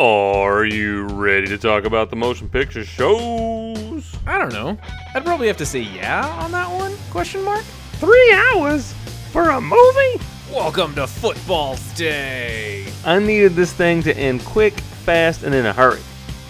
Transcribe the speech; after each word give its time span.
Are 0.00 0.64
you 0.64 1.04
ready 1.04 1.46
to 1.46 1.56
talk 1.56 1.84
about 1.84 2.10
the 2.10 2.16
motion 2.16 2.48
picture 2.48 2.84
shows? 2.84 4.16
I 4.26 4.38
don't 4.38 4.52
know. 4.52 4.76
I'd 5.14 5.24
probably 5.24 5.46
have 5.46 5.56
to 5.58 5.66
say 5.66 5.82
yeah 5.82 6.26
on 6.42 6.50
that 6.50 6.68
one? 6.68 6.96
Question 7.10 7.44
mark. 7.44 7.62
Three 8.00 8.32
hours 8.32 8.92
for 9.30 9.50
a 9.50 9.60
movie? 9.60 10.20
Welcome 10.50 10.96
to 10.96 11.06
Football 11.06 11.76
Day. 11.94 12.86
I 13.04 13.20
needed 13.20 13.52
this 13.54 13.72
thing 13.72 14.02
to 14.02 14.16
end 14.16 14.44
quick, 14.44 14.72
fast, 14.74 15.44
and 15.44 15.54
in 15.54 15.64
a 15.64 15.72
hurry. 15.72 16.00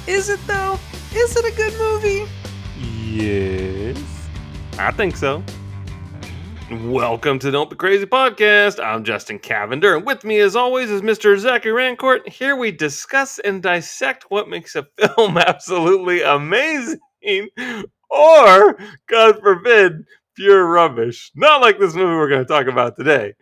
Is 0.07 0.31
it 0.31 0.41
though? 0.47 0.79
Is 1.15 1.37
it 1.37 1.45
a 1.45 1.55
good 1.55 1.75
movie? 1.79 2.25
Yes, 2.81 4.03
I 4.79 4.91
think 4.91 5.19
so. 5.19 5.43
Welcome 6.71 7.39
to 7.41 7.51
Don't 7.51 7.69
Be 7.69 7.77
Crazy 7.77 8.07
podcast. 8.07 8.83
I'm 8.83 9.05
Justin 9.05 9.39
Cavender, 9.39 9.97
and 9.97 10.07
with 10.07 10.25
me, 10.25 10.41
as 10.41 10.57
always, 10.57 10.91
is 10.91 11.03
Mr. 11.03 11.39
Zachary 11.39 11.73
Rancourt. 11.73 12.27
Here 12.27 12.57
we 12.57 12.71
discuss 12.73 13.39
and 13.39 13.63
dissect 13.63 14.25
what 14.31 14.49
makes 14.49 14.75
a 14.75 14.87
film 14.97 15.37
absolutely 15.37 16.23
amazing, 16.23 16.99
or, 18.09 18.79
God 19.09 19.41
forbid, 19.41 20.05
pure 20.37 20.67
rubbish. 20.67 21.31
Not 21.35 21.61
like 21.61 21.79
this 21.79 21.95
movie 21.95 22.17
we're 22.17 22.31
going 22.31 22.47
to 22.47 22.49
talk 22.49 22.67
about 22.67 22.97
today. 22.97 23.35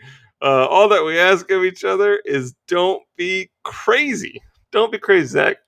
Uh, 0.42 0.66
all 0.66 0.88
that 0.88 1.04
we 1.04 1.16
ask 1.16 1.48
of 1.52 1.62
each 1.62 1.84
other 1.84 2.20
is 2.24 2.54
don't 2.66 3.02
be 3.16 3.52
crazy. 3.62 4.42
Don't 4.72 4.90
be 4.90 4.98
crazy, 4.98 5.28
Zach. 5.28 5.58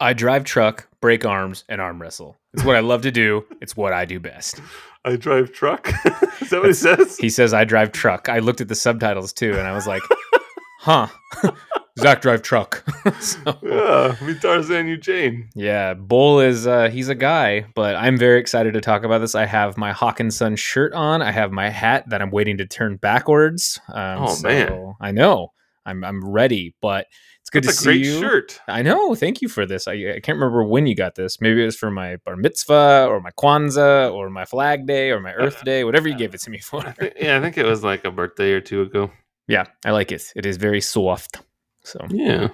I 0.00 0.12
drive 0.12 0.42
truck, 0.42 0.88
break 1.00 1.24
arms, 1.24 1.64
and 1.68 1.80
arm 1.80 2.02
wrestle. 2.02 2.36
It's 2.52 2.64
what 2.64 2.74
I 2.74 2.80
love 2.80 3.02
to 3.02 3.12
do. 3.12 3.46
It's 3.60 3.76
what 3.76 3.92
I 3.92 4.06
do 4.06 4.18
best. 4.18 4.60
I 5.04 5.16
drive 5.16 5.52
truck. 5.52 5.88
is 6.40 6.50
that 6.50 6.60
what 6.60 6.66
he 6.66 6.72
says? 6.74 7.16
He 7.16 7.30
says 7.30 7.54
I 7.54 7.64
drive 7.64 7.92
truck. 7.92 8.28
I 8.28 8.38
looked 8.40 8.60
at 8.60 8.68
the 8.68 8.74
subtitles 8.74 9.32
too, 9.32 9.52
and 9.52 9.66
I 9.66 9.72
was 9.74 9.86
like, 9.86 10.02
huh. 10.80 11.06
Zach 11.98 12.22
drive 12.22 12.40
truck. 12.42 12.82
so, 13.20 13.58
yeah, 13.62 14.16
me 14.24 14.34
Tarzan, 14.38 14.86
you 14.86 14.96
Jane. 14.96 15.50
Yeah, 15.54 15.92
Bull 15.94 16.40
is 16.40 16.66
uh, 16.66 16.88
he's 16.88 17.08
a 17.10 17.14
guy, 17.14 17.66
but 17.74 17.94
I'm 17.96 18.16
very 18.16 18.38
excited 18.40 18.72
to 18.74 18.80
talk 18.80 19.02
about 19.02 19.18
this. 19.18 19.34
I 19.34 19.44
have 19.44 19.76
my 19.76 19.92
Hawkinson 19.92 20.56
shirt 20.56 20.94
on. 20.94 21.20
I 21.20 21.30
have 21.32 21.50
my 21.50 21.68
hat 21.68 22.08
that 22.08 22.22
I'm 22.22 22.30
waiting 22.30 22.56
to 22.58 22.66
turn 22.66 22.96
backwards. 22.96 23.78
Um, 23.92 24.22
Oh, 24.22 24.28
so 24.34 24.48
man. 24.48 24.94
I 25.00 25.10
know 25.10 25.52
I'm 25.84 26.04
I'm 26.04 26.24
ready, 26.24 26.74
but 26.80 27.06
it's 27.50 27.64
good 27.64 27.64
That's 27.64 27.82
to 27.82 27.90
a 27.90 27.92
see 27.94 27.98
great 28.02 28.06
you. 28.06 28.20
shirt. 28.20 28.60
I 28.68 28.82
know. 28.82 29.14
Thank 29.14 29.42
you 29.42 29.48
for 29.48 29.66
this. 29.66 29.88
I, 29.88 29.92
I 29.92 30.20
can't 30.22 30.36
remember 30.38 30.62
when 30.64 30.86
you 30.86 30.94
got 30.94 31.14
this. 31.16 31.40
Maybe 31.40 31.62
it 31.62 31.64
was 31.66 31.76
for 31.76 31.90
my 31.90 32.16
bar 32.24 32.36
mitzvah 32.36 33.06
or 33.08 33.20
my 33.20 33.30
Kwanzaa 33.32 34.12
or 34.12 34.30
my 34.30 34.44
Flag 34.44 34.86
Day 34.86 35.10
or 35.10 35.20
my 35.20 35.32
Earth 35.34 35.62
Day, 35.64 35.84
whatever 35.84 36.08
you 36.08 36.14
uh, 36.14 36.18
gave 36.18 36.34
it 36.34 36.40
to 36.42 36.50
me 36.50 36.58
for. 36.58 36.86
I 36.86 36.92
think, 36.92 37.14
yeah, 37.20 37.36
I 37.36 37.40
think 37.40 37.58
it 37.58 37.64
was 37.66 37.82
like 37.82 38.04
a 38.04 38.10
birthday 38.10 38.52
or 38.52 38.60
two 38.60 38.82
ago. 38.82 39.10
yeah, 39.48 39.64
I 39.84 39.90
like 39.90 40.12
it. 40.12 40.32
It 40.36 40.46
is 40.46 40.56
very 40.58 40.80
soft. 40.80 41.40
So 41.82 41.98
Yeah, 42.10 42.48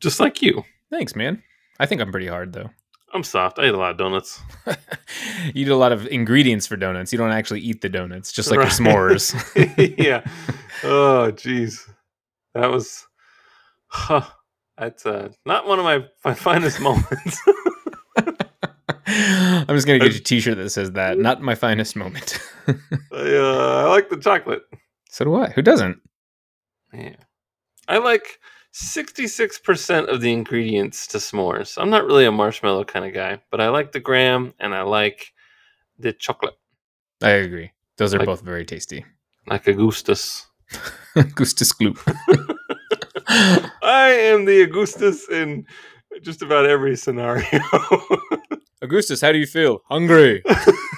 just 0.00 0.18
like 0.18 0.42
you. 0.42 0.64
thanks, 0.90 1.14
man. 1.14 1.42
I 1.78 1.86
think 1.86 2.00
I'm 2.00 2.10
pretty 2.10 2.26
hard 2.28 2.52
though. 2.52 2.70
I'm 3.12 3.24
soft. 3.24 3.58
I 3.58 3.66
eat 3.66 3.74
a 3.74 3.76
lot 3.76 3.90
of 3.90 3.96
donuts. 3.98 4.40
you 4.66 4.74
eat 5.54 5.68
a 5.68 5.76
lot 5.76 5.90
of 5.92 6.06
ingredients 6.06 6.66
for 6.66 6.76
donuts. 6.76 7.12
You 7.12 7.18
don't 7.18 7.32
actually 7.32 7.60
eat 7.60 7.80
the 7.80 7.88
donuts, 7.88 8.32
just 8.32 8.50
like 8.50 8.60
Right. 8.60 8.78
your 8.78 8.86
s'mores. 8.86 9.94
yeah. 9.98 10.22
Oh, 10.84 11.30
jeez, 11.32 11.88
that 12.54 12.70
was. 12.70 13.06
Huh, 13.92 14.22
that's 14.78 15.04
uh, 15.04 15.30
not 15.44 15.66
one 15.66 15.78
of 15.78 15.84
my, 15.84 16.04
my 16.24 16.34
finest 16.34 16.80
moments. 16.80 17.40
I'm 19.06 19.66
just 19.76 19.86
gonna 19.86 19.98
get 19.98 20.12
you 20.12 20.18
a 20.18 20.22
T-shirt 20.22 20.56
that 20.58 20.70
says 20.70 20.92
that. 20.92 21.18
Not 21.18 21.42
my 21.42 21.54
finest 21.54 21.96
moment. 21.96 22.38
I, 22.68 22.74
uh, 23.12 23.82
I 23.84 23.88
like 23.88 24.08
the 24.08 24.16
chocolate. 24.16 24.62
so 25.08 25.24
do 25.24 25.34
I. 25.34 25.48
Who 25.50 25.62
doesn't? 25.62 25.98
Yeah. 26.92 27.16
I 27.88 27.98
like 27.98 28.38
66% 28.74 30.06
of 30.08 30.20
the 30.20 30.32
ingredients 30.32 31.06
to 31.08 31.18
s'mores. 31.18 31.76
I'm 31.80 31.90
not 31.90 32.04
really 32.04 32.24
a 32.24 32.30
marshmallow 32.32 32.84
kind 32.84 33.04
of 33.04 33.12
guy, 33.12 33.40
but 33.50 33.60
I 33.60 33.68
like 33.68 33.90
the 33.92 34.00
graham 34.00 34.54
and 34.60 34.74
I 34.74 34.82
like 34.82 35.32
the 35.98 36.12
chocolate, 36.12 36.54
I 37.22 37.30
agree. 37.30 37.72
Those 37.98 38.14
are 38.14 38.18
Like- 38.18 38.26
both 38.26 38.40
very 38.42 38.64
tasty. 38.64 39.04
like 39.46 39.66
a 39.66 39.72
Augustus. 39.72 40.46
Gustus 41.34 41.72
Gloop. 41.74 41.98
I 43.30 44.10
am 44.10 44.44
the 44.44 44.62
Augustus 44.62 45.28
in 45.28 45.66
just 46.22 46.42
about 46.42 46.66
every 46.66 46.96
scenario. 46.96 47.44
Augustus, 48.82 49.20
how 49.20 49.30
do 49.30 49.38
you 49.38 49.46
feel? 49.46 49.82
Hungry. 49.88 50.42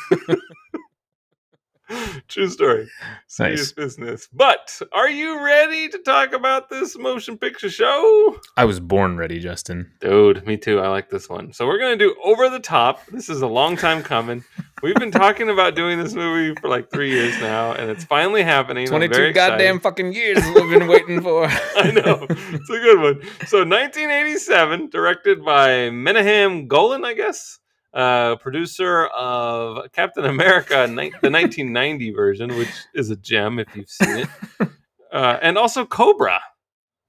True 2.29 2.49
story. 2.49 2.89
Serious 3.27 3.61
Nice. 3.61 3.73
business. 3.73 4.29
But 4.33 4.81
are 4.93 5.09
you 5.09 5.45
ready 5.45 5.89
to 5.89 5.99
talk 5.99 6.33
about 6.33 6.69
this 6.71 6.97
motion 6.99 7.37
picture 7.39 7.71
show? 7.71 8.39
I 8.57 8.65
was 8.65 8.81
born 8.81 9.17
ready, 9.17 9.39
Justin. 9.41 9.91
Dude, 10.01 10.47
me 10.47 10.57
too. 10.57 10.81
I 10.81 10.89
like 10.89 11.11
this 11.11 11.29
one. 11.29 11.53
So 11.53 11.67
we're 11.67 11.79
gonna 11.79 11.97
do 11.97 12.15
over 12.25 12.49
the 12.49 12.61
top. 12.61 13.05
This 13.07 13.29
is 13.29 13.43
a 13.43 13.47
long 13.47 13.77
time 13.77 14.03
coming. 14.03 14.45
We've 14.83 14.97
been 14.97 15.13
talking 15.13 15.49
about 15.49 15.77
doing 15.77 15.99
this 16.03 16.13
movie 16.15 16.59
for 16.61 16.69
like 16.69 16.91
three 16.91 17.11
years 17.11 17.39
now, 17.41 17.73
and 17.73 17.89
it's 17.91 18.05
finally 18.05 18.43
happening. 18.43 18.87
Twenty-two 18.89 19.33
goddamn 19.33 19.79
fucking 19.81 20.13
years 20.13 20.39
we've 20.55 20.71
been 20.79 20.89
waiting 20.89 21.21
for. 21.21 21.45
I 21.77 21.93
know. 21.93 22.27
It's 22.29 22.69
a 22.71 22.79
good 22.79 23.01
one. 23.01 23.23
So 23.47 23.59
1987, 23.59 24.91
directed 24.91 25.45
by 25.45 25.91
Menahem 25.91 26.67
Golan, 26.67 27.05
I 27.05 27.15
guess. 27.15 27.59
Uh, 27.95 28.37
producer 28.37 29.07
of 29.09 29.93
Captain 29.93 30.25
America, 30.25 30.87
ni- 30.87 31.11
the 31.21 31.31
1990 31.31 32.11
version, 32.13 32.57
which 32.57 32.71
is 32.95 33.11
a 33.11 33.17
gem 33.17 33.59
if 33.59 33.69
you've 33.77 33.89
seen 33.89 34.19
it. 34.19 34.29
Uh, 35.13 35.39
and 35.43 35.59
also 35.59 35.85
Cobra. 35.85 36.41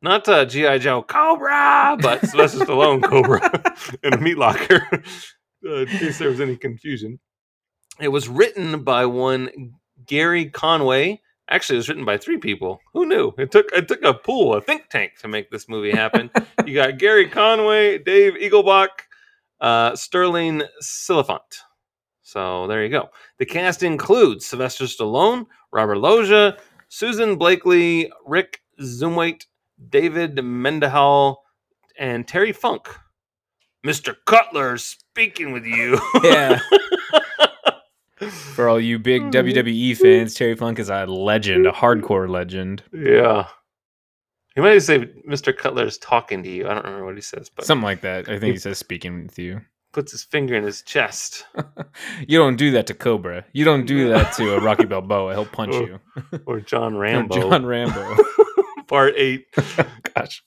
Not 0.01 0.27
uh, 0.27 0.43
G.I. 0.43 0.79
Joe 0.79 1.01
Cobra, 1.01 1.95
but 2.01 2.19
Sylvester 2.27 2.65
Stallone 2.65 3.01
Cobra 3.01 3.39
in 4.03 4.13
a 4.13 4.17
meat 4.17 4.37
locker, 4.37 4.85
uh, 5.65 5.73
in 5.73 5.87
case 5.87 6.17
there 6.17 6.27
was 6.27 6.41
any 6.41 6.57
confusion. 6.57 7.17
It 8.01 8.09
was 8.09 8.27
written 8.27 8.83
by 8.83 9.05
one 9.05 9.75
Gary 10.05 10.49
Conway, 10.49 11.21
Actually, 11.49 11.75
it 11.75 11.79
was 11.79 11.89
written 11.89 12.05
by 12.05 12.17
three 12.17 12.37
people. 12.37 12.79
Who 12.93 13.05
knew? 13.05 13.33
It 13.37 13.51
took 13.51 13.71
it 13.73 13.87
took 13.87 14.01
a 14.03 14.13
pool, 14.13 14.55
a 14.55 14.61
think 14.61 14.89
tank, 14.89 15.13
to 15.19 15.27
make 15.27 15.51
this 15.51 15.67
movie 15.67 15.91
happen. 15.91 16.31
you 16.65 16.73
got 16.73 16.97
Gary 16.97 17.27
Conway, 17.27 17.97
Dave 17.99 18.33
Engelbach, 18.35 18.87
uh, 19.63 19.95
Stirling 19.95 20.61
Silliphant. 20.81 21.39
So 22.21 22.67
there 22.67 22.83
you 22.83 22.89
go. 22.89 23.09
The 23.39 23.45
cast 23.45 23.81
includes 23.81 24.45
Sylvester 24.45 24.85
Stallone, 24.85 25.45
Robert 25.71 25.97
Loggia, 25.97 26.57
Susan 26.89 27.37
Blakely, 27.37 28.11
Rick 28.25 28.61
Zumwalt, 28.79 29.45
David 29.89 30.43
Mendenhall, 30.43 31.43
and 31.97 32.27
Terry 32.27 32.51
Funk. 32.51 32.87
Mr. 33.85 34.15
Cutler 34.25 34.77
speaking 34.77 35.51
with 35.51 35.65
you. 35.65 35.99
Yeah. 36.23 36.59
For 38.29 38.69
all 38.69 38.79
you 38.79 38.99
big 38.99 39.23
WWE 39.31 39.97
fans, 39.97 40.33
Terry 40.33 40.55
Funk 40.55 40.79
is 40.79 40.89
a 40.89 41.05
legend, 41.05 41.67
a 41.67 41.71
hardcore 41.71 42.29
legend. 42.29 42.83
Yeah. 42.93 43.47
He 44.55 44.61
might 44.61 44.77
say 44.79 44.99
Mr. 45.27 45.55
Cutler 45.55 45.85
is 45.85 45.97
talking 45.97 46.43
to 46.43 46.49
you. 46.49 46.67
I 46.67 46.73
don't 46.75 46.85
remember 46.85 47.05
what 47.05 47.15
he 47.15 47.21
says, 47.21 47.49
but 47.49 47.65
Something 47.65 47.83
like 47.83 48.01
that. 48.01 48.29
I 48.29 48.39
think 48.39 48.53
he 48.53 48.59
says 48.59 48.77
speaking 48.77 49.23
with 49.23 49.39
you. 49.39 49.61
puts 49.93 50.11
his 50.11 50.23
finger 50.23 50.55
in 50.55 50.63
his 50.63 50.81
chest. 50.83 51.45
You 52.27 52.37
don't 52.39 52.55
do 52.55 52.71
that 52.71 52.87
to 52.87 52.93
Cobra. 52.93 53.45
You 53.53 53.65
don't 53.65 53.85
do 53.85 54.09
that 54.09 54.33
to 54.33 54.55
a 54.55 54.59
Rocky 54.61 54.85
Balboa. 54.85 55.33
He'll 55.33 55.45
punch 55.45 55.73
Oh, 55.75 55.85
you. 55.85 55.99
Or 56.45 56.59
John 56.59 56.95
Or 56.95 56.99
Rambo. 56.99 57.35
John 57.35 57.65
Rambo. 57.65 58.15
Part 58.87 59.13
eight. 59.17 59.45
Gosh. 60.15 60.43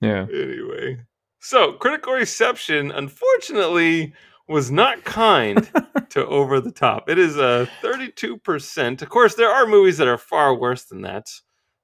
Yeah. 0.00 0.26
Anyway. 0.32 0.98
So 1.40 1.72
critical 1.74 2.12
reception, 2.12 2.90
unfortunately, 2.90 4.12
was 4.48 4.70
not 4.70 5.04
kind 5.04 5.68
to 6.10 6.26
over 6.26 6.60
the 6.60 6.72
top. 6.72 7.08
It 7.08 7.18
is 7.18 7.36
uh, 7.36 7.66
a 7.82 7.86
32%. 7.86 9.02
Of 9.02 9.08
course, 9.08 9.34
there 9.34 9.50
are 9.50 9.66
movies 9.66 9.98
that 9.98 10.08
are 10.08 10.18
far 10.18 10.54
worse 10.54 10.84
than 10.84 11.02
that. 11.02 11.26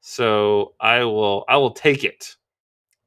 So 0.03 0.75
I 0.81 1.05
will 1.05 1.45
I 1.49 1.57
will 1.57 1.71
take 1.71 2.05
it. 2.05 2.37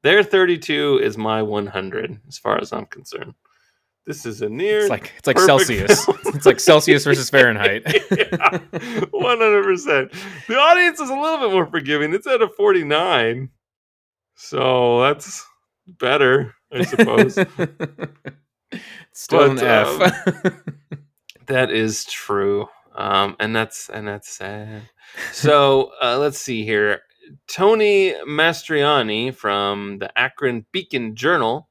Their 0.02 0.24
32 0.24 1.00
is 1.02 1.18
my 1.18 1.42
100 1.42 2.20
as 2.26 2.38
far 2.38 2.58
as 2.58 2.72
I'm 2.72 2.86
concerned. 2.86 3.34
This 4.06 4.24
is 4.24 4.40
a 4.40 4.48
near 4.48 4.80
It's 4.80 4.90
like 4.90 5.12
it's 5.18 5.26
like 5.26 5.38
Celsius. 5.38 6.08
It's 6.26 6.46
like 6.46 6.60
Celsius 6.60 7.04
versus 7.04 7.28
Fahrenheit. 7.28 7.84
Hundred 9.12 9.64
percent. 9.64 10.12
The 10.48 10.56
audience 10.56 11.00
is 11.00 11.10
a 11.10 11.14
little 11.14 11.38
bit 11.38 11.52
more 11.52 11.66
forgiving. 11.66 12.14
It's 12.14 12.26
at 12.26 12.40
a 12.40 12.48
forty-nine, 12.48 13.50
so 14.36 15.02
that's 15.02 15.44
better, 15.86 16.54
I 16.72 16.82
suppose. 16.84 17.34
Still 19.12 19.54
But, 19.54 19.58
an 19.58 19.58
F. 19.60 20.44
Um, 20.44 20.62
that 21.46 21.70
is 21.72 22.04
true, 22.04 22.68
um, 22.96 23.36
and 23.38 23.54
that's 23.54 23.88
and 23.90 24.08
that's 24.08 24.28
sad. 24.28 24.82
So 25.32 25.92
uh, 26.02 26.18
let's 26.18 26.38
see 26.38 26.64
here. 26.64 27.02
Tony 27.48 28.14
Mastroianni 28.26 29.34
from 29.34 29.98
the 29.98 30.16
Akron 30.18 30.66
Beacon 30.72 31.14
Journal. 31.14 31.68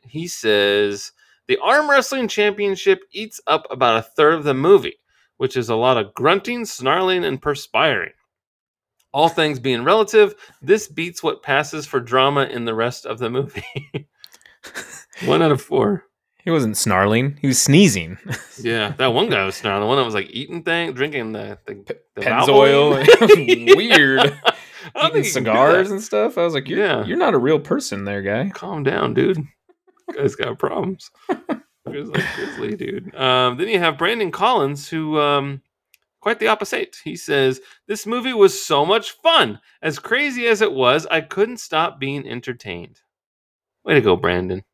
He 0.00 0.28
says 0.28 1.12
the 1.48 1.58
arm 1.58 1.88
wrestling 1.90 2.28
championship 2.28 3.00
eats 3.12 3.40
up 3.46 3.66
about 3.70 3.98
a 3.98 4.02
third 4.02 4.34
of 4.34 4.44
the 4.44 4.54
movie, 4.54 4.98
which 5.36 5.56
is 5.56 5.68
a 5.68 5.76
lot 5.76 5.96
of 5.96 6.14
grunting, 6.14 6.64
snarling, 6.64 7.24
and 7.24 7.40
perspiring. 7.40 8.12
All 9.12 9.28
things 9.28 9.58
being 9.58 9.82
relative, 9.82 10.34
this 10.60 10.88
beats 10.88 11.22
what 11.22 11.42
passes 11.42 11.86
for 11.86 12.00
drama 12.00 12.44
in 12.44 12.64
the 12.64 12.74
rest 12.74 13.06
of 13.06 13.18
the 13.18 13.30
movie. 13.30 13.62
one 15.24 15.40
out 15.40 15.52
of 15.52 15.62
four. 15.62 16.04
He 16.46 16.50
wasn't 16.52 16.76
snarling; 16.78 17.36
he 17.42 17.46
was 17.48 17.60
sneezing. 17.60 18.16
Yeah, 18.58 18.94
that 18.96 19.08
one 19.08 19.28
guy 19.28 19.44
was 19.44 19.54
snarling. 19.56 19.82
The 19.82 19.86
one 19.86 19.98
that 19.98 20.04
was 20.06 20.14
like 20.14 20.30
eating 20.30 20.62
thing, 20.62 20.94
drinking 20.94 21.32
the 21.32 21.58
the, 21.66 21.74
the 22.14 22.20
Pennzoil. 22.22 23.76
Weird. 23.76 24.20
Eating 24.22 24.32
think 24.32 25.04
you 25.04 25.10
can 25.12 25.22
do 25.22 25.24
cigars 25.24 25.90
and 25.90 26.00
stuff. 26.02 26.38
I 26.38 26.42
was 26.44 26.54
like, 26.54 26.66
you're, 26.68 26.78
Yeah. 26.78 27.04
you're 27.04 27.18
not 27.18 27.34
a 27.34 27.38
real 27.38 27.58
person 27.58 28.04
there, 28.04 28.22
guy. 28.22 28.48
Calm 28.54 28.82
down, 28.82 29.12
dude. 29.12 29.36
Guy's 30.14 30.36
got 30.36 30.58
problems. 30.58 31.10
Like 31.84 32.24
grizzly, 32.36 32.76
dude. 32.76 33.14
Um, 33.14 33.58
then 33.58 33.68
you 33.68 33.78
have 33.78 33.98
Brandon 33.98 34.30
Collins, 34.30 34.88
who 34.88 35.18
um, 35.18 35.60
quite 36.20 36.38
the 36.38 36.48
opposite. 36.48 36.96
He 37.04 37.16
says 37.16 37.60
this 37.88 38.06
movie 38.06 38.32
was 38.32 38.64
so 38.64 38.86
much 38.86 39.10
fun. 39.22 39.60
As 39.82 39.98
crazy 39.98 40.46
as 40.46 40.62
it 40.62 40.72
was, 40.72 41.06
I 41.10 41.20
couldn't 41.20 41.58
stop 41.58 41.98
being 42.00 42.26
entertained. 42.26 43.00
Way 43.84 43.94
to 43.94 44.00
go, 44.00 44.16
Brandon. 44.16 44.64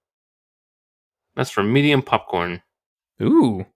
That's 1.36 1.50
for 1.50 1.62
medium 1.62 2.02
popcorn. 2.02 2.62
Ooh. 3.20 3.66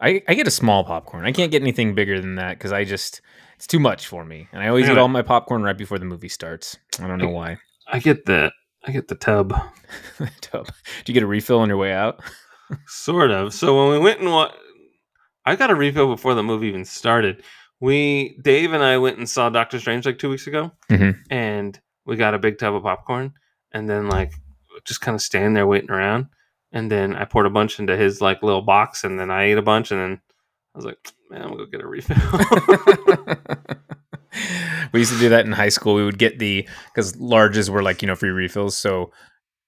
I, 0.00 0.22
I 0.28 0.34
get 0.34 0.46
a 0.46 0.50
small 0.52 0.84
popcorn. 0.84 1.24
I 1.26 1.32
can't 1.32 1.50
get 1.50 1.62
anything 1.62 1.94
bigger 1.94 2.20
than 2.20 2.36
that 2.36 2.56
because 2.58 2.72
I 2.72 2.84
just 2.84 3.20
it's 3.56 3.66
too 3.66 3.80
much 3.80 4.06
for 4.06 4.24
me. 4.24 4.48
And 4.52 4.62
I 4.62 4.68
always 4.68 4.88
I 4.88 4.92
eat 4.92 4.98
all 4.98 5.08
my 5.08 5.22
popcorn 5.22 5.62
right 5.62 5.76
before 5.76 5.98
the 5.98 6.04
movie 6.04 6.28
starts. 6.28 6.76
I 7.00 7.06
don't 7.08 7.18
know 7.18 7.30
why. 7.30 7.58
I 7.88 7.98
get 7.98 8.24
the 8.26 8.52
I 8.86 8.92
get 8.92 9.08
the 9.08 9.16
tub. 9.16 9.52
Dope. 10.52 10.66
Did 10.98 11.08
you 11.08 11.14
get 11.14 11.22
a 11.24 11.26
refill 11.26 11.58
on 11.60 11.68
your 11.68 11.78
way 11.78 11.92
out? 11.92 12.20
Sort 12.86 13.30
of. 13.32 13.52
So 13.52 13.76
when 13.76 13.90
we 13.92 13.98
went 14.04 14.20
and 14.20 14.30
what 14.30 14.54
I 15.44 15.56
got 15.56 15.70
a 15.70 15.74
refill 15.74 16.06
before 16.08 16.34
the 16.34 16.42
movie 16.42 16.68
even 16.68 16.84
started. 16.84 17.42
We 17.80 18.36
Dave 18.42 18.72
and 18.72 18.82
I 18.82 18.98
went 18.98 19.18
and 19.18 19.28
saw 19.28 19.48
Doctor 19.50 19.78
Strange 19.78 20.04
like 20.04 20.18
two 20.18 20.28
weeks 20.30 20.46
ago, 20.48 20.72
Mhm. 20.90 21.16
and 21.30 21.78
we 22.06 22.16
got 22.16 22.34
a 22.34 22.38
big 22.38 22.58
tub 22.58 22.74
of 22.74 22.82
popcorn, 22.82 23.32
and 23.72 23.88
then 23.88 24.08
like 24.08 24.32
just 24.84 25.00
kind 25.00 25.14
of 25.14 25.22
standing 25.22 25.54
there 25.54 25.66
waiting 25.66 25.90
around, 25.90 26.26
and 26.72 26.90
then 26.90 27.16
I 27.16 27.24
poured 27.24 27.46
a 27.46 27.50
bunch 27.50 27.78
into 27.78 27.96
his 27.96 28.20
like 28.20 28.42
little 28.42 28.62
box, 28.62 29.04
and 29.04 29.18
then 29.18 29.30
I 29.30 29.44
ate 29.44 29.58
a 29.58 29.62
bunch, 29.62 29.90
and 29.90 30.00
then 30.00 30.20
I 30.74 30.78
was 30.78 30.84
like, 30.84 30.98
man, 31.30 31.42
I'm 31.42 31.48
gonna 31.48 31.64
go 31.64 31.70
get 31.70 31.82
a 31.82 31.86
refill. 31.86 32.16
we 34.92 35.00
used 35.00 35.12
to 35.12 35.18
do 35.18 35.28
that 35.30 35.46
in 35.46 35.52
high 35.52 35.68
school. 35.68 35.94
We 35.94 36.04
would 36.04 36.18
get 36.18 36.38
the 36.38 36.68
because 36.94 37.14
larges 37.14 37.68
were 37.68 37.82
like 37.82 38.02
you 38.02 38.08
know 38.08 38.14
free 38.14 38.30
refills, 38.30 38.76
so 38.76 39.12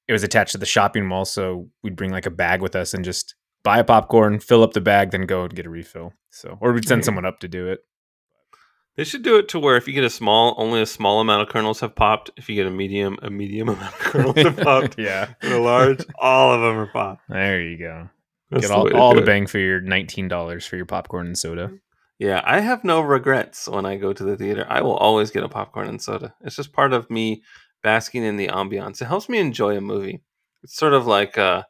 it 0.09 0.13
was 0.13 0.23
attached 0.23 0.53
to 0.53 0.59
the 0.59 0.67
shopping 0.67 1.07
mall. 1.07 1.25
So 1.25 1.69
we'd 1.83 1.97
bring 1.97 2.11
like 2.11 2.27
a 2.27 2.31
bag 2.31 2.63
with 2.63 2.77
us 2.77 2.95
and 2.95 3.05
just 3.05 3.35
buy 3.63 3.79
a 3.79 3.85
popcorn, 3.85 4.41
fill 4.41 4.63
up 4.63 4.73
the 4.73 4.81
bag, 4.81 5.11
then 5.11 5.27
go 5.27 5.45
and 5.45 5.55
get 5.55 5.67
a 5.67 5.71
refill. 5.71 6.13
So 6.31 6.59
or 6.61 6.73
we'd 6.73 6.87
send 6.87 7.05
someone 7.05 7.27
up 7.27 7.41
to 7.41 7.49
do 7.49 7.69
it. 7.69 7.81
They 8.97 9.05
should 9.05 9.23
do 9.23 9.37
it 9.37 9.49
to 9.49 9.59
where 9.59 9.77
if 9.77 9.87
you 9.89 9.95
get 9.95 10.05
a 10.05 10.11
small, 10.11 10.55
only 10.59 10.83
a 10.83 10.87
small 10.87 11.21
amount 11.21 11.43
of 11.43 11.49
kernels 11.49 11.81
have 11.81 11.95
popped. 11.95 12.31
If 12.37 12.49
you 12.49 12.55
get 12.55 12.67
a 12.67 12.71
medium, 12.71 13.19
a 13.23 13.31
medium 13.31 13.69
amount 13.71 13.95
of 13.95 13.99
kernels 13.99 14.37
have 14.37 14.57
popped. 14.63 14.99
yeah, 14.99 15.35
And 15.43 15.53
a 15.53 15.61
large, 15.61 16.05
all 16.19 16.53
of 16.53 16.61
them 16.61 16.77
are 16.79 16.87
popped. 16.93 17.23
there 17.29 17.61
you 17.63 17.79
go. 17.79 18.09
That's 18.51 18.67
get 18.67 18.75
all, 18.77 18.89
to 18.89 18.97
all 18.97 19.15
the 19.15 19.23
bang 19.23 19.47
for 19.47 19.59
your 19.59 19.81
nineteen 19.81 20.27
dollars 20.27 20.67
for 20.67 20.75
your 20.77 20.87
popcorn 20.87 21.27
and 21.27 21.39
soda. 21.39 21.71
Yeah, 22.19 22.43
I 22.45 22.61
have 22.61 22.83
no 22.85 23.01
regrets 23.01 23.69
when 23.69 23.87
I 23.87 23.97
go 23.97 24.13
to 24.13 24.25
the 24.25 24.37
theater. 24.37 24.67
I 24.69 24.83
will 24.83 24.97
always 24.97 25.31
get 25.31 25.45
a 25.45 25.49
popcorn 25.49 25.89
and 25.89 26.03
soda. 26.03 26.35
It's 26.43 26.57
just 26.57 26.73
part 26.73 26.93
of 26.93 27.09
me 27.11 27.43
basking 27.83 28.25
in 28.25 28.37
the 28.37 28.49
ambiance. 28.49 29.01
It 29.01 29.07
helps 29.07 29.29
me 29.29 29.39
enjoy 29.39 29.77
a 29.77 29.81
movie. 29.81 30.21
It's 30.65 30.75
sort 30.75 30.93
of 30.95 31.07
like 31.07 31.37
a 31.37 31.65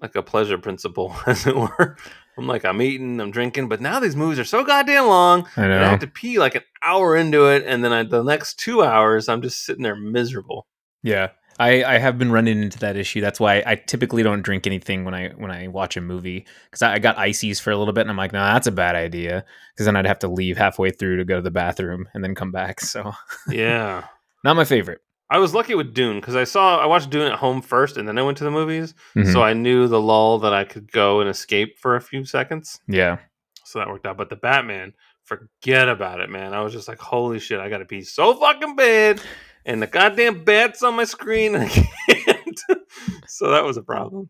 like 0.00 0.14
a 0.14 0.22
pleasure 0.22 0.56
principle, 0.56 1.14
as 1.26 1.46
it 1.48 1.56
were. 1.56 1.96
I'm 2.36 2.46
like 2.46 2.64
I'm 2.64 2.80
eating, 2.82 3.20
I'm 3.20 3.30
drinking, 3.30 3.68
but 3.68 3.80
now 3.80 4.00
these 4.00 4.16
movies 4.16 4.38
are 4.38 4.44
so 4.44 4.64
goddamn 4.64 5.06
long. 5.06 5.46
I 5.56 5.64
and 5.64 5.72
I 5.74 5.88
have 5.90 6.00
to 6.00 6.06
pee 6.06 6.38
like 6.38 6.54
an 6.54 6.62
hour 6.82 7.16
into 7.16 7.46
it, 7.46 7.64
and 7.66 7.84
then 7.84 7.92
I, 7.92 8.02
the 8.02 8.22
next 8.22 8.58
two 8.58 8.82
hours, 8.82 9.28
I'm 9.28 9.42
just 9.42 9.64
sitting 9.64 9.82
there 9.82 9.96
miserable. 9.96 10.66
Yeah. 11.02 11.30
I, 11.56 11.84
I 11.84 11.98
have 11.98 12.18
been 12.18 12.32
running 12.32 12.60
into 12.60 12.80
that 12.80 12.96
issue. 12.96 13.20
That's 13.20 13.38
why 13.38 13.62
I 13.64 13.76
typically 13.76 14.24
don't 14.24 14.42
drink 14.42 14.66
anything 14.66 15.04
when 15.04 15.14
I 15.14 15.28
when 15.28 15.52
I 15.52 15.68
watch 15.68 15.96
a 15.96 16.00
movie 16.00 16.46
because 16.68 16.82
I, 16.82 16.94
I 16.94 16.98
got 16.98 17.16
ices 17.16 17.60
for 17.60 17.70
a 17.70 17.76
little 17.76 17.92
bit 17.94 18.00
and 18.00 18.10
I'm 18.10 18.16
like, 18.16 18.32
no, 18.32 18.40
that's 18.40 18.66
a 18.66 18.72
bad 18.72 18.96
idea 18.96 19.44
because 19.72 19.86
then 19.86 19.94
I'd 19.94 20.06
have 20.08 20.18
to 20.20 20.28
leave 20.28 20.56
halfway 20.56 20.90
through 20.90 21.18
to 21.18 21.24
go 21.24 21.36
to 21.36 21.42
the 21.42 21.52
bathroom 21.52 22.08
and 22.12 22.24
then 22.24 22.34
come 22.34 22.50
back. 22.50 22.80
So 22.84 23.12
Yeah. 23.48 24.02
not 24.42 24.56
my 24.56 24.64
favorite. 24.64 25.00
I 25.30 25.38
was 25.38 25.54
lucky 25.54 25.74
with 25.74 25.94
Dune 25.94 26.20
because 26.20 26.36
I 26.36 26.44
saw 26.44 26.78
I 26.78 26.86
watched 26.86 27.10
Dune 27.10 27.30
at 27.32 27.38
home 27.38 27.62
first, 27.62 27.96
and 27.96 28.06
then 28.06 28.18
I 28.18 28.22
went 28.22 28.38
to 28.38 28.44
the 28.44 28.50
movies, 28.50 28.94
Mhm. 29.16 29.32
so 29.32 29.42
I 29.42 29.52
knew 29.54 29.88
the 29.88 30.00
lull 30.00 30.38
that 30.40 30.52
I 30.52 30.64
could 30.64 30.90
go 30.92 31.20
and 31.20 31.28
escape 31.30 31.78
for 31.78 31.96
a 31.96 32.00
few 32.00 32.24
seconds. 32.24 32.80
yeah, 32.86 33.18
So 33.64 33.78
that 33.78 33.88
worked 33.88 34.06
out. 34.06 34.16
But 34.18 34.28
the 34.28 34.36
Batman, 34.36 34.92
forget 35.24 35.88
about 35.88 36.20
it, 36.20 36.28
man. 36.30 36.52
I 36.52 36.60
was 36.60 36.72
just 36.74 36.86
like, 36.88 36.98
holy 36.98 37.38
shit, 37.38 37.58
I 37.58 37.68
gotta 37.70 37.86
be 37.86 38.02
so 38.02 38.34
fucking 38.34 38.76
bad. 38.76 39.20
And 39.64 39.80
the 39.80 39.86
goddamn 39.86 40.44
bat's 40.44 40.82
on 40.82 40.94
my 40.94 41.04
screen. 41.04 41.56
I 41.56 41.68
can't. 41.68 42.60
so 43.26 43.50
that 43.50 43.64
was 43.64 43.78
a 43.78 43.82
problem. 43.82 44.28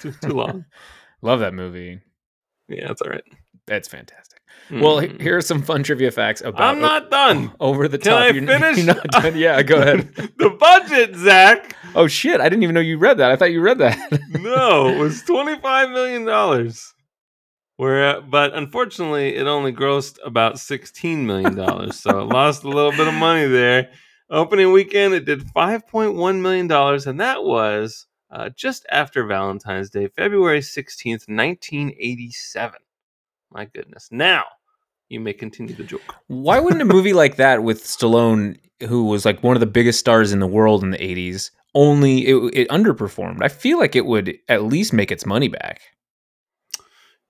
Too, 0.00 0.12
too 0.22 0.28
long. 0.32 0.64
love 1.22 1.40
that 1.40 1.52
movie. 1.52 2.00
Yeah, 2.68 2.86
that's 2.88 3.02
all 3.02 3.10
right. 3.10 3.22
That's 3.66 3.88
fantastic. 3.88 4.39
Well, 4.70 5.00
he- 5.00 5.08
Mm. 5.08 5.20
here 5.20 5.36
are 5.36 5.40
some 5.42 5.62
fun 5.62 5.82
trivia 5.82 6.10
facts 6.12 6.40
about. 6.42 6.60
I'm 6.62 6.80
not 6.80 7.10
done. 7.10 7.52
over 7.60 7.88
the 7.88 7.98
Can 7.98 8.12
top. 8.12 8.20
I 8.22 8.28
You're- 8.28 8.46
finish? 8.46 8.76
You're 8.78 8.86
not 8.94 9.02
done. 9.08 9.36
Yeah, 9.36 9.62
go 9.62 9.76
ahead. 9.76 10.14
the 10.38 10.50
budget, 10.50 11.16
Zach. 11.16 11.74
oh 11.96 12.06
shit! 12.06 12.40
I 12.40 12.48
didn't 12.48 12.62
even 12.62 12.74
know 12.74 12.80
you 12.80 12.96
read 12.98 13.18
that. 13.18 13.30
I 13.32 13.36
thought 13.36 13.50
you 13.50 13.60
read 13.60 13.78
that. 13.78 13.98
No, 14.30 14.88
it 14.88 14.98
was 14.98 15.22
$25 15.24 15.92
million. 15.92 16.72
Where, 17.76 18.20
but 18.20 18.54
unfortunately, 18.54 19.34
it 19.36 19.46
only 19.46 19.72
grossed 19.72 20.18
about 20.24 20.56
$16 20.56 21.24
million. 21.24 21.90
so 21.92 22.20
it 22.20 22.24
lost 22.24 22.62
a 22.62 22.68
little 22.68 22.92
bit 22.92 23.08
of 23.08 23.14
money 23.14 23.46
there. 23.46 23.90
Opening 24.28 24.70
weekend, 24.70 25.14
it 25.14 25.24
did 25.24 25.40
$5.1 25.48 26.40
million, 26.40 26.70
and 26.70 27.20
that 27.20 27.42
was 27.42 28.06
uh, 28.30 28.50
just 28.54 28.84
after 28.92 29.24
Valentine's 29.24 29.90
Day, 29.90 30.08
February 30.08 30.60
16th, 30.60 31.26
1987. 31.26 32.78
My 33.50 33.66
goodness. 33.66 34.08
Now, 34.10 34.44
you 35.08 35.20
may 35.20 35.32
continue 35.32 35.74
the 35.74 35.84
joke. 35.84 36.14
Why 36.28 36.60
wouldn't 36.60 36.82
a 36.82 36.84
movie 36.84 37.12
like 37.12 37.36
that 37.36 37.62
with 37.62 37.82
Stallone, 37.82 38.58
who 38.88 39.04
was 39.04 39.24
like 39.24 39.42
one 39.42 39.56
of 39.56 39.60
the 39.60 39.66
biggest 39.66 39.98
stars 39.98 40.32
in 40.32 40.38
the 40.38 40.46
world 40.46 40.82
in 40.82 40.90
the 40.90 40.98
'80s, 40.98 41.50
only 41.74 42.26
it, 42.26 42.36
it 42.54 42.68
underperformed? 42.68 43.42
I 43.42 43.48
feel 43.48 43.78
like 43.78 43.96
it 43.96 44.06
would 44.06 44.36
at 44.48 44.64
least 44.64 44.92
make 44.92 45.10
its 45.10 45.26
money 45.26 45.48
back. 45.48 45.80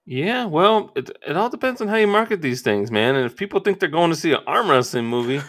Yeah, 0.06 0.46
well, 0.46 0.92
it, 0.96 1.10
it 1.26 1.36
all 1.36 1.48
depends 1.48 1.80
on 1.80 1.88
how 1.88 1.96
you 1.96 2.06
market 2.06 2.42
these 2.42 2.62
things, 2.62 2.90
man. 2.90 3.14
And 3.14 3.26
if 3.26 3.36
people 3.36 3.60
think 3.60 3.80
they're 3.80 3.88
going 3.88 4.10
to 4.10 4.16
see 4.16 4.32
an 4.32 4.40
arm 4.46 4.68
wrestling 4.70 5.06
movie, 5.06 5.40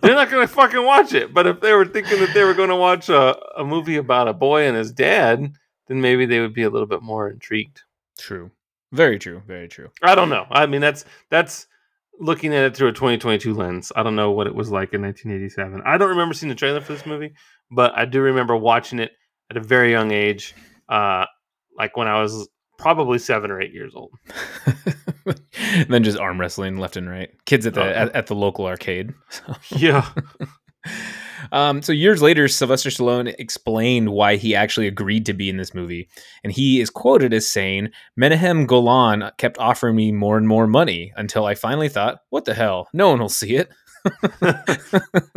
they're 0.00 0.14
not 0.14 0.30
going 0.30 0.46
to 0.46 0.52
fucking 0.52 0.84
watch 0.84 1.14
it. 1.14 1.32
But 1.32 1.46
if 1.46 1.60
they 1.60 1.72
were 1.72 1.86
thinking 1.86 2.18
that 2.20 2.34
they 2.34 2.42
were 2.42 2.54
going 2.54 2.70
to 2.70 2.76
watch 2.76 3.08
a, 3.08 3.38
a 3.56 3.64
movie 3.64 3.96
about 3.96 4.28
a 4.28 4.32
boy 4.32 4.66
and 4.66 4.76
his 4.76 4.92
dad, 4.92 5.52
then 5.86 6.00
maybe 6.00 6.26
they 6.26 6.40
would 6.40 6.54
be 6.54 6.64
a 6.64 6.70
little 6.70 6.88
bit 6.88 7.02
more 7.02 7.30
intrigued. 7.30 7.82
True. 8.18 8.50
Very 8.92 9.18
true. 9.18 9.42
Very 9.46 9.68
true. 9.68 9.88
I 10.02 10.14
don't 10.14 10.28
know. 10.30 10.46
I 10.50 10.66
mean, 10.66 10.80
that's 10.80 11.04
that's 11.30 11.66
looking 12.20 12.54
at 12.54 12.64
it 12.64 12.76
through 12.76 12.88
a 12.88 12.92
2022 12.92 13.54
lens. 13.54 13.92
I 13.94 14.02
don't 14.02 14.16
know 14.16 14.30
what 14.32 14.46
it 14.46 14.54
was 14.54 14.70
like 14.70 14.92
in 14.94 15.02
1987. 15.02 15.82
I 15.86 15.98
don't 15.98 16.08
remember 16.08 16.34
seeing 16.34 16.48
the 16.48 16.54
trailer 16.56 16.80
for 16.80 16.92
this 16.92 17.06
movie, 17.06 17.34
but 17.70 17.92
I 17.96 18.04
do 18.06 18.20
remember 18.20 18.56
watching 18.56 18.98
it 18.98 19.12
at 19.50 19.56
a 19.56 19.60
very 19.60 19.90
young 19.90 20.10
age, 20.10 20.54
uh, 20.88 21.26
like 21.76 21.96
when 21.96 22.08
I 22.08 22.20
was 22.20 22.48
probably 22.78 23.18
seven 23.18 23.50
or 23.50 23.60
eight 23.60 23.72
years 23.72 23.92
old. 23.94 24.12
then 25.88 26.02
just 26.04 26.18
arm 26.18 26.40
wrestling 26.40 26.76
left 26.78 26.96
and 26.96 27.08
right. 27.08 27.30
Kids 27.44 27.66
at 27.66 27.74
the 27.74 27.82
Oh. 27.82 27.88
at, 27.88 28.14
at 28.16 28.26
the 28.26 28.34
local 28.34 28.66
arcade. 28.66 29.14
Yeah. 29.76 30.08
Um, 31.52 31.82
so 31.82 31.92
years 31.92 32.22
later, 32.22 32.48
Sylvester 32.48 32.90
Stallone 32.90 33.34
explained 33.38 34.10
why 34.10 34.36
he 34.36 34.54
actually 34.54 34.86
agreed 34.86 35.26
to 35.26 35.32
be 35.32 35.48
in 35.48 35.56
this 35.56 35.74
movie, 35.74 36.08
and 36.44 36.52
he 36.52 36.80
is 36.80 36.90
quoted 36.90 37.32
as 37.32 37.48
saying, 37.48 37.90
"Menahem 38.16 38.66
Golan 38.66 39.30
kept 39.38 39.58
offering 39.58 39.96
me 39.96 40.12
more 40.12 40.36
and 40.36 40.48
more 40.48 40.66
money 40.66 41.12
until 41.16 41.46
I 41.46 41.54
finally 41.54 41.88
thought, 41.88 42.20
what 42.30 42.44
the 42.44 42.54
hell? 42.54 42.88
No 42.92 43.08
one 43.08 43.20
will 43.20 43.28
see 43.28 43.56
it." 43.56 43.70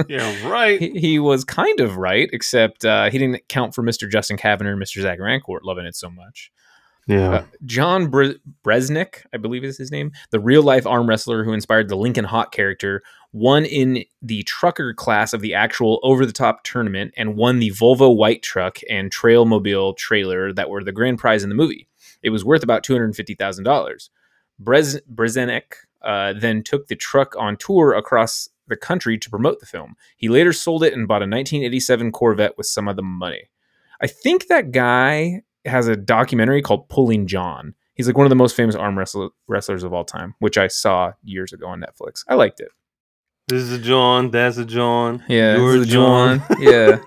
yeah, 0.08 0.48
right. 0.48 0.79
He, 0.79 0.91
he 0.91 1.20
was 1.20 1.43
kind 1.43 1.79
of 1.79 1.98
right, 1.98 2.29
except 2.31 2.86
uh, 2.86 3.10
he 3.10 3.17
didn't 3.17 3.48
count 3.50 3.75
for 3.75 3.84
Mr. 3.84 4.10
Justin 4.10 4.38
Cavender 4.38 4.72
and 4.74 4.81
Mr. 4.81 5.01
Zach 5.01 5.20
Rancourt 5.20 5.63
loving 5.63 5.86
it 5.86 5.96
so 5.96 6.10
much. 6.10 6.51
Yeah. 7.12 7.30
Uh, 7.30 7.46
John 7.65 8.08
Bre- 8.08 8.39
Bresnik, 8.63 9.25
I 9.34 9.38
believe 9.38 9.65
is 9.65 9.77
his 9.77 9.91
name, 9.91 10.13
the 10.30 10.39
real 10.39 10.63
life 10.63 10.88
arm 10.88 11.08
wrestler 11.08 11.44
who 11.44 11.51
inspired 11.51 11.89
the 11.89 11.98
Lincoln 11.98 12.24
Hawk 12.24 12.53
character, 12.53 13.03
won 13.34 13.65
in 13.65 14.06
the 14.22 14.44
trucker 14.44 14.94
class 14.94 15.34
of 15.34 15.41
the 15.41 15.53
actual 15.53 16.00
over 16.03 16.25
the 16.25 16.32
top 16.32 16.63
tournament 16.63 17.13
and 17.18 17.36
won 17.36 17.60
the 17.60 17.72
Volvo 17.72 18.15
white 18.15 18.41
truck 18.41 18.80
and 18.89 19.12
Trailmobile 19.12 19.98
trailer 19.98 20.53
that 20.53 20.70
were 20.70 20.86
the 20.86 20.94
grand 20.94 21.20
prize 21.20 21.44
in 21.44 21.50
the 21.50 21.56
movie. 21.56 21.89
It 22.24 22.30
was 22.30 22.46
worth 22.46 22.63
about 22.63 22.84
$250,000. 22.84 24.10
Brez- 24.63 25.01
Brezenek 25.13 25.63
uh, 26.01 26.34
then 26.39 26.63
took 26.63 26.88
the 26.88 26.96
truck 26.96 27.36
on 27.38 27.58
tour 27.58 27.94
across 27.94 28.48
the 28.68 28.77
country 28.77 29.18
to 29.18 29.30
promote 29.30 29.60
the 29.60 29.65
film. 29.65 29.96
He 30.15 30.30
later 30.30 30.53
sold 30.53 30.84
it 30.84 30.94
and 30.94 31.10
bought 31.10 31.24
a 31.24 31.27
1987 31.27 32.13
Corvette 32.13 32.58
with 32.58 32.68
some 32.68 32.88
of 32.88 32.96
the 32.96 33.01
money. 33.01 33.50
I 34.01 34.08
think 34.08 34.48
that 34.48 34.72
guy 34.72 35.41
has 35.65 35.88
a 35.88 35.96
documentary 35.96 36.62
called 36.62 36.89
Pulling 36.89 37.27
John. 37.27 37.75
He's 37.94 38.08
like 38.08 38.18
one 38.18 38.25
of 38.25 38.30
the 38.30 38.36
most 38.36 38.56
famous 38.56 38.75
arm 38.75 38.98
wrestler, 38.98 39.30
wrestlers 39.48 39.84
of 39.84 39.94
all 39.94 40.06
time, 40.06 40.36
which 40.39 40.58
I 40.58 40.68
saw 40.68 41.12
years 41.24 41.53
ago 41.53 41.68
on 41.68 41.82
Netflix. 41.82 42.24
I 42.27 42.36
liked 42.36 42.60
it. 42.60 42.70
This 43.48 43.63
is 43.63 43.72
a 43.74 43.80
John. 43.80 44.32
That's 44.32 44.58
a 44.58 44.65
John. 44.65 45.24
Yeah, 45.27 45.58
You're 45.58 45.74
this 45.74 45.82
is 45.82 45.88
a 45.88 45.91
John. 45.91 46.44
yeah. 46.60 47.00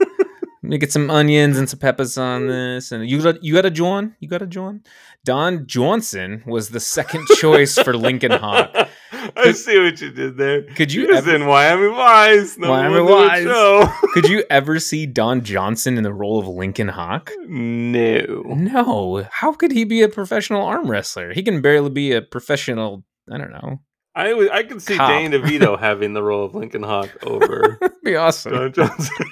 Let 0.65 0.71
me 0.71 0.79
get 0.79 0.93
some 0.93 1.11
onions 1.11 1.59
and 1.59 1.69
some 1.69 1.79
peppers 1.79 2.17
on 2.17 2.47
this. 2.47 2.91
And 2.91 3.09
you 3.09 3.23
got 3.23 3.43
you 3.43 3.55
got 3.55 3.67
a 3.67 3.71
John? 3.71 4.17
You 4.21 4.29
got 4.29 4.41
a 4.41 4.47
John? 4.47 4.83
Don 5.25 5.67
Johnson 5.67 6.43
was 6.47 6.71
the 6.71 6.81
second 6.81 7.27
choice 7.37 7.79
for 7.79 7.95
Lincoln 7.97 8.31
Hawk. 8.31 8.75
I 9.37 9.53
see 9.53 9.79
what 9.83 10.01
you 10.01 10.11
did 10.11 10.37
there. 10.37 10.63
Could 10.63 10.93
you 10.93 11.13
ever, 11.13 11.35
in 11.35 11.43
Miami 11.43 11.89
Vice. 11.89 12.57
number 12.57 12.77
Miami 12.77 13.01
one 13.01 13.07
doing 13.07 13.29
Vice. 13.29 13.45
Show. 13.45 13.93
could 14.15 14.29
you 14.29 14.45
ever 14.51 14.79
see 14.81 15.07
Don 15.07 15.43
Johnson 15.43 15.97
in 15.97 16.05
the 16.05 16.13
role 16.13 16.39
of 16.39 16.49
Lincoln 16.49 16.89
Hawk? 16.89 17.31
No. 17.47 18.43
No. 18.47 19.27
How 19.31 19.53
could 19.53 19.73
he 19.73 19.85
be 19.85 20.03
a 20.03 20.09
professional 20.09 20.63
arm 20.63 20.91
wrestler? 20.91 21.33
He 21.33 21.43
can 21.43 21.61
barely 21.63 21.91
be 21.91 22.13
a 22.13 22.23
professional. 22.23 23.05
I 23.31 23.39
don't 23.39 23.51
know. 23.53 23.81
I 24.15 24.49
I 24.53 24.63
could 24.63 24.81
see 24.81 24.97
Cop. 24.97 25.09
Dane 25.09 25.33
DeVito 25.33 25.79
having 25.79 26.13
the 26.13 26.23
role 26.23 26.45
of 26.45 26.55
Lincoln 26.55 26.83
Hawk 26.83 27.11
over 27.25 27.79
be 28.05 28.17
awesome. 28.17 28.53
John 28.53 28.73
Johnson. 28.73 29.27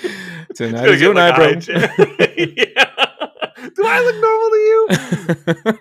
Tonight 0.54 0.88
is 0.88 1.00
your 1.00 1.14
night, 1.14 1.34
bro. 1.34 1.48
yeah. 1.48 2.84
Do 3.74 3.82
I 3.84 4.00
look 4.00 4.16
normal 4.16 4.50
to 4.50 4.56
you? 4.56 4.88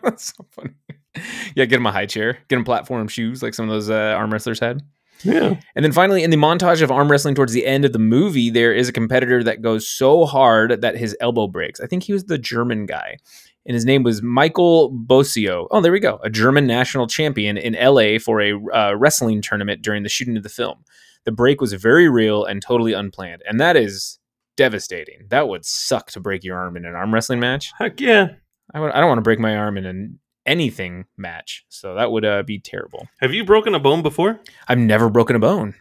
That's 0.04 0.34
so 0.36 0.46
funny. 0.52 0.74
Yeah, 1.56 1.66
get 1.66 1.78
him 1.78 1.86
a 1.86 1.92
high 1.92 2.06
chair, 2.06 2.38
get 2.50 2.58
him 2.58 2.64
platform 2.64 3.08
shoes 3.08 3.42
like 3.42 3.54
some 3.54 3.68
of 3.68 3.74
those 3.74 3.90
uh, 3.90 4.16
arm 4.18 4.32
wrestlers 4.32 4.60
had. 4.60 4.82
Yeah. 5.24 5.56
And 5.76 5.84
then 5.84 5.92
finally, 5.92 6.24
in 6.24 6.30
the 6.30 6.38
montage 6.38 6.82
of 6.82 6.92
arm 6.92 7.10
wrestling 7.10 7.36
towards 7.36 7.54
the 7.54 7.66
end 7.66 7.86
of 7.86 7.94
the 7.94 8.00
movie, 8.00 8.50
there 8.50 8.74
is 8.74 8.88
a 8.88 8.94
competitor 8.94 9.44
that 9.44 9.62
goes 9.62 9.88
so 9.88 10.26
hard 10.26 10.82
that 10.82 10.98
his 10.98 11.16
elbow 11.20 11.48
breaks. 11.48 11.80
I 11.80 11.88
think 11.88 12.04
he 12.04 12.14
was 12.14 12.26
the 12.26 12.38
German 12.38 12.86
guy, 12.86 13.18
and 13.66 13.74
his 13.74 13.86
name 13.86 14.04
was 14.04 14.22
Michael 14.22 14.92
Bosio. 14.92 15.68
Oh, 15.72 15.82
there 15.82 15.92
we 15.92 16.00
go. 16.00 16.20
A 16.24 16.30
German 16.30 16.68
national 16.68 17.08
champion 17.08 17.58
in 17.58 17.74
LA 17.74 18.20
for 18.20 18.42
a 18.42 18.54
uh, 18.74 18.94
wrestling 18.96 19.42
tournament 19.42 19.82
during 19.82 20.04
the 20.04 20.10
shooting 20.10 20.38
of 20.38 20.44
the 20.44 20.50
film. 20.50 20.84
The 21.24 21.32
break 21.32 21.60
was 21.60 21.74
very 21.74 22.08
real 22.08 22.46
and 22.46 22.62
totally 22.62 22.94
unplanned, 22.94 23.42
and 23.48 23.60
that 23.60 23.76
is 23.76 24.20
devastating. 24.56 25.28
That 25.30 25.48
would 25.48 25.66
suck 25.66 26.12
to 26.12 26.20
break 26.20 26.44
your 26.44 26.58
arm 26.58 26.78
in 26.78 26.86
an 26.86 26.96
arm 26.96 27.14
wrestling 27.14 27.40
match. 27.40 27.72
Heck 27.78 28.00
yeah. 28.00 28.30
I, 28.74 28.82
I 28.82 29.00
don't 29.00 29.08
want 29.08 29.20
to 29.20 29.24
break 29.24 29.40
my 29.40 29.56
arm 29.56 29.78
in 29.78 29.86
an 29.86 30.20
anything 30.48 31.06
match, 31.18 31.66
so 31.70 31.94
that 31.96 32.12
would 32.12 32.26
uh, 32.26 32.44
be 32.44 32.60
terrible. 32.60 33.08
Have 33.20 33.34
you 33.34 33.44
broken 33.44 33.76
a 33.76 33.80
bone 33.80 34.02
before? 34.02 34.40
I've 34.68 34.80
never 34.80 35.10
broken 35.10 35.36
a 35.36 35.40
bone. 35.40 35.76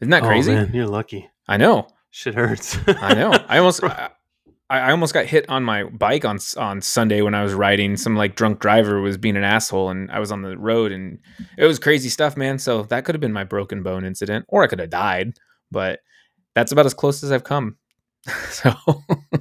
Isn't 0.00 0.10
that 0.10 0.22
crazy? 0.22 0.52
Oh, 0.52 0.56
man, 0.56 0.70
you're 0.74 0.86
lucky. 0.86 1.30
I 1.48 1.56
know. 1.56 1.88
Shit 2.10 2.34
hurts. 2.34 2.76
I 2.86 3.14
know. 3.14 3.32
I 3.48 3.58
almost 3.58 3.84
I, 3.84 4.10
I 4.68 4.90
almost 4.90 5.14
got 5.14 5.26
hit 5.26 5.48
on 5.48 5.62
my 5.62 5.84
bike 5.84 6.24
on 6.24 6.38
on 6.56 6.80
Sunday 6.80 7.22
when 7.22 7.34
I 7.34 7.42
was 7.42 7.54
riding. 7.54 7.96
Some 7.96 8.16
like 8.16 8.34
drunk 8.34 8.60
driver 8.60 9.00
was 9.00 9.16
being 9.16 9.36
an 9.36 9.44
asshole, 9.44 9.90
and 9.90 10.10
I 10.10 10.18
was 10.18 10.32
on 10.32 10.42
the 10.42 10.58
road, 10.58 10.92
and 10.92 11.18
it 11.56 11.66
was 11.66 11.78
crazy 11.78 12.08
stuff, 12.08 12.36
man. 12.36 12.58
So 12.58 12.82
that 12.84 13.04
could 13.04 13.14
have 13.14 13.20
been 13.20 13.32
my 13.32 13.44
broken 13.44 13.82
bone 13.82 14.04
incident, 14.04 14.44
or 14.48 14.62
I 14.62 14.66
could 14.66 14.80
have 14.80 14.90
died. 14.90 15.34
But 15.70 16.00
that's 16.54 16.72
about 16.72 16.86
as 16.86 16.94
close 16.94 17.22
as 17.22 17.30
I've 17.30 17.44
come. 17.44 17.76
so 18.50 18.74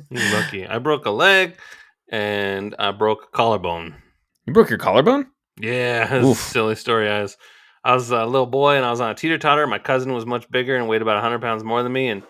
You're 0.10 0.34
lucky. 0.34 0.66
I 0.68 0.80
broke 0.80 1.06
a 1.06 1.12
leg 1.12 1.56
and 2.10 2.76
I 2.80 2.92
broke 2.92 3.26
a 3.26 3.36
collarbone. 3.36 3.96
You 4.50 4.54
broke 4.54 4.70
your 4.70 4.80
collarbone. 4.80 5.28
Yeah, 5.60 6.04
it's 6.16 6.26
a 6.26 6.28
Oof. 6.28 6.38
silly 6.38 6.76
story. 6.76 7.10
I 7.10 7.22
was 7.22 7.38
I 7.84 7.94
was 7.94 8.12
a 8.12 8.26
little 8.26 8.48
boy 8.48 8.76
and 8.76 8.86
I 8.86 8.90
was 8.90 9.00
on 9.00 9.12
a 9.12 9.16
teeter 9.16 9.38
totter. 9.38 9.66
My 9.68 9.80
cousin 9.80 10.14
was 10.14 10.26
much 10.26 10.50
bigger 10.52 10.76
and 10.76 10.88
weighed 10.88 11.02
about 11.02 11.16
100 11.16 11.40
pounds 11.40 11.64
more 11.64 11.82
than 11.84 11.94
me. 11.94 12.10
And 12.10 12.24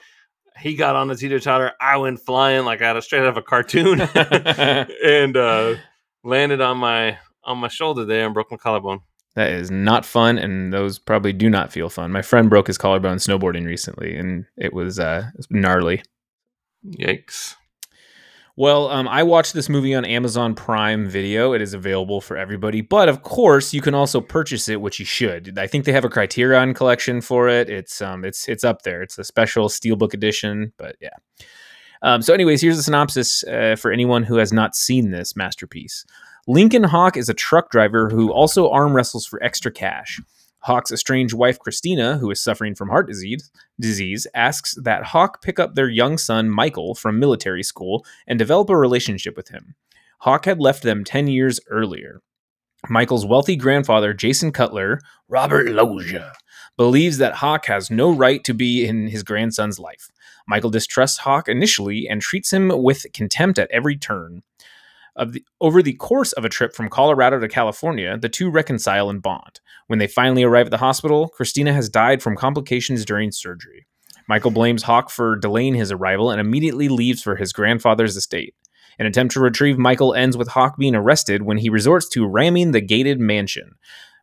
he 0.59 0.75
got 0.75 0.95
on 0.95 1.07
the 1.07 1.15
teeter 1.15 1.39
totter. 1.39 1.71
I 1.81 1.97
went 1.97 2.19
flying 2.19 2.65
like 2.65 2.81
out 2.81 2.97
of 2.97 3.03
straight 3.03 3.21
out 3.21 3.29
of 3.29 3.37
a 3.37 3.41
cartoon 3.41 4.01
and 5.03 5.37
uh, 5.37 5.75
landed 6.23 6.61
on 6.61 6.77
my 6.77 7.17
on 7.43 7.57
my 7.57 7.69
shoulder 7.69 8.05
there 8.05 8.25
and 8.25 8.33
broke 8.33 8.51
my 8.51 8.57
collarbone. 8.57 8.99
That 9.35 9.51
is 9.51 9.71
not 9.71 10.05
fun, 10.05 10.37
and 10.37 10.73
those 10.73 10.99
probably 10.99 11.31
do 11.31 11.49
not 11.49 11.71
feel 11.71 11.87
fun. 11.87 12.11
My 12.11 12.21
friend 12.21 12.49
broke 12.49 12.67
his 12.67 12.77
collarbone 12.77 13.17
snowboarding 13.17 13.65
recently, 13.65 14.15
and 14.15 14.45
it 14.57 14.73
was 14.73 14.99
uh, 14.99 15.29
it 15.33 15.37
was 15.37 15.47
gnarly. 15.49 16.03
Yikes. 16.85 17.55
Well, 18.59 18.89
um, 18.89 19.07
I 19.07 19.23
watched 19.23 19.53
this 19.53 19.69
movie 19.69 19.95
on 19.95 20.03
Amazon 20.03 20.53
Prime 20.53 21.07
Video. 21.07 21.53
It 21.53 21.61
is 21.61 21.73
available 21.73 22.19
for 22.19 22.35
everybody, 22.35 22.81
but 22.81 23.07
of 23.07 23.23
course, 23.23 23.73
you 23.73 23.79
can 23.79 23.95
also 23.95 24.19
purchase 24.19 24.67
it, 24.67 24.81
which 24.81 24.99
you 24.99 25.05
should. 25.05 25.57
I 25.57 25.65
think 25.65 25.85
they 25.85 25.93
have 25.93 26.03
a 26.03 26.09
Criterion 26.09 26.73
collection 26.73 27.21
for 27.21 27.47
it. 27.47 27.69
It's 27.69 28.01
um, 28.01 28.25
it's 28.25 28.49
it's 28.49 28.65
up 28.65 28.81
there. 28.81 29.01
It's 29.01 29.17
a 29.17 29.23
special 29.23 29.69
steelbook 29.69 30.13
edition, 30.13 30.73
but 30.75 30.97
yeah. 30.99 31.15
Um, 32.01 32.21
so, 32.21 32.33
anyways, 32.33 32.61
here's 32.61 32.77
a 32.77 32.83
synopsis 32.83 33.45
uh, 33.45 33.77
for 33.79 33.93
anyone 33.93 34.23
who 34.23 34.35
has 34.35 34.51
not 34.51 34.75
seen 34.75 35.11
this 35.11 35.37
masterpiece. 35.37 36.03
Lincoln 36.45 36.83
Hawk 36.83 37.15
is 37.15 37.29
a 37.29 37.33
truck 37.33 37.71
driver 37.71 38.09
who 38.09 38.29
also 38.29 38.69
arm 38.69 38.93
wrestles 38.93 39.25
for 39.25 39.41
extra 39.41 39.71
cash. 39.71 40.19
Hawk's 40.61 40.91
estranged 40.91 41.33
wife 41.33 41.57
Christina, 41.59 42.17
who 42.17 42.29
is 42.31 42.41
suffering 42.41 42.75
from 42.75 42.89
heart 42.89 43.07
disease, 43.07 43.49
disease, 43.79 44.27
asks 44.33 44.75
that 44.75 45.05
Hawk 45.05 45.41
pick 45.41 45.59
up 45.59 45.75
their 45.75 45.89
young 45.89 46.17
son 46.17 46.49
Michael 46.49 46.95
from 46.95 47.19
military 47.19 47.63
school 47.63 48.05
and 48.27 48.37
develop 48.37 48.69
a 48.69 48.77
relationship 48.77 49.37
with 49.37 49.49
him. 49.49 49.75
Hawk 50.19 50.45
had 50.45 50.59
left 50.59 50.83
them 50.83 51.03
10 51.03 51.27
years 51.27 51.59
earlier. 51.69 52.21
Michael's 52.89 53.25
wealthy 53.25 53.55
grandfather, 53.55 54.13
Jason 54.13 54.51
Cutler, 54.51 55.01
Robert 55.27 55.69
Loggia, 55.69 56.33
believes 56.77 57.17
that 57.17 57.35
Hawk 57.35 57.65
has 57.65 57.91
no 57.91 58.11
right 58.11 58.43
to 58.45 58.53
be 58.53 58.85
in 58.85 59.07
his 59.07 59.23
grandson's 59.23 59.79
life. 59.79 60.09
Michael 60.47 60.69
distrusts 60.69 61.19
Hawk 61.19 61.49
initially 61.49 62.07
and 62.07 62.21
treats 62.21 62.53
him 62.53 62.69
with 62.69 63.05
contempt 63.13 63.59
at 63.59 63.71
every 63.71 63.97
turn. 63.97 64.43
Of 65.19 65.33
the, 65.33 65.43
over 65.59 65.83
the 65.83 65.95
course 65.95 66.31
of 66.31 66.45
a 66.45 66.49
trip 66.49 66.73
from 66.73 66.89
Colorado 66.89 67.39
to 67.39 67.49
California, 67.49 68.17
the 68.17 68.29
two 68.29 68.49
reconcile 68.49 69.09
and 69.09 69.21
bond. 69.21 69.59
When 69.87 69.99
they 69.99 70.07
finally 70.07 70.43
arrive 70.43 70.67
at 70.67 70.71
the 70.71 70.77
hospital, 70.77 71.27
Christina 71.27 71.73
has 71.73 71.89
died 71.89 72.23
from 72.23 72.37
complications 72.37 73.03
during 73.03 73.33
surgery. 73.33 73.85
Michael 74.29 74.51
blames 74.51 74.83
Hawk 74.83 75.09
for 75.09 75.35
delaying 75.35 75.75
his 75.75 75.91
arrival 75.91 76.31
and 76.31 76.39
immediately 76.39 76.87
leaves 76.87 77.21
for 77.21 77.35
his 77.35 77.51
grandfather's 77.51 78.15
estate. 78.15 78.55
An 78.97 79.07
attempt 79.07 79.33
to 79.33 79.41
retrieve 79.41 79.77
Michael 79.77 80.13
ends 80.13 80.37
with 80.37 80.47
Hawk 80.47 80.77
being 80.77 80.95
arrested 80.95 81.41
when 81.41 81.57
he 81.57 81.69
resorts 81.69 82.07
to 82.09 82.25
ramming 82.25 82.71
the 82.71 82.79
gated 82.79 83.19
mansion. 83.19 83.75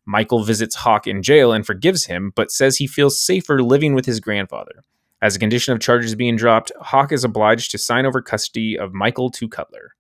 Michael 0.07 0.45
visits 0.45 0.77
Hawk 0.77 1.07
in 1.07 1.23
jail 1.23 1.53
and 1.53 1.67
forgives 1.67 2.07
him, 2.07 2.33
but 2.35 2.51
says 2.51 2.79
he 2.79 2.87
feels 2.87 3.21
safer 3.21 3.63
living 3.63 3.95
with 3.95 4.07
his 4.07 4.19
grandfather. 4.19 4.83
As 5.21 5.37
a 5.37 5.41
condition 5.41 5.75
of 5.75 5.81
charges 5.81 6.15
being 6.15 6.37
dropped, 6.37 6.73
Hawk 6.81 7.13
is 7.13 7.25
obliged 7.25 7.71
to 7.73 7.79
sign 7.79 8.07
over 8.07 8.23
custody 8.23 8.79
of 8.79 8.95
Michael 8.95 9.31
to 9.33 9.47
Cutler. 9.47 9.93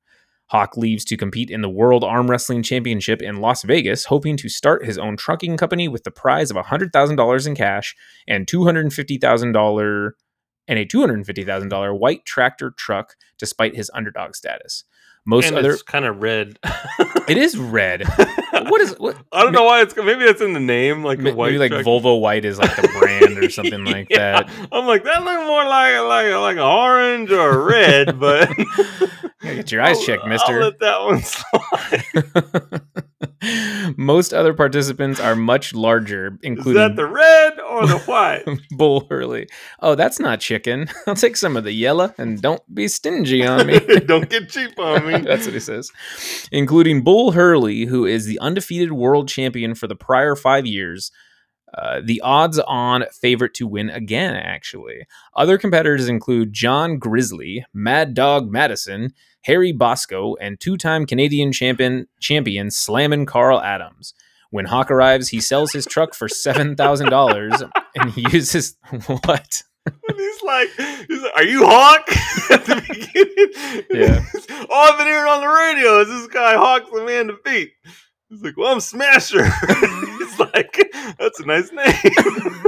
Hawk 0.48 0.76
leaves 0.76 1.04
to 1.06 1.16
compete 1.16 1.50
in 1.50 1.60
the 1.60 1.68
World 1.68 2.04
Arm 2.04 2.30
Wrestling 2.30 2.62
Championship 2.62 3.20
in 3.20 3.40
Las 3.40 3.62
Vegas, 3.62 4.04
hoping 4.04 4.36
to 4.36 4.48
start 4.48 4.84
his 4.84 4.96
own 4.96 5.16
trucking 5.16 5.56
company 5.56 5.88
with 5.88 6.04
the 6.04 6.10
prize 6.10 6.50
of 6.50 6.56
$100,000 6.56 7.46
in 7.46 7.54
cash 7.54 7.96
and 8.28 8.46
$250,000 8.46 10.10
and 10.68 10.78
a 10.78 10.86
$250,000 10.86 11.98
white 11.98 12.24
tractor 12.24 12.70
truck 12.70 13.16
despite 13.38 13.76
his 13.76 13.90
underdog 13.92 14.34
status. 14.34 14.84
Most 15.24 15.48
and 15.48 15.56
other 15.56 15.72
it's 15.72 15.82
kind 15.82 16.04
of 16.04 16.22
red. 16.22 16.58
It 17.28 17.36
is 17.36 17.58
red. 17.58 18.04
What 18.70 18.80
is 18.80 18.94
what 18.99 19.16
I 19.32 19.42
don't 19.42 19.52
know 19.52 19.64
why 19.64 19.82
it's 19.82 19.94
maybe 19.96 20.25
that's 20.25 20.40
in 20.40 20.52
the 20.52 20.61
name, 20.61 21.02
like 21.04 21.18
ma- 21.18 21.30
the 21.30 21.37
white 21.37 21.46
maybe 21.49 21.58
like 21.58 21.70
truck. 21.70 21.85
Volvo 21.85 22.20
white 22.20 22.44
is 22.44 22.58
like 22.58 22.75
the 22.76 22.88
brand 22.99 23.38
or 23.38 23.50
something 23.50 23.85
like 23.87 24.08
Yeah. 24.11 24.42
that. 24.42 24.68
I'm 24.73 24.87
like 24.87 25.04
that 25.04 25.23
look 25.25 25.46
more 25.46 25.64
like 25.64 25.99
like 26.02 26.32
like 26.35 26.56
an 26.56 26.62
orange 26.62 27.30
or 27.30 27.50
a 27.50 27.58
red, 27.64 28.18
but 28.20 28.50
get 29.42 29.73
your 29.73 29.82
eyes 29.82 29.96
I'll- 29.99 30.02
checked, 30.04 30.23
I'll 30.25 30.28
mister. 30.28 30.61
let 30.61 30.78
that 30.80 31.00
one 31.02 31.23
slide. 31.23 32.82
Most 33.96 34.32
other 34.35 34.54
participants 34.54 35.20
are 35.20 35.37
much 35.37 35.73
larger, 35.75 36.38
including 36.42 36.82
Is 36.82 36.88
that 36.88 36.96
the 36.96 37.06
red 37.06 37.61
or 37.61 37.87
the 37.87 37.99
white? 38.00 38.44
Bull 38.70 39.06
Hurley. 39.08 39.49
Oh, 39.80 39.94
that's 39.94 40.18
not 40.18 40.40
chicken. 40.40 40.88
I'll 41.06 41.14
take 41.14 41.37
some 41.37 41.56
of 41.56 41.62
the 41.64 41.73
yellow 41.73 42.12
and 42.18 42.40
don't 42.40 42.62
be 42.75 42.88
stingy 42.88 43.46
on 43.46 43.66
me. 43.66 43.78
Don't 44.06 44.28
get 44.28 44.49
cheap 44.49 44.76
on 44.78 45.06
me. 45.06 45.18
That's 45.20 45.44
what 45.44 45.54
he 45.54 45.61
says. 45.61 45.92
Including 46.50 47.02
Bull 47.02 47.32
Hurley, 47.32 47.85
who 47.85 48.04
is 48.06 48.25
the 48.26 48.38
undefeated 48.56 48.92
world 48.92 49.28
champion 49.28 49.75
for 49.75 49.86
the 49.86 49.94
prior 49.94 50.34
five 50.34 50.64
years. 50.66 51.10
Uh, 51.76 52.00
the 52.02 52.20
odds 52.22 52.58
on 52.60 53.04
favorite 53.20 53.52
to 53.52 53.66
win 53.66 53.90
again, 53.90 54.34
actually. 54.34 55.04
Other 55.34 55.58
competitors 55.58 56.08
include 56.08 56.54
John 56.54 56.98
Grizzly, 56.98 57.66
Mad 57.75 58.14
Dog 58.14 58.50
Madison, 58.50 59.12
Harry 59.42 59.72
Bosco, 59.72 60.36
and 60.36 60.58
two 60.58 60.78
time 60.78 61.04
Canadian 61.04 61.52
champion, 61.52 62.06
champion 62.18 62.70
Slammin' 62.70 63.26
Carl 63.26 63.60
Adams. 63.60 64.14
When 64.50 64.66
Hawk 64.66 64.90
arrives, 64.90 65.28
he 65.28 65.40
sells 65.40 65.72
his 65.72 65.84
truck 65.84 66.14
for 66.14 66.28
$7,000 66.28 67.70
and 67.96 68.10
he 68.10 68.25
uses 68.32 68.76
what? 69.06 69.62
He's 70.16 70.42
like, 70.42 70.68
he's 71.06 71.22
like, 71.22 71.36
"Are 71.36 71.44
you 71.44 71.64
Hawk?" 71.64 72.08
At 72.50 72.64
the 72.64 72.82
beginning, 72.88 73.84
Yeah. 73.90 74.25
All 74.68 74.92
I've 74.92 74.98
been 74.98 75.06
hearing 75.06 75.28
on 75.28 75.40
the 75.42 75.46
radio 75.46 76.00
is 76.00 76.08
this 76.08 76.26
guy 76.26 76.54
Hawk's 76.54 76.90
the 76.90 77.04
man 77.04 77.28
to 77.28 77.36
beat. 77.44 77.72
He's 78.28 78.42
like, 78.42 78.56
"Well, 78.56 78.73
I'm 78.73 78.80
Smasher." 78.80 79.45
he's 79.68 80.38
like, 80.38 80.90
"That's 81.18 81.40
a 81.40 81.47
nice 81.47 81.71
name." 81.73 82.64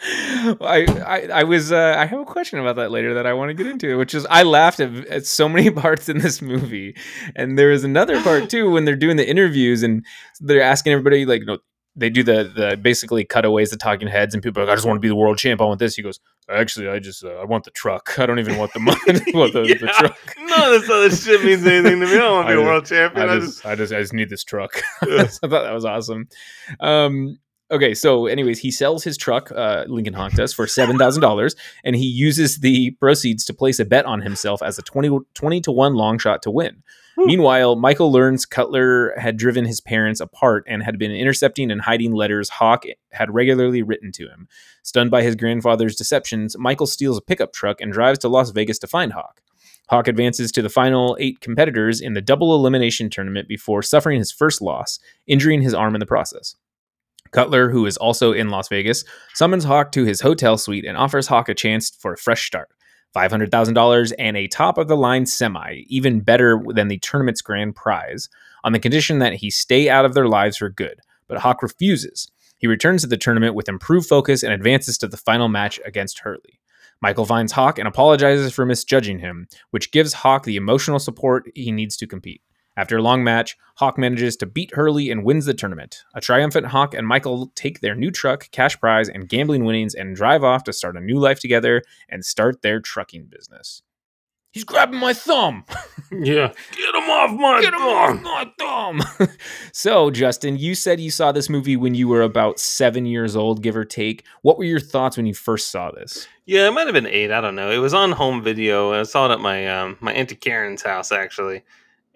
I, 0.60 0.86
I 1.06 1.28
I 1.40 1.42
was 1.44 1.72
uh, 1.72 1.96
I 1.98 2.06
have 2.06 2.20
a 2.20 2.24
question 2.24 2.58
about 2.58 2.76
that 2.76 2.90
later 2.90 3.14
that 3.14 3.26
I 3.26 3.32
want 3.32 3.50
to 3.50 3.54
get 3.54 3.66
into, 3.66 3.98
which 3.98 4.14
is 4.14 4.26
I 4.26 4.42
laughed 4.42 4.80
at, 4.80 4.94
at 5.06 5.26
so 5.26 5.48
many 5.48 5.70
parts 5.82 6.08
in 6.08 6.18
this 6.18 6.40
movie, 6.40 6.96
and 7.34 7.58
there 7.58 7.70
is 7.70 7.84
another 7.84 8.22
part 8.22 8.48
too 8.48 8.70
when 8.70 8.84
they're 8.84 8.96
doing 8.96 9.16
the 9.16 9.28
interviews 9.28 9.82
and 9.82 10.04
they're 10.40 10.62
asking 10.62 10.92
everybody 10.92 11.26
like, 11.26 11.42
know, 11.42 11.58
they 11.98 12.10
do 12.10 12.22
the 12.22 12.44
the 12.44 12.76
basically 12.76 13.24
cutaways, 13.24 13.70
the 13.70 13.76
talking 13.76 14.08
heads, 14.08 14.34
and 14.34 14.42
people 14.42 14.62
are 14.62 14.66
like, 14.66 14.72
I 14.72 14.76
just 14.76 14.86
want 14.86 14.96
to 14.96 15.00
be 15.00 15.08
the 15.08 15.16
world 15.16 15.38
champ. 15.38 15.60
I 15.60 15.64
want 15.64 15.78
this. 15.80 15.96
He 15.96 16.02
goes, 16.02 16.20
actually, 16.48 16.88
I 16.88 16.98
just 16.98 17.24
uh, 17.24 17.34
I 17.34 17.44
want 17.44 17.64
the 17.64 17.70
truck. 17.72 18.14
I 18.18 18.26
don't 18.26 18.38
even 18.38 18.56
want 18.56 18.72
the 18.72 18.80
money. 18.80 18.98
I 19.08 19.36
want 19.36 19.52
the, 19.52 19.62
the 19.62 19.92
truck. 19.98 20.18
Of 20.58 20.80
this 20.80 20.90
other 20.90 21.10
shit 21.10 21.44
means 21.44 21.64
anything 21.64 22.00
to 22.00 22.06
me. 22.06 22.14
I 22.14 22.18
don't 22.18 22.34
want 22.34 22.48
to 22.48 22.54
be 22.54 22.60
a 22.60 22.64
world 22.64 22.86
champion. 22.86 23.28
I 23.28 23.32
I 23.32 23.38
just, 23.38 23.52
just, 23.52 23.66
I 23.66 23.74
just, 23.76 23.92
I 23.92 24.00
just 24.00 24.12
need 24.12 24.28
this 24.28 24.42
truck. 24.42 24.80
I 25.02 25.24
thought 25.24 25.50
that 25.50 25.72
was 25.72 25.84
awesome. 25.84 26.28
Um, 26.80 27.38
okay, 27.70 27.94
so 27.94 28.26
anyways, 28.26 28.58
he 28.58 28.70
sells 28.70 29.04
his 29.04 29.16
truck, 29.16 29.50
uh, 29.52 29.84
Lincoln 29.88 30.14
Hawk 30.14 30.32
does, 30.32 30.52
for 30.52 30.66
seven 30.66 30.98
thousand 30.98 31.22
dollars, 31.22 31.54
and 31.84 31.96
he 31.96 32.06
uses 32.06 32.58
the 32.58 32.92
proceeds 32.92 33.44
to 33.46 33.54
place 33.54 33.78
a 33.78 33.84
bet 33.84 34.06
on 34.06 34.20
himself 34.20 34.62
as 34.62 34.78
a 34.78 34.82
20, 34.82 35.20
20 35.34 35.60
to 35.62 35.72
one 35.72 35.94
long 35.94 36.18
shot 36.18 36.42
to 36.42 36.50
win. 36.50 36.82
Whew. 37.16 37.26
Meanwhile, 37.26 37.76
Michael 37.76 38.12
learns 38.12 38.46
Cutler 38.46 39.12
had 39.18 39.36
driven 39.36 39.64
his 39.64 39.80
parents 39.80 40.20
apart 40.20 40.64
and 40.68 40.82
had 40.82 40.98
been 40.98 41.10
intercepting 41.10 41.70
and 41.70 41.80
hiding 41.80 42.12
letters 42.12 42.48
Hawk 42.48 42.84
had 43.10 43.34
regularly 43.34 43.82
written 43.82 44.12
to 44.12 44.28
him. 44.28 44.48
Stunned 44.84 45.10
by 45.10 45.22
his 45.22 45.34
grandfather's 45.34 45.96
deceptions, 45.96 46.56
Michael 46.56 46.86
steals 46.86 47.18
a 47.18 47.22
pickup 47.22 47.52
truck 47.52 47.80
and 47.80 47.92
drives 47.92 48.20
to 48.20 48.28
Las 48.28 48.50
Vegas 48.50 48.78
to 48.78 48.86
find 48.86 49.12
Hawk. 49.12 49.42
Hawk 49.88 50.06
advances 50.06 50.52
to 50.52 50.62
the 50.62 50.68
final 50.68 51.16
eight 51.18 51.40
competitors 51.40 52.00
in 52.00 52.12
the 52.12 52.20
double 52.20 52.54
elimination 52.54 53.10
tournament 53.10 53.48
before 53.48 53.82
suffering 53.82 54.18
his 54.18 54.30
first 54.30 54.60
loss, 54.60 54.98
injuring 55.26 55.62
his 55.62 55.74
arm 55.74 55.96
in 55.96 56.00
the 56.00 56.06
process. 56.06 56.54
Cutler, 57.30 57.70
who 57.70 57.86
is 57.86 57.96
also 57.96 58.32
in 58.32 58.50
Las 58.50 58.68
Vegas, 58.68 59.04
summons 59.34 59.64
Hawk 59.64 59.92
to 59.92 60.04
his 60.04 60.20
hotel 60.20 60.58
suite 60.58 60.84
and 60.84 60.96
offers 60.96 61.26
Hawk 61.26 61.48
a 61.48 61.54
chance 61.54 61.90
for 61.90 62.12
a 62.12 62.18
fresh 62.18 62.46
start. 62.46 62.68
$500,000 63.16 64.12
and 64.18 64.36
a 64.36 64.48
top 64.48 64.78
of 64.78 64.88
the 64.88 64.96
line 64.96 65.26
semi, 65.26 65.84
even 65.88 66.20
better 66.20 66.62
than 66.68 66.88
the 66.88 66.98
tournament's 66.98 67.40
grand 67.40 67.74
prize, 67.74 68.28
on 68.64 68.72
the 68.72 68.78
condition 68.78 69.18
that 69.18 69.34
he 69.34 69.50
stay 69.50 69.88
out 69.88 70.04
of 70.04 70.14
their 70.14 70.28
lives 70.28 70.58
for 70.58 70.68
good. 70.68 71.00
But 71.26 71.38
Hawk 71.38 71.62
refuses. 71.62 72.30
He 72.58 72.66
returns 72.66 73.02
to 73.02 73.08
the 73.08 73.16
tournament 73.16 73.54
with 73.54 73.68
improved 73.68 74.08
focus 74.08 74.42
and 74.42 74.52
advances 74.52 74.98
to 74.98 75.08
the 75.08 75.16
final 75.16 75.48
match 75.48 75.80
against 75.84 76.20
Hurley. 76.20 76.60
Michael 77.00 77.24
finds 77.24 77.52
Hawk 77.52 77.78
and 77.78 77.86
apologizes 77.86 78.52
for 78.52 78.66
misjudging 78.66 79.20
him, 79.20 79.46
which 79.70 79.92
gives 79.92 80.12
Hawk 80.12 80.44
the 80.44 80.56
emotional 80.56 80.98
support 80.98 81.50
he 81.54 81.70
needs 81.70 81.96
to 81.98 82.06
compete. 82.06 82.42
After 82.78 82.96
a 82.98 83.02
long 83.02 83.24
match, 83.24 83.58
Hawk 83.78 83.98
manages 83.98 84.36
to 84.36 84.46
beat 84.46 84.72
Hurley 84.72 85.10
and 85.10 85.24
wins 85.24 85.46
the 85.46 85.52
tournament. 85.52 86.04
A 86.14 86.20
triumphant 86.20 86.66
Hawk 86.66 86.94
and 86.94 87.04
Michael 87.04 87.50
take 87.56 87.80
their 87.80 87.96
new 87.96 88.12
truck, 88.12 88.48
cash 88.52 88.78
prize, 88.78 89.08
and 89.08 89.28
gambling 89.28 89.64
winnings 89.64 89.96
and 89.96 90.14
drive 90.14 90.44
off 90.44 90.62
to 90.62 90.72
start 90.72 90.96
a 90.96 91.00
new 91.00 91.18
life 91.18 91.40
together 91.40 91.82
and 92.08 92.24
start 92.24 92.62
their 92.62 92.78
trucking 92.78 93.24
business. 93.24 93.82
He's 94.52 94.62
grabbing 94.62 95.00
my 95.00 95.12
thumb. 95.12 95.64
yeah. 96.12 96.52
Get 96.76 96.94
him 96.94 97.10
off 97.10 97.32
my 97.32 97.60
Get 97.60 97.74
him 97.74 97.80
thumb. 97.80 97.90
off 97.90 98.22
my 98.22 98.52
thumb. 98.60 99.28
so, 99.72 100.12
Justin, 100.12 100.56
you 100.56 100.76
said 100.76 101.00
you 101.00 101.10
saw 101.10 101.32
this 101.32 101.50
movie 101.50 101.76
when 101.76 101.96
you 101.96 102.06
were 102.06 102.22
about 102.22 102.60
seven 102.60 103.06
years 103.06 103.34
old, 103.34 103.60
give 103.60 103.76
or 103.76 103.84
take. 103.84 104.24
What 104.42 104.56
were 104.56 104.62
your 104.62 104.78
thoughts 104.78 105.16
when 105.16 105.26
you 105.26 105.34
first 105.34 105.72
saw 105.72 105.90
this? 105.90 106.28
Yeah, 106.46 106.68
it 106.68 106.70
might 106.70 106.86
have 106.86 106.94
been 106.94 107.08
eight. 107.08 107.32
I 107.32 107.40
don't 107.40 107.56
know. 107.56 107.72
It 107.72 107.78
was 107.78 107.92
on 107.92 108.12
home 108.12 108.40
video. 108.40 108.92
I 108.92 109.02
saw 109.02 109.28
it 109.28 109.32
at 109.32 109.40
my 109.40 109.66
um, 109.66 109.96
my 110.00 110.12
auntie 110.12 110.36
Karen's 110.36 110.82
house 110.82 111.10
actually, 111.10 111.64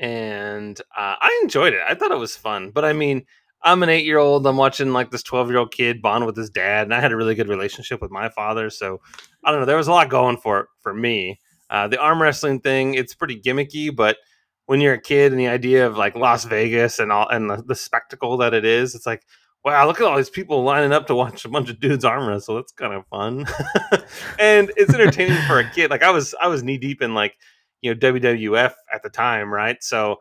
and 0.02 0.78
uh, 0.97 1.14
I 1.21 1.40
enjoyed 1.42 1.73
it. 1.73 1.80
I 1.88 1.94
thought 1.94 2.11
it 2.11 2.18
was 2.18 2.37
fun. 2.37 2.71
But 2.71 2.85
I 2.85 2.92
mean, 2.92 3.25
I'm 3.62 3.82
an 3.85 3.88
eight 3.88 4.04
year 4.04 4.18
old. 4.18 4.47
I'm 4.47 4.56
watching 4.56 4.92
like 4.92 5.12
this 5.12 5.23
12 5.23 5.49
year 5.49 5.59
old 5.59 5.73
kid 5.73 6.02
bond 6.02 6.26
with 6.26 6.37
his 6.37 6.50
dad, 6.50 6.82
and 6.82 6.92
I 6.92 7.00
had 7.00 7.12
a 7.12 7.16
really 7.16 7.37
good 7.37 7.49
relationship 7.49 8.02
with 8.02 8.11
my 8.11 8.28
father. 8.28 8.68
So 8.68 9.00
I 9.44 9.50
don't 9.50 9.61
know. 9.61 9.66
There 9.66 9.76
was 9.76 9.87
a 9.87 9.92
lot 9.92 10.11
going 10.11 10.37
for 10.37 10.61
it 10.61 10.66
for 10.82 10.92
me. 10.92 11.38
Uh, 11.71 11.88
the 11.88 11.99
arm 11.99 12.21
wrestling 12.21 12.61
thing, 12.61 12.94
it's 12.94 13.14
pretty 13.14 13.40
gimmicky, 13.40 13.94
but 13.94 14.18
when 14.66 14.80
you're 14.80 14.94
a 14.94 15.00
kid 15.00 15.32
and 15.32 15.40
the 15.40 15.49
idea 15.49 15.87
of 15.87 15.97
like 15.97 16.16
Las 16.16 16.44
Vegas 16.44 16.99
and 16.99 17.11
all 17.11 17.28
and 17.28 17.49
the, 17.49 17.62
the 17.66 17.75
spectacle 17.75 18.37
that 18.38 18.52
it 18.52 18.64
is, 18.64 18.94
it's 18.94 19.06
like 19.06 19.23
wow, 19.64 19.87
look 19.87 20.00
at 20.00 20.06
all 20.06 20.16
these 20.16 20.28
people 20.28 20.64
lining 20.64 20.92
up 20.92 21.06
to 21.06 21.14
watch 21.14 21.44
a 21.44 21.49
bunch 21.49 21.71
of 21.71 21.78
dudes 21.78 22.04
arm 22.04 22.26
wrestle. 22.26 22.56
That's 22.56 22.73
kind 22.73 22.92
of 22.92 23.06
fun. 23.06 23.47
and 24.38 24.73
it's 24.76 24.92
entertaining 24.92 25.40
for 25.47 25.61
a 25.61 25.71
kid. 25.71 25.90
Like 25.90 26.02
I 26.02 26.11
was 26.11 26.35
I 26.40 26.49
was 26.49 26.64
knee 26.64 26.78
deep 26.78 27.00
in 27.02 27.14
like, 27.14 27.37
you 27.82 27.94
know, 27.94 28.00
WWF 28.00 28.72
at 28.92 29.02
the 29.02 29.10
time, 29.10 29.52
right? 29.52 29.82
So 29.82 30.16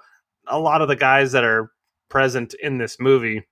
a 0.47 0.59
lot 0.59 0.81
of 0.81 0.87
the 0.87 0.95
guys 0.95 1.31
that 1.31 1.43
are 1.43 1.71
present 2.09 2.53
in 2.61 2.77
this 2.77 2.97
movie, 2.99 3.47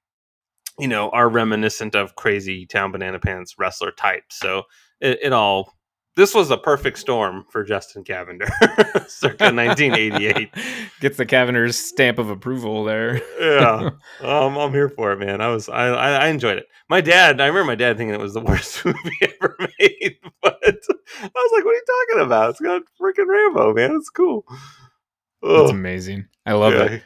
you 0.78 0.88
know, 0.88 1.10
are 1.12 1.30
reminiscent 1.30 1.95
of 1.95 2.15
crazy 2.15 2.65
town 2.65 2.91
banana 2.91 3.19
pants 3.19 3.56
wrestler 3.58 3.91
types. 3.91 4.38
So 4.39 4.63
it, 5.00 5.19
it 5.22 5.34
all 5.34 5.74
this 6.20 6.36
was 6.36 6.52
a 6.52 6.58
perfect 6.58 7.00
storm 7.00 7.46
for 7.50 7.64
Justin 7.64 8.04
Cavender, 8.04 8.46
circa 9.08 9.46
1988. 9.54 10.50
Gets 11.00 11.18
the 11.18 11.26
Cavender's 11.26 11.80
stamp 11.80 12.20
of 12.20 12.30
approval 12.30 12.84
there. 12.84 13.22
Yeah, 13.40 13.92
um, 14.22 14.58
I'm 14.58 14.74
here 14.74 14.90
for 14.90 15.14
it, 15.14 15.20
man. 15.20 15.40
I 15.40 15.48
was, 15.48 15.70
I, 15.70 15.88
I, 15.88 16.28
enjoyed 16.28 16.58
it. 16.58 16.68
My 16.90 17.00
dad, 17.00 17.40
I 17.40 17.48
remember 17.48 17.68
my 17.68 17.76
dad 17.76 17.98
thinking 17.98 18.14
it 18.14 18.20
was 18.20 18.34
the 18.34 18.42
worst 18.42 18.84
movie 18.84 19.00
ever 19.22 19.56
made, 19.80 20.18
but 20.42 20.60
I 20.62 21.30
was 21.34 21.52
like, 21.54 21.64
"What 21.64 21.72
are 21.72 21.74
you 21.74 21.84
talking 22.10 22.26
about? 22.26 22.50
It's 22.50 22.60
got 22.60 22.82
freaking 23.02 23.28
Rambo, 23.28 23.74
man. 23.74 23.96
It's 23.96 24.10
cool." 24.10 24.44
That's 25.42 25.70
Ugh, 25.70 25.70
amazing. 25.70 26.28
I 26.46 26.52
love 26.54 26.74
yeah. 26.74 26.84
it. 26.84 27.04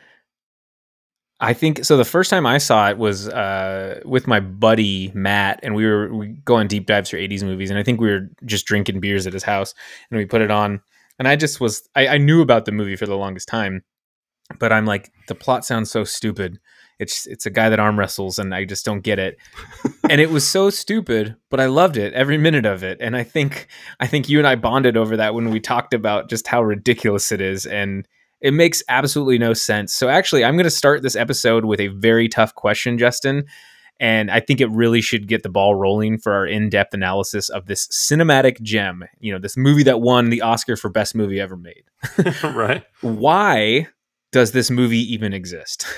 I 1.43 1.53
think 1.53 1.83
so. 1.83 1.97
The 1.97 2.05
first 2.05 2.29
time 2.29 2.45
I 2.45 2.57
saw 2.57 2.89
it 2.89 2.97
was 2.97 3.27
uh, 3.27 3.99
with 4.05 4.27
my 4.27 4.39
buddy 4.39 5.11
Matt, 5.13 5.59
and 5.61 5.75
we 5.75 5.85
were 5.85 6.13
we 6.13 6.27
go 6.45 6.55
on 6.55 6.67
deep 6.67 6.85
dives 6.85 7.09
for 7.09 7.17
'80s 7.17 7.43
movies, 7.43 7.69
and 7.69 7.77
I 7.77 7.83
think 7.83 7.99
we 7.99 8.09
were 8.09 8.29
just 8.45 8.65
drinking 8.65 9.01
beers 9.01 9.27
at 9.27 9.33
his 9.33 9.43
house, 9.43 9.73
and 10.09 10.17
we 10.17 10.25
put 10.25 10.39
it 10.39 10.51
on, 10.51 10.79
and 11.19 11.27
I 11.27 11.35
just 11.35 11.59
was 11.59 11.87
I, 11.95 12.07
I 12.07 12.17
knew 12.17 12.41
about 12.41 12.63
the 12.63 12.71
movie 12.71 12.95
for 12.95 13.05
the 13.05 13.17
longest 13.17 13.49
time, 13.49 13.83
but 14.57 14.71
I'm 14.71 14.85
like 14.85 15.11
the 15.27 15.35
plot 15.35 15.65
sounds 15.65 15.91
so 15.91 16.05
stupid. 16.05 16.59
It's 16.97 17.27
it's 17.27 17.45
a 17.45 17.49
guy 17.51 17.67
that 17.67 17.79
arm 17.79 17.99
wrestles, 17.99 18.39
and 18.39 18.55
I 18.55 18.63
just 18.63 18.85
don't 18.85 19.01
get 19.01 19.19
it, 19.19 19.35
and 20.09 20.21
it 20.21 20.29
was 20.29 20.49
so 20.49 20.69
stupid, 20.69 21.35
but 21.49 21.59
I 21.59 21.65
loved 21.65 21.97
it 21.97 22.13
every 22.13 22.37
minute 22.37 22.65
of 22.65 22.83
it, 22.83 22.99
and 23.01 23.17
I 23.17 23.23
think 23.23 23.67
I 23.99 24.07
think 24.07 24.29
you 24.29 24.37
and 24.37 24.47
I 24.47 24.55
bonded 24.55 24.95
over 24.95 25.17
that 25.17 25.35
when 25.35 25.49
we 25.49 25.59
talked 25.59 25.93
about 25.93 26.29
just 26.29 26.47
how 26.47 26.63
ridiculous 26.63 27.33
it 27.33 27.41
is, 27.41 27.65
and 27.65 28.07
it 28.43 28.53
makes 28.53 28.83
absolutely 28.89 29.39
no 29.39 29.53
sense. 29.53 29.93
So 29.93 30.09
actually, 30.09 30.43
I'm 30.43 30.55
going 30.55 30.65
to 30.65 30.69
start 30.69 31.01
this 31.01 31.15
episode 31.15 31.63
with 31.63 31.79
a 31.79 31.87
very 31.87 32.27
tough 32.27 32.53
question, 32.53 32.97
Justin. 32.97 33.45
And 34.01 34.29
I 34.29 34.41
think 34.41 34.59
it 34.59 34.69
really 34.69 34.99
should 34.99 35.29
get 35.29 35.43
the 35.43 35.49
ball 35.49 35.75
rolling 35.75 36.17
for 36.17 36.33
our 36.33 36.45
in-depth 36.45 36.93
analysis 36.93 37.47
of 37.47 37.67
this 37.67 37.87
cinematic 37.87 38.61
gem. 38.61 39.05
You 39.19 39.31
know, 39.31 39.39
this 39.39 39.55
movie 39.55 39.83
that 39.83 40.01
won 40.01 40.29
the 40.29 40.41
Oscar 40.41 40.75
for 40.75 40.89
best 40.89 41.15
movie 41.15 41.39
ever 41.39 41.55
made. 41.55 41.83
right. 42.43 42.83
Why 42.99 43.87
does 44.33 44.51
this 44.51 44.69
movie 44.69 45.13
even 45.13 45.33
exist? 45.33 45.87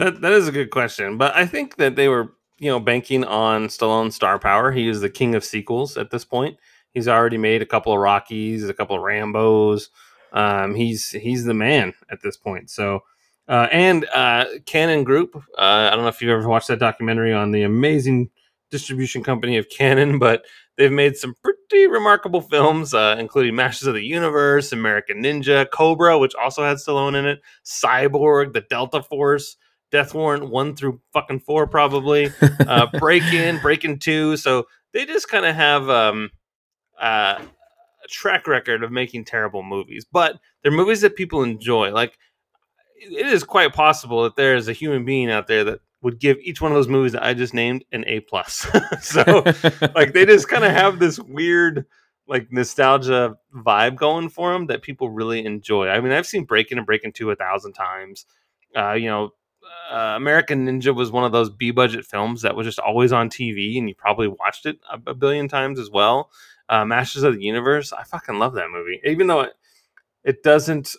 That 0.00 0.20
that 0.22 0.32
is 0.32 0.48
a 0.48 0.52
good 0.52 0.70
question, 0.70 1.16
but 1.16 1.32
I 1.36 1.46
think 1.46 1.76
that 1.76 1.94
they 1.94 2.08
were, 2.08 2.32
you 2.58 2.68
know, 2.68 2.80
banking 2.80 3.22
on 3.22 3.68
Stallone's 3.68 4.16
star 4.16 4.36
power. 4.40 4.72
He 4.72 4.88
is 4.88 5.00
the 5.00 5.10
king 5.10 5.36
of 5.36 5.44
sequels 5.44 5.96
at 5.96 6.10
this 6.10 6.24
point. 6.24 6.56
He's 6.90 7.06
already 7.06 7.38
made 7.38 7.62
a 7.62 7.66
couple 7.66 7.92
of 7.92 8.00
Rockies, 8.00 8.68
a 8.68 8.74
couple 8.74 8.96
of 8.96 9.02
Rambo's. 9.02 9.90
Um, 10.34 10.74
he's 10.74 11.10
he's 11.10 11.44
the 11.44 11.54
man 11.54 11.94
at 12.10 12.20
this 12.20 12.36
point. 12.36 12.68
So, 12.68 13.00
uh, 13.48 13.68
and 13.70 14.04
uh, 14.12 14.46
Cannon 14.66 15.04
Group. 15.04 15.36
Uh, 15.56 15.88
I 15.90 15.90
don't 15.90 16.02
know 16.02 16.08
if 16.08 16.20
you've 16.20 16.30
ever 16.30 16.48
watched 16.48 16.68
that 16.68 16.80
documentary 16.80 17.32
on 17.32 17.52
the 17.52 17.62
amazing 17.62 18.30
distribution 18.70 19.22
company 19.22 19.56
of 19.56 19.68
Cannon, 19.70 20.18
but 20.18 20.44
they've 20.76 20.92
made 20.92 21.16
some 21.16 21.34
pretty 21.42 21.86
remarkable 21.86 22.40
films, 22.40 22.92
uh, 22.92 23.16
including 23.18 23.54
Masters 23.54 23.86
of 23.86 23.94
the 23.94 24.04
Universe, 24.04 24.72
American 24.72 25.22
Ninja, 25.22 25.70
Cobra, 25.70 26.18
which 26.18 26.34
also 26.34 26.64
had 26.64 26.78
Stallone 26.78 27.16
in 27.16 27.26
it, 27.26 27.40
Cyborg, 27.64 28.52
The 28.52 28.62
Delta 28.62 29.02
Force, 29.04 29.56
Death 29.92 30.12
Warrant 30.14 30.50
one 30.50 30.74
through 30.74 31.00
fucking 31.12 31.40
four, 31.40 31.68
probably, 31.68 32.32
uh, 32.66 32.86
Breakin', 32.98 33.60
Break 33.60 33.84
In 33.84 34.00
Two. 34.00 34.36
So 34.36 34.66
they 34.92 35.06
just 35.06 35.28
kind 35.28 35.46
of 35.46 35.54
have 35.54 35.88
um, 35.88 36.30
uh, 37.00 37.40
a 38.04 38.08
track 38.08 38.46
record 38.46 38.82
of 38.82 38.92
making 38.92 39.24
terrible 39.24 39.62
movies, 39.62 40.06
but 40.10 40.38
they're 40.62 40.72
movies 40.72 41.00
that 41.00 41.16
people 41.16 41.42
enjoy. 41.42 41.90
Like 41.90 42.18
it 42.96 43.26
is 43.26 43.44
quite 43.44 43.72
possible 43.72 44.22
that 44.24 44.36
there 44.36 44.54
is 44.54 44.68
a 44.68 44.72
human 44.72 45.04
being 45.04 45.30
out 45.30 45.46
there 45.46 45.64
that 45.64 45.80
would 46.02 46.20
give 46.20 46.36
each 46.42 46.60
one 46.60 46.70
of 46.70 46.76
those 46.76 46.88
movies 46.88 47.12
that 47.12 47.24
I 47.24 47.34
just 47.34 47.54
named 47.54 47.84
an 47.92 48.04
A 48.06 48.20
plus. 48.20 48.66
so 49.00 49.22
like 49.94 50.12
they 50.12 50.26
just 50.26 50.48
kind 50.48 50.64
of 50.64 50.72
have 50.72 50.98
this 50.98 51.18
weird 51.18 51.86
like 52.26 52.50
nostalgia 52.50 53.36
vibe 53.54 53.96
going 53.96 54.28
for 54.28 54.52
them 54.52 54.66
that 54.66 54.82
people 54.82 55.10
really 55.10 55.44
enjoy. 55.44 55.88
I 55.88 56.00
mean, 56.00 56.12
I've 56.12 56.26
seen 56.26 56.44
Breaking 56.44 56.78
and 56.78 56.86
Breaking 56.86 57.12
Two 57.12 57.30
a 57.30 57.36
thousand 57.36 57.72
times. 57.72 58.26
Uh, 58.76 58.92
you 58.92 59.08
know, 59.08 59.30
uh, 59.90 60.14
American 60.16 60.66
Ninja 60.66 60.94
was 60.94 61.10
one 61.10 61.24
of 61.24 61.32
those 61.32 61.50
B 61.50 61.70
budget 61.70 62.04
films 62.04 62.42
that 62.42 62.56
was 62.56 62.66
just 62.66 62.78
always 62.78 63.12
on 63.12 63.28
TV, 63.28 63.78
and 63.78 63.88
you 63.88 63.94
probably 63.94 64.28
watched 64.28 64.66
it 64.66 64.78
a, 64.90 65.10
a 65.10 65.14
billion 65.14 65.48
times 65.48 65.78
as 65.78 65.90
well. 65.90 66.30
Uh, 66.68 66.84
Masters 66.84 67.22
of 67.22 67.34
the 67.34 67.42
Universe, 67.42 67.92
I 67.92 68.04
fucking 68.04 68.38
love 68.38 68.54
that 68.54 68.70
movie, 68.70 69.00
even 69.04 69.26
though 69.26 69.42
it 69.42 69.52
it 70.24 70.42
doesn't 70.42 70.94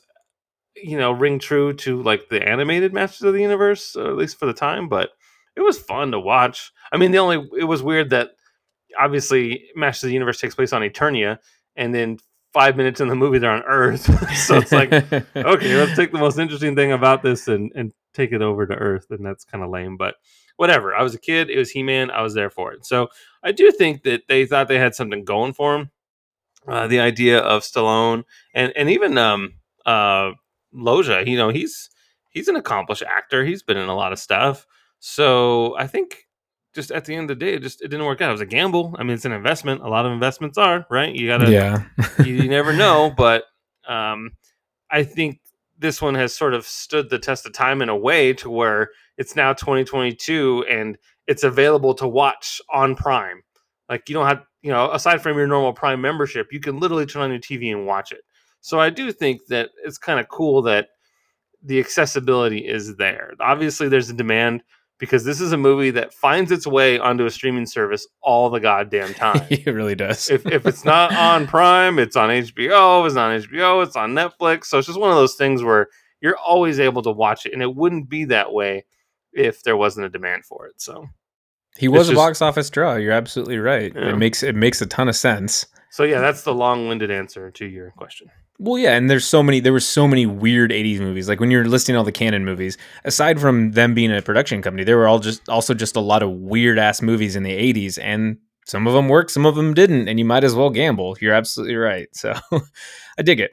you 0.75 0.97
know 0.97 1.11
ring 1.11 1.39
true 1.39 1.73
to 1.73 2.01
like 2.03 2.29
the 2.29 2.47
animated 2.47 2.93
Masters 2.93 3.23
of 3.23 3.33
the 3.33 3.41
Universe, 3.41 3.95
or 3.95 4.07
at 4.07 4.17
least 4.17 4.37
for 4.37 4.45
the 4.45 4.53
time. 4.53 4.87
But 4.89 5.09
it 5.55 5.61
was 5.61 5.79
fun 5.79 6.11
to 6.11 6.19
watch. 6.19 6.71
I 6.91 6.97
mean, 6.97 7.11
the 7.11 7.19
only 7.19 7.47
it 7.57 7.63
was 7.63 7.81
weird 7.81 8.09
that 8.11 8.31
obviously 8.99 9.65
Masters 9.75 10.03
of 10.03 10.09
the 10.09 10.13
Universe 10.13 10.39
takes 10.39 10.55
place 10.55 10.73
on 10.73 10.81
Eternia, 10.81 11.39
and 11.75 11.93
then 11.93 12.17
five 12.53 12.77
minutes 12.77 13.01
in 13.01 13.07
the 13.07 13.15
movie 13.15 13.37
they're 13.37 13.51
on 13.51 13.63
Earth. 13.63 14.03
so 14.37 14.57
it's 14.57 14.71
like, 14.71 14.91
okay, 15.35 15.75
let's 15.75 15.95
take 15.95 16.11
the 16.11 16.19
most 16.19 16.39
interesting 16.39 16.75
thing 16.75 16.91
about 16.91 17.23
this 17.23 17.47
and 17.47 17.71
and 17.75 17.91
take 18.13 18.31
it 18.31 18.41
over 18.41 18.65
to 18.65 18.75
Earth, 18.75 19.07
and 19.09 19.25
that's 19.25 19.45
kind 19.45 19.63
of 19.63 19.69
lame. 19.69 19.97
But 19.97 20.15
whatever. 20.57 20.95
I 20.95 21.03
was 21.03 21.15
a 21.15 21.19
kid. 21.19 21.49
It 21.49 21.57
was 21.57 21.71
He 21.71 21.83
Man. 21.83 22.11
I 22.11 22.21
was 22.21 22.33
there 22.33 22.49
for 22.49 22.73
it. 22.73 22.85
So 22.85 23.09
I 23.43 23.51
do 23.51 23.71
think 23.71 24.03
that 24.03 24.23
they 24.27 24.45
thought 24.45 24.67
they 24.67 24.79
had 24.79 24.95
something 24.95 25.23
going 25.23 25.53
for 25.53 25.77
them. 25.77 25.91
Uh, 26.67 26.87
the 26.87 26.99
idea 26.99 27.39
of 27.39 27.61
Stallone 27.61 28.23
and 28.55 28.73
and 28.75 28.89
even 28.89 29.17
um 29.17 29.53
uh 29.85 30.31
Loggia, 30.73 31.23
you 31.27 31.37
know, 31.37 31.49
he's 31.49 31.89
he's 32.29 32.47
an 32.47 32.55
accomplished 32.55 33.03
actor. 33.03 33.45
He's 33.45 33.63
been 33.63 33.77
in 33.77 33.89
a 33.89 33.95
lot 33.95 34.11
of 34.11 34.19
stuff. 34.19 34.65
So 34.99 35.77
I 35.77 35.87
think 35.87 36.27
just 36.73 36.91
at 36.91 37.05
the 37.05 37.15
end 37.15 37.29
of 37.29 37.39
the 37.39 37.45
day, 37.45 37.53
it 37.53 37.61
just 37.61 37.81
it 37.81 37.87
didn't 37.87 38.05
work 38.05 38.21
out. 38.21 38.29
It 38.29 38.33
was 38.33 38.41
a 38.41 38.45
gamble. 38.45 38.95
I 38.99 39.03
mean, 39.03 39.13
it's 39.13 39.25
an 39.25 39.31
investment. 39.31 39.81
A 39.81 39.87
lot 39.87 40.05
of 40.05 40.11
investments 40.11 40.57
are 40.57 40.85
right. 40.89 41.13
You 41.13 41.27
gotta 41.27 41.51
yeah. 41.51 41.83
you, 42.19 42.33
you 42.35 42.49
never 42.49 42.73
know, 42.77 43.13
but 43.15 43.43
um, 43.87 44.31
I 44.91 45.03
think 45.03 45.39
this 45.77 46.01
one 46.01 46.15
has 46.15 46.35
sort 46.35 46.53
of 46.53 46.65
stood 46.65 47.09
the 47.09 47.19
test 47.19 47.45
of 47.45 47.53
time 47.53 47.81
in 47.81 47.89
a 47.89 47.97
way 47.97 48.33
to 48.33 48.49
where 48.49 48.89
it's 49.17 49.35
now 49.35 49.53
2022 49.53 50.65
and 50.69 50.97
it's 51.27 51.43
available 51.43 51.93
to 51.95 52.07
watch 52.07 52.61
on 52.71 52.95
Prime. 52.95 53.41
Like 53.89 54.07
you 54.09 54.13
don't 54.13 54.27
have, 54.27 54.43
you 54.61 54.71
know, 54.71 54.91
aside 54.91 55.21
from 55.21 55.37
your 55.37 55.47
normal 55.47 55.73
Prime 55.73 56.01
membership, 56.01 56.47
you 56.51 56.59
can 56.59 56.79
literally 56.79 57.05
turn 57.05 57.23
on 57.23 57.29
your 57.31 57.39
TV 57.39 57.71
and 57.71 57.85
watch 57.85 58.11
it. 58.11 58.21
So 58.61 58.79
I 58.79 58.89
do 58.89 59.11
think 59.11 59.41
that 59.47 59.69
it's 59.83 59.97
kind 59.97 60.19
of 60.19 60.27
cool 60.29 60.61
that 60.63 60.87
the 61.61 61.79
accessibility 61.79 62.67
is 62.67 62.95
there. 62.95 63.33
Obviously, 63.39 63.89
there's 63.89 64.09
a 64.09 64.13
demand 64.13 64.63
because 64.97 65.23
this 65.25 65.41
is 65.41 65.51
a 65.51 65.57
movie 65.57 65.91
that 65.91 66.13
finds 66.13 66.51
its 66.51 66.65
way 66.65 66.97
onto 66.97 67.25
a 67.25 67.29
streaming 67.31 67.65
service 67.65 68.07
all 68.21 68.49
the 68.49 68.59
goddamn 68.59 69.13
time. 69.15 69.41
it 69.49 69.65
really 69.67 69.95
does. 69.95 70.29
if, 70.29 70.45
if 70.45 70.65
it's 70.65 70.85
not 70.85 71.13
on 71.13 71.47
Prime, 71.55 71.99
it's 71.99 72.15
on 72.15 72.29
HBO. 72.29 73.01
If 73.01 73.07
it's 73.07 73.15
not 73.15 73.31
on 73.31 73.41
HBO, 73.41 73.83
it's 73.85 73.95
on 73.95 74.13
Netflix. 74.13 74.65
So 74.65 74.77
it's 74.77 74.87
just 74.87 74.99
one 74.99 75.09
of 75.11 75.17
those 75.17 75.35
things 75.35 75.63
where 75.63 75.87
you're 76.21 76.37
always 76.37 76.79
able 76.79 77.01
to 77.03 77.11
watch 77.11 77.45
it, 77.45 77.53
and 77.53 77.61
it 77.61 77.75
wouldn't 77.75 78.09
be 78.09 78.25
that 78.25 78.53
way 78.53 78.85
if 79.33 79.63
there 79.63 79.75
wasn't 79.77 80.05
a 80.05 80.09
demand 80.09 80.45
for 80.45 80.65
it. 80.67 80.79
So 80.81 81.07
he 81.77 81.87
was 81.89 82.01
it's 82.01 82.09
a 82.09 82.11
just- 82.13 82.19
box 82.25 82.41
office 82.41 82.69
draw. 82.69 82.95
You're 82.95 83.11
absolutely 83.11 83.57
right. 83.59 83.91
Yeah. 83.93 84.09
It 84.11 84.17
makes 84.17 84.41
it 84.43 84.55
makes 84.55 84.81
a 84.81 84.85
ton 84.85 85.09
of 85.09 85.15
sense. 85.15 85.65
So 85.95 86.03
yeah, 86.03 86.19
that's 86.19 86.41
the 86.41 86.53
long-winded 86.53 87.09
answer 87.09 87.51
to 87.51 87.65
your 87.65 87.91
question. 87.91 88.29
Well, 88.59 88.77
yeah, 88.77 88.97
and 88.97 89.09
there's 89.09 89.25
so 89.25 89.41
many. 89.41 89.61
There 89.61 89.71
were 89.71 89.79
so 89.79 90.09
many 90.09 90.25
weird 90.25 90.71
'80s 90.71 90.99
movies. 90.99 91.29
Like 91.29 91.39
when 91.39 91.51
you're 91.51 91.63
listing 91.63 91.95
all 91.95 92.03
the 92.03 92.11
Cannon 92.11 92.43
movies, 92.43 92.77
aside 93.05 93.39
from 93.39 93.71
them 93.71 93.93
being 93.93 94.13
a 94.13 94.21
production 94.21 94.61
company, 94.61 94.83
there 94.83 94.97
were 94.97 95.07
all 95.07 95.19
just 95.19 95.47
also 95.47 95.73
just 95.73 95.95
a 95.95 96.01
lot 96.01 96.21
of 96.21 96.31
weird 96.31 96.77
ass 96.77 97.01
movies 97.01 97.37
in 97.37 97.43
the 97.43 97.73
'80s, 97.73 97.97
and 98.01 98.39
some 98.65 98.87
of 98.87 98.93
them 98.93 99.07
worked, 99.07 99.31
some 99.31 99.45
of 99.45 99.55
them 99.55 99.73
didn't, 99.73 100.09
and 100.09 100.19
you 100.19 100.25
might 100.25 100.43
as 100.43 100.53
well 100.53 100.69
gamble. 100.69 101.15
You're 101.21 101.33
absolutely 101.33 101.77
right. 101.77 102.09
So 102.11 102.33
I 103.17 103.21
dig 103.21 103.39
it. 103.39 103.51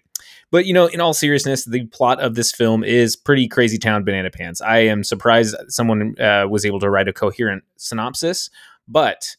But 0.50 0.66
you 0.66 0.74
know, 0.74 0.86
in 0.86 1.00
all 1.00 1.14
seriousness, 1.14 1.64
the 1.64 1.86
plot 1.86 2.20
of 2.20 2.34
this 2.34 2.50
film 2.50 2.82
is 2.82 3.14
pretty 3.14 3.46
crazy 3.46 3.78
town 3.78 4.02
banana 4.02 4.32
pants. 4.32 4.60
I 4.60 4.78
am 4.78 5.04
surprised 5.04 5.54
someone 5.68 6.20
uh, 6.20 6.48
was 6.50 6.66
able 6.66 6.80
to 6.80 6.90
write 6.90 7.06
a 7.06 7.12
coherent 7.12 7.62
synopsis, 7.76 8.50
but 8.88 9.36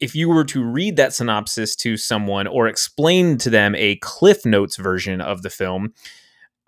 if 0.00 0.14
you 0.14 0.28
were 0.28 0.44
to 0.44 0.64
read 0.64 0.96
that 0.96 1.14
synopsis 1.14 1.74
to 1.76 1.96
someone 1.96 2.46
or 2.46 2.66
explain 2.66 3.38
to 3.38 3.50
them 3.50 3.74
a 3.76 3.96
Cliff 3.96 4.44
Notes 4.44 4.76
version 4.76 5.20
of 5.20 5.42
the 5.42 5.50
film, 5.50 5.94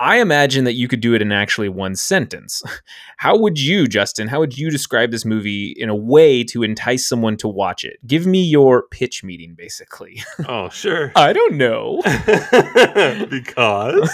I 0.00 0.20
imagine 0.20 0.64
that 0.64 0.74
you 0.74 0.86
could 0.86 1.00
do 1.00 1.14
it 1.14 1.22
in 1.22 1.32
actually 1.32 1.68
one 1.68 1.96
sentence. 1.96 2.62
How 3.16 3.36
would 3.36 3.58
you, 3.58 3.88
Justin, 3.88 4.28
how 4.28 4.38
would 4.38 4.56
you 4.56 4.70
describe 4.70 5.10
this 5.10 5.24
movie 5.24 5.74
in 5.76 5.88
a 5.88 5.96
way 5.96 6.44
to 6.44 6.62
entice 6.62 7.08
someone 7.08 7.36
to 7.38 7.48
watch 7.48 7.82
it? 7.82 7.98
Give 8.06 8.26
me 8.26 8.44
your 8.44 8.84
pitch 8.86 9.24
meeting, 9.24 9.54
basically. 9.56 10.22
Oh 10.46 10.68
sure, 10.68 11.12
I 11.16 11.32
don't 11.32 11.54
know. 11.54 12.00
because 13.28 14.08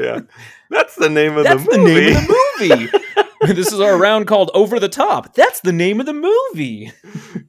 yeah, 0.00 0.20
that's 0.70 0.94
the 0.94 1.10
name 1.10 1.36
of 1.36 1.44
That's 1.44 1.64
the 1.64 1.72
the 1.72 1.78
name 1.78 2.16
of 2.16 2.26
the 2.26 2.38
movie. 2.60 3.33
this 3.52 3.72
is 3.72 3.80
our 3.80 3.98
round 3.98 4.26
called 4.26 4.50
Over 4.54 4.80
the 4.80 4.88
Top. 4.88 5.34
That's 5.34 5.60
the 5.60 5.72
name 5.72 6.00
of 6.00 6.06
the 6.06 6.14
movie. 6.14 6.90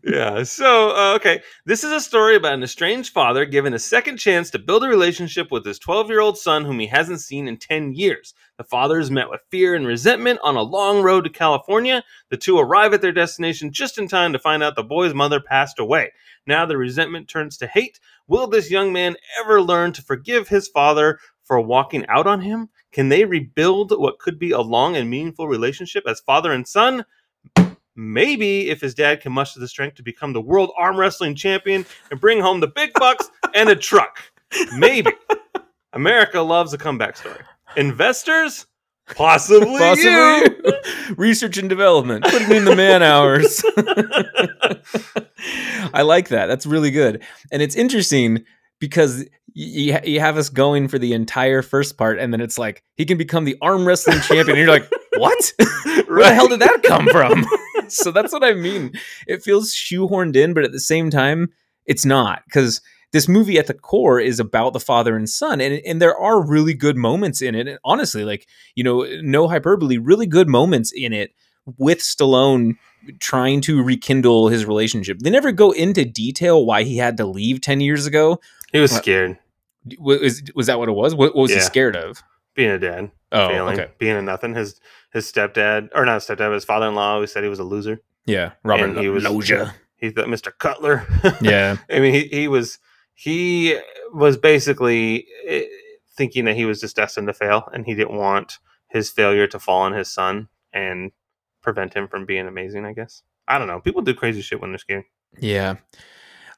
yeah. 0.04 0.44
So, 0.44 0.90
uh, 0.90 1.14
okay. 1.16 1.42
This 1.66 1.86
is 1.86 1.92
a 1.92 2.02
story 2.02 2.36
about 2.36 2.56
an 2.56 2.64
estranged 2.64 3.14
father 3.14 3.46
given 3.46 3.74
a 3.74 3.80
second 3.80 4.18
chance 4.18 4.50
to 4.50 4.60
build 4.60 4.84
a 4.84 4.90
relationship 4.90 5.52
with 5.52 5.66
his 5.66 5.80
12 5.80 6.10
year 6.10 6.20
old 6.20 6.38
son, 6.38 6.66
whom 6.66 6.80
he 6.80 6.88
hasn't 6.88 7.22
seen 7.22 7.48
in 7.48 7.56
10 7.56 7.94
years. 7.94 8.34
The 8.58 8.66
father 8.66 9.00
is 9.00 9.10
met 9.10 9.30
with 9.30 9.40
fear 9.52 9.74
and 9.74 9.88
resentment 9.88 10.40
on 10.44 10.58
a 10.58 10.62
long 10.62 11.02
road 11.02 11.24
to 11.24 11.30
California. 11.30 12.04
The 12.30 12.38
two 12.38 12.60
arrive 12.60 12.94
at 12.94 13.02
their 13.02 13.14
destination 13.14 13.72
just 13.72 13.98
in 13.98 14.10
time 14.10 14.34
to 14.34 14.40
find 14.40 14.64
out 14.64 14.76
the 14.76 14.84
boy's 14.84 15.14
mother 15.14 15.40
passed 15.40 15.80
away. 15.80 16.12
Now 16.46 16.66
the 16.66 16.78
resentment 16.78 17.30
turns 17.30 17.58
to 17.58 17.68
hate. 17.68 18.02
Will 18.28 18.48
this 18.48 18.70
young 18.70 18.92
man 18.92 19.16
ever 19.40 19.62
learn 19.62 19.94
to 19.94 20.02
forgive 20.02 20.50
his 20.50 20.68
father 20.68 21.20
for 21.46 21.62
walking 21.62 22.06
out 22.08 22.28
on 22.28 22.42
him? 22.42 22.70
Can 22.96 23.10
they 23.10 23.26
rebuild 23.26 23.92
what 23.92 24.20
could 24.20 24.40
be 24.40 24.52
a 24.52 24.62
long 24.62 24.96
and 24.96 25.10
meaningful 25.10 25.50
relationship 25.50 26.06
as 26.08 26.22
father 26.22 26.54
and 26.54 26.66
son? 26.66 27.04
Maybe 27.94 28.70
if 28.70 28.80
his 28.80 28.96
dad 28.96 29.20
can 29.20 29.34
muster 29.34 29.60
the 29.60 29.68
strength 29.68 29.96
to 29.96 30.02
become 30.02 30.32
the 30.32 30.40
world 30.40 30.72
arm 30.78 30.96
wrestling 30.96 31.36
champion 31.36 31.86
and 32.10 32.22
bring 32.22 32.40
home 32.40 32.62
the 32.62 32.70
big 32.70 32.94
bucks 32.94 33.30
and 33.54 33.68
a 33.68 33.76
truck. 33.76 34.22
Maybe. 34.78 35.12
America 35.92 36.40
loves 36.40 36.72
a 36.72 36.78
comeback 36.78 37.18
story. 37.18 37.42
Investors? 37.76 38.66
Possibly, 39.14 39.78
Possibly 39.78 40.12
you. 40.12 40.74
research 41.18 41.58
and 41.58 41.68
development. 41.68 42.24
Put 42.24 42.48
me 42.48 42.56
in 42.56 42.64
the 42.64 42.78
man 42.78 43.04
hours. 43.04 43.62
I 45.94 46.02
like 46.02 46.30
that. 46.30 46.46
That's 46.46 46.66
really 46.66 46.92
good. 46.92 47.22
And 47.52 47.62
it's 47.62 47.76
interesting 47.76 48.46
because 48.80 49.26
you, 49.54 49.98
you 50.04 50.20
have 50.20 50.38
us 50.38 50.50
going 50.50 50.88
for 50.88 51.00
the 51.00 51.14
entire 51.14 51.62
first 51.62 51.98
part, 51.98 52.20
and 52.20 52.34
then 52.34 52.42
it's 52.42 52.58
like 52.58 52.84
he 52.96 53.06
can 53.06 53.18
become 53.18 53.46
the 53.46 53.58
arm 53.62 53.88
wrestling 53.88 54.20
champion. 54.22 54.50
And 54.50 54.58
you're 54.58 54.68
like, 54.68 54.90
what? 55.18 55.54
Where 56.08 56.24
the 56.24 56.34
hell 56.34 56.48
did 56.48 56.60
that 56.60 56.84
come 56.84 57.08
from? 57.08 57.46
so 57.88 58.12
that's 58.12 58.34
what 58.34 58.44
I 58.44 58.54
mean. 58.54 58.94
It 59.28 59.44
feels 59.44 59.74
shoehorned 59.74 60.36
in, 60.36 60.54
but 60.54 60.64
at 60.64 60.72
the 60.72 60.80
same 60.80 61.10
time, 61.10 61.52
it's 61.86 62.06
not 62.06 62.44
because 62.46 62.82
this 63.12 63.28
movie 63.30 63.58
at 63.58 63.68
the 63.68 63.74
core 63.74 64.20
is 64.20 64.40
about 64.42 64.74
the 64.74 64.80
father 64.80 65.16
and 65.16 65.30
son, 65.30 65.62
and 65.62 65.82
and 65.86 66.02
there 66.02 66.18
are 66.18 66.46
really 66.46 66.74
good 66.74 66.98
moments 66.98 67.42
in 67.42 67.56
it. 67.56 67.68
And 67.68 67.80
honestly, 67.86 68.26
like 68.26 68.48
you 68.76 68.84
know, 68.84 69.08
no 69.22 69.48
hyperbole, 69.48 69.98
really 69.98 70.28
good 70.28 70.50
moments 70.50 70.92
in 70.92 71.14
it 71.14 71.32
with 71.78 72.00
Stallone 72.00 72.74
trying 73.20 73.62
to 73.62 73.82
rekindle 73.82 74.50
his 74.50 74.66
relationship. 74.66 75.20
They 75.20 75.30
never 75.30 75.52
go 75.52 75.72
into 75.72 76.04
detail 76.04 76.66
why 76.66 76.84
he 76.84 76.98
had 76.98 77.18
to 77.18 77.26
leave 77.26 77.62
ten 77.62 77.80
years 77.80 78.06
ago. 78.06 78.42
He 78.72 78.80
was 78.80 78.92
scared 78.92 79.38
Was 80.00 80.42
was 80.56 80.68
that 80.68 80.80
what 80.80 80.90
it 80.90 80.94
was? 80.94 81.14
What, 81.16 81.36
what 81.36 81.44
was 81.44 81.52
he 81.52 81.58
Yeah. 81.58 81.64
scared 81.64 81.96
of? 81.96 82.22
being 82.56 82.72
a 82.72 82.80
dad, 82.80 83.12
Oh, 83.34 83.50
failing, 83.50 83.78
okay, 83.78 83.92
being 83.98 84.16
a 84.16 84.22
nothing. 84.22 84.56
His 84.56 84.80
his 85.12 85.30
stepdad, 85.30 85.90
or 85.94 86.06
not 86.06 86.22
stepdad, 86.22 86.38
but 86.38 86.54
his 86.54 86.64
father 86.66 86.88
in 86.88 86.96
law, 86.96 87.20
who 87.20 87.28
said 87.28 87.44
he 87.44 87.50
was 87.50 87.60
a 87.60 87.66
loser. 87.66 88.00
yeah, 88.26 88.52
Robert 88.64 88.86
And 88.92 88.98
he 89.00 89.10
was- 89.10 89.24
Loggia. 89.26 89.76
He 89.98 90.10
thought 90.10 90.28
Mr. 90.28 90.52
Cutler. 90.58 91.06
Yeah, 91.42 91.78
I 91.90 92.00
mean, 92.00 92.14
he, 92.14 92.28
he 92.28 92.48
was 92.48 92.80
he 93.14 93.78
was 94.14 94.38
basically 94.38 95.26
eh, 95.48 95.64
thinking 96.16 96.46
that 96.46 96.56
he 96.56 96.66
was 96.66 96.80
just 96.82 96.96
destined 96.96 97.28
to 97.28 97.34
fail, 97.34 97.68
and 97.74 97.86
he 97.86 97.94
didn't 97.94 98.16
want 98.16 98.60
his 98.88 99.10
failure 99.12 99.48
to 99.48 99.60
fall 99.60 99.82
on 99.82 99.92
his 99.94 100.10
son 100.10 100.48
and 100.72 101.12
prevent 101.62 101.94
him 101.94 102.08
from 102.08 102.26
being 102.26 102.48
amazing. 102.48 102.86
I 102.86 102.94
guess 102.94 103.22
I 103.48 103.58
don't 103.58 103.68
know. 103.68 103.80
People 103.82 104.02
do 104.02 104.14
crazy 104.14 104.42
shit 104.42 104.62
when 104.62 104.72
they're 104.72 104.78
scared. 104.78 105.04
Yeah. 105.40 105.76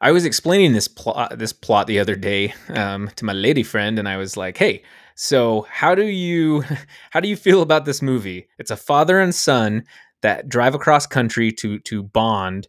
I 0.01 0.11
was 0.11 0.25
explaining 0.25 0.73
this 0.73 0.87
plot 0.87 1.37
this 1.37 1.53
plot 1.53 1.87
the 1.87 1.99
other 1.99 2.15
day 2.15 2.53
um, 2.69 3.09
to 3.15 3.25
my 3.25 3.33
lady 3.33 3.63
friend, 3.63 3.97
and 3.99 4.07
I 4.07 4.17
was 4.17 4.37
like, 4.37 4.57
"Hey, 4.57 4.83
so 5.15 5.65
how 5.69 5.95
do 5.95 6.05
you 6.05 6.63
how 7.11 7.19
do 7.19 7.27
you 7.27 7.35
feel 7.35 7.61
about 7.61 7.85
this 7.85 8.01
movie? 8.01 8.47
It's 8.59 8.71
a 8.71 8.77
father 8.77 9.19
and 9.19 9.33
son 9.33 9.83
that 10.21 10.49
drive 10.49 10.75
across 10.75 11.07
country 11.07 11.51
to 11.53 11.79
to 11.79 12.03
bond 12.03 12.67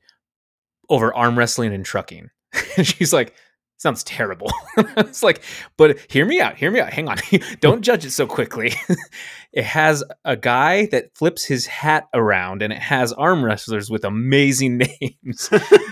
over 0.88 1.14
arm 1.14 1.38
wrestling 1.38 1.74
and 1.74 1.84
trucking." 1.84 2.30
and 2.76 2.86
she's 2.86 3.12
like, 3.12 3.34
"Sounds 3.78 4.04
terrible." 4.04 4.52
it's 4.76 5.22
like, 5.22 5.42
"But 5.76 5.98
hear 6.10 6.26
me 6.26 6.40
out. 6.40 6.56
Hear 6.56 6.70
me 6.70 6.80
out. 6.80 6.92
Hang 6.92 7.08
on. 7.08 7.16
Don't 7.60 7.82
judge 7.82 8.04
it 8.04 8.10
so 8.10 8.26
quickly." 8.26 8.74
it 9.52 9.64
has 9.64 10.04
a 10.24 10.36
guy 10.36 10.86
that 10.86 11.16
flips 11.16 11.44
his 11.44 11.66
hat 11.66 12.08
around, 12.12 12.62
and 12.62 12.72
it 12.72 12.78
has 12.78 13.12
arm 13.14 13.44
wrestlers 13.44 13.90
with 13.90 14.04
amazing 14.04 14.78
names 14.78 15.50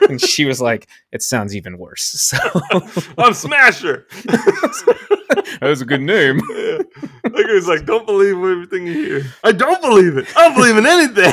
and 0.09 0.20
she 0.20 0.44
was 0.44 0.61
like, 0.61 0.88
"It 1.12 1.22
sounds 1.22 1.57
even 1.57 1.79
worse." 1.79 2.14
So 2.27 2.38
I'm 3.18 3.35
Smasher. 3.35 4.07
that 4.25 5.59
was 5.62 5.81
a 5.81 5.85
good 5.85 6.03
name. 6.03 6.40
Yeah. 6.51 6.79
Like 7.25 7.46
it 7.46 7.55
was 7.55 7.68
like, 7.68 7.87
don't 7.87 8.07
believe 8.07 8.35
everything 8.35 8.87
you 8.87 8.92
hear. 8.94 9.25
I 9.44 9.53
don't 9.53 9.81
believe 9.81 10.16
it. 10.16 10.27
I 10.37 10.49
don't 10.49 10.55
believe 10.55 10.77
in 10.77 10.87
anything. 10.87 11.33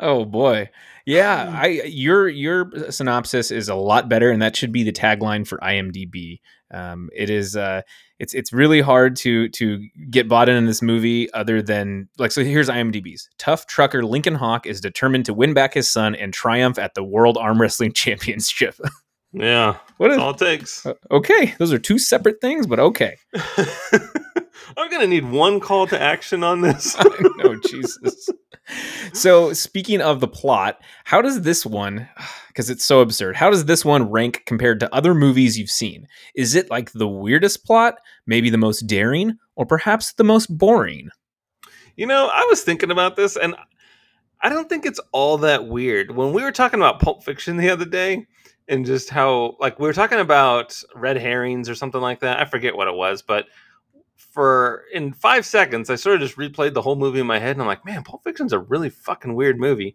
oh 0.00 0.24
boy, 0.24 0.70
yeah. 1.06 1.50
I 1.60 1.66
your 1.86 2.28
your 2.28 2.70
synopsis 2.90 3.50
is 3.50 3.68
a 3.68 3.74
lot 3.74 4.08
better, 4.08 4.30
and 4.30 4.40
that 4.42 4.56
should 4.56 4.72
be 4.72 4.82
the 4.82 4.92
tagline 4.92 5.46
for 5.46 5.58
IMDb. 5.58 6.40
Um, 6.72 7.10
it 7.14 7.30
is. 7.30 7.56
Uh, 7.56 7.82
it's 8.18 8.34
it's 8.34 8.52
really 8.52 8.80
hard 8.80 9.16
to 9.16 9.48
to 9.50 9.84
get 10.10 10.28
bought 10.28 10.48
in 10.48 10.56
in 10.56 10.66
this 10.66 10.80
movie. 10.80 11.32
Other 11.32 11.60
than 11.60 12.08
like, 12.18 12.32
so 12.32 12.44
here's 12.44 12.68
IMDb's 12.68 13.28
tough 13.38 13.66
trucker 13.66 14.04
Lincoln 14.04 14.36
Hawk 14.36 14.66
is 14.66 14.80
determined 14.80 15.26
to 15.26 15.34
win 15.34 15.54
back 15.54 15.74
his 15.74 15.90
son 15.90 16.14
and 16.14 16.32
triumph 16.32 16.78
at 16.78 16.94
the 16.94 17.04
World 17.04 17.36
Arm 17.36 17.60
Wrestling 17.60 17.92
Championship. 17.94 18.76
yeah, 19.32 19.78
what 19.96 20.10
is 20.12 20.18
all 20.18 20.30
it 20.30 20.38
takes. 20.38 20.86
uh, 20.86 20.94
okay? 21.10 21.54
Those 21.58 21.72
are 21.72 21.78
two 21.78 21.98
separate 21.98 22.40
things, 22.40 22.66
but 22.66 22.78
okay. 22.78 23.16
I'm 24.76 24.90
gonna 24.90 25.06
need 25.06 25.24
one 25.24 25.60
call 25.60 25.86
to 25.88 26.00
action 26.00 26.42
on 26.44 26.60
this. 26.60 26.96
no, 27.36 27.56
Jesus. 27.56 28.28
so 29.12 29.52
speaking 29.52 30.00
of 30.00 30.20
the 30.20 30.28
plot, 30.28 30.80
how 31.04 31.20
does 31.22 31.42
this 31.42 31.66
one 31.66 32.08
because 32.48 32.68
it's 32.68 32.84
so 32.84 33.00
absurd. 33.00 33.34
How 33.34 33.48
does 33.48 33.64
this 33.64 33.82
one 33.82 34.10
rank 34.10 34.42
compared 34.44 34.78
to 34.80 34.94
other 34.94 35.14
movies 35.14 35.58
you've 35.58 35.70
seen? 35.70 36.06
Is 36.34 36.54
it 36.54 36.70
like 36.70 36.92
the 36.92 37.08
weirdest 37.08 37.64
plot, 37.64 37.94
maybe 38.26 38.50
the 38.50 38.58
most 38.58 38.82
daring, 38.82 39.38
or 39.56 39.64
perhaps 39.64 40.12
the 40.12 40.24
most 40.24 40.46
boring? 40.58 41.08
You 41.96 42.06
know, 42.06 42.28
I 42.30 42.44
was 42.50 42.62
thinking 42.62 42.90
about 42.90 43.16
this 43.16 43.36
and 43.36 43.54
I 44.42 44.50
don't 44.50 44.68
think 44.68 44.84
it's 44.84 45.00
all 45.12 45.38
that 45.38 45.66
weird. 45.66 46.10
When 46.14 46.34
we 46.34 46.42
were 46.42 46.52
talking 46.52 46.78
about 46.78 47.00
Pulp 47.00 47.24
Fiction 47.24 47.56
the 47.56 47.70
other 47.70 47.86
day 47.86 48.26
and 48.68 48.84
just 48.84 49.10
how 49.10 49.56
like 49.60 49.78
we 49.78 49.86
were 49.86 49.92
talking 49.92 50.20
about 50.20 50.80
red 50.94 51.16
herrings 51.16 51.68
or 51.68 51.74
something 51.74 52.00
like 52.00 52.20
that. 52.20 52.40
I 52.40 52.44
forget 52.44 52.76
what 52.76 52.88
it 52.88 52.94
was, 52.94 53.22
but 53.22 53.46
for 54.32 54.84
in 54.94 55.12
five 55.12 55.44
seconds, 55.44 55.90
I 55.90 55.96
sort 55.96 56.16
of 56.16 56.22
just 56.22 56.38
replayed 56.38 56.72
the 56.72 56.80
whole 56.80 56.96
movie 56.96 57.20
in 57.20 57.26
my 57.26 57.38
head, 57.38 57.52
and 57.52 57.60
I'm 57.60 57.68
like, 57.68 57.84
man, 57.84 58.02
Pulp 58.02 58.24
Fiction's 58.24 58.54
a 58.54 58.58
really 58.58 58.88
fucking 58.88 59.34
weird 59.34 59.60
movie. 59.60 59.94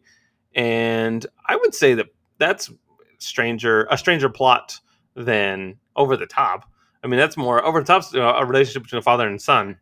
And 0.53 1.25
I 1.47 1.55
would 1.55 1.73
say 1.73 1.95
that 1.95 2.07
that's 2.37 2.71
stranger 3.17 3.87
a 3.89 3.97
stranger 3.97 4.29
plot 4.29 4.79
than 5.15 5.75
Over 5.95 6.15
the 6.15 6.27
Top. 6.27 6.69
I 7.03 7.07
mean, 7.07 7.19
that's 7.19 7.35
more 7.35 7.65
Over 7.65 7.81
the 7.81 8.09
know, 8.13 8.29
a 8.29 8.45
relationship 8.45 8.83
between 8.83 8.99
a 8.99 9.03
father 9.03 9.27
and 9.27 9.41
son 9.41 9.77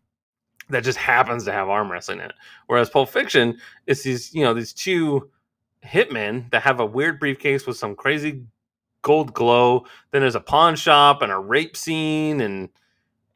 that 0.70 0.86
just 0.86 0.98
happens 0.98 1.44
to 1.46 1.52
have 1.52 1.68
arm 1.68 1.92
wrestling 1.92 2.20
in 2.20 2.26
it. 2.26 2.34
Whereas 2.68 2.90
Pulp 2.90 3.10
Fiction, 3.10 3.58
it's 3.88 4.04
these 4.04 4.34
you 4.34 4.44
know 4.44 4.54
these 4.54 4.72
two 4.72 5.30
hitmen 5.84 6.50
that 6.52 6.64
have 6.64 6.80
a 6.80 6.86
weird 6.86 7.20
briefcase 7.20 7.68
with 7.68 7.76
some 7.76 7.94
crazy 7.94 8.46
gold 9.02 9.34
glow. 9.34 9.86
Then 10.12 10.22
there's 10.22 10.36
a 10.36 10.40
pawn 10.40 10.78
shop 10.78 11.22
and 11.22 11.32
a 11.32 11.38
rape 11.38 11.76
scene 11.76 12.40
and 12.40 12.70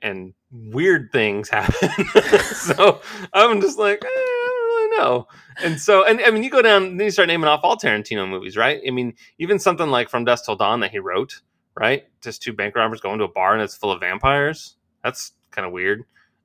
and 0.01 0.33
weird 0.51 1.11
things 1.11 1.49
happen. 1.49 1.89
so 2.53 3.01
I'm 3.33 3.61
just 3.61 3.77
like, 3.77 4.03
eh, 4.03 4.07
I 4.07 4.47
don't 4.47 4.65
really 4.65 4.97
know. 4.97 5.27
And 5.63 5.79
so, 5.79 6.05
and 6.05 6.21
I 6.21 6.31
mean, 6.31 6.43
you 6.43 6.49
go 6.49 6.61
down, 6.61 6.97
then 6.97 7.05
you 7.05 7.11
start 7.11 7.27
naming 7.27 7.47
off 7.47 7.61
all 7.63 7.77
Tarantino 7.77 8.27
movies, 8.27 8.57
right? 8.57 8.81
I 8.85 8.91
mean, 8.91 9.13
even 9.37 9.59
something 9.59 9.89
like 9.89 10.09
From 10.09 10.25
Dusk 10.25 10.45
Till 10.45 10.55
Dawn 10.55 10.79
that 10.81 10.91
he 10.91 10.99
wrote, 10.99 11.41
right? 11.75 12.05
Just 12.21 12.41
two 12.41 12.53
bank 12.53 12.75
robbers 12.75 13.01
going 13.01 13.19
to 13.19 13.25
a 13.25 13.31
bar 13.31 13.53
and 13.53 13.61
it's 13.61 13.75
full 13.75 13.91
of 13.91 13.99
vampires. 13.99 14.75
That's 15.03 15.33
kind 15.51 15.65
of 15.65 15.71
weird. 15.71 16.03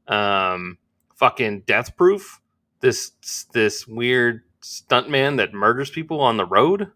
Um, 0.08 0.78
fucking 1.16 1.62
Death 1.66 1.96
Proof. 1.96 2.40
This 2.80 3.12
this 3.54 3.86
weird 3.86 4.42
stuntman 4.62 5.38
that 5.38 5.54
murders 5.54 5.90
people 5.90 6.20
on 6.20 6.36
the 6.36 6.44
road. 6.44 6.90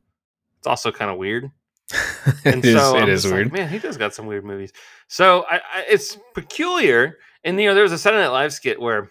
It's 0.59 0.66
also 0.66 0.92
kind 0.92 1.11
of 1.11 1.16
weird. 1.16 1.51
and 2.44 2.64
it 2.64 2.66
is, 2.66 2.81
so 2.81 2.96
it 2.96 3.03
I'm 3.03 3.09
is 3.09 3.22
just 3.22 3.33
like, 3.33 3.35
weird. 3.35 3.53
man, 3.53 3.68
he 3.68 3.79
does 3.79 3.96
got 3.96 4.14
some 4.14 4.27
weird 4.27 4.44
movies. 4.44 4.72
So 5.09 5.44
I, 5.48 5.57
I, 5.57 5.85
it's 5.88 6.18
peculiar. 6.35 7.18
And 7.44 7.59
you 7.61 7.66
know, 7.68 7.74
there 7.74 7.83
was 7.83 7.92
a 7.92 7.98
Saturday 7.98 8.22
Night 8.22 8.33
Live 8.33 8.53
skit 8.53 8.81
where 8.81 9.11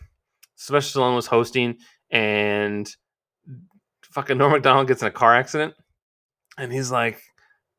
Sylvester 0.56 1.00
Stallone 1.00 1.16
was 1.16 1.28
hosting, 1.28 1.78
and 2.12 2.90
fucking 4.04 4.38
Norm 4.38 4.52
Macdonald 4.52 4.88
gets 4.88 5.02
in 5.02 5.08
a 5.08 5.12
car 5.12 5.36
accident, 5.36 5.74
and 6.58 6.72
he's 6.72 6.92
like, 6.92 7.22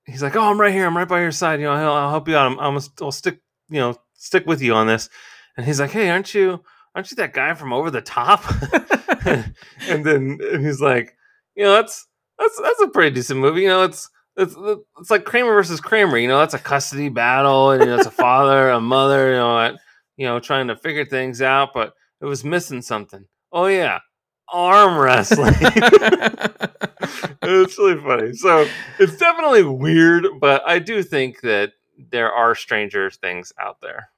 he's 0.07 0.23
like, 0.23 0.37
oh, 0.37 0.43
I'm 0.43 0.61
right 0.61 0.73
here, 0.73 0.87
I'm 0.87 0.97
right 0.97 1.07
by 1.07 1.21
your 1.21 1.33
side. 1.33 1.61
You 1.61 1.67
know, 1.67 1.73
I'll, 1.73 1.93
I'll 1.93 2.11
help 2.11 2.29
you 2.29 2.37
out. 2.37 2.51
I'm, 2.51 2.59
I'm 2.59 2.81
I'll 3.01 3.13
stick, 3.13 3.41
you 3.69 3.79
know, 3.79 3.95
stick 4.15 4.47
with 4.47 4.63
you 4.63 4.75
on 4.75 4.87
this. 4.87 5.09
And 5.57 5.67
he's 5.67 5.81
like, 5.81 5.91
hey, 5.91 6.09
aren't 6.09 6.35
you, 6.35 6.63
aren't 6.95 7.11
you 7.11 7.17
that 7.17 7.35
guy 7.35 7.55
from 7.55 7.73
Over 7.73 7.91
the 7.91 8.01
Top? 8.01 8.43
and 9.89 10.05
then 10.05 10.39
and 10.41 10.65
he's 10.65 10.81
like, 10.81 11.17
you 11.55 11.65
know, 11.65 11.73
that's 11.73 12.07
that's 12.39 12.61
that's 12.61 12.81
a 12.81 12.89
pretty 12.89 13.15
decent 13.15 13.41
movie. 13.41 13.63
You 13.63 13.69
know, 13.69 13.83
it's 13.83 14.09
it's 14.39 14.55
it's 14.99 15.11
like 15.11 15.25
Kramer 15.25 15.53
versus 15.53 15.81
Kramer. 15.81 16.17
You 16.17 16.29
know, 16.29 16.39
that's 16.39 16.55
a 16.55 16.59
custody 16.59 17.09
battle, 17.09 17.73
and 17.73 17.83
you 17.83 17.89
know, 17.89 17.97
it's 17.97 18.07
a 18.07 18.11
father, 18.11 18.71
a 18.71 18.81
mother. 18.81 19.31
You 19.31 19.37
know, 19.37 19.61
at, 19.61 19.75
you 20.17 20.27
know, 20.27 20.41
trying 20.41 20.69
to 20.69 20.77
figure 20.77 21.05
things 21.05 21.43
out, 21.43 21.71
but 21.75 21.93
it 22.21 22.27
was 22.27 22.45
missing 22.45 22.81
something. 22.81 23.27
Oh 23.53 23.67
yeah, 23.67 23.99
arm 24.53 24.97
wrestling. 24.97 25.55
it's 27.43 27.79
really 27.79 28.01
funny. 28.01 28.33
So 28.35 28.69
it's 28.99 29.17
definitely 29.17 29.65
weird, 29.65 30.27
but 30.41 30.63
I 30.67 30.79
do 30.79 31.03
think 31.03 31.41
that 31.43 31.73
there 32.11 32.33
are 32.33 32.55
stranger 32.55 33.11
things 33.11 33.53
out 33.61 33.81
there. 33.81 34.11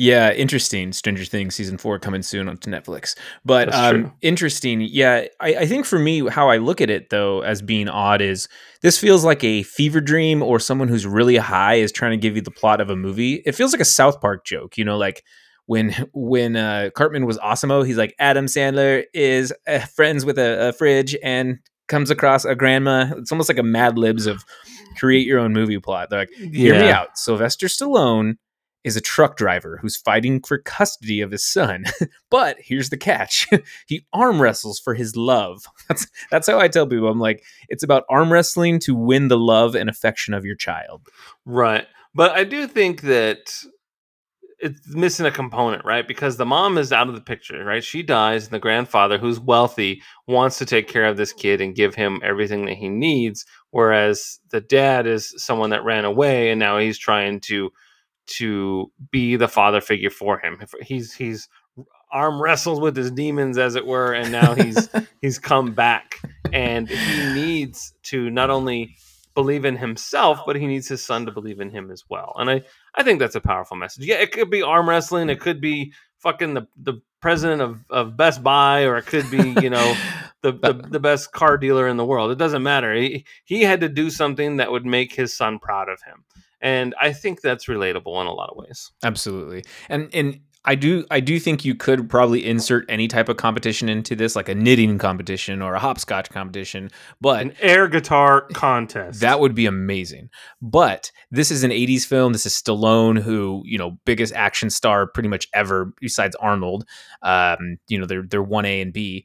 Yeah, 0.00 0.32
interesting. 0.32 0.94
Stranger 0.94 1.26
Things 1.26 1.54
season 1.54 1.76
four 1.76 1.98
coming 1.98 2.22
soon 2.22 2.48
onto 2.48 2.70
Netflix. 2.70 3.14
But 3.44 3.74
um, 3.74 4.14
interesting. 4.22 4.80
Yeah, 4.80 5.26
I, 5.40 5.54
I 5.56 5.66
think 5.66 5.84
for 5.84 5.98
me, 5.98 6.26
how 6.26 6.48
I 6.48 6.56
look 6.56 6.80
at 6.80 6.88
it 6.88 7.10
though, 7.10 7.42
as 7.42 7.60
being 7.60 7.86
odd, 7.86 8.22
is 8.22 8.48
this 8.80 8.98
feels 8.98 9.26
like 9.26 9.44
a 9.44 9.62
fever 9.62 10.00
dream 10.00 10.42
or 10.42 10.58
someone 10.58 10.88
who's 10.88 11.06
really 11.06 11.36
high 11.36 11.74
is 11.74 11.92
trying 11.92 12.12
to 12.12 12.16
give 12.16 12.34
you 12.34 12.40
the 12.40 12.50
plot 12.50 12.80
of 12.80 12.88
a 12.88 12.96
movie. 12.96 13.42
It 13.44 13.54
feels 13.54 13.72
like 13.72 13.82
a 13.82 13.84
South 13.84 14.22
Park 14.22 14.46
joke. 14.46 14.78
You 14.78 14.86
know, 14.86 14.96
like 14.96 15.22
when 15.66 15.94
when 16.14 16.56
uh, 16.56 16.88
Cartman 16.94 17.26
was 17.26 17.36
AWESOM-O, 17.36 17.82
he's 17.82 17.98
like 17.98 18.14
Adam 18.18 18.46
Sandler 18.46 19.04
is 19.12 19.52
uh, 19.68 19.80
friends 19.80 20.24
with 20.24 20.38
a, 20.38 20.68
a 20.68 20.72
fridge 20.72 21.14
and 21.22 21.58
comes 21.88 22.10
across 22.10 22.46
a 22.46 22.54
grandma. 22.54 23.12
It's 23.18 23.32
almost 23.32 23.50
like 23.50 23.58
a 23.58 23.62
Mad 23.62 23.98
Libs 23.98 24.24
of 24.24 24.46
create 24.98 25.26
your 25.26 25.40
own 25.40 25.52
movie 25.52 25.78
plot. 25.78 26.08
They're 26.08 26.20
like, 26.20 26.30
hear 26.30 26.80
me 26.80 26.88
out. 26.88 27.18
Sylvester 27.18 27.66
Stallone 27.66 28.36
is 28.82 28.96
a 28.96 29.00
truck 29.00 29.36
driver 29.36 29.78
who's 29.80 29.96
fighting 29.96 30.40
for 30.40 30.58
custody 30.58 31.20
of 31.20 31.30
his 31.30 31.44
son. 31.44 31.84
but 32.30 32.56
here's 32.58 32.90
the 32.90 32.96
catch. 32.96 33.46
he 33.86 34.06
arm 34.12 34.40
wrestles 34.40 34.78
for 34.78 34.94
his 34.94 35.16
love. 35.16 35.64
That's 35.88 36.06
that's 36.30 36.46
how 36.46 36.60
I 36.60 36.68
tell 36.68 36.86
people. 36.86 37.08
I'm 37.08 37.18
like, 37.18 37.42
it's 37.68 37.82
about 37.82 38.04
arm 38.08 38.32
wrestling 38.32 38.78
to 38.80 38.94
win 38.94 39.28
the 39.28 39.38
love 39.38 39.74
and 39.74 39.90
affection 39.90 40.34
of 40.34 40.44
your 40.44 40.54
child. 40.54 41.02
Right. 41.44 41.86
But 42.14 42.32
I 42.32 42.44
do 42.44 42.66
think 42.66 43.02
that 43.02 43.64
it's 44.60 44.94
missing 44.94 45.26
a 45.26 45.30
component, 45.30 45.84
right? 45.84 46.06
Because 46.06 46.36
the 46.36 46.46
mom 46.46 46.78
is 46.78 46.92
out 46.92 47.08
of 47.08 47.14
the 47.14 47.20
picture, 47.20 47.64
right? 47.64 47.82
She 47.82 48.02
dies, 48.02 48.44
and 48.44 48.52
the 48.52 48.58
grandfather, 48.58 49.18
who's 49.18 49.40
wealthy, 49.40 50.02
wants 50.28 50.58
to 50.58 50.66
take 50.66 50.86
care 50.86 51.06
of 51.06 51.16
this 51.16 51.32
kid 51.32 51.60
and 51.60 51.74
give 51.74 51.94
him 51.94 52.20
everything 52.22 52.66
that 52.66 52.74
he 52.74 52.88
needs. 52.88 53.46
Whereas 53.70 54.38
the 54.50 54.60
dad 54.60 55.06
is 55.06 55.34
someone 55.38 55.70
that 55.70 55.84
ran 55.84 56.04
away, 56.04 56.50
and 56.50 56.58
now 56.58 56.78
he's 56.78 56.98
trying 56.98 57.40
to 57.40 57.72
to 58.38 58.90
be 59.10 59.36
the 59.36 59.48
father 59.48 59.80
figure 59.80 60.10
for 60.10 60.38
him. 60.38 60.58
He's 60.82 61.14
he's 61.14 61.48
arm 62.12 62.42
wrestles 62.42 62.80
with 62.80 62.96
his 62.96 63.10
demons, 63.10 63.58
as 63.58 63.76
it 63.76 63.86
were, 63.86 64.12
and 64.12 64.32
now 64.32 64.54
he's 64.54 64.88
he's 65.20 65.38
come 65.38 65.72
back, 65.72 66.16
and 66.52 66.88
he 66.88 67.32
needs 67.34 67.94
to 68.04 68.30
not 68.30 68.50
only 68.50 68.96
believe 69.34 69.64
in 69.64 69.76
himself, 69.76 70.40
but 70.44 70.56
he 70.56 70.66
needs 70.66 70.88
his 70.88 71.02
son 71.02 71.24
to 71.26 71.32
believe 71.32 71.60
in 71.60 71.70
him 71.70 71.90
as 71.90 72.04
well. 72.08 72.34
And 72.38 72.50
I 72.50 72.62
I 72.94 73.02
think 73.02 73.18
that's 73.18 73.36
a 73.36 73.40
powerful 73.40 73.76
message. 73.76 74.06
Yeah, 74.06 74.16
it 74.16 74.32
could 74.32 74.50
be 74.50 74.62
arm 74.62 74.88
wrestling, 74.88 75.28
it 75.30 75.40
could 75.40 75.60
be 75.60 75.92
fucking 76.18 76.54
the 76.54 76.66
the 76.76 77.00
president 77.20 77.60
of, 77.60 77.84
of 77.90 78.16
Best 78.16 78.42
Buy, 78.42 78.84
or 78.84 78.96
it 78.96 79.06
could 79.06 79.30
be 79.30 79.54
you 79.60 79.70
know 79.70 79.94
the, 80.42 80.52
the 80.52 80.72
the 80.72 81.00
best 81.00 81.32
car 81.32 81.58
dealer 81.58 81.88
in 81.88 81.96
the 81.96 82.04
world. 82.04 82.30
It 82.30 82.38
doesn't 82.38 82.62
matter. 82.62 82.94
He 82.94 83.24
he 83.44 83.62
had 83.62 83.80
to 83.80 83.88
do 83.88 84.10
something 84.10 84.56
that 84.56 84.70
would 84.70 84.86
make 84.86 85.14
his 85.14 85.36
son 85.36 85.58
proud 85.58 85.88
of 85.88 86.02
him. 86.02 86.24
And 86.60 86.94
I 87.00 87.12
think 87.12 87.40
that's 87.40 87.66
relatable 87.66 88.20
in 88.20 88.26
a 88.26 88.32
lot 88.32 88.50
of 88.50 88.56
ways. 88.56 88.92
Absolutely. 89.02 89.64
And 89.88 90.08
and 90.12 90.40
I 90.64 90.74
do 90.74 91.06
I 91.10 91.20
do 91.20 91.40
think 91.40 91.64
you 91.64 91.74
could 91.74 92.10
probably 92.10 92.46
insert 92.46 92.84
any 92.88 93.08
type 93.08 93.30
of 93.30 93.38
competition 93.38 93.88
into 93.88 94.14
this, 94.14 94.36
like 94.36 94.48
a 94.48 94.54
knitting 94.54 94.98
competition 94.98 95.62
or 95.62 95.74
a 95.74 95.78
hopscotch 95.78 96.28
competition. 96.28 96.90
But 97.20 97.40
An 97.40 97.54
air 97.60 97.88
guitar 97.88 98.42
contest. 98.52 99.20
That 99.20 99.40
would 99.40 99.54
be 99.54 99.64
amazing. 99.64 100.28
But 100.60 101.12
this 101.30 101.50
is 101.50 101.64
an 101.64 101.70
80s 101.70 102.04
film. 102.04 102.34
This 102.34 102.44
is 102.44 102.52
Stallone, 102.52 103.18
who, 103.18 103.62
you 103.64 103.78
know, 103.78 103.98
biggest 104.04 104.34
action 104.34 104.68
star 104.68 105.06
pretty 105.06 105.30
much 105.30 105.48
ever 105.54 105.94
besides 105.98 106.36
Arnold. 106.36 106.86
Um, 107.22 107.78
you 107.88 107.98
know, 107.98 108.04
they're 108.04 108.26
they're 108.28 108.44
1A 108.44 108.82
and 108.82 108.92
B. 108.92 109.24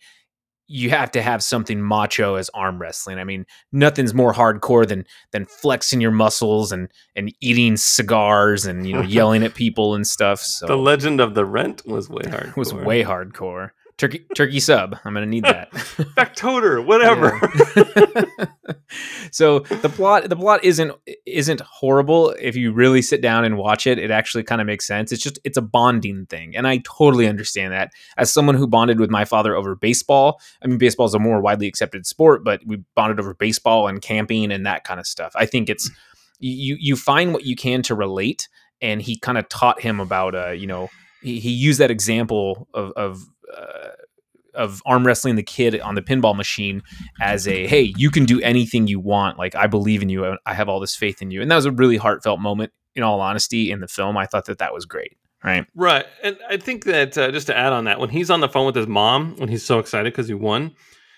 You 0.67 0.89
have 0.89 1.11
to 1.11 1.21
have 1.21 1.43
something 1.43 1.81
macho 1.81 2.35
as 2.35 2.49
arm 2.53 2.79
wrestling. 2.79 3.19
I 3.19 3.23
mean, 3.23 3.45
nothing's 3.71 4.13
more 4.13 4.33
hardcore 4.33 4.87
than 4.87 5.05
than 5.31 5.45
flexing 5.45 6.01
your 6.01 6.11
muscles 6.11 6.71
and 6.71 6.91
and 7.15 7.33
eating 7.41 7.77
cigars 7.77 8.65
and, 8.65 8.87
you 8.87 8.93
know, 8.93 9.01
yelling 9.17 9.43
at 9.43 9.53
people 9.53 9.95
and 9.95 10.05
stuff. 10.07 10.39
So 10.39 10.67
The 10.67 10.77
legend 10.77 11.21
of 11.21 11.35
the 11.35 11.45
rent 11.45 11.85
was 11.85 12.09
way 12.09 12.23
hard. 12.29 12.47
it 12.49 12.57
was 12.57 12.73
way 12.73 13.03
hardcore. 13.03 13.71
Turkey 13.97 14.25
turkey 14.35 14.59
sub. 14.59 14.97
I'm 15.05 15.13
gonna 15.13 15.25
need 15.25 15.45
that. 15.45 15.73
Factotor, 16.15 16.81
whatever. 16.81 17.39
So 19.31 19.59
the 19.59 19.89
plot 19.89 20.29
the 20.29 20.35
plot 20.37 20.63
isn't 20.63 20.93
isn't 21.25 21.59
horrible 21.59 22.29
if 22.39 22.55
you 22.55 22.71
really 22.71 23.01
sit 23.01 23.21
down 23.21 23.43
and 23.43 23.57
watch 23.57 23.85
it. 23.85 23.99
It 23.99 24.09
actually 24.09 24.43
kind 24.43 24.61
of 24.61 24.67
makes 24.67 24.87
sense. 24.87 25.11
It's 25.11 25.21
just 25.21 25.39
it's 25.43 25.57
a 25.57 25.61
bonding 25.61 26.25
thing, 26.27 26.55
and 26.55 26.65
I 26.65 26.77
totally 26.85 27.27
understand 27.27 27.73
that. 27.73 27.91
As 28.17 28.31
someone 28.31 28.55
who 28.55 28.65
bonded 28.65 28.99
with 28.99 29.09
my 29.09 29.25
father 29.25 29.53
over 29.53 29.75
baseball, 29.75 30.39
I 30.61 30.67
mean 30.67 30.77
baseball 30.77 31.05
is 31.05 31.13
a 31.13 31.19
more 31.19 31.41
widely 31.41 31.67
accepted 31.67 32.05
sport, 32.05 32.45
but 32.45 32.61
we 32.65 32.83
bonded 32.95 33.19
over 33.19 33.33
baseball 33.33 33.89
and 33.89 34.01
camping 34.01 34.53
and 34.53 34.65
that 34.65 34.85
kind 34.85 35.01
of 35.01 35.07
stuff. 35.07 35.33
I 35.35 35.45
think 35.45 35.69
it's 35.69 35.91
you 36.39 36.77
you 36.79 36.95
find 36.95 37.33
what 37.33 37.45
you 37.45 37.57
can 37.57 37.81
to 37.83 37.95
relate, 37.95 38.47
and 38.81 39.01
he 39.01 39.17
kind 39.17 39.37
of 39.37 39.49
taught 39.49 39.81
him 39.81 39.99
about 39.99 40.33
uh 40.33 40.51
you 40.51 40.67
know 40.67 40.89
he, 41.21 41.39
he 41.39 41.49
used 41.49 41.79
that 41.79 41.91
example 41.91 42.69
of 42.73 42.91
of 42.95 43.25
of 44.53 44.81
arm 44.85 45.05
wrestling 45.05 45.35
the 45.35 45.43
kid 45.43 45.79
on 45.81 45.95
the 45.95 46.01
pinball 46.01 46.35
machine 46.35 46.81
as 47.21 47.45
a 47.47 47.67
hey 47.67 47.93
you 47.97 48.09
can 48.09 48.23
do 48.23 48.39
anything 48.41 48.87
you 48.87 48.99
want 48.99 49.37
like 49.37 49.53
i 49.55 49.67
believe 49.67 50.01
in 50.01 50.07
you 50.07 50.37
i 50.45 50.53
have 50.53 50.69
all 50.69 50.79
this 50.79 50.95
faith 50.95 51.21
in 51.21 51.29
you 51.29 51.41
and 51.41 51.51
that 51.51 51.55
was 51.57 51.65
a 51.65 51.71
really 51.71 51.97
heartfelt 51.97 52.39
moment 52.39 52.71
in 52.95 53.03
all 53.03 53.19
honesty 53.19 53.69
in 53.69 53.81
the 53.81 53.87
film 53.87 54.15
i 54.15 54.25
thought 54.25 54.45
that 54.45 54.59
that 54.59 54.73
was 54.73 54.85
great 54.85 55.17
right? 55.43 55.65
Right. 55.75 56.05
And 56.23 56.37
I 56.49 56.57
think 56.57 56.85
that 56.85 57.17
uh, 57.17 57.31
just 57.31 57.47
to 57.47 57.55
add 57.55 57.71
on 57.71 57.85
that, 57.85 57.99
when 57.99 58.09
he's 58.09 58.31
on 58.31 58.39
the 58.41 58.49
phone 58.49 58.65
with 58.65 58.75
his 58.75 58.87
mom, 58.87 59.35
when 59.37 59.47
he's 59.47 59.63
so 59.63 59.77
excited 59.77 60.11
because 60.11 60.27
he 60.27 60.33
won, 60.33 60.71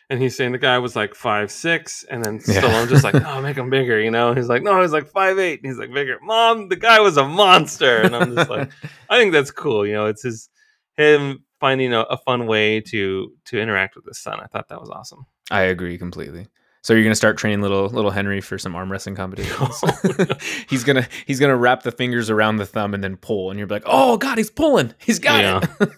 and 0.09 0.21
he's 0.21 0.35
saying 0.35 0.51
the 0.51 0.57
guy 0.57 0.77
was 0.79 0.95
like 0.95 1.15
five 1.15 1.49
six, 1.49 2.03
and 2.09 2.23
then 2.23 2.41
Yeah. 2.45 2.61
Stallone 2.61 2.89
just 2.89 3.03
like, 3.05 3.15
oh, 3.25 3.41
make 3.41 3.55
him 3.57 3.69
bigger, 3.69 3.99
you 3.99 4.11
know? 4.11 4.33
He's 4.33 4.49
like, 4.49 4.63
no, 4.63 4.81
he's 4.81 4.91
like 4.91 5.07
five 5.07 5.39
eight, 5.39 5.61
and 5.63 5.71
he's 5.71 5.79
like 5.79 5.93
bigger. 5.93 6.17
Mom, 6.21 6.67
the 6.67 6.75
guy 6.75 6.99
was 6.99 7.15
a 7.15 7.25
monster, 7.25 8.01
and 8.01 8.13
I'm 8.15 8.35
just 8.35 8.49
like, 8.49 8.69
I 9.09 9.17
think 9.17 9.31
that's 9.31 9.51
cool. 9.51 9.87
You 9.87 9.93
know, 9.93 10.05
it's 10.07 10.23
his 10.23 10.49
him 10.97 11.45
finding 11.59 11.93
a, 11.93 12.01
a 12.01 12.17
fun 12.17 12.47
way 12.47 12.81
to 12.81 13.31
to 13.45 13.59
interact 13.59 13.95
with 13.95 14.05
his 14.05 14.19
son. 14.19 14.39
I 14.39 14.47
thought 14.47 14.69
that 14.69 14.79
was 14.79 14.89
awesome. 14.89 15.25
I 15.51 15.61
agree 15.61 15.97
completely. 15.97 16.47
So 16.87 16.93
you're 16.93 17.03
gonna 17.03 17.15
start 17.15 17.37
training 17.37 17.61
little 17.61 17.87
little 17.87 18.11
Henry 18.11 18.39
for 18.39 18.57
some 18.57 18.73
arm 18.73 18.89
wrestling 18.89 19.15
competitions. 19.15 19.83
he's 20.69 20.85
gonna 20.85 21.05
he's 21.25 21.37
gonna 21.39 21.57
wrap 21.57 21.83
the 21.83 21.91
fingers 21.91 22.29
around 22.29 22.57
the 22.57 22.65
thumb 22.65 22.93
and 22.93 23.03
then 23.03 23.17
pull, 23.17 23.49
and 23.49 23.59
you're 23.59 23.67
like, 23.67 23.83
oh 23.85 24.15
god, 24.17 24.37
he's 24.37 24.49
pulling, 24.49 24.93
he's 24.97 25.19
got 25.19 25.67
it. 25.81 25.89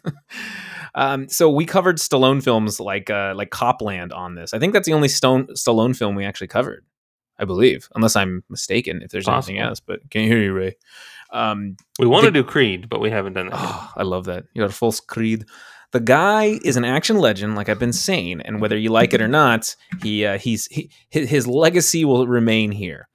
um, 0.95 1.29
so 1.29 1.47
we 1.47 1.65
covered 1.65 1.97
Stallone 1.97 2.43
films 2.43 2.79
like 2.79 3.11
uh, 3.11 3.33
like 3.35 3.51
Copland 3.51 4.11
on 4.11 4.33
this. 4.33 4.51
I 4.53 4.57
think 4.57 4.73
that's 4.73 4.87
the 4.87 4.93
only 4.93 5.09
Stone 5.09 5.49
Stallone 5.49 5.95
film 5.95 6.15
we 6.15 6.25
actually 6.25 6.47
covered, 6.47 6.83
I 7.39 7.45
believe, 7.45 7.87
unless 7.95 8.15
I'm 8.15 8.43
mistaken. 8.49 9.01
If 9.01 9.11
there's 9.11 9.27
anything 9.27 9.57
else, 9.59 9.79
but 9.79 10.01
can't 10.09 10.27
hear 10.27 10.41
you, 10.41 10.53
Ray. 10.53 10.75
Um, 11.31 11.77
We 11.97 12.07
want 12.07 12.25
to 12.25 12.31
do 12.31 12.43
Creed, 12.43 12.89
but 12.89 12.99
we 12.99 13.09
haven't 13.09 13.33
done 13.33 13.47
that. 13.49 13.57
Oh, 13.57 13.91
I 13.97 14.03
love 14.03 14.25
that. 14.25 14.45
You 14.53 14.61
got 14.61 14.71
a 14.71 14.73
full 14.73 14.93
creed. 15.07 15.45
The 15.91 15.99
guy 15.99 16.59
is 16.63 16.77
an 16.77 16.85
action 16.85 17.17
legend, 17.17 17.55
like 17.55 17.67
I've 17.67 17.79
been 17.79 17.93
saying, 17.93 18.41
and 18.41 18.61
whether 18.61 18.77
you 18.77 18.89
like 18.91 19.13
it 19.13 19.21
or 19.21 19.27
not, 19.27 19.75
he 20.03 20.25
uh, 20.25 20.37
he's 20.37 20.67
he, 20.67 20.91
his 21.09 21.47
legacy 21.47 22.05
will 22.05 22.27
remain 22.27 22.71
here. 22.71 23.07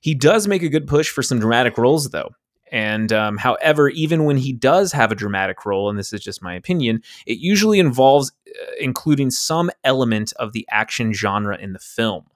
He 0.00 0.14
does 0.14 0.46
make 0.46 0.62
a 0.62 0.68
good 0.68 0.86
push 0.86 1.10
for 1.10 1.22
some 1.22 1.40
dramatic 1.40 1.76
roles, 1.76 2.10
though. 2.10 2.30
And 2.72 3.12
um, 3.12 3.36
however, 3.36 3.88
even 3.88 4.24
when 4.24 4.36
he 4.36 4.52
does 4.52 4.92
have 4.92 5.10
a 5.10 5.16
dramatic 5.16 5.66
role, 5.66 5.90
and 5.90 5.98
this 5.98 6.12
is 6.12 6.20
just 6.20 6.40
my 6.40 6.54
opinion, 6.54 7.02
it 7.26 7.38
usually 7.38 7.80
involves 7.80 8.30
uh, 8.48 8.64
including 8.78 9.30
some 9.32 9.70
element 9.82 10.32
of 10.38 10.52
the 10.52 10.64
action 10.70 11.12
genre 11.12 11.58
in 11.58 11.72
the 11.72 11.80
film. 11.80 12.26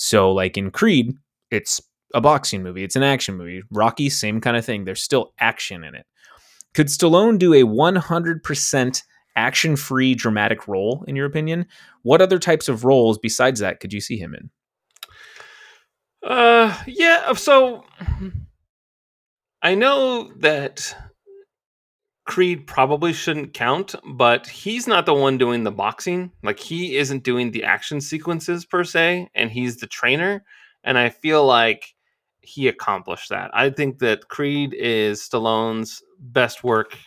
So, 0.00 0.30
like 0.30 0.56
in 0.56 0.70
Creed, 0.70 1.16
it's 1.50 1.80
a 2.14 2.20
boxing 2.20 2.62
movie, 2.62 2.84
it's 2.84 2.94
an 2.94 3.02
action 3.02 3.36
movie. 3.36 3.62
Rocky, 3.72 4.08
same 4.08 4.40
kind 4.40 4.56
of 4.56 4.64
thing. 4.64 4.84
There's 4.84 5.02
still 5.02 5.32
action 5.40 5.82
in 5.82 5.96
it. 5.96 6.06
Could 6.72 6.86
Stallone 6.86 7.36
do 7.36 7.52
a 7.52 7.64
100% 7.64 9.02
action 9.34 9.74
free 9.74 10.14
dramatic 10.14 10.68
role, 10.68 11.04
in 11.08 11.16
your 11.16 11.26
opinion? 11.26 11.66
What 12.02 12.22
other 12.22 12.38
types 12.38 12.68
of 12.68 12.84
roles 12.84 13.18
besides 13.18 13.58
that 13.58 13.80
could 13.80 13.92
you 13.92 14.00
see 14.00 14.16
him 14.16 14.36
in? 14.36 14.50
Uh, 16.22 16.80
yeah. 16.86 17.32
So 17.32 17.84
I 19.62 19.74
know 19.74 20.30
that 20.36 20.94
Creed 22.28 22.66
probably 22.66 23.14
shouldn't 23.14 23.54
count, 23.54 23.94
but 24.04 24.46
he's 24.46 24.86
not 24.86 25.06
the 25.06 25.14
one 25.14 25.38
doing 25.38 25.64
the 25.64 25.72
boxing. 25.72 26.30
Like 26.42 26.60
he 26.60 26.98
isn't 26.98 27.24
doing 27.24 27.50
the 27.50 27.64
action 27.64 28.02
sequences 28.02 28.66
per 28.66 28.84
se, 28.84 29.30
and 29.34 29.50
he's 29.50 29.78
the 29.78 29.86
trainer. 29.86 30.44
And 30.84 30.98
I 30.98 31.08
feel 31.08 31.46
like 31.46 31.94
he 32.42 32.68
accomplished 32.68 33.30
that. 33.30 33.50
I 33.54 33.70
think 33.70 33.98
that 34.00 34.28
Creed 34.28 34.74
is 34.74 35.22
Stallone's 35.22 36.02
best 36.20 36.62
work 36.62 36.98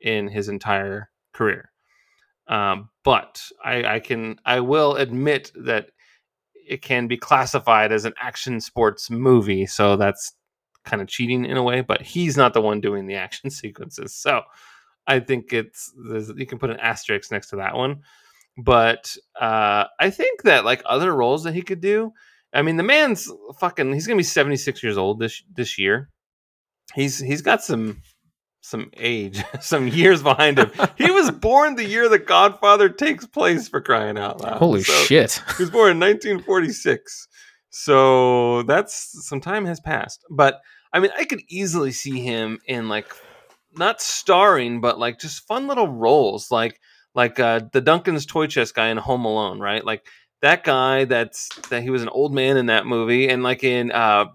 in 0.00 0.26
his 0.26 0.48
entire 0.48 1.10
career. 1.34 1.70
Um, 2.48 2.88
but 3.04 3.42
I, 3.62 3.84
I 3.96 4.00
can, 4.00 4.36
I 4.46 4.60
will 4.60 4.96
admit 4.96 5.52
that 5.54 5.90
it 6.66 6.80
can 6.80 7.08
be 7.08 7.18
classified 7.18 7.92
as 7.92 8.06
an 8.06 8.14
action 8.18 8.58
sports 8.58 9.10
movie, 9.10 9.66
so 9.66 9.96
that's 9.96 10.32
kind 10.84 11.00
of 11.02 11.08
cheating 11.08 11.44
in 11.44 11.56
a 11.56 11.62
way. 11.62 11.80
But 11.80 12.02
he's 12.02 12.36
not 12.36 12.54
the 12.54 12.62
one 12.62 12.80
doing 12.80 13.06
the 13.06 13.14
action 13.16 13.50
sequences, 13.62 14.14
so 14.14 14.42
I 15.06 15.20
think 15.20 15.52
it's 15.52 15.92
there's, 16.10 16.30
you 16.36 16.46
can 16.46 16.58
put 16.58 16.70
an 16.70 16.80
asterisk 16.80 17.30
next 17.32 17.48
to 17.50 17.56
that 17.56 17.74
one. 17.76 18.02
But 18.56 19.16
uh, 19.40 19.84
I 19.98 20.10
think 20.10 20.42
that 20.42 20.64
like 20.64 20.82
other 20.84 21.14
roles 21.14 21.44
that 21.44 21.54
he 21.54 21.62
could 21.62 21.80
do, 21.80 22.12
I 22.52 22.62
mean, 22.62 22.76
the 22.76 22.82
man's 22.82 23.30
fucking. 23.58 23.92
He's 23.94 24.06
gonna 24.06 24.18
be 24.18 24.22
seventy 24.22 24.56
six 24.56 24.82
years 24.82 24.98
old 24.98 25.18
this 25.18 25.42
this 25.54 25.78
year. 25.78 26.10
He's 26.94 27.18
he's 27.18 27.40
got 27.42 27.62
some 27.64 28.02
some 28.60 28.90
age, 28.96 29.42
some 29.60 29.88
years 29.88 30.22
behind 30.22 30.58
him. 30.58 30.70
He 30.96 31.10
was 31.10 31.30
born 31.48 31.74
the 31.76 31.84
year 31.84 32.08
The 32.08 32.18
Godfather 32.18 32.88
takes 32.90 33.26
place 33.26 33.68
for 33.68 33.80
crying 33.80 34.18
out 34.18 34.40
loud. 34.42 34.58
Holy 34.58 34.82
So- 34.82 34.92
shit. 35.04 35.42
he 35.56 35.62
was 35.62 35.70
born 35.70 35.90
in 35.92 35.98
1946. 35.98 37.26
So 37.72 38.62
that's 38.64 39.26
some 39.26 39.40
time 39.40 39.64
has 39.64 39.80
passed. 39.80 40.24
But 40.30 40.60
I 40.92 41.00
mean, 41.00 41.10
I 41.16 41.24
could 41.24 41.40
easily 41.48 41.90
see 41.90 42.20
him 42.20 42.58
in 42.66 42.88
like 42.88 43.12
not 43.76 44.02
starring, 44.02 44.82
but 44.82 44.98
like 44.98 45.18
just 45.18 45.46
fun 45.48 45.66
little 45.66 45.88
roles, 45.88 46.50
like 46.50 46.78
like 47.14 47.40
uh, 47.40 47.62
the 47.72 47.80
Duncan's 47.80 48.26
toy 48.26 48.46
chest 48.46 48.74
guy 48.74 48.88
in 48.88 48.98
Home 48.98 49.24
Alone, 49.24 49.58
right? 49.58 49.84
Like 49.84 50.06
that 50.42 50.64
guy. 50.64 51.06
That's 51.06 51.48
that 51.70 51.82
he 51.82 51.88
was 51.88 52.02
an 52.02 52.10
old 52.10 52.34
man 52.34 52.58
in 52.58 52.66
that 52.66 52.86
movie, 52.86 53.28
and 53.30 53.42
like 53.42 53.64
in 53.64 53.90
uh, 53.90 54.26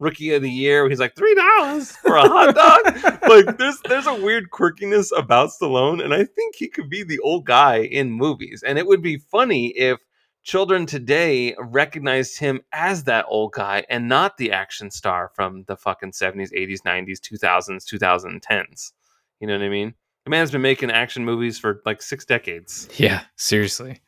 Rookie 0.00 0.32
of 0.32 0.42
the 0.42 0.50
Year, 0.50 0.88
he's 0.88 0.98
like 0.98 1.14
three 1.14 1.36
dollars 1.36 1.92
for 1.92 2.16
a 2.16 2.28
hot 2.28 2.56
dog. 2.56 3.20
like 3.28 3.56
there's 3.56 3.80
there's 3.88 4.08
a 4.08 4.20
weird 4.20 4.50
quirkiness 4.50 5.16
about 5.16 5.50
Stallone, 5.50 6.02
and 6.02 6.12
I 6.12 6.24
think 6.24 6.56
he 6.56 6.66
could 6.66 6.90
be 6.90 7.04
the 7.04 7.20
old 7.20 7.46
guy 7.46 7.82
in 7.82 8.10
movies, 8.10 8.64
and 8.66 8.78
it 8.78 8.86
would 8.88 9.00
be 9.00 9.18
funny 9.18 9.68
if 9.68 10.00
children 10.42 10.86
today 10.86 11.54
recognized 11.58 12.38
him 12.38 12.60
as 12.72 13.04
that 13.04 13.26
old 13.28 13.52
guy 13.52 13.84
and 13.88 14.08
not 14.08 14.36
the 14.36 14.52
action 14.52 14.90
star 14.90 15.30
from 15.34 15.64
the 15.66 15.76
fucking 15.76 16.12
70s, 16.12 16.52
80s, 16.52 16.82
90s, 16.82 17.20
2000s, 17.20 17.84
2010s. 17.84 18.92
You 19.40 19.46
know 19.46 19.54
what 19.54 19.64
I 19.64 19.68
mean? 19.68 19.94
The 20.24 20.30
man's 20.30 20.50
been 20.50 20.62
making 20.62 20.90
action 20.90 21.24
movies 21.24 21.58
for 21.58 21.80
like 21.86 22.02
six 22.02 22.24
decades. 22.24 22.88
Yeah, 22.96 23.22
seriously. 23.36 24.00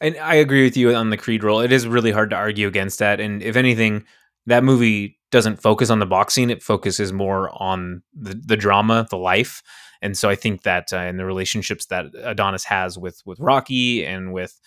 And 0.00 0.16
I 0.16 0.36
agree 0.36 0.64
with 0.64 0.76
you 0.76 0.94
on 0.94 1.10
the 1.10 1.16
Creed 1.16 1.44
role. 1.44 1.60
It 1.60 1.72
is 1.72 1.86
really 1.86 2.10
hard 2.10 2.30
to 2.30 2.36
argue 2.36 2.66
against 2.66 2.98
that. 3.00 3.20
And 3.20 3.42
if 3.42 3.56
anything, 3.56 4.04
that 4.46 4.64
movie 4.64 5.18
doesn't 5.30 5.62
focus 5.62 5.90
on 5.90 5.98
the 5.98 6.06
boxing, 6.06 6.50
it 6.50 6.62
focuses 6.62 7.12
more 7.12 7.50
on 7.62 8.02
the, 8.14 8.34
the 8.34 8.56
drama, 8.56 9.06
the 9.10 9.18
life. 9.18 9.62
And 10.02 10.16
so 10.16 10.28
I 10.28 10.34
think 10.34 10.62
that 10.62 10.92
uh, 10.92 10.98
in 11.00 11.18
the 11.18 11.26
relationships 11.26 11.86
that 11.86 12.06
Adonis 12.22 12.64
has 12.64 12.98
with 12.98 13.20
with 13.26 13.38
Rocky 13.38 14.04
and 14.04 14.32
with 14.32 14.58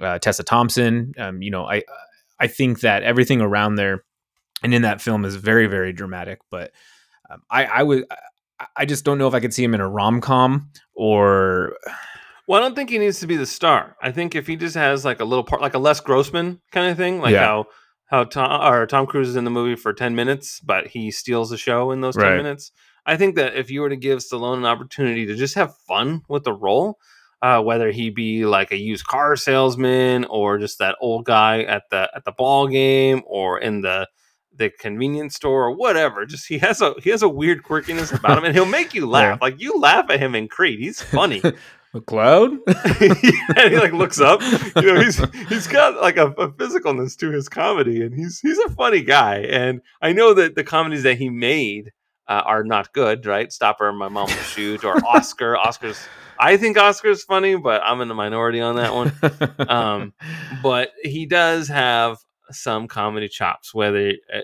uh, 0.00 0.18
Tessa 0.18 0.42
Thompson, 0.42 1.12
um, 1.18 1.42
you 1.42 1.50
know, 1.50 1.64
I 1.66 1.82
I 2.38 2.46
think 2.48 2.80
that 2.80 3.02
everything 3.02 3.40
around 3.40 3.76
there 3.76 4.04
and 4.62 4.72
in 4.74 4.82
that 4.82 5.00
film 5.00 5.24
is 5.24 5.36
very 5.36 5.66
very 5.66 5.92
dramatic. 5.92 6.40
But 6.50 6.72
um, 7.30 7.42
I 7.50 7.64
I 7.64 7.82
would 7.82 8.04
I- 8.76 8.84
just 8.86 9.04
don't 9.04 9.18
know 9.18 9.26
if 9.28 9.34
I 9.34 9.40
could 9.40 9.52
see 9.54 9.64
him 9.64 9.74
in 9.74 9.80
a 9.80 9.88
rom 9.88 10.20
com 10.20 10.70
or 10.94 11.76
Well, 12.48 12.60
I 12.60 12.64
don't 12.64 12.74
think 12.74 12.90
he 12.90 12.98
needs 12.98 13.20
to 13.20 13.26
be 13.26 13.36
the 13.36 13.46
star. 13.46 13.96
I 14.02 14.10
think 14.12 14.34
if 14.34 14.46
he 14.46 14.56
just 14.56 14.74
has 14.76 15.04
like 15.04 15.20
a 15.20 15.24
little 15.24 15.44
part, 15.44 15.62
like 15.62 15.74
a 15.74 15.78
Les 15.78 16.00
Grossman 16.00 16.60
kind 16.72 16.90
of 16.90 16.96
thing, 16.96 17.20
like 17.20 17.32
Yeah. 17.32 17.44
how 17.46 17.66
how 18.06 18.24
Tom 18.24 18.72
or 18.72 18.86
Tom 18.86 19.06
Cruise 19.06 19.28
is 19.28 19.36
in 19.36 19.44
the 19.44 19.50
movie 19.50 19.74
for 19.76 19.92
ten 19.92 20.14
minutes, 20.14 20.60
but 20.60 20.88
he 20.88 21.10
steals 21.10 21.50
the 21.50 21.56
show 21.56 21.90
in 21.92 22.00
those 22.02 22.16
ten 22.16 22.36
minutes. 22.36 22.72
I 23.06 23.16
think 23.16 23.34
that 23.36 23.56
if 23.56 23.70
you 23.70 23.80
were 23.80 23.88
to 23.88 23.96
give 23.96 24.18
Stallone 24.20 24.58
an 24.58 24.64
opportunity 24.66 25.26
to 25.26 25.34
just 25.34 25.54
have 25.56 25.76
fun 25.88 26.22
with 26.28 26.44
the 26.44 26.52
role, 26.52 26.98
uh, 27.42 27.60
whether 27.60 27.90
he 27.90 28.08
be 28.08 28.46
like 28.46 28.70
a 28.70 28.76
used 28.76 29.04
car 29.06 29.36
salesman 29.36 30.24
or 30.26 30.58
just 30.58 30.78
that 30.78 30.96
old 31.00 31.24
guy 31.26 31.62
at 31.62 31.82
the 31.90 32.08
at 32.14 32.24
the 32.24 32.32
ball 32.32 32.68
game 32.68 33.22
or 33.26 33.58
in 33.58 33.82
the 33.82 34.08
the 34.54 34.70
convenience 34.78 35.34
store 35.34 35.64
or 35.64 35.72
whatever, 35.72 36.24
just 36.24 36.46
he 36.46 36.58
has 36.58 36.80
a 36.80 36.94
he 37.02 37.10
has 37.10 37.22
a 37.22 37.28
weird 37.28 37.64
quirkiness 37.64 38.16
about 38.16 38.38
him, 38.38 38.44
and 38.44 38.54
he'll 38.54 38.64
make 38.64 38.94
you 38.94 39.06
laugh. 39.10 39.42
Like 39.42 39.60
you 39.60 39.78
laugh 39.78 40.06
at 40.08 40.20
him 40.20 40.34
in 40.34 40.48
Creed, 40.48 40.78
he's 40.78 41.02
funny. 41.02 41.42
McLeod. 41.94 42.58
and 43.58 43.70
he 43.70 43.78
like 43.78 43.92
looks 43.92 44.18
up. 44.18 44.40
You 44.76 44.94
know, 44.94 45.00
he's 45.00 45.20
he's 45.48 45.66
got 45.66 46.00
like 46.00 46.16
a, 46.16 46.28
a 46.28 46.50
physicalness 46.52 47.18
to 47.18 47.30
his 47.30 47.48
comedy, 47.48 48.02
and 48.02 48.14
he's 48.14 48.40
he's 48.40 48.58
a 48.58 48.70
funny 48.70 49.02
guy. 49.02 49.40
And 49.40 49.82
I 50.00 50.12
know 50.12 50.32
that 50.32 50.54
the 50.54 50.64
comedies 50.64 51.02
that 51.02 51.18
he 51.18 51.28
made 51.28 51.92
uh, 52.28 52.42
are 52.46 52.64
not 52.64 52.92
good, 52.94 53.26
right? 53.26 53.52
Stop 53.52 53.80
or, 53.80 53.92
my 53.92 54.08
mom 54.08 54.28
will 54.28 54.36
shoot, 54.36 54.84
or 54.84 55.04
Oscar. 55.04 55.56
Oscar's. 55.58 56.00
I 56.42 56.56
think 56.56 56.76
Oscar's 56.76 57.22
funny, 57.22 57.56
but 57.56 57.82
I'm 57.84 58.00
in 58.00 58.08
the 58.08 58.14
minority 58.14 58.60
on 58.60 58.76
that 58.76 58.94
one. 58.94 59.12
Um, 59.68 60.12
But 60.62 60.90
he 61.02 61.26
does 61.26 61.68
have 61.68 62.18
some 62.50 62.88
comedy 62.88 63.28
chops, 63.28 63.74
whether 63.74 64.10
uh, 64.32 64.40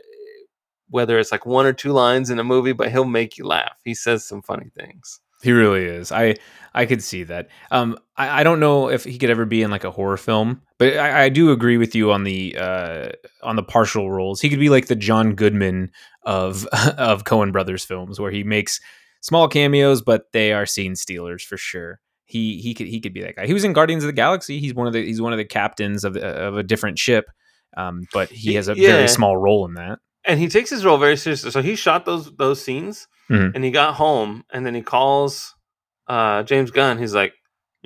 whether 0.90 1.18
it's 1.18 1.32
like 1.32 1.44
one 1.44 1.66
or 1.66 1.72
two 1.72 1.92
lines 1.92 2.30
in 2.30 2.38
a 2.38 2.44
movie, 2.44 2.72
but 2.72 2.90
he'll 2.90 3.04
make 3.04 3.36
you 3.36 3.46
laugh. 3.46 3.76
He 3.84 3.94
says 3.94 4.26
some 4.26 4.42
funny 4.42 4.70
things. 4.76 5.20
He 5.42 5.52
really 5.52 5.84
is. 5.84 6.10
I 6.10 6.36
I 6.74 6.86
could 6.86 7.02
see 7.02 7.24
that. 7.24 7.48
Um, 7.70 7.98
I, 8.16 8.40
I 8.40 8.42
don't 8.42 8.60
know 8.60 8.88
if 8.88 9.04
he 9.04 9.18
could 9.18 9.30
ever 9.30 9.44
be 9.44 9.62
in 9.62 9.70
like 9.70 9.84
a 9.84 9.90
horror 9.90 10.16
film, 10.16 10.62
but 10.78 10.96
I, 10.96 11.24
I 11.24 11.28
do 11.28 11.52
agree 11.52 11.76
with 11.76 11.94
you 11.94 12.10
on 12.12 12.24
the 12.24 12.56
uh 12.58 13.08
on 13.42 13.56
the 13.56 13.62
partial 13.62 14.10
roles. 14.10 14.40
He 14.40 14.48
could 14.48 14.60
be 14.60 14.70
like 14.70 14.86
the 14.86 14.96
John 14.96 15.34
Goodman 15.34 15.90
of 16.22 16.66
of 16.98 17.24
Coen 17.24 17.52
Brothers 17.52 17.84
films, 17.84 18.18
where 18.18 18.30
he 18.32 18.42
makes 18.42 18.80
small 19.20 19.48
cameos, 19.48 20.02
but 20.02 20.24
they 20.32 20.52
are 20.52 20.66
scene 20.66 20.94
stealers 20.96 21.42
for 21.42 21.56
sure. 21.56 22.00
He 22.24 22.60
he 22.60 22.74
could 22.74 22.86
he 22.88 23.00
could 23.00 23.14
be 23.14 23.22
that 23.22 23.36
guy. 23.36 23.46
He 23.46 23.54
was 23.54 23.64
in 23.64 23.72
Guardians 23.72 24.04
of 24.04 24.08
the 24.08 24.12
Galaxy. 24.12 24.58
He's 24.60 24.74
one 24.74 24.86
of 24.86 24.92
the 24.92 25.04
he's 25.04 25.20
one 25.20 25.32
of 25.32 25.38
the 25.38 25.44
captains 25.46 26.04
of 26.04 26.14
the, 26.14 26.26
of 26.26 26.56
a 26.58 26.62
different 26.62 26.98
ship, 26.98 27.24
um, 27.76 28.06
but 28.12 28.28
he 28.30 28.54
has 28.54 28.68
a 28.68 28.76
Yeah. 28.76 28.96
very 28.96 29.08
small 29.08 29.36
role 29.36 29.64
in 29.66 29.74
that. 29.74 29.98
and 30.24 30.38
he 30.38 30.48
takes 30.48 30.68
his 30.68 30.84
role 30.84 30.98
very 30.98 31.16
seriously. 31.16 31.50
So 31.50 31.62
he 31.62 31.74
shot 31.74 32.04
those 32.04 32.30
those 32.36 32.60
scenes, 32.62 33.08
Mhm. 33.30 33.52
and 33.54 33.64
he 33.64 33.70
got 33.70 33.94
home, 33.94 34.44
and 34.52 34.66
then 34.66 34.74
he 34.74 34.82
calls 34.82 35.54
uh, 36.06 36.42
James 36.42 36.70
Gunn. 36.70 36.98
He's 36.98 37.14
like, 37.14 37.32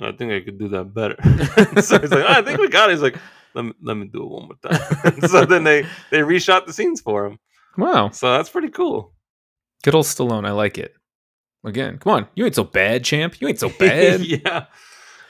"I 0.00 0.10
think 0.12 0.32
I 0.32 0.40
could 0.40 0.58
do 0.58 0.68
that 0.68 0.92
better." 0.92 1.16
so 1.82 2.00
he's 2.00 2.10
like, 2.10 2.24
"Ah, 2.26 2.38
"I 2.38 2.42
think 2.42 2.58
we 2.58 2.68
got 2.68 2.88
it." 2.90 2.94
He's 2.94 3.02
like, 3.02 3.16
"Let 3.54 3.64
me 3.66 3.72
let 3.80 3.96
me 3.96 4.08
do 4.12 4.24
it 4.24 4.28
one 4.30 4.48
more 4.48 4.56
time." 4.72 5.20
so 5.28 5.44
then 5.44 5.62
they 5.62 5.82
they 6.10 6.18
reshot 6.20 6.66
the 6.66 6.72
scenes 6.72 7.00
for 7.00 7.26
him. 7.26 7.38
Wow. 7.78 8.08
So 8.10 8.32
that's 8.32 8.50
pretty 8.50 8.70
cool. 8.70 9.12
Good 9.84 9.94
old 9.94 10.06
Stallone. 10.06 10.46
I 10.46 10.50
like 10.52 10.78
it. 10.78 10.94
Again, 11.64 11.98
come 11.98 12.12
on. 12.12 12.28
You 12.34 12.44
ain't 12.44 12.54
so 12.54 12.64
bad, 12.64 13.04
champ. 13.04 13.40
You 13.40 13.48
ain't 13.48 13.60
so 13.60 13.68
bad. 13.78 14.20
yeah. 14.20 14.66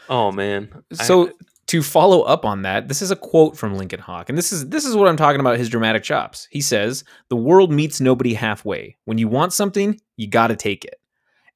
Oh 0.08 0.32
man. 0.32 0.82
I- 0.98 1.04
so 1.04 1.30
to 1.68 1.82
follow 1.82 2.22
up 2.22 2.44
on 2.44 2.62
that, 2.62 2.88
this 2.88 3.00
is 3.00 3.10
a 3.10 3.16
quote 3.16 3.56
from 3.56 3.76
Lincoln 3.76 4.00
Hawk, 4.00 4.28
and 4.28 4.36
this 4.36 4.52
is 4.52 4.68
this 4.68 4.84
is 4.84 4.96
what 4.96 5.08
I'm 5.08 5.16
talking 5.16 5.40
about 5.40 5.58
his 5.58 5.68
dramatic 5.68 6.02
chops. 6.02 6.48
He 6.50 6.60
says, 6.60 7.04
"The 7.28 7.36
world 7.36 7.70
meets 7.72 8.00
nobody 8.00 8.34
halfway. 8.34 8.96
When 9.04 9.18
you 9.18 9.28
want 9.28 9.52
something, 9.52 10.00
you 10.16 10.26
got 10.28 10.48
to 10.48 10.56
take 10.56 10.84
it." 10.84 10.98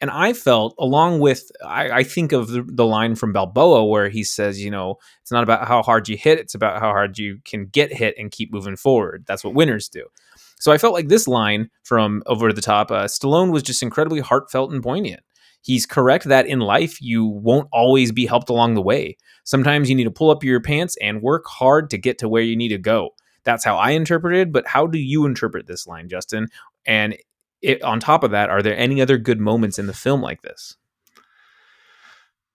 And 0.01 0.11
I 0.11 0.35
felt, 0.35 0.75
along 0.79 1.21
with, 1.21 1.51
I, 1.65 1.91
I 1.91 2.03
think 2.03 2.33
of 2.33 2.49
the, 2.49 2.63
the 2.69 2.85
line 2.85 3.15
from 3.15 3.33
Balboa 3.33 3.87
where 3.87 4.11
he 4.11 4.25
says, 4.25 4.63
you 4.63 4.71
know, 4.71 4.97
it's 5.23 5.33
not 5.33 5.43
about 5.43 5.67
how 5.67 5.83
hard 5.83 6.07
you 6.07 6.19
hit, 6.19 6.39
it's 6.39 6.55
about 6.55 6.81
how 6.81 6.91
hard 6.91 7.17
you 7.19 7.39
can 7.47 7.65
get 7.69 7.95
hit 7.95 8.15
and 8.19 8.31
keep 8.31 8.53
moving 8.53 8.77
forward. 8.77 9.25
That's 9.27 9.43
what 9.43 9.55
winners 9.55 9.89
do. 9.89 10.05
So 10.59 10.73
I 10.73 10.79
felt 10.79 10.95
like 10.95 11.09
this 11.09 11.29
line 11.29 11.71
from 11.83 12.23
Over 12.27 12.53
the 12.53 12.61
Top, 12.61 12.91
uh, 12.91 13.05
Stallone 13.05 13.53
was 13.53 13.63
just 13.63 13.83
incredibly 13.83 14.21
heartfelt 14.21 14.73
and 14.73 14.83
poignant. 14.83 15.21
He's 15.63 15.87
correct 15.87 16.25
that 16.27 16.47
in 16.47 16.61
life, 16.61 17.01
you 17.03 17.27
won't 17.27 17.69
always 17.73 18.13
be 18.13 18.27
helped 18.27 18.49
along 18.49 18.75
the 18.75 18.83
way. 18.83 19.17
Sometimes 19.45 19.89
you 19.89 19.97
need 19.97 20.05
to 20.05 20.11
pull 20.11 20.31
up 20.31 20.45
your 20.45 20.61
pants 20.61 20.97
and 21.01 21.23
work 21.23 21.45
hard 21.47 21.91
to 21.91 21.99
get 21.99 22.19
to 22.19 22.29
where 22.29 22.43
you 22.43 22.57
need 22.57 22.69
to 22.69 22.79
go. 22.79 23.11
That's 23.45 23.65
how 23.65 23.77
I 23.77 23.91
interpreted, 23.91 24.53
but 24.53 24.67
how 24.67 24.87
do 24.87 24.99
you 24.99 25.27
interpret 25.27 25.67
this 25.67 25.87
line, 25.87 26.09
Justin? 26.09 26.49
And 26.87 27.17
it, 27.63 27.83
on 27.83 28.01
top 28.01 28.23
of 28.23 28.31
that, 28.31 28.51
are 28.51 28.63
there 28.63 28.77
any 28.77 29.01
other 29.01 29.19
good 29.19 29.41
moments 29.41 29.79
in 29.79 29.87
the 29.87 29.93
film 29.93 30.23
like 30.23 30.43
this? 30.43 30.77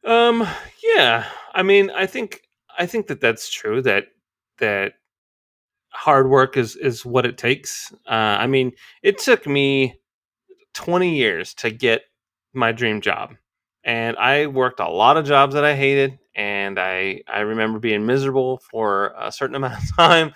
Um. 0.04 0.48
Yeah. 0.84 1.26
I 1.54 1.64
mean, 1.64 1.92
I 1.92 2.08
think 2.08 2.42
I 2.78 2.86
think 2.86 3.08
that 3.08 3.22
that's 3.22 3.50
true. 3.50 3.82
That 3.82 4.06
that 4.58 4.94
hard 5.92 6.30
work 6.30 6.58
is 6.58 6.76
is 6.76 7.06
what 7.06 7.26
it 7.26 7.38
takes. 7.38 7.94
Uh, 8.08 8.14
I 8.40 8.48
mean, 8.48 8.72
it 9.04 9.18
took 9.18 9.46
me 9.48 9.96
twenty 10.74 11.18
years 11.18 11.54
to 11.56 11.72
get 11.72 12.04
my 12.54 12.72
dream 12.72 13.02
job, 13.02 13.36
and 13.84 14.18
I 14.18 14.48
worked 14.48 14.80
a 14.80 14.90
lot 14.90 15.18
of 15.18 15.26
jobs 15.26 15.54
that 15.54 15.64
I 15.66 15.76
hated, 15.76 16.20
and 16.36 16.80
I 16.80 17.22
I 17.28 17.42
remember 17.42 17.80
being 17.80 18.06
miserable 18.06 18.62
for 18.72 19.14
a 19.20 19.32
certain 19.32 19.56
amount 19.58 19.84
of 19.84 19.96
time, 19.96 20.34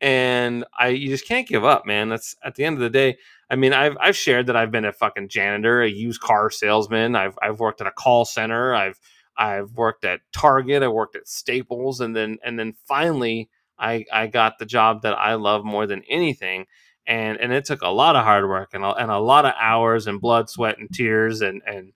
and 0.00 0.64
I 0.78 0.88
you 0.88 1.08
just 1.08 1.26
can't 1.26 1.48
give 1.48 1.64
up, 1.64 1.86
man. 1.86 2.08
That's 2.08 2.36
at 2.44 2.54
the 2.54 2.64
end 2.64 2.76
of 2.76 2.80
the 2.82 2.90
day. 2.90 3.18
I 3.50 3.56
mean, 3.56 3.72
I've 3.72 3.96
I've 4.00 4.16
shared 4.16 4.46
that 4.46 4.56
I've 4.56 4.70
been 4.70 4.84
a 4.84 4.92
fucking 4.92 5.28
janitor, 5.28 5.82
a 5.82 5.88
used 5.88 6.20
car 6.20 6.50
salesman. 6.50 7.16
I've 7.16 7.38
I've 7.42 7.60
worked 7.60 7.80
at 7.80 7.86
a 7.86 7.92
call 7.92 8.24
center. 8.24 8.74
I've 8.74 9.00
I've 9.36 9.72
worked 9.72 10.04
at 10.04 10.20
Target. 10.32 10.82
I 10.82 10.88
worked 10.88 11.16
at 11.16 11.28
Staples, 11.28 12.00
and 12.00 12.14
then 12.14 12.38
and 12.44 12.58
then 12.58 12.74
finally 12.86 13.48
I 13.78 14.04
I 14.12 14.26
got 14.26 14.58
the 14.58 14.66
job 14.66 15.02
that 15.02 15.18
I 15.18 15.34
love 15.34 15.64
more 15.64 15.86
than 15.86 16.02
anything. 16.08 16.66
And 17.06 17.38
and 17.40 17.52
it 17.52 17.64
took 17.64 17.82
a 17.82 17.88
lot 17.88 18.16
of 18.16 18.24
hard 18.24 18.48
work 18.48 18.70
and 18.74 18.84
a, 18.84 18.94
and 18.94 19.10
a 19.10 19.18
lot 19.18 19.46
of 19.46 19.54
hours 19.58 20.06
and 20.06 20.20
blood, 20.20 20.50
sweat, 20.50 20.78
and 20.78 20.90
tears, 20.92 21.40
and 21.40 21.62
and 21.66 21.92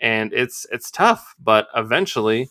and 0.00 0.32
it's 0.32 0.66
it's 0.72 0.90
tough. 0.90 1.34
But 1.40 1.68
eventually, 1.76 2.48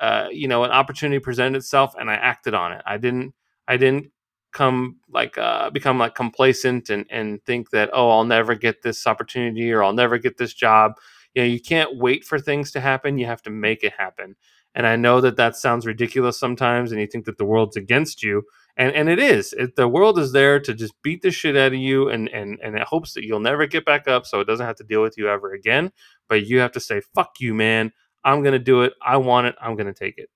uh, 0.00 0.28
you 0.30 0.48
know, 0.48 0.64
an 0.64 0.70
opportunity 0.70 1.18
presented 1.18 1.58
itself, 1.58 1.94
and 1.98 2.10
I 2.10 2.14
acted 2.14 2.54
on 2.54 2.72
it. 2.72 2.82
I 2.86 2.96
didn't 2.96 3.34
I 3.68 3.76
didn't 3.76 4.10
come 4.52 4.96
like 5.10 5.36
uh, 5.38 5.70
become 5.70 5.98
like 5.98 6.14
complacent 6.14 6.90
and 6.90 7.04
and 7.10 7.44
think 7.44 7.70
that 7.70 7.90
oh 7.92 8.10
I'll 8.10 8.24
never 8.24 8.54
get 8.54 8.82
this 8.82 9.06
opportunity 9.06 9.70
or 9.72 9.82
I'll 9.84 9.92
never 9.92 10.18
get 10.18 10.38
this 10.38 10.54
job. 10.54 10.92
You 11.34 11.42
know, 11.42 11.46
you 11.48 11.60
can't 11.60 11.96
wait 11.98 12.24
for 12.24 12.40
things 12.40 12.72
to 12.72 12.80
happen. 12.80 13.18
You 13.18 13.26
have 13.26 13.42
to 13.42 13.50
make 13.50 13.84
it 13.84 13.92
happen. 13.98 14.36
And 14.74 14.86
I 14.86 14.96
know 14.96 15.20
that 15.20 15.36
that 15.36 15.56
sounds 15.56 15.84
ridiculous 15.86 16.38
sometimes, 16.38 16.92
and 16.92 17.00
you 17.00 17.06
think 17.06 17.24
that 17.24 17.38
the 17.38 17.44
world's 17.44 17.76
against 17.76 18.22
you, 18.22 18.42
and 18.76 18.94
and 18.94 19.08
it 19.08 19.18
is. 19.18 19.52
It, 19.54 19.74
the 19.74 19.88
world 19.88 20.18
is 20.18 20.30
there 20.32 20.60
to 20.60 20.72
just 20.74 20.94
beat 21.02 21.22
the 21.22 21.30
shit 21.32 21.56
out 21.56 21.72
of 21.72 21.78
you, 21.78 22.08
and 22.08 22.28
and 22.28 22.58
and 22.62 22.76
it 22.76 22.82
hopes 22.84 23.14
that 23.14 23.24
you'll 23.24 23.40
never 23.40 23.66
get 23.66 23.84
back 23.84 24.06
up, 24.06 24.26
so 24.26 24.38
it 24.40 24.44
doesn't 24.46 24.64
have 24.66 24.76
to 24.76 24.84
deal 24.84 25.02
with 25.02 25.18
you 25.18 25.28
ever 25.28 25.52
again. 25.52 25.90
But 26.28 26.46
you 26.46 26.60
have 26.60 26.70
to 26.72 26.80
say, 26.80 27.00
"Fuck 27.14 27.40
you, 27.40 27.52
man! 27.52 27.92
I'm 28.22 28.42
gonna 28.44 28.60
do 28.60 28.82
it. 28.82 28.92
I 29.04 29.16
want 29.16 29.48
it. 29.48 29.56
I'm 29.60 29.74
gonna 29.76 29.92
take 29.92 30.18
it." 30.18 30.30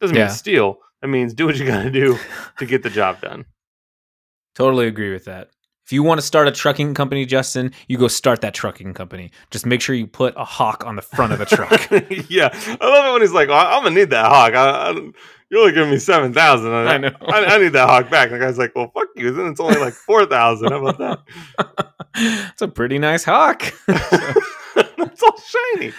Doesn't 0.00 0.16
Yeah. 0.16 0.24
mean 0.26 0.34
steal. 0.34 0.78
That 1.00 1.08
means 1.08 1.32
do 1.32 1.46
what 1.46 1.56
you 1.56 1.64
gotta 1.66 1.90
do 1.90 2.18
to 2.58 2.66
get 2.66 2.82
the 2.82 2.90
job 2.90 3.20
done. 3.20 3.44
Totally 4.56 4.88
agree 4.88 5.12
with 5.12 5.26
that. 5.26 5.50
If 5.86 5.92
you 5.92 6.02
want 6.02 6.18
to 6.20 6.26
start 6.26 6.48
a 6.48 6.50
trucking 6.50 6.94
company, 6.94 7.24
Justin, 7.26 7.70
you 7.86 7.96
go 7.96 8.08
start 8.08 8.40
that 8.40 8.54
trucking 8.54 8.92
company. 8.94 9.30
Just 9.52 9.66
make 9.66 9.80
sure 9.80 9.94
you 9.94 10.08
put 10.08 10.34
a 10.36 10.44
hawk 10.44 10.84
on 10.84 10.96
the 10.96 11.02
front 11.02 11.32
of 11.32 11.38
the 11.38 11.46
truck. 11.46 11.88
yeah, 12.28 12.48
I 12.80 12.88
love 12.88 13.06
it 13.06 13.12
when 13.12 13.22
he's 13.22 13.30
like, 13.30 13.50
"I- 13.50 13.76
"I'm 13.76 13.84
gonna 13.84 13.94
need 13.94 14.10
that 14.10 14.26
hawk. 14.26 14.54
I, 14.54 14.90
I, 14.90 14.90
you're 15.48 15.60
only 15.60 15.72
giving 15.72 15.92
me 15.92 15.98
seven 15.98 16.34
thousand. 16.34 16.72
I, 16.72 16.98
know. 16.98 17.12
I, 17.20 17.44
I 17.44 17.58
need 17.58 17.68
that 17.68 17.88
hawk 17.88 18.10
back." 18.10 18.32
And 18.32 18.40
the 18.40 18.44
guy's 18.44 18.58
like, 18.58 18.74
"Well, 18.74 18.90
fuck 18.92 19.06
you. 19.14 19.30
Then 19.30 19.46
it's 19.46 19.60
only 19.60 19.78
like 19.78 19.94
four 19.94 20.26
thousand. 20.26 20.72
How 20.72 20.84
about 20.84 20.98
that?" 20.98 21.92
it's 22.16 22.62
a 22.62 22.66
pretty 22.68 22.98
nice 22.98 23.22
hawk. 23.22 23.62
It's 23.86 25.22
all 25.22 25.38
shiny. 25.38 25.92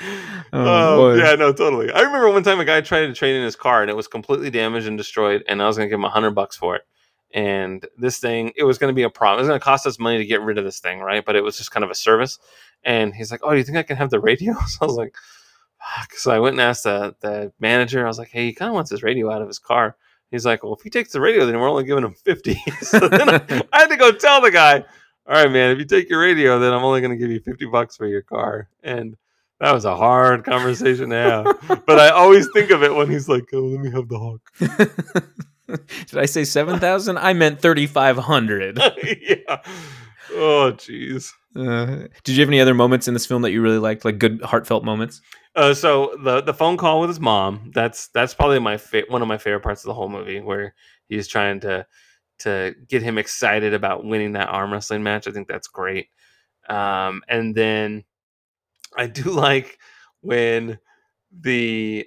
Oh, 0.51 0.91
um, 0.91 0.97
boy. 0.97 1.15
yeah, 1.15 1.35
no, 1.35 1.53
totally. 1.53 1.91
I 1.93 2.01
remember 2.01 2.29
one 2.29 2.43
time 2.43 2.59
a 2.59 2.65
guy 2.65 2.81
tried 2.81 3.07
to 3.07 3.13
trade 3.13 3.37
in 3.37 3.43
his 3.43 3.55
car 3.55 3.81
and 3.81 3.89
it 3.89 3.95
was 3.95 4.07
completely 4.09 4.49
damaged 4.49 4.85
and 4.85 4.97
destroyed, 4.97 5.45
and 5.47 5.61
I 5.61 5.65
was 5.67 5.77
gonna 5.77 5.87
give 5.87 5.97
him 5.97 6.03
a 6.03 6.09
hundred 6.09 6.31
bucks 6.31 6.57
for 6.57 6.75
it. 6.75 6.81
And 7.33 7.85
this 7.97 8.19
thing, 8.19 8.53
it 8.55 8.63
was 8.63 8.77
gonna 8.77 8.93
be 8.93 9.03
a 9.03 9.09
problem. 9.09 9.39
It 9.39 9.41
was 9.43 9.49
gonna 9.49 9.59
cost 9.59 9.85
us 9.85 9.99
money 9.99 10.17
to 10.17 10.25
get 10.25 10.41
rid 10.41 10.57
of 10.57 10.63
this 10.63 10.79
thing, 10.79 10.99
right? 10.99 11.23
But 11.25 11.35
it 11.35 11.43
was 11.43 11.57
just 11.57 11.71
kind 11.71 11.83
of 11.83 11.91
a 11.91 11.95
service. 11.95 12.39
And 12.83 13.13
he's 13.13 13.31
like, 13.31 13.41
"Oh, 13.43 13.51
do 13.51 13.57
you 13.57 13.63
think 13.63 13.77
I 13.77 13.83
can 13.83 13.97
have 13.97 14.09
the 14.09 14.19
radio?" 14.19 14.53
So 14.67 14.77
I 14.81 14.85
was 14.85 14.95
like, 14.95 15.15
Fuck. 15.79 16.13
So 16.13 16.31
I 16.31 16.39
went 16.39 16.55
and 16.55 16.61
asked 16.61 16.83
the, 16.83 17.15
the 17.21 17.51
manager. 17.59 18.03
I 18.03 18.07
was 18.07 18.17
like, 18.17 18.29
"Hey, 18.29 18.47
he 18.47 18.53
kind 18.53 18.69
of 18.69 18.75
wants 18.75 18.89
his 18.89 19.03
radio 19.03 19.31
out 19.31 19.41
of 19.41 19.47
his 19.47 19.59
car." 19.59 19.95
He's 20.31 20.45
like, 20.45 20.63
"Well, 20.63 20.73
if 20.73 20.81
he 20.81 20.89
takes 20.89 21.11
the 21.11 21.21
radio, 21.21 21.45
then 21.45 21.59
we're 21.59 21.69
only 21.69 21.83
giving 21.83 22.03
him 22.03 22.13
50 22.13 22.55
so 22.81 22.99
then 22.99 23.29
I, 23.29 23.35
I 23.73 23.79
had 23.81 23.89
to 23.89 23.97
go 23.97 24.11
tell 24.11 24.41
the 24.41 24.51
guy, 24.51 24.83
"All 25.27 25.35
right, 25.35 25.51
man, 25.51 25.71
if 25.71 25.79
you 25.79 25.85
take 25.85 26.09
your 26.09 26.21
radio, 26.21 26.59
then 26.59 26.73
I'm 26.73 26.83
only 26.83 27.01
going 27.01 27.11
to 27.11 27.17
give 27.17 27.31
you 27.31 27.39
50 27.39 27.65
bucks 27.67 27.95
for 27.95 28.07
your 28.07 28.23
car." 28.23 28.69
And 28.83 29.15
that 29.59 29.73
was 29.73 29.85
a 29.85 29.95
hard 29.95 30.43
conversation 30.43 31.09
to 31.11 31.15
have. 31.15 31.85
but 31.85 31.99
I 31.99 32.09
always 32.09 32.47
think 32.53 32.71
of 32.71 32.83
it 32.83 32.93
when 32.93 33.09
he's 33.09 33.29
like, 33.29 33.45
"Oh, 33.53 33.61
let 33.61 33.79
me 33.79 33.91
have 33.91 34.07
the 34.07 34.19
hawk." 34.19 35.47
Did 36.07 36.17
I 36.17 36.25
say 36.25 36.43
7,000? 36.43 37.17
I 37.17 37.33
meant 37.33 37.61
3,500. 37.61 38.77
yeah. 39.21 39.57
Oh, 40.31 40.73
jeez. 40.75 41.31
Uh, 41.55 42.07
did 42.23 42.35
you 42.35 42.41
have 42.41 42.49
any 42.49 42.59
other 42.59 42.73
moments 42.73 43.07
in 43.07 43.13
this 43.13 43.25
film 43.25 43.41
that 43.41 43.51
you 43.51 43.61
really 43.61 43.79
liked, 43.79 44.05
like 44.05 44.19
good 44.19 44.41
heartfelt 44.43 44.83
moments? 44.83 45.21
Uh, 45.55 45.73
so 45.73 46.15
the 46.23 46.41
the 46.41 46.53
phone 46.53 46.77
call 46.77 46.99
with 46.99 47.09
his 47.09 47.19
mom 47.19 47.71
that's 47.73 48.09
that's 48.09 48.35
probably 48.35 48.59
my 48.59 48.77
fa- 48.77 49.05
one 49.07 49.23
of 49.23 49.27
my 49.27 49.39
favorite 49.39 49.63
parts 49.63 49.83
of 49.83 49.87
the 49.87 49.93
whole 49.93 50.09
movie 50.09 50.39
where 50.39 50.75
he's 51.09 51.27
trying 51.27 51.59
to 51.59 51.83
to 52.39 52.75
get 52.87 53.01
him 53.01 53.17
excited 53.17 53.73
about 53.73 54.05
winning 54.05 54.33
that 54.33 54.49
arm 54.49 54.71
wrestling 54.71 55.01
match. 55.01 55.27
I 55.27 55.31
think 55.31 55.47
that's 55.47 55.67
great. 55.67 56.09
Um, 56.69 57.23
and 57.27 57.55
then 57.55 58.03
I 58.95 59.07
do 59.07 59.23
like 59.31 59.79
when 60.21 60.77
the 61.31 62.05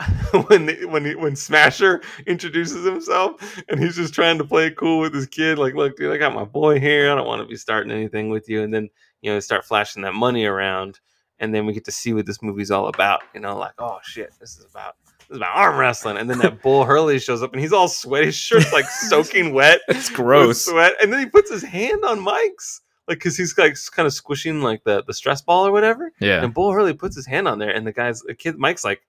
when 0.48 0.66
the, 0.66 0.84
when 0.86 1.04
he, 1.04 1.14
when 1.14 1.36
Smasher 1.36 2.02
introduces 2.26 2.84
himself 2.84 3.62
and 3.68 3.78
he's 3.78 3.94
just 3.94 4.12
trying 4.12 4.38
to 4.38 4.44
play 4.44 4.70
cool 4.70 4.98
with 4.98 5.14
his 5.14 5.26
kid, 5.26 5.56
like, 5.56 5.74
look, 5.74 5.96
dude, 5.96 6.12
I 6.12 6.16
got 6.16 6.34
my 6.34 6.44
boy 6.44 6.80
here. 6.80 7.10
I 7.10 7.14
don't 7.14 7.28
want 7.28 7.42
to 7.42 7.46
be 7.46 7.56
starting 7.56 7.92
anything 7.92 8.28
with 8.28 8.48
you. 8.48 8.62
And 8.62 8.74
then 8.74 8.90
you 9.24 9.32
know 9.32 9.40
start 9.40 9.64
flashing 9.64 10.02
that 10.02 10.14
money 10.14 10.44
around, 10.44 11.00
and 11.40 11.52
then 11.52 11.64
we 11.64 11.72
get 11.72 11.86
to 11.86 11.92
see 11.92 12.12
what 12.12 12.26
this 12.26 12.42
movie's 12.42 12.70
all 12.70 12.88
about. 12.88 13.22
You 13.34 13.40
know, 13.40 13.56
like, 13.56 13.72
oh 13.78 13.98
shit, 14.02 14.32
this 14.38 14.58
is 14.58 14.66
about 14.70 14.96
this 15.18 15.30
is 15.30 15.36
about 15.38 15.56
arm 15.56 15.78
wrestling. 15.78 16.18
And 16.18 16.28
then 16.28 16.38
that 16.38 16.62
Bull 16.62 16.84
Hurley 16.84 17.18
shows 17.18 17.42
up 17.42 17.52
and 17.52 17.60
he's 17.60 17.72
all 17.72 17.88
sweaty, 17.88 18.26
his 18.26 18.36
shirt's 18.36 18.72
like 18.72 18.84
soaking 19.08 19.54
wet. 19.54 19.80
It's 19.88 20.10
gross. 20.10 20.66
Sweat, 20.66 20.92
and 21.02 21.10
then 21.10 21.20
he 21.20 21.26
puts 21.26 21.50
his 21.50 21.64
hand 21.64 22.04
on 22.04 22.20
Mike's. 22.20 22.82
Like, 23.08 23.20
cause 23.20 23.36
he's 23.36 23.56
like 23.58 23.76
kind 23.92 24.06
of 24.06 24.14
squishing 24.14 24.62
like 24.62 24.84
the, 24.84 25.02
the 25.06 25.12
stress 25.12 25.42
ball 25.42 25.66
or 25.66 25.72
whatever. 25.72 26.10
Yeah. 26.20 26.42
And 26.42 26.54
Bull 26.54 26.72
Hurley 26.72 26.94
puts 26.94 27.16
his 27.16 27.26
hand 27.26 27.48
on 27.48 27.58
there, 27.58 27.74
and 27.74 27.86
the 27.86 27.92
guy's 27.92 28.20
the 28.22 28.34
kid 28.34 28.56
Mike's 28.58 28.84
like, 28.84 29.02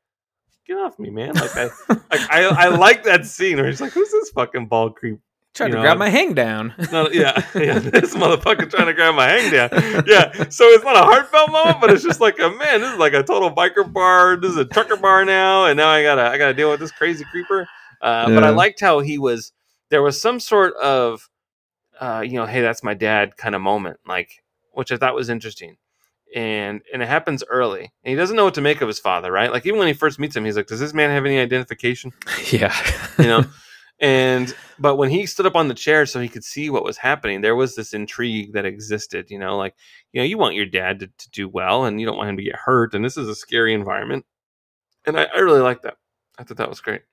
"Get 0.65 0.77
off 0.77 0.97
me, 0.99 1.09
man!" 1.09 1.33
Like 1.33 1.55
I, 1.55 1.63
like 1.89 2.31
I, 2.31 2.43
I 2.43 2.67
like 2.69 3.03
that 3.03 3.25
scene 3.25 3.57
where 3.57 3.67
he's 3.67 3.81
like, 3.81 3.93
"Who's 3.93 4.11
this 4.11 4.29
fucking 4.31 4.67
ball 4.67 4.89
creep?" 4.91 5.19
Trying 5.53 5.69
you 5.69 5.75
to 5.75 5.77
know, 5.79 5.83
grab 5.83 5.97
my 5.97 6.09
hang 6.09 6.33
down. 6.33 6.73
No, 6.91 7.09
yeah, 7.09 7.41
yeah, 7.55 7.79
this 7.79 8.13
motherfucker 8.13 8.69
trying 8.69 8.87
to 8.87 8.93
grab 8.93 9.15
my 9.15 9.27
hang 9.29 9.51
down. 9.51 9.69
Yeah, 10.05 10.49
so 10.49 10.65
it's 10.65 10.83
not 10.83 10.97
a 10.97 11.03
heartfelt 11.03 11.49
moment, 11.51 11.79
but 11.79 11.91
it's 11.91 12.03
just 12.03 12.19
like 12.19 12.39
a 12.39 12.49
man. 12.49 12.81
This 12.81 12.91
is 12.91 12.99
like 12.99 13.13
a 13.13 13.23
total 13.23 13.49
biker 13.49 13.91
bar. 13.91 14.35
This 14.35 14.51
is 14.51 14.57
a 14.57 14.65
trucker 14.65 14.97
bar 14.97 15.23
now, 15.23 15.65
and 15.65 15.77
now 15.77 15.87
I 15.87 16.03
gotta, 16.03 16.23
I 16.23 16.37
gotta 16.37 16.53
deal 16.53 16.69
with 16.69 16.81
this 16.81 16.91
crazy 16.91 17.23
creeper. 17.31 17.67
Uh, 18.01 18.25
But 18.27 18.43
I 18.43 18.49
liked 18.49 18.81
how 18.81 18.99
he 18.99 19.17
was. 19.17 19.53
There 19.89 20.01
was 20.03 20.19
some 20.19 20.41
sort 20.41 20.73
of, 20.75 21.29
uh, 22.01 22.21
you 22.25 22.33
know, 22.33 22.45
hey, 22.45 22.59
that's 22.61 22.83
my 22.83 22.93
dad 22.93 23.37
kind 23.37 23.55
of 23.55 23.61
moment, 23.61 23.99
like 24.05 24.43
which 24.73 24.91
I 24.91 24.97
thought 24.97 25.15
was 25.15 25.29
interesting. 25.29 25.77
And 26.35 26.81
and 26.93 27.01
it 27.01 27.07
happens 27.07 27.43
early, 27.49 27.91
and 28.03 28.11
he 28.11 28.15
doesn't 28.15 28.35
know 28.35 28.43
what 28.43 28.53
to 28.55 28.61
make 28.61 28.81
of 28.81 28.87
his 28.87 28.99
father, 28.99 29.31
right? 29.31 29.51
Like 29.51 29.65
even 29.65 29.79
when 29.79 29.87
he 29.87 29.93
first 29.93 30.19
meets 30.19 30.35
him, 30.35 30.45
he's 30.45 30.57
like, 30.57 30.67
"Does 30.67 30.81
this 30.81 30.93
man 30.93 31.09
have 31.09 31.25
any 31.25 31.39
identification?" 31.39 32.11
yeah. 32.51 32.75
you 33.17 33.25
know 33.25 33.45
And 33.99 34.53
but 34.77 34.97
when 34.97 35.09
he 35.09 35.25
stood 35.25 35.45
up 35.45 35.55
on 35.55 35.69
the 35.69 35.73
chair 35.73 36.05
so 36.05 36.19
he 36.19 36.27
could 36.27 36.43
see 36.43 36.69
what 36.69 36.83
was 36.83 36.97
happening, 36.97 37.39
there 37.41 37.55
was 37.55 37.75
this 37.75 37.93
intrigue 37.93 38.53
that 38.53 38.65
existed. 38.65 39.31
You 39.31 39.39
know, 39.39 39.57
like 39.57 39.75
you 40.11 40.21
know, 40.21 40.25
you 40.25 40.37
want 40.37 40.55
your 40.55 40.65
dad 40.65 40.99
to, 40.99 41.07
to 41.07 41.29
do 41.31 41.47
well, 41.47 41.85
and 41.85 41.99
you 41.99 42.05
don't 42.05 42.17
want 42.17 42.29
him 42.29 42.37
to 42.37 42.43
get 42.43 42.55
hurt. 42.55 42.93
And 42.93 43.05
this 43.05 43.17
is 43.17 43.29
a 43.29 43.35
scary 43.35 43.73
environment, 43.73 44.25
and 45.05 45.17
I, 45.17 45.27
I 45.33 45.39
really 45.39 45.61
like 45.61 45.83
that. 45.83 45.95
I 46.37 46.43
thought 46.43 46.57
that 46.57 46.69
was 46.69 46.81
great. 46.81 47.03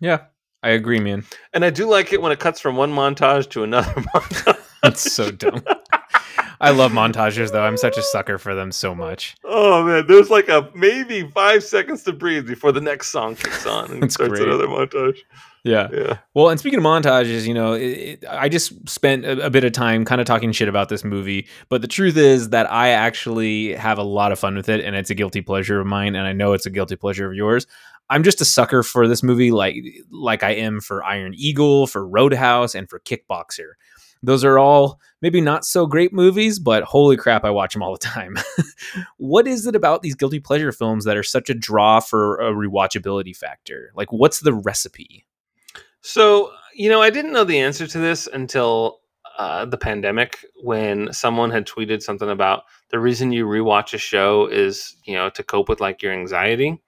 Yeah, 0.00 0.26
I 0.62 0.70
agree, 0.70 1.00
man. 1.00 1.24
And 1.52 1.64
I 1.64 1.70
do 1.70 1.88
like 1.88 2.12
it 2.12 2.22
when 2.22 2.30
it 2.30 2.38
cuts 2.38 2.60
from 2.60 2.76
one 2.76 2.92
montage 2.92 3.50
to 3.50 3.64
another 3.64 3.90
montage. 4.14 4.60
That's 4.82 5.12
so 5.12 5.32
dumb. 5.32 5.64
I 6.62 6.70
love 6.70 6.92
montages 6.92 7.50
though. 7.50 7.64
I'm 7.64 7.76
such 7.76 7.98
a 7.98 8.02
sucker 8.02 8.38
for 8.38 8.54
them 8.54 8.70
so 8.70 8.94
much. 8.94 9.34
Oh 9.44 9.82
man, 9.84 10.06
there's 10.06 10.30
like 10.30 10.48
a 10.48 10.70
maybe 10.74 11.28
five 11.28 11.64
seconds 11.64 12.04
to 12.04 12.12
breathe 12.12 12.46
before 12.46 12.70
the 12.70 12.80
next 12.80 13.08
song 13.08 13.34
kicks 13.34 13.66
on 13.66 13.90
and 13.90 14.12
starts 14.12 14.38
great. 14.38 14.46
another 14.46 14.68
montage. 14.68 15.18
Yeah. 15.64 15.88
Yeah. 15.92 16.18
Well, 16.34 16.50
and 16.50 16.58
speaking 16.58 16.78
of 16.78 16.84
montages, 16.84 17.46
you 17.46 17.54
know, 17.54 17.72
it, 17.72 17.82
it, 17.82 18.24
I 18.28 18.48
just 18.48 18.88
spent 18.88 19.24
a, 19.24 19.46
a 19.46 19.50
bit 19.50 19.64
of 19.64 19.72
time 19.72 20.04
kind 20.04 20.20
of 20.20 20.26
talking 20.26 20.52
shit 20.52 20.68
about 20.68 20.88
this 20.88 21.04
movie, 21.04 21.46
but 21.68 21.82
the 21.82 21.88
truth 21.88 22.16
is 22.16 22.50
that 22.50 22.70
I 22.70 22.90
actually 22.90 23.74
have 23.74 23.98
a 23.98 24.02
lot 24.02 24.32
of 24.32 24.38
fun 24.38 24.56
with 24.56 24.68
it, 24.68 24.84
and 24.84 24.96
it's 24.96 25.10
a 25.10 25.14
guilty 25.14 25.40
pleasure 25.40 25.80
of 25.80 25.86
mine, 25.86 26.14
and 26.16 26.26
I 26.26 26.32
know 26.32 26.52
it's 26.52 26.66
a 26.66 26.70
guilty 26.70 26.96
pleasure 26.96 27.28
of 27.28 27.34
yours. 27.34 27.66
I'm 28.10 28.24
just 28.24 28.40
a 28.40 28.44
sucker 28.44 28.82
for 28.82 29.08
this 29.08 29.22
movie, 29.22 29.52
like 29.52 29.76
like 30.10 30.42
I 30.42 30.50
am 30.50 30.80
for 30.80 31.02
Iron 31.04 31.32
Eagle, 31.34 31.86
for 31.86 32.06
Roadhouse, 32.06 32.74
and 32.74 32.90
for 32.90 33.00
Kickboxer. 33.00 33.72
Those 34.22 34.44
are 34.44 34.58
all 34.58 35.00
maybe 35.20 35.40
not 35.40 35.64
so 35.64 35.86
great 35.86 36.12
movies, 36.12 36.58
but 36.58 36.84
holy 36.84 37.16
crap, 37.16 37.44
I 37.44 37.50
watch 37.50 37.72
them 37.72 37.82
all 37.82 37.92
the 37.92 37.98
time. 37.98 38.36
what 39.16 39.46
is 39.46 39.66
it 39.66 39.74
about 39.74 40.02
these 40.02 40.14
guilty 40.14 40.40
pleasure 40.40 40.72
films 40.72 41.04
that 41.04 41.16
are 41.16 41.22
such 41.22 41.50
a 41.50 41.54
draw 41.54 42.00
for 42.00 42.36
a 42.38 42.52
rewatchability 42.52 43.36
factor? 43.36 43.92
Like, 43.94 44.12
what's 44.12 44.40
the 44.40 44.52
recipe? 44.52 45.24
So, 46.02 46.52
you 46.74 46.88
know, 46.88 47.02
I 47.02 47.10
didn't 47.10 47.32
know 47.32 47.44
the 47.44 47.60
answer 47.60 47.86
to 47.86 47.98
this 47.98 48.26
until 48.26 49.00
uh, 49.38 49.64
the 49.64 49.78
pandemic 49.78 50.44
when 50.62 51.12
someone 51.12 51.50
had 51.50 51.66
tweeted 51.66 52.02
something 52.02 52.28
about 52.28 52.64
the 52.90 52.98
reason 52.98 53.32
you 53.32 53.46
rewatch 53.46 53.94
a 53.94 53.98
show 53.98 54.46
is, 54.46 54.96
you 55.04 55.14
know, 55.14 55.30
to 55.30 55.42
cope 55.42 55.68
with 55.68 55.80
like 55.80 56.02
your 56.02 56.12
anxiety. 56.12 56.80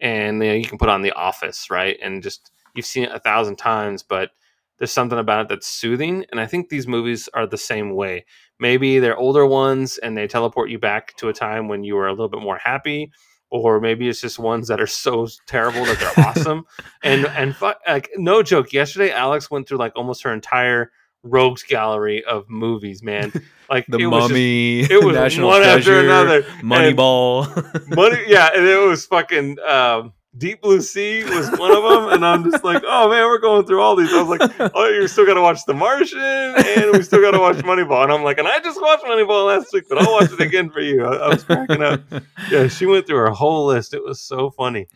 And 0.00 0.42
you, 0.42 0.48
know, 0.48 0.54
you 0.54 0.64
can 0.64 0.78
put 0.78 0.88
on 0.88 1.02
The 1.02 1.12
Office, 1.12 1.70
right? 1.70 1.98
And 2.02 2.22
just 2.22 2.50
you've 2.74 2.86
seen 2.86 3.04
it 3.04 3.12
a 3.12 3.20
thousand 3.20 3.56
times, 3.56 4.02
but 4.02 4.30
there's 4.78 4.92
something 4.92 5.18
about 5.18 5.42
it 5.42 5.48
that's 5.48 5.66
soothing. 5.66 6.24
And 6.30 6.40
I 6.40 6.46
think 6.46 6.68
these 6.68 6.86
movies 6.88 7.28
are 7.34 7.46
the 7.46 7.56
same 7.58 7.94
way. 7.94 8.24
Maybe 8.58 8.98
they're 8.98 9.16
older 9.16 9.46
ones 9.46 9.98
and 9.98 10.16
they 10.16 10.26
teleport 10.26 10.70
you 10.70 10.78
back 10.78 11.16
to 11.18 11.28
a 11.28 11.32
time 11.32 11.68
when 11.68 11.84
you 11.84 11.94
were 11.94 12.06
a 12.08 12.10
little 12.12 12.28
bit 12.28 12.40
more 12.42 12.58
happy, 12.58 13.10
or 13.50 13.80
maybe 13.80 14.08
it's 14.08 14.20
just 14.20 14.38
ones 14.38 14.68
that 14.68 14.80
are 14.80 14.86
so 14.86 15.28
terrible 15.46 15.84
that 15.84 15.98
they're 16.00 16.24
awesome. 16.26 16.64
And 17.02 17.26
and 17.26 17.54
fu- 17.54 17.72
like 17.86 18.10
no 18.16 18.42
joke, 18.42 18.72
yesterday 18.72 19.10
Alex 19.12 19.50
went 19.50 19.68
through 19.68 19.78
like 19.78 19.92
almost 19.96 20.22
her 20.24 20.32
entire 20.32 20.90
rogues 21.22 21.62
gallery 21.62 22.24
of 22.24 22.48
movies. 22.48 23.02
Man, 23.02 23.32
like 23.70 23.86
The 23.86 23.98
it 23.98 24.06
was 24.06 24.22
just- 24.24 24.30
Mummy, 24.32 24.80
it 24.80 25.04
was 25.04 25.14
National 25.14 25.48
one 25.48 25.62
after 25.62 26.00
another. 26.00 26.42
Moneyball. 26.62 27.94
Money, 27.94 28.18
yeah, 28.26 28.50
and 28.54 28.66
it 28.66 28.76
was 28.88 29.06
fucking 29.06 29.58
um, 29.60 30.12
Deep 30.36 30.62
Blue 30.62 30.80
Sea 30.80 31.22
was 31.24 31.48
one 31.58 31.70
of 31.70 31.82
them, 31.84 32.12
and 32.12 32.26
I'm 32.26 32.50
just 32.50 32.64
like, 32.64 32.82
oh 32.84 33.08
man, 33.08 33.24
we're 33.26 33.38
going 33.38 33.64
through 33.66 33.80
all 33.80 33.94
these. 33.94 34.12
I 34.12 34.22
was 34.22 34.38
like, 34.38 34.72
oh, 34.74 34.88
you 34.88 35.06
still 35.06 35.26
got 35.26 35.34
to 35.34 35.40
watch 35.40 35.64
The 35.64 35.74
Martian, 35.74 36.18
and 36.20 36.92
we 36.92 37.02
still 37.02 37.20
got 37.20 37.32
to 37.32 37.38
watch 37.38 37.56
Moneyball, 37.58 38.02
and 38.02 38.12
I'm 38.12 38.24
like, 38.24 38.38
and 38.38 38.48
I 38.48 38.58
just 38.58 38.80
watched 38.80 39.04
Moneyball 39.04 39.46
last 39.46 39.72
week, 39.72 39.84
but 39.88 39.98
I'll 39.98 40.12
watch 40.12 40.32
it 40.32 40.40
again 40.40 40.70
for 40.70 40.80
you. 40.80 41.04
I, 41.04 41.14
I 41.14 41.28
was 41.28 41.44
cracking 41.44 41.82
up. 41.82 42.00
Yeah, 42.50 42.68
she 42.68 42.84
went 42.84 43.06
through 43.06 43.16
her 43.18 43.30
whole 43.30 43.66
list. 43.66 43.94
It 43.94 44.04
was 44.04 44.20
so 44.20 44.50
funny. 44.50 44.86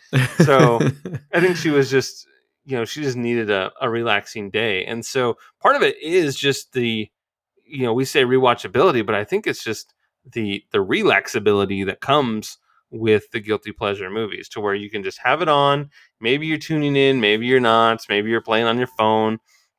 So 0.45 0.81
I 1.33 1.41
think 1.41 1.57
she 1.57 1.71
was 1.71 1.91
just, 1.91 2.27
you 2.65 2.77
know, 2.77 2.85
she 2.85 3.01
just 3.03 3.17
needed 3.17 3.49
a, 3.49 3.73
a 3.81 3.89
relaxing 3.89 4.51
day, 4.51 4.85
and 4.85 5.05
so 5.05 5.37
part 5.61 5.77
of 5.77 5.83
it 5.83 5.97
is 6.03 6.37
just 6.37 6.73
the, 6.73 7.09
you 7.65 7.83
know, 7.85 7.95
we 7.95 8.05
say 8.05 8.25
rewatchability, 8.25 9.05
but 9.07 9.15
I 9.15 9.25
think 9.25 9.47
it's 9.47 9.65
just 9.65 9.95
the 10.31 10.63
the 10.73 10.79
relaxability 10.79 11.87
that 11.87 12.01
comes 12.01 12.59
with 12.91 13.31
the 13.31 13.41
guilty 13.41 13.73
pleasure 13.73 14.11
movies 14.11 14.49
to 14.49 14.61
where 14.61 14.75
you 14.75 14.91
can 14.91 15.03
just 15.03 15.19
have 15.23 15.43
it 15.43 15.49
on. 15.49 15.91
Maybe 16.21 16.47
you're 16.47 16.59
tuning 16.59 16.97
in, 16.97 17.21
maybe 17.21 17.47
you're 17.47 17.61
not, 17.61 18.05
maybe 18.09 18.31
you're 18.31 18.41
playing 18.41 18.67
on 18.67 18.79
your 18.79 18.87
phone, 18.87 19.39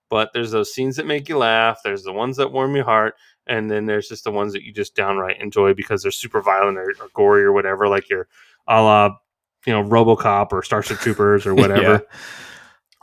but 0.09 0.31
there's 0.33 0.51
those 0.51 0.73
scenes 0.73 0.95
that 0.97 1.05
make 1.05 1.29
you 1.29 1.37
laugh, 1.37 1.79
there's 1.83 2.03
the 2.03 2.13
ones 2.13 2.37
that 2.37 2.51
warm 2.51 2.75
your 2.75 2.85
heart, 2.85 3.15
and 3.47 3.69
then 3.69 3.85
there's 3.85 4.07
just 4.07 4.23
the 4.23 4.31
ones 4.31 4.53
that 4.53 4.63
you 4.63 4.71
just 4.71 4.95
downright 4.95 5.41
enjoy 5.41 5.73
because 5.73 6.03
they're 6.03 6.11
super 6.11 6.41
violent 6.41 6.77
or, 6.77 6.93
or 7.01 7.09
gory 7.13 7.43
or 7.43 7.51
whatever, 7.51 7.87
like 7.87 8.09
your 8.09 8.27
a 8.67 8.81
la 8.81 9.17
you 9.65 9.73
know 9.73 9.83
RoboCop 9.83 10.51
or 10.51 10.63
Starship 10.63 10.99
Troopers 10.99 11.45
or 11.45 11.55
whatever. 11.55 12.05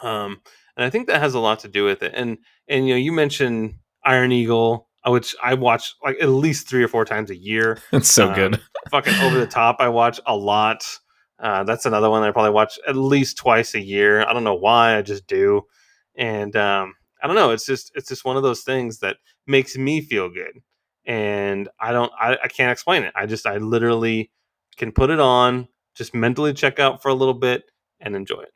Um, 0.02 0.40
and 0.76 0.84
I 0.84 0.90
think 0.90 1.06
that 1.08 1.20
has 1.20 1.34
a 1.34 1.40
lot 1.40 1.60
to 1.60 1.68
do 1.68 1.84
with 1.84 2.02
it. 2.02 2.12
And 2.14 2.38
and 2.68 2.86
you 2.86 2.94
know, 2.94 2.98
you 2.98 3.12
mentioned 3.12 3.74
Iron 4.04 4.32
Eagle, 4.32 4.88
which 5.06 5.34
I 5.42 5.54
watch 5.54 5.94
like 6.04 6.16
at 6.20 6.28
least 6.28 6.68
three 6.68 6.82
or 6.82 6.88
four 6.88 7.04
times 7.04 7.30
a 7.30 7.36
year. 7.36 7.78
It's 7.92 8.10
so 8.10 8.28
Um, 8.28 8.34
good. 8.34 8.60
Fucking 8.90 9.14
over 9.22 9.38
the 9.38 9.46
top, 9.46 9.76
I 9.80 9.88
watch 9.88 10.20
a 10.26 10.36
lot. 10.36 10.84
Uh, 11.38 11.64
that's 11.64 11.84
another 11.86 12.08
one 12.10 12.22
I 12.22 12.30
probably 12.30 12.52
watch 12.52 12.78
at 12.88 12.96
least 12.96 13.36
twice 13.36 13.74
a 13.74 13.80
year. 13.80 14.22
I 14.26 14.32
don't 14.32 14.44
know 14.44 14.54
why, 14.54 14.96
I 14.96 15.02
just 15.02 15.26
do. 15.26 15.62
And 16.16 16.54
um, 16.56 16.94
I 17.22 17.26
don't 17.26 17.36
know. 17.36 17.50
It's 17.50 17.66
just 17.66 17.92
it's 17.94 18.08
just 18.08 18.24
one 18.24 18.36
of 18.36 18.42
those 18.42 18.62
things 18.62 19.00
that 19.00 19.16
makes 19.46 19.76
me 19.76 20.00
feel 20.00 20.28
good, 20.30 20.60
and 21.04 21.68
I 21.80 21.92
don't 21.92 22.10
I, 22.18 22.38
I 22.44 22.48
can't 22.48 22.72
explain 22.72 23.02
it. 23.02 23.12
I 23.14 23.26
just 23.26 23.46
I 23.46 23.58
literally 23.58 24.30
can 24.76 24.92
put 24.92 25.10
it 25.10 25.20
on, 25.20 25.68
just 25.94 26.14
mentally 26.14 26.54
check 26.54 26.78
out 26.78 27.02
for 27.02 27.08
a 27.10 27.14
little 27.14 27.34
bit, 27.34 27.64
and 28.00 28.16
enjoy 28.16 28.40
it. 28.40 28.52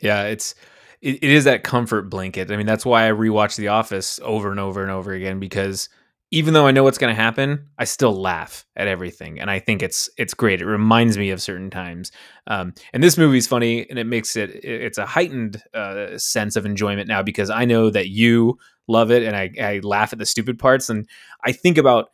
Yeah, 0.00 0.22
it's 0.24 0.54
it, 1.02 1.16
it 1.22 1.30
is 1.30 1.44
that 1.44 1.62
comfort 1.64 2.10
blanket. 2.10 2.50
I 2.50 2.56
mean, 2.56 2.66
that's 2.66 2.86
why 2.86 3.08
I 3.08 3.12
rewatch 3.12 3.56
The 3.56 3.68
Office 3.68 4.20
over 4.22 4.50
and 4.50 4.60
over 4.60 4.82
and 4.82 4.90
over 4.90 5.12
again 5.12 5.40
because 5.40 5.88
even 6.32 6.54
though 6.54 6.66
I 6.66 6.70
know 6.70 6.84
what's 6.84 6.98
going 6.98 7.14
to 7.14 7.20
happen, 7.20 7.66
I 7.76 7.84
still 7.84 8.14
laugh 8.14 8.64
at 8.76 8.86
everything, 8.86 9.40
and 9.40 9.50
I 9.50 9.58
think 9.58 9.82
it's 9.82 10.08
it's 10.16 10.32
great. 10.32 10.60
It 10.62 10.66
reminds 10.66 11.18
me 11.18 11.30
of 11.30 11.42
certain 11.42 11.70
times. 11.70 12.12
Um, 12.46 12.72
and 12.92 13.02
this 13.02 13.18
movie's 13.18 13.48
funny, 13.48 13.88
and 13.90 13.98
it 13.98 14.04
makes 14.06 14.36
it 14.36 14.50
it- 14.50 14.64
it's 14.82 14.98
a 14.98 15.06
heightened 15.06 15.60
uh, 15.74 16.16
sense 16.18 16.54
of 16.54 16.66
enjoyment 16.66 17.08
now 17.08 17.22
because 17.24 17.50
I 17.50 17.64
know 17.64 17.90
that 17.90 18.10
you 18.10 18.58
love 18.86 19.10
it, 19.10 19.24
and 19.24 19.34
I, 19.36 19.50
I 19.60 19.80
laugh 19.82 20.12
at 20.12 20.20
the 20.20 20.26
stupid 20.26 20.56
parts, 20.58 20.88
and 20.88 21.08
I 21.44 21.50
think 21.52 21.78
about 21.78 22.10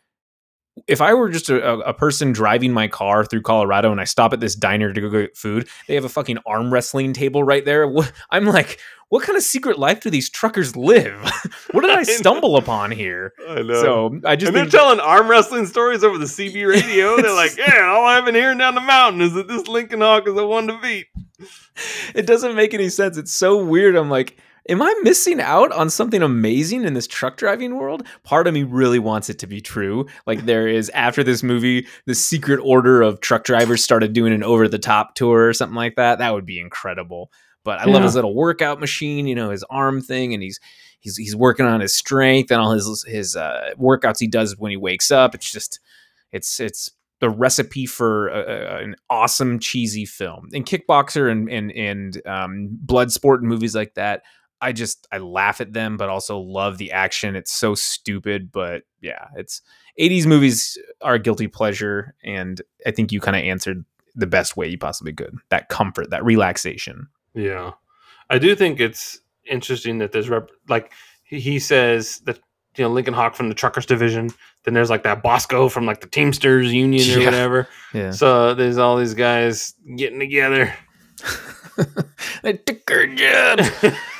if 0.87 1.01
I 1.01 1.15
were 1.15 1.29
just 1.29 1.49
a, 1.49 1.79
a 1.81 1.95
person 1.95 2.33
driving 2.33 2.73
my 2.73 2.89
car 2.89 3.25
through 3.25 3.43
Colorado 3.43 3.91
and 3.91 4.01
I 4.01 4.05
stop 4.05 4.33
at 4.33 4.41
this 4.41 4.55
diner 4.55 4.93
to 4.93 5.01
go 5.01 5.11
get 5.11 5.37
food, 5.37 5.69
they 5.89 5.95
have 5.95 6.05
a 6.05 6.09
fucking 6.09 6.39
arm 6.47 6.73
wrestling 6.73 7.13
table 7.13 7.43
right 7.43 7.65
there. 7.65 7.91
I'm 8.31 8.45
like, 8.45 8.79
what 9.09 9.23
kind 9.23 9.37
of 9.37 9.43
secret 9.43 9.79
life 9.79 10.01
do 10.01 10.11
these 10.11 10.29
truckers 10.29 10.77
live? 10.77 11.15
what 11.71 11.83
did 11.83 11.91
I 11.91 12.01
I 12.01 12.03
know. 12.53 12.57
upon 12.57 12.91
here? 12.91 13.33
I 13.49 13.63
know. 13.63 13.81
So 13.81 14.21
I 14.25 14.37
just 14.37 14.49
and 14.49 14.57
they're 14.57 14.67
telling 14.67 15.01
arm 15.01 15.29
wrestling 15.29 15.67
stories 15.67 16.05
over 16.05 16.19
the 16.19 16.25
CB 16.25 16.69
radio. 16.69 17.17
They're 17.17 17.35
like, 17.35 17.57
"Yeah, 17.57 17.87
all 17.87 18.05
I've 18.05 18.25
been 18.25 18.35
hearing 18.35 18.59
down 18.59 18.75
the 18.75 18.81
mountain 18.81 19.23
is 19.23 19.33
that 19.35 19.49
this 19.49 19.69
Lincoln 19.69 20.01
Hawk 20.01 20.27
is 20.27 20.35
the 20.35 20.47
one 20.47 20.67
to 20.67 20.79
beat." 20.81 21.07
it 22.15 22.27
doesn't 22.27 22.55
make 22.55 22.75
any 22.75 22.89
sense. 22.89 23.17
It's 23.17 23.33
so 23.33 23.63
weird. 23.65 23.97
I'm 23.97 24.11
like, 24.11 24.37
am 24.69 24.83
I 24.83 24.95
missing 25.03 25.41
out 25.41 25.73
on 25.73 25.91
something 25.91 26.23
amazing 26.23 26.85
in 26.85 26.95
this 26.95 27.07
truck 27.07 27.37
driving 27.37 27.77
world? 27.77 28.07
Part 28.25 28.47
of 28.47 28.55
me 28.55 28.63
really 28.63 28.99
wants 28.99 29.31
it 29.31 29.39
to 29.41 29.47
be 29.47 29.61
true. 29.61 30.07
Like 30.27 30.45
there 30.47 30.69
is 30.69 30.91
after 30.91 31.23
this 31.23 31.43
movie, 31.43 31.87
the 32.07 32.15
secret 32.15 32.61
order 32.63 33.03
of 33.03 33.21
truck 33.21 33.45
drivers 33.45 33.83
started 33.83 34.13
doing 34.13 34.33
an 34.33 34.43
over 34.43 34.69
the 34.69 34.79
top 34.79 35.15
tour 35.15 35.49
or 35.49 35.53
something 35.53 35.77
like 35.77 35.97
that. 35.97 36.19
That 36.19 36.35
would 36.35 36.47
be 36.47 36.61
incredible. 36.61 37.31
But 37.65 37.81
I 37.81 37.87
love 37.87 38.05
his 38.05 38.15
little 38.15 38.35
workout 38.35 38.79
machine, 38.79 39.27
you 39.27 39.35
know, 39.35 39.51
his 39.51 39.65
arm 39.65 40.01
thing, 40.01 40.33
and 40.33 40.41
he's 40.43 40.61
he's 41.01 41.17
he's 41.17 41.35
working 41.35 41.67
on 41.67 41.81
his 41.81 41.97
strength 41.97 42.53
and 42.53 42.61
all 42.61 42.71
his 42.71 43.05
his 43.09 43.35
uh, 43.35 43.71
workouts 43.77 44.21
he 44.21 44.29
does 44.29 44.57
when 44.57 44.71
he 44.71 44.77
wakes 44.77 45.11
up. 45.11 45.35
It's 45.35 45.51
just 45.51 45.81
it's 46.31 46.61
it's 46.61 46.93
the 47.21 47.29
recipe 47.29 47.87
for 47.87 48.29
a, 48.29 48.39
a- 48.39 48.83
an 48.85 48.95
awesome 49.11 49.59
cheesy 49.59 50.05
film. 50.05 50.49
And 50.53 50.65
Kickboxer 50.65 51.29
and 51.29 51.51
and 51.51 51.73
and 51.73 52.27
um, 52.27 52.79
Bloodsport 52.87 53.39
and 53.39 53.49
movies 53.49 53.75
like 53.75 53.95
that, 53.95 54.23
I 54.61 54.73
just 54.73 55.07
I 55.13 55.19
laugh 55.19 55.61
at 55.61 55.73
them, 55.73 55.97
but 55.97 56.09
also 56.09 56.39
love 56.39 56.79
the 56.79 56.93
action. 56.93 57.37
It's 57.37 57.53
so 57.53 57.75
stupid, 57.75 58.51
but 58.51 58.83
yeah, 59.01 59.27
it's 59.37 59.61
80s 60.01 60.27
movies 60.27 60.79
are 61.03 61.15
a 61.15 61.19
guilty 61.19 61.47
pleasure, 61.47 62.15
and 62.25 62.61
I 62.87 62.91
think 62.91 63.13
you 63.13 63.21
kind 63.21 63.37
of 63.37 63.43
answered 63.43 63.85
the 64.15 64.27
best 64.27 64.57
way 64.57 64.67
you 64.69 64.79
possibly 64.79 65.13
could. 65.13 65.37
That 65.51 65.69
comfort, 65.69 66.11
that 66.11 66.25
relaxation. 66.25 67.09
Yeah, 67.35 67.73
I 68.31 68.39
do 68.39 68.55
think 68.57 68.81
it's 68.81 69.19
interesting 69.51 69.99
that 69.99 70.13
there's 70.13 70.29
rep- 70.31 70.51
like 70.69 70.93
he- 71.25 71.41
he 71.41 71.59
says 71.59 72.21
that 72.21 72.39
you 72.77 72.85
know 72.85 72.91
Lincoln 72.91 73.15
Hawk 73.15 73.35
from 73.35 73.49
the 73.51 73.55
truckers 73.55 73.85
division. 73.87 74.31
Then 74.65 74.75
there's 74.75 74.91
like 74.91 75.03
that 75.05 75.23
Bosco 75.23 75.69
from 75.69 75.87
like 75.87 76.01
the 76.01 76.09
Teamsters 76.09 76.73
Union 76.73 77.03
or 77.17 77.21
Yeah. 77.21 77.25
whatever. 77.27 77.69
Yeah. 77.95 78.11
So 78.11 78.55
there's 78.55 78.79
all 78.79 78.97
these 78.97 79.15
guys 79.15 79.75
getting 79.97 80.19
together. 80.19 80.75
the 82.43 82.55
ticker 82.65 83.07
job. 83.15 83.61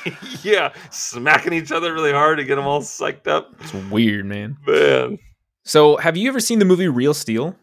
yeah, 0.43 0.73
smacking 0.91 1.53
each 1.53 1.71
other 1.71 1.93
really 1.93 2.11
hard 2.11 2.37
to 2.37 2.43
get 2.43 2.55
them 2.55 2.65
all 2.65 2.81
psyched 2.81 3.27
up. 3.27 3.53
It's 3.61 3.73
weird, 3.91 4.25
man. 4.25 4.57
Man, 4.65 5.19
So, 5.63 5.97
have 5.97 6.15
you 6.17 6.29
ever 6.29 6.39
seen 6.39 6.59
the 6.59 6.65
movie 6.65 6.87
Real 6.87 7.13
Steel? 7.13 7.55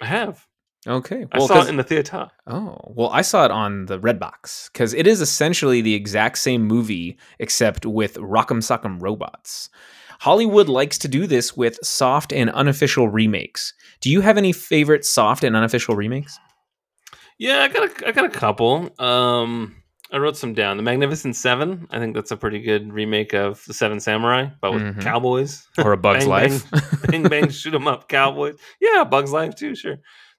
I 0.00 0.06
have. 0.06 0.46
Okay. 0.86 1.24
I 1.32 1.38
Well, 1.38 1.48
saw 1.48 1.54
'cause- 1.54 1.66
it 1.66 1.70
in 1.70 1.76
the 1.76 1.82
theater. 1.82 2.28
Oh, 2.46 2.76
well, 2.94 3.08
I 3.10 3.22
saw 3.22 3.44
it 3.44 3.50
on 3.50 3.86
the 3.86 3.98
Redbox 3.98 4.70
because 4.72 4.92
it 4.92 5.06
is 5.06 5.20
essentially 5.20 5.80
the 5.80 5.94
exact 5.94 6.36
same 6.38 6.62
movie 6.66 7.16
except 7.38 7.86
with 7.86 8.14
Rock'em 8.16 8.58
Sock'em 8.62 9.00
robots. 9.00 9.70
Hollywood 10.20 10.68
likes 10.68 10.96
to 10.98 11.08
do 11.08 11.26
this 11.26 11.56
with 11.56 11.78
soft 11.82 12.32
and 12.32 12.50
unofficial 12.50 13.08
remakes. 13.08 13.72
Do 14.00 14.10
you 14.10 14.20
have 14.20 14.36
any 14.38 14.52
favorite 14.52 15.04
soft 15.04 15.42
and 15.44 15.56
unofficial 15.56 15.96
remakes? 15.96 16.38
Yeah, 17.38 17.60
I 17.62 17.68
got 17.68 18.02
a, 18.02 18.08
I 18.08 18.12
got 18.12 18.24
a 18.24 18.28
couple. 18.30 18.90
Um, 19.00 19.76
I 20.12 20.18
wrote 20.18 20.36
some 20.36 20.54
down. 20.54 20.76
The 20.76 20.82
Magnificent 20.82 21.34
Seven. 21.34 21.88
I 21.90 21.98
think 21.98 22.14
that's 22.14 22.30
a 22.30 22.36
pretty 22.36 22.60
good 22.60 22.92
remake 22.92 23.32
of 23.34 23.64
the 23.66 23.74
Seven 23.74 23.98
Samurai, 24.00 24.46
but 24.60 24.72
with 24.72 24.82
Mhm. 24.82 25.02
cowboys. 25.02 25.66
Or 25.78 25.92
A 25.92 25.96
Bug's 25.96 26.20
Bang, 26.20 26.28
Life? 26.28 26.70
bang, 27.10 27.22
bang, 27.24 27.48
shoot 27.50 27.74
'em 27.74 27.88
up, 27.88 28.08
cowboys. 28.08 28.56
Yeah, 28.80 29.02
Bugs 29.04 29.32
Life 29.32 29.56
too. 29.56 29.74
Sure, 29.74 29.96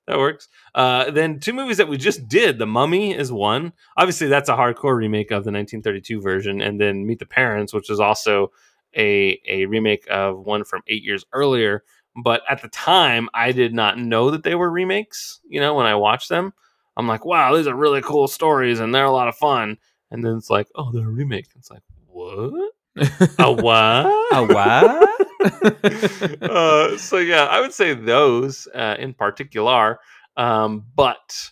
that 0.07 0.17
works. 0.17 0.47
Uh, 0.73 1.11
then 1.11 1.39
two 1.41 1.51
movies 1.51 1.77
that 1.77 1.89
we 1.89 1.97
just 1.97 2.27
did. 2.29 2.57
The 2.59 2.65
Mummy 2.67 3.13
is 3.13 3.31
one. 3.31 3.73
Obviously, 3.97 4.27
that's 4.27 4.47
a 4.49 4.55
hardcore 4.55 4.95
remake 4.95 5.31
of 5.31 5.43
the 5.43 5.51
1932 5.51 6.21
version, 6.21 6.61
and 6.61 6.79
then 6.79 7.05
Meet 7.05 7.19
the 7.19 7.25
Parents, 7.25 7.73
which 7.73 7.89
is 7.89 7.99
also 7.99 8.51
a 8.95 9.41
a 9.49 9.65
remake 9.65 10.05
of 10.09 10.39
one 10.39 10.63
from 10.63 10.81
eight 10.87 11.03
years 11.03 11.25
earlier. 11.33 11.83
But 12.23 12.43
at 12.49 12.61
the 12.61 12.69
time, 12.69 13.27
I 13.33 13.51
did 13.51 13.73
not 13.73 13.99
know 13.99 14.31
that 14.31 14.43
they 14.43 14.55
were 14.55 14.71
remakes. 14.71 15.41
You 15.49 15.59
know, 15.59 15.73
when 15.73 15.85
I 15.85 15.95
watched 15.95 16.29
them, 16.29 16.53
I'm 16.97 17.07
like, 17.07 17.25
wow, 17.25 17.55
these 17.55 17.67
are 17.67 17.75
really 17.75 18.01
cool 18.01 18.27
stories, 18.27 18.79
and 18.79 18.93
they're 18.93 19.05
a 19.05 19.11
lot 19.11 19.27
of 19.27 19.35
fun. 19.35 19.77
And 20.11 20.23
then 20.23 20.37
it's 20.37 20.49
like, 20.49 20.67
oh, 20.75 20.91
they're 20.91 21.07
a 21.07 21.11
remake. 21.11 21.47
It's 21.57 21.69
like, 21.69 21.83
what? 22.07 22.71
A 23.39 23.51
what? 23.51 24.05
A 24.33 24.45
what? 24.45 26.41
uh, 26.41 26.97
so 26.97 27.17
yeah, 27.17 27.43
I 27.43 27.59
would 27.59 27.73
say 27.73 27.93
those 27.93 28.69
uh, 28.73 28.95
in 28.97 29.13
particular, 29.13 29.99
um, 30.37 30.85
but 30.95 31.49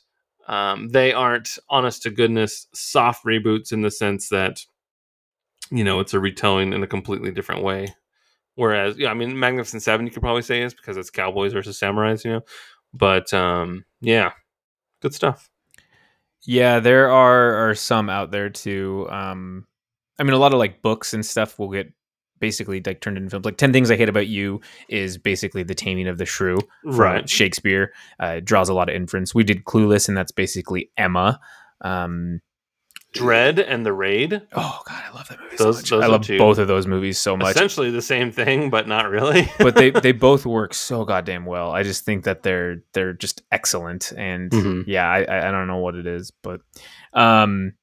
um, 0.47 0.89
they 0.89 1.11
aren't 1.11 1.57
honest 1.69 2.03
to 2.03 2.11
goodness 2.11 2.67
soft 2.73 3.25
reboots 3.25 3.73
in 3.73 3.81
the 3.81 3.91
sense 3.91 4.29
that 4.29 4.61
you 5.69 5.83
know 5.83 5.99
it's 5.99 6.13
a 6.13 6.19
retelling 6.19 6.71
in 6.71 6.81
a 6.81 6.87
completely 6.87 7.31
different 7.31 7.61
way. 7.61 7.93
Whereas, 8.55 8.97
yeah, 8.97 9.09
I 9.09 9.13
mean, 9.13 9.37
Magnificent 9.37 9.81
Seven, 9.81 10.05
you 10.05 10.11
could 10.11 10.21
probably 10.21 10.43
say 10.43 10.61
is 10.61 10.73
because 10.73 10.95
it's 10.95 11.09
cowboys 11.09 11.53
versus 11.53 11.79
samurais, 11.79 12.23
you 12.23 12.31
know. 12.31 12.41
But 12.93 13.33
um, 13.33 13.83
yeah, 13.99 14.31
good 15.03 15.13
stuff. 15.13 15.49
Yeah, 16.45 16.79
there 16.79 17.11
are 17.11 17.69
are 17.69 17.75
some 17.75 18.09
out 18.09 18.31
there 18.31 18.49
too. 18.49 19.07
Um, 19.09 19.67
I 20.19 20.23
mean, 20.23 20.33
a 20.33 20.37
lot 20.37 20.53
of 20.53 20.59
like 20.59 20.81
books 20.81 21.13
and 21.13 21.25
stuff 21.25 21.59
will 21.59 21.69
get 21.69 21.93
basically 22.39 22.81
like 22.85 22.99
turned 22.99 23.17
into 23.17 23.29
films. 23.29 23.45
Like 23.45 23.57
Ten 23.57 23.71
Things 23.71 23.89
I 23.91 23.95
Hate 23.95 24.09
About 24.09 24.27
You 24.27 24.59
is 24.89 25.17
basically 25.17 25.63
the 25.63 25.75
taming 25.75 26.07
of 26.07 26.17
the 26.17 26.25
shrew 26.25 26.57
Right. 26.83 27.29
Shakespeare. 27.29 27.93
Uh, 28.19 28.39
draws 28.43 28.67
a 28.67 28.73
lot 28.73 28.89
of 28.89 28.95
inference. 28.95 29.33
We 29.33 29.43
did 29.43 29.63
Clueless, 29.63 30.07
and 30.07 30.17
that's 30.17 30.31
basically 30.31 30.89
Emma. 30.97 31.39
Um, 31.81 32.41
Dredd 33.13 33.63
and 33.65 33.85
the 33.85 33.93
Raid, 33.93 34.41
oh 34.53 34.79
God, 34.87 35.03
I 35.07 35.13
love 35.15 35.27
that 35.29 35.39
movie 35.39 35.55
Those- 35.57 35.75
so 35.77 35.81
much. 35.81 35.89
those 35.91 36.03
I 36.03 36.07
love 36.07 36.21
two. 36.23 36.37
both 36.37 36.57
of 36.57 36.67
those 36.67 36.87
movies 36.87 37.17
so 37.19 37.37
much. 37.37 37.55
essentially 37.55 37.91
the 37.91 38.01
same 38.01 38.31
thing, 38.31 38.69
but 38.69 38.87
not 38.87 39.09
really. 39.09 39.49
but 39.59 39.75
they 39.75 39.91
they 39.91 40.11
both 40.11 40.45
work 40.45 40.73
so 40.73 41.05
goddamn 41.05 41.45
well. 41.45 41.71
I 41.71 41.83
just 41.83 42.05
think 42.05 42.23
that 42.25 42.43
they're 42.43 42.77
they're 42.93 43.13
just 43.13 43.43
excellent, 43.51 44.11
and 44.17 44.51
Mhm. 44.51 44.83
yeah, 44.87 45.07
I 45.09 45.23
I 45.23 45.47
I 45.47 45.51
don't 45.51 45.67
know 45.67 45.77
what 45.77 45.95
it 45.95 46.07
is, 46.07 46.31
but 46.31 46.61
um, 47.13 47.73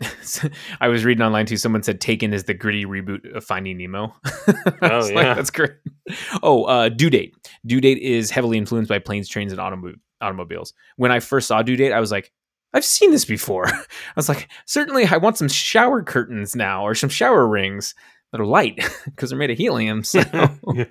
I 0.80 0.88
was 0.88 1.04
reading 1.04 1.22
online 1.22 1.46
too. 1.46 1.56
Someone 1.56 1.82
said 1.82 2.00
Taken 2.00 2.32
is 2.34 2.44
the 2.44 2.54
gritty 2.54 2.84
reboot 2.84 3.34
of 3.34 3.44
Finding 3.44 3.78
Nemo. 3.78 4.14
Oh, 4.82 4.96
was 4.96 5.12
like, 5.12 5.24
yeah. 5.24 5.34
that's 5.34 5.50
great. 5.50 5.70
Oh, 6.42 6.64
uh, 6.64 6.88
Due 6.88 7.08
Date. 7.08 7.34
Due 7.64 7.80
Date 7.80 7.98
is 7.98 8.30
heavily 8.32 8.58
influenced 8.58 8.88
by 8.88 8.98
planes, 8.98 9.28
trains, 9.28 9.52
and 9.52 9.60
automo- 9.60 9.94
automobiles. 10.20 10.74
When 10.96 11.12
I 11.12 11.20
first 11.20 11.46
saw 11.46 11.62
Due 11.62 11.76
Date, 11.76 11.92
I 11.92 12.00
was 12.00 12.10
like. 12.10 12.32
I've 12.74 12.84
seen 12.84 13.10
this 13.10 13.24
before. 13.24 13.66
I 13.68 13.84
was 14.16 14.28
like, 14.28 14.48
certainly, 14.66 15.04
I 15.06 15.16
want 15.18 15.38
some 15.38 15.48
shower 15.48 16.02
curtains 16.02 16.56
now 16.56 16.84
or 16.84 16.94
some 16.94 17.10
shower 17.10 17.46
rings 17.46 17.94
that 18.32 18.40
are 18.40 18.46
light 18.46 18.76
because 19.04 19.30
they're 19.30 19.38
made 19.38 19.50
of 19.50 19.58
helium. 19.58 20.04
So, 20.04 20.20
yeah. 20.74 20.84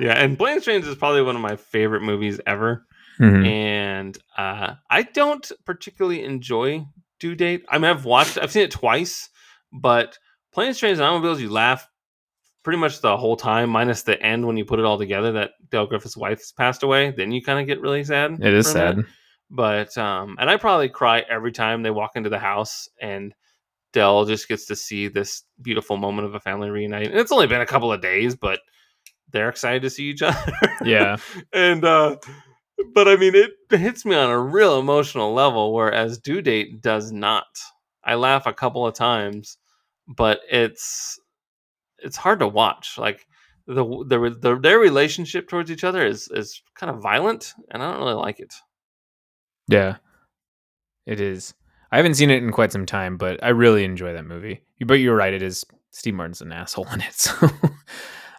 yeah, 0.00 0.14
and 0.14 0.36
Planes 0.36 0.64
Trains 0.64 0.86
is 0.86 0.96
probably 0.96 1.22
one 1.22 1.36
of 1.36 1.42
my 1.42 1.56
favorite 1.56 2.02
movies 2.02 2.40
ever. 2.46 2.84
Mhm. 3.20 3.46
And 3.46 4.18
uh, 4.36 4.74
I 4.90 5.02
don't 5.02 5.50
particularly 5.64 6.24
enjoy 6.24 6.84
Due 7.20 7.34
Date. 7.34 7.64
I 7.68 7.78
mean, 7.78 7.90
I've 7.90 8.04
watched, 8.04 8.38
I've 8.38 8.50
seen 8.50 8.62
it 8.62 8.70
twice, 8.70 9.28
but 9.72 10.18
Planes, 10.52 10.78
Trains, 10.78 10.98
and 10.98 11.06
Automobiles, 11.06 11.40
you 11.40 11.50
laugh 11.50 11.86
pretty 12.64 12.78
much 12.78 13.00
the 13.00 13.16
whole 13.16 13.36
time, 13.36 13.70
minus 13.70 14.02
the 14.02 14.20
end 14.22 14.46
when 14.46 14.56
you 14.56 14.64
put 14.64 14.78
it 14.78 14.84
all 14.84 14.98
together 14.98 15.32
that 15.32 15.50
Dale 15.70 15.86
Griffith's 15.86 16.16
wife 16.16 16.38
has 16.38 16.52
passed 16.52 16.82
away. 16.82 17.12
Then 17.16 17.32
you 17.32 17.42
kind 17.42 17.60
of 17.60 17.66
get 17.66 17.80
really 17.80 18.02
sad. 18.04 18.38
It 18.40 18.54
is 18.54 18.70
sad. 18.70 18.96
minute. 18.96 19.10
But 19.54 19.96
um, 19.98 20.36
and 20.40 20.48
I 20.48 20.56
probably 20.56 20.88
cry 20.88 21.20
every 21.28 21.52
time 21.52 21.82
they 21.82 21.90
walk 21.90 22.12
into 22.14 22.30
the 22.30 22.38
house 22.38 22.88
and 23.00 23.34
Del 23.92 24.24
just 24.24 24.48
gets 24.48 24.64
to 24.66 24.76
see 24.76 25.08
this 25.08 25.44
beautiful 25.60 25.98
moment 25.98 26.26
of 26.26 26.34
a 26.34 26.40
family 26.40 26.70
reunite. 26.70 27.08
And 27.10 27.20
it's 27.20 27.30
only 27.30 27.46
been 27.46 27.60
a 27.60 27.66
couple 27.66 27.92
of 27.92 28.00
days, 28.00 28.34
but 28.34 28.60
they're 29.30 29.50
excited 29.50 29.82
to 29.82 29.90
see 29.90 30.04
each 30.04 30.22
other. 30.22 30.52
Yeah. 30.82 31.18
and 31.52 31.84
uh 31.84 32.16
but 32.94 33.08
I 33.08 33.16
mean 33.16 33.34
it 33.34 33.50
hits 33.70 34.06
me 34.06 34.16
on 34.16 34.30
a 34.30 34.40
real 34.40 34.78
emotional 34.78 35.34
level, 35.34 35.74
whereas 35.74 36.18
due 36.18 36.40
date 36.40 36.80
does 36.80 37.12
not. 37.12 37.46
I 38.02 38.14
laugh 38.14 38.46
a 38.46 38.54
couple 38.54 38.86
of 38.86 38.94
times, 38.94 39.58
but 40.08 40.40
it's 40.50 41.20
it's 41.98 42.16
hard 42.16 42.38
to 42.40 42.48
watch. 42.48 42.96
Like 42.96 43.26
the 43.66 43.84
the, 43.84 44.36
the 44.40 44.58
their 44.58 44.78
relationship 44.78 45.46
towards 45.46 45.70
each 45.70 45.84
other 45.84 46.04
is 46.06 46.28
is 46.32 46.62
kind 46.74 46.90
of 46.90 47.02
violent, 47.02 47.52
and 47.70 47.82
I 47.82 47.90
don't 47.92 48.00
really 48.00 48.14
like 48.14 48.40
it. 48.40 48.54
Yeah. 49.68 49.96
It 51.06 51.20
is. 51.20 51.54
I 51.90 51.96
haven't 51.96 52.14
seen 52.14 52.30
it 52.30 52.42
in 52.42 52.52
quite 52.52 52.72
some 52.72 52.86
time, 52.86 53.16
but 53.16 53.42
I 53.42 53.50
really 53.50 53.84
enjoy 53.84 54.12
that 54.14 54.24
movie. 54.24 54.62
But 54.84 54.94
you're 54.94 55.16
right, 55.16 55.34
it 55.34 55.42
is 55.42 55.64
Steve 55.90 56.14
Martin's 56.14 56.40
an 56.40 56.52
asshole 56.52 56.88
in 56.92 57.00
it. 57.00 57.14
So 57.14 57.50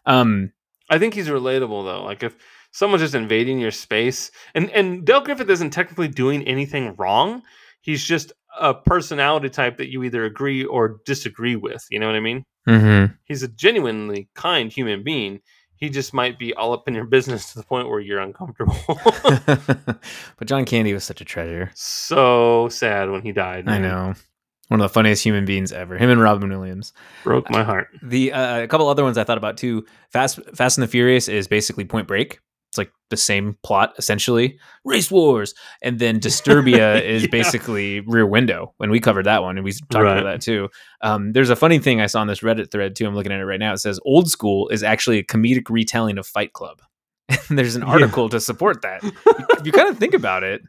um 0.06 0.52
I 0.90 1.00
think 1.00 1.14
he's 1.14 1.30
relatable 1.30 1.86
though. 1.86 2.04
Like 2.04 2.24
if 2.24 2.36
someone's 2.72 3.02
just 3.04 3.16
invading 3.16 3.60
your 3.60 3.72
space, 3.72 4.32
and 4.54 4.70
and 4.72 5.06
Dale 5.06 5.22
Griffith 5.22 5.50
isn't 5.50 5.70
technically 5.70 6.10
doing 6.10 6.44
anything 6.44 6.96
wrong. 6.98 7.44
He's 7.82 8.04
just 8.04 8.34
a 8.60 8.74
personality 8.74 9.50
type 9.50 9.78
that 9.78 9.90
you 9.92 10.04
either 10.04 10.26
agree 10.26 10.66
or 10.66 11.00
disagree 11.06 11.56
with. 11.56 11.86
You 11.90 12.00
know 12.00 12.08
what 12.08 12.16
I 12.16 12.22
mean? 12.22 12.46
Mm-hmm. 12.68 13.14
He's 13.26 13.44
a 13.44 13.48
genuinely 13.48 14.30
kind 14.36 14.72
human 14.72 15.04
being. 15.04 15.40
He 15.76 15.90
just 15.90 16.14
might 16.14 16.40
be 16.40 16.54
all 16.54 16.74
up 16.74 16.88
in 16.88 16.94
your 16.94 17.06
business 17.06 17.52
to 17.52 17.60
the 17.60 17.66
point 17.66 17.90
where 17.90 18.00
you're 18.00 18.20
uncomfortable. 18.20 18.76
but 20.38 20.46
John 20.48 20.66
Candy 20.66 20.94
was 20.94 21.04
such 21.04 21.20
a 21.22 21.26
treasure. 21.26 21.72
so 21.74 22.70
sad 22.70 23.10
when 23.10 23.22
he 23.22 23.32
died. 23.32 23.68
I 23.68 23.80
know. 23.80 24.14
One 24.70 24.80
of 24.80 24.90
the 24.90 24.94
funniest 24.94 25.24
human 25.24 25.46
beings 25.46 25.72
ever. 25.74 25.98
Him 25.98 26.10
and 26.10 26.22
Robin 26.22 26.50
Williams. 26.50 26.94
broke 27.24 27.50
my 27.50 27.64
heart. 27.64 27.90
The 28.02 28.32
uh, 28.32 28.62
a 28.62 28.68
couple 28.68 28.88
other 28.88 29.04
ones 29.04 29.18
I 29.18 29.24
thought 29.24 29.38
about 29.38 29.58
too. 29.58 29.86
Fast 30.10 30.40
Fast 30.56 30.78
and 30.78 30.84
the 30.84 30.88
Furious 30.88 31.28
is 31.28 31.48
basically 31.48 31.84
Point 31.86 32.08
Break. 32.08 32.40
It's 32.74 32.78
like 32.80 32.92
the 33.12 33.18
same 33.18 33.56
plot 33.62 33.94
essentially. 34.00 34.58
Race 34.84 35.12
wars, 35.12 35.54
and 35.84 36.00
then 36.00 36.20
Disturbia 36.20 37.00
is 37.06 37.22
Yeah. 37.22 37.28
basically 37.30 38.00
Rear 38.00 38.26
Window. 38.26 38.74
When 38.78 38.90
we 38.90 39.00
covered 39.00 39.28
that 39.28 39.44
one, 39.44 39.58
and 39.58 39.64
we 39.64 39.74
talked 39.74 39.94
Right. 39.94 40.18
about 40.18 40.24
that 40.24 40.42
too. 40.42 40.70
Um, 41.02 41.34
there's 41.34 41.52
a 41.52 41.56
funny 41.56 41.78
thing 41.78 42.02
I 42.02 42.08
saw 42.08 42.22
on 42.22 42.26
this 42.28 42.40
Reddit 42.40 42.72
thread 42.72 42.96
too. 42.96 43.06
I'm 43.06 43.14
looking 43.14 43.32
at 43.32 43.40
it 43.40 43.46
right 43.46 43.60
now. 43.60 43.74
It 43.74 43.78
says 43.78 44.00
Old 44.06 44.28
School 44.28 44.70
is 44.70 44.82
actually 44.82 45.20
a 45.20 45.24
comedic 45.24 45.70
retelling 45.70 46.18
of 46.18 46.26
Fight 46.26 46.54
Club. 46.54 46.82
And 47.50 47.60
there's 47.60 47.76
an 47.76 47.84
Yeah. 47.84 47.90
article 47.90 48.28
to 48.30 48.40
support 48.40 48.82
that. 48.82 49.02
if 49.04 49.66
you 49.68 49.72
kind 49.72 49.90
of 49.90 49.98
think 50.00 50.16
about 50.16 50.44
it, 50.44 50.64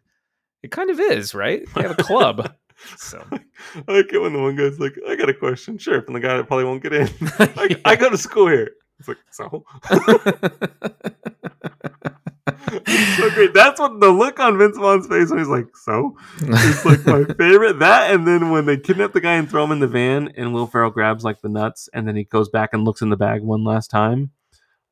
it 0.62 0.70
kind 0.70 0.90
of 0.90 1.00
is 1.00 1.34
right. 1.34 1.62
They 1.74 1.80
have 1.82 1.98
a 1.98 2.02
club. 2.02 2.52
So 2.98 3.24
I 3.30 3.92
like 3.92 4.12
it 4.12 4.18
when 4.20 4.34
the 4.34 4.40
one 4.42 4.56
guy's 4.56 4.78
like, 4.78 4.94
I 5.08 5.14
got 5.16 5.30
a 5.30 5.34
question. 5.34 5.78
Sure. 5.78 6.00
And 6.06 6.14
the 6.14 6.20
guy 6.20 6.36
that 6.36 6.46
probably 6.48 6.66
won't 6.66 6.82
get 6.82 6.92
in. 6.92 7.08
I, 7.38 7.76
I 7.86 7.96
go 7.96 8.10
to 8.10 8.18
school 8.18 8.48
here. 8.48 8.72
It's 8.98 9.08
like, 9.08 9.16
so? 9.30 9.64
So 12.46 13.30
great. 13.30 13.54
That's 13.54 13.80
what 13.80 14.00
the 14.00 14.10
look 14.10 14.38
on 14.38 14.58
Vince 14.58 14.76
Vaughn's 14.76 15.06
face 15.06 15.30
when 15.30 15.38
he's 15.38 15.48
like, 15.48 15.74
so? 15.76 16.16
It's 16.40 16.84
like 16.84 17.06
my 17.06 17.24
favorite. 17.38 17.78
That 17.78 18.12
and 18.12 18.26
then 18.26 18.50
when 18.50 18.66
they 18.66 18.76
kidnap 18.76 19.12
the 19.12 19.20
guy 19.20 19.34
and 19.34 19.48
throw 19.48 19.64
him 19.64 19.72
in 19.72 19.80
the 19.80 19.86
van 19.86 20.28
and 20.36 20.52
Will 20.52 20.66
Ferrell 20.66 20.90
grabs 20.90 21.24
like 21.24 21.40
the 21.40 21.48
nuts 21.48 21.88
and 21.94 22.06
then 22.06 22.16
he 22.16 22.24
goes 22.24 22.50
back 22.50 22.70
and 22.72 22.84
looks 22.84 23.00
in 23.00 23.08
the 23.08 23.16
bag 23.16 23.42
one 23.42 23.64
last 23.64 23.90
time. 23.90 24.30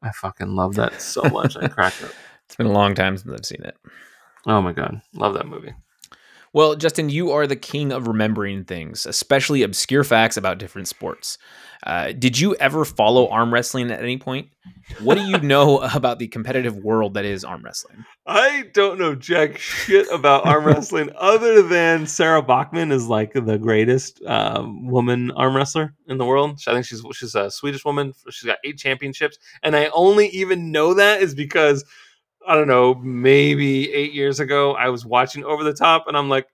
I 0.03 0.13
fucking 0.13 0.55
love 0.55 0.75
that 0.77 1.01
so 1.01 1.23
much. 1.25 1.57
I 1.57 1.69
cracked 1.69 2.03
up. 2.03 2.11
it's 2.47 2.57
been 2.57 2.67
a 2.67 2.73
long 2.73 2.95
time 2.95 3.17
since 3.17 3.33
I've 3.33 3.47
seen 3.47 3.63
it. 3.65 3.77
Oh 4.47 4.63
my 4.63 4.73
god. 4.73 5.03
Love 5.15 5.35
that 5.35 5.47
movie. 5.47 5.75
Well, 6.55 6.77
Justin, 6.77 7.09
you 7.09 7.31
are 7.33 7.47
the 7.47 7.57
king 7.57 7.93
of 7.93 8.07
remembering 8.07 8.65
things, 8.65 9.07
especially 9.07 9.63
obscure 9.63 10.05
facts 10.05 10.37
about 10.37 10.59
different 10.59 10.87
sports. 10.87 11.39
Uh, 11.85 12.13
did 12.13 12.39
you 12.39 12.55
ever 12.57 12.85
follow 12.85 13.27
arm 13.29 13.53
wrestling 13.53 13.91
at 13.91 14.03
any 14.03 14.19
point? 14.19 14.49
What 15.01 15.17
do 15.17 15.23
you 15.23 15.39
know 15.43 15.81
about 15.81 16.19
the 16.19 16.29
competitive 16.29 16.77
world 16.77 17.15
that 17.15 17.25
is 17.25 17.43
arm 17.43 17.63
wrestling? 17.65 18.05
I 18.27 18.65
don't 18.75 18.99
know 18.99 19.15
jack 19.15 19.59
shit 19.59 20.07
about 20.13 20.47
arm 20.47 20.65
wrestling 20.67 21.11
other 21.17 21.63
than 21.63 22.07
Sarah 22.07 22.43
Bäckman 22.43 22.93
is 22.93 23.09
like 23.09 23.33
the 23.33 23.59
greatest 23.59 24.23
um, 24.27 24.87
woman 24.89 25.31
arm 25.33 25.57
wrestler 25.57 25.95
in 26.07 26.19
the 26.19 26.27
world. 26.27 26.61
I 26.67 26.75
think 26.75 26.85
she's 26.85 27.03
she's 27.15 27.35
a 27.35 27.51
Swedish 27.51 27.85
woman. 27.85 28.13
She's 28.31 28.47
got 28.47 28.59
eight 28.63 28.79
championships, 28.79 29.39
and 29.63 29.75
I 29.75 29.87
only 29.87 30.29
even 30.29 30.71
know 30.71 30.95
that 30.95 31.23
is 31.23 31.35
because 31.35 31.85
I 32.47 32.55
don't 32.55 32.69
know, 32.69 32.95
maybe 32.95 33.93
eight 33.93 34.13
years 34.13 34.41
ago, 34.41 34.75
I 34.75 34.89
was 34.89 35.05
watching 35.05 35.45
Over 35.45 35.65
the 35.65 35.73
Top, 35.73 36.07
and 36.09 36.17
I'm 36.17 36.29
like, 36.29 36.47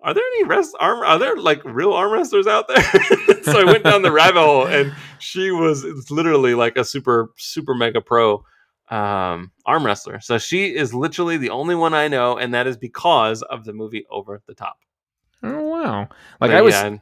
are 0.00 0.12
there 0.12 0.24
any 0.36 0.44
rest 0.44 0.76
arm? 0.78 1.00
Are 1.00 1.18
there 1.18 1.36
like 1.36 1.64
real 1.64 1.94
arm 1.94 2.12
wrestlers 2.12 2.46
out 2.46 2.68
there? 2.68 2.82
so 3.42 3.60
I 3.60 3.64
went 3.64 3.84
down 3.84 4.02
the 4.02 4.12
rabbit 4.12 4.40
hole, 4.40 4.66
and 4.66 4.94
she 5.18 5.50
was 5.50 5.84
literally 6.10 6.54
like 6.54 6.76
a 6.76 6.84
super 6.84 7.30
super 7.38 7.74
mega 7.74 8.02
pro 8.02 8.44
um, 8.90 9.50
arm 9.64 9.86
wrestler. 9.86 10.20
So 10.20 10.36
she 10.36 10.74
is 10.74 10.92
literally 10.92 11.38
the 11.38 11.50
only 11.50 11.74
one 11.74 11.94
I 11.94 12.08
know, 12.08 12.36
and 12.36 12.52
that 12.52 12.66
is 12.66 12.76
because 12.76 13.42
of 13.42 13.64
the 13.64 13.72
movie 13.72 14.04
Over 14.10 14.42
the 14.46 14.54
Top. 14.54 14.76
Oh 15.42 15.62
wow! 15.62 16.00
Like 16.00 16.08
But 16.38 16.54
I 16.54 16.60
was, 16.60 16.74
yeah, 16.74 16.96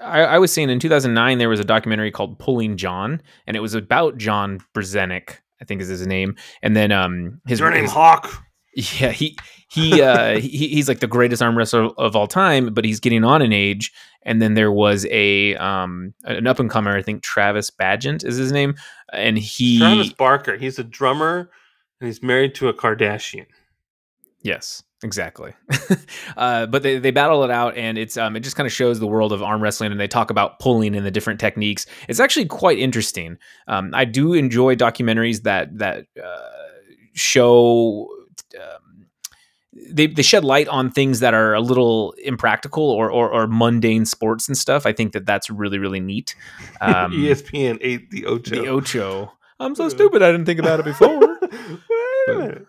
I, 0.00 0.20
I 0.22 0.38
was 0.38 0.52
saying 0.52 0.68
in 0.68 0.78
2009 0.78 1.38
there 1.38 1.48
was 1.48 1.60
a 1.60 1.64
documentary 1.64 2.10
called 2.10 2.38
Pulling 2.38 2.76
John, 2.76 3.22
and 3.46 3.56
it 3.56 3.60
was 3.60 3.74
about 3.74 4.18
John 4.18 4.60
Brzezinnik, 4.74 5.38
I 5.62 5.64
think 5.64 5.80
is 5.80 5.88
his 5.88 6.06
name, 6.06 6.34
and 6.60 6.76
then 6.76 6.92
um 6.92 7.40
his 7.46 7.60
is 7.60 7.70
name 7.70 7.86
Hawk? 7.86 8.44
Yeah, 8.74 9.10
he 9.10 9.36
he 9.68 10.00
uh 10.00 10.38
he, 10.40 10.68
he's 10.68 10.88
like 10.88 11.00
the 11.00 11.06
greatest 11.06 11.42
arm 11.42 11.58
wrestler 11.58 11.90
of 11.98 12.16
all 12.16 12.26
time, 12.26 12.72
but 12.72 12.86
he's 12.86 13.00
getting 13.00 13.22
on 13.22 13.42
in 13.42 13.52
age. 13.52 13.92
And 14.22 14.40
then 14.40 14.54
there 14.54 14.72
was 14.72 15.06
a 15.10 15.54
um 15.56 16.14
an 16.24 16.46
up 16.46 16.58
and 16.58 16.70
comer, 16.70 16.96
I 16.96 17.02
think 17.02 17.22
Travis 17.22 17.70
Bagent 17.70 18.24
is 18.24 18.38
his 18.38 18.50
name, 18.50 18.74
and 19.12 19.38
he 19.38 19.78
Travis 19.78 20.14
Barker. 20.14 20.56
He's 20.56 20.78
a 20.78 20.84
drummer, 20.84 21.50
and 22.00 22.06
he's 22.06 22.22
married 22.22 22.54
to 22.56 22.68
a 22.68 22.72
Kardashian. 22.72 23.46
Yes, 24.40 24.82
exactly. 25.02 25.52
uh, 26.36 26.66
but 26.66 26.82
they, 26.82 26.98
they 26.98 27.10
battle 27.10 27.44
it 27.44 27.50
out, 27.50 27.76
and 27.76 27.98
it's 27.98 28.16
um, 28.16 28.36
it 28.36 28.40
just 28.40 28.56
kind 28.56 28.66
of 28.66 28.72
shows 28.72 29.00
the 29.00 29.06
world 29.06 29.32
of 29.32 29.42
arm 29.42 29.62
wrestling, 29.62 29.90
and 29.92 30.00
they 30.00 30.08
talk 30.08 30.30
about 30.30 30.58
pulling 30.58 30.94
and 30.94 31.04
the 31.06 31.10
different 31.10 31.40
techniques. 31.40 31.86
It's 32.08 32.20
actually 32.20 32.46
quite 32.46 32.78
interesting. 32.78 33.38
Um, 33.68 33.90
I 33.94 34.04
do 34.04 34.34
enjoy 34.34 34.76
documentaries 34.76 35.42
that 35.42 35.78
that 35.78 36.06
uh, 36.22 36.48
show. 37.14 38.08
Um, 38.56 39.06
they, 39.90 40.06
they 40.06 40.22
shed 40.22 40.44
light 40.44 40.68
on 40.68 40.90
things 40.90 41.20
that 41.20 41.32
are 41.34 41.54
a 41.54 41.60
little 41.60 42.14
impractical 42.22 42.84
or, 42.84 43.10
or, 43.10 43.30
or 43.30 43.46
mundane 43.46 44.04
sports 44.04 44.46
and 44.46 44.56
stuff. 44.56 44.84
I 44.84 44.92
think 44.92 45.12
that 45.12 45.24
that's 45.24 45.48
really 45.48 45.78
really 45.78 46.00
neat. 46.00 46.34
Um, 46.80 47.12
ESPN 47.12 47.78
8 47.80 48.10
the 48.10 48.26
Ocho. 48.26 48.50
the 48.50 48.68
Ocho. 48.68 49.32
I'm 49.62 49.74
so 49.74 49.88
stupid. 49.88 50.22
I 50.22 50.32
didn't 50.32 50.46
think 50.46 50.58
about 50.58 50.80
it 50.80 50.84
before. 50.84 51.38
Wait 52.28 52.28
a 52.28 52.38
minute. 52.38 52.66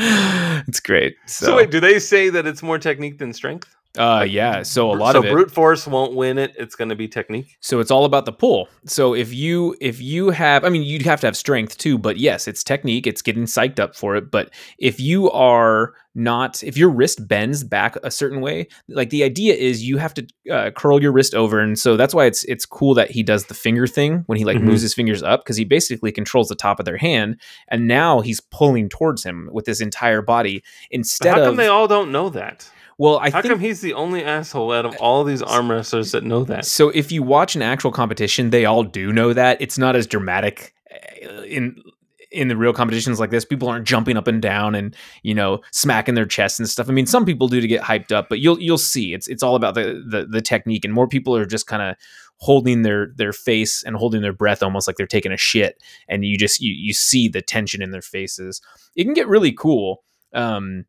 it's 0.68 0.80
great. 0.80 1.16
So, 1.26 1.45
So, 1.45 1.56
wait, 1.58 1.72
do 1.72 1.80
they 1.80 1.99
say 1.99 2.30
that 2.30 2.45
it's 2.45 2.62
more 2.64 2.78
technique 2.78 3.20
than 3.20 3.34
strength? 3.34 3.76
Uh, 3.98 4.26
yeah. 4.28 4.64
So 4.64 4.91
a 4.91 4.96
lot 4.96 5.14
so 5.14 5.20
of 5.20 5.26
it. 5.26 5.32
brute 5.32 5.52
force 5.52 5.86
won't 5.86 6.14
win 6.14 6.38
it. 6.38 6.54
It's 6.58 6.76
going 6.76 6.89
to 6.89 6.96
be 6.96 7.08
technique. 7.08 7.58
So 7.60 7.80
it's 7.80 7.91
all 7.91 8.06
about 8.06 8.26
the 8.26 8.32
pull. 8.32 8.68
So 8.86 9.14
if 9.14 9.34
you 9.34 9.76
if 9.80 10.02
you 10.02 10.32
have, 10.32 10.64
I 10.66 10.70
mean, 10.70 10.84
you'd 10.84 11.04
have 11.04 11.22
to 11.22 11.28
have 11.28 11.38
strength 11.38 11.78
too. 11.78 11.98
But 11.98 12.18
yes, 12.18 12.48
it's 12.48 12.64
technique. 12.64 13.06
It's 13.06 13.22
getting 13.22 13.44
psyched 13.44 13.80
up 13.80 13.96
for 13.96 14.16
it. 14.16 14.32
But 14.32 14.52
if 14.80 15.00
you 15.00 15.30
are 15.32 15.94
not, 16.16 16.64
if 16.64 16.78
your 16.78 16.89
wrist 16.89 17.28
bends 17.28 17.64
back 17.64 17.96
a 18.04 18.12
certain 18.12 18.39
way, 18.41 18.68
like 18.88 19.10
the 19.10 19.24
idea 19.24 19.56
is 19.56 19.84
you 19.84 19.98
have 19.98 20.14
to 20.14 20.28
uh, 20.52 20.70
curl 20.72 21.02
your 21.02 21.12
wrist 21.12 21.34
over, 21.34 21.60
and 21.60 21.78
so 21.78 21.98
that's 21.98 22.14
why 22.14 22.26
it's 22.26 22.44
it's 22.46 22.66
cool 22.66 22.94
that 22.96 23.10
he 23.12 23.24
does 23.24 23.46
the 23.46 23.54
finger 23.56 23.88
thing 23.88 24.24
when 24.28 24.38
he 24.38 24.46
like 24.46 24.58
Mhm. 24.58 24.64
moves 24.64 24.82
his 24.84 24.94
fingers 24.94 25.24
up 25.24 25.44
because 25.44 25.58
he 25.58 25.66
basically 25.66 26.12
controls 26.12 26.50
the 26.50 26.56
top 26.56 26.80
of 26.80 26.86
their 26.86 26.98
hand, 26.98 27.38
and 27.68 27.88
now 27.88 28.22
he's 28.22 28.39
pulling 28.39 28.89
towards 28.89 29.24
him 29.24 29.50
with 29.52 29.66
his 29.66 29.82
entire 29.82 30.22
body 30.22 30.60
But 30.60 30.96
instead 30.98 31.30
how 31.34 31.36
come 31.46 31.50
of. 31.50 31.58
they 31.58 31.68
all 31.68 31.88
don't 31.88 32.12
know 32.12 32.30
that? 32.30 32.70
Well, 32.98 33.18
I 33.20 33.30
how 33.30 33.41
think 33.41 33.54
come 33.54 33.60
he's 33.60 33.82
the 33.82 33.94
only 33.94 34.24
asshole 34.24 34.72
out 34.72 34.86
of 34.86 34.96
all 34.98 35.24
these 35.24 35.41
arm 35.41 35.72
wrestlers 35.72 36.12
that 36.12 36.24
know 36.24 36.44
that? 36.46 36.66
So 36.66 36.89
if 36.89 37.12
you 37.12 37.24
watch 37.24 37.56
an 37.56 37.62
actual 37.62 37.91
competition, 37.91 38.50
they 38.50 38.66
all 38.66 38.84
do 38.84 39.12
know 39.12 39.34
that. 39.34 39.62
It's 39.62 39.78
not 39.78 39.96
as 39.96 40.08
dramatic 40.08 40.74
uh, 40.91 41.41
in 41.44 41.82
in 42.32 42.48
the 42.48 42.58
real 42.58 42.74
competitions 42.74 43.20
like 43.20 43.30
this. 43.30 43.46
People 43.46 43.70
aren't 43.70 43.88
jumping 43.88 44.18
up 44.18 44.28
and 44.28 44.41
down 44.41 44.76
and 44.76 44.96
you 45.22 45.34
know 45.34 45.62
smacking 45.72 46.16
their 46.16 46.26
chests 46.26 46.60
and 46.60 46.68
stuff. 46.68 46.89
I 46.89 46.91
mean, 46.91 47.06
some 47.06 47.26
people 47.26 47.48
do 47.48 47.62
to 47.62 47.68
get 47.68 47.82
hyped 47.82 48.12
up, 48.12 48.30
but 48.30 48.39
you'll 48.39 48.60
you'll 48.60 48.78
see 48.78 49.14
it's 49.14 49.28
it's 49.28 49.44
all 49.44 49.56
about 49.56 49.76
the 49.76 50.04
the, 50.08 50.26
the 50.26 50.41
technique, 50.41 50.86
and 50.86 50.94
more 50.94 51.08
people 51.08 51.36
are 51.36 51.46
just 51.46 51.68
kind 51.68 51.82
of 51.82 51.96
holding 52.38 52.82
their 52.82 53.08
their 53.16 53.32
face 53.32 53.84
and 53.84 53.96
holding 53.96 54.22
their 54.22 54.34
breath 54.34 54.62
almost 54.62 54.88
like 54.88 54.98
they're 54.98 55.08
taking 55.08 55.32
a 55.32 55.38
shit 55.38 55.82
and 56.10 56.26
you 56.26 56.38
just 56.38 56.60
you 56.60 56.74
you 56.74 56.94
see 56.94 57.30
the 57.30 57.41
tension 57.41 57.82
in 57.82 57.91
their 57.91 58.02
faces 58.02 58.62
it 58.98 59.06
can 59.06 59.14
get 59.14 59.30
really 59.30 59.54
cool 59.54 60.04
um 60.34 60.84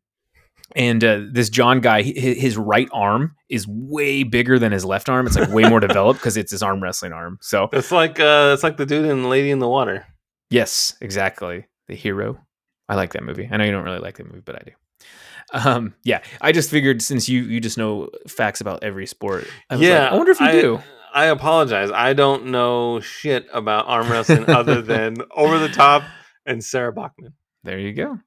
and 0.75 1.03
uh, 1.03 1.21
this 1.31 1.49
John 1.49 1.79
guy, 1.81 2.01
his 2.01 2.57
right 2.57 2.89
arm 2.91 3.35
is 3.49 3.67
way 3.67 4.23
bigger 4.23 4.57
than 4.57 4.71
his 4.71 4.83
left 4.85 5.09
arm. 5.09 5.27
It's 5.27 5.35
like 5.37 5.49
way 5.49 5.63
more 5.69 5.79
developed 5.79 6.19
because 6.19 6.37
it's 6.37 6.51
his 6.51 6.63
arm 6.63 6.81
wrestling 6.81 7.13
arm. 7.13 7.37
So 7.41 7.69
It's 7.71 7.91
like 7.91 8.19
uh, 8.19 8.51
it's 8.53 8.63
like 8.63 8.77
the 8.77 8.85
dude 8.85 9.05
in 9.05 9.29
Lady 9.29 9.51
in 9.51 9.59
the 9.59 9.69
Water. 9.69 10.05
yes, 10.49 10.95
exactly. 11.01 11.65
The 11.87 11.95
hero. 11.95 12.39
I 12.89 12.95
like 12.95 13.13
that 13.13 13.23
movie. 13.23 13.47
I 13.51 13.57
know 13.57 13.63
you 13.63 13.71
don't 13.71 13.83
really 13.83 13.99
like 13.99 14.17
that 14.17 14.25
movie, 14.27 14.41
but 14.43 14.55
I 14.55 14.63
do. 14.65 14.71
Um, 15.53 15.93
yeah, 16.03 16.21
I 16.41 16.51
just 16.51 16.71
figured 16.71 17.01
since 17.01 17.29
you 17.29 17.43
you 17.43 17.59
just 17.59 17.77
know 17.77 18.09
facts 18.27 18.61
about 18.61 18.83
every 18.83 19.05
sport, 19.05 19.45
I 19.69 19.75
was 19.75 19.81
like, 19.81 19.89
yeah, 19.89 20.09
I 20.09 20.15
wonder 20.15 20.31
if 20.31 20.39
you 20.39 20.47
I, 20.47 20.51
do. 20.51 20.79
I 21.13 21.25
apologize. 21.25 21.91
I 21.91 22.13
don't 22.13 22.47
know 22.47 22.99
shit 22.99 23.45
about 23.53 23.85
arm 23.87 24.11
wrestling 24.11 24.49
other 24.49 24.81
than 24.81 25.17
over 25.35 25.59
the 25.59 25.69
top 25.69 26.03
and 26.45 26.63
Sarah 26.63 26.91
Bäckman. 26.93 27.33
There 27.63 27.79
you 27.79 27.93
go. 27.93 28.19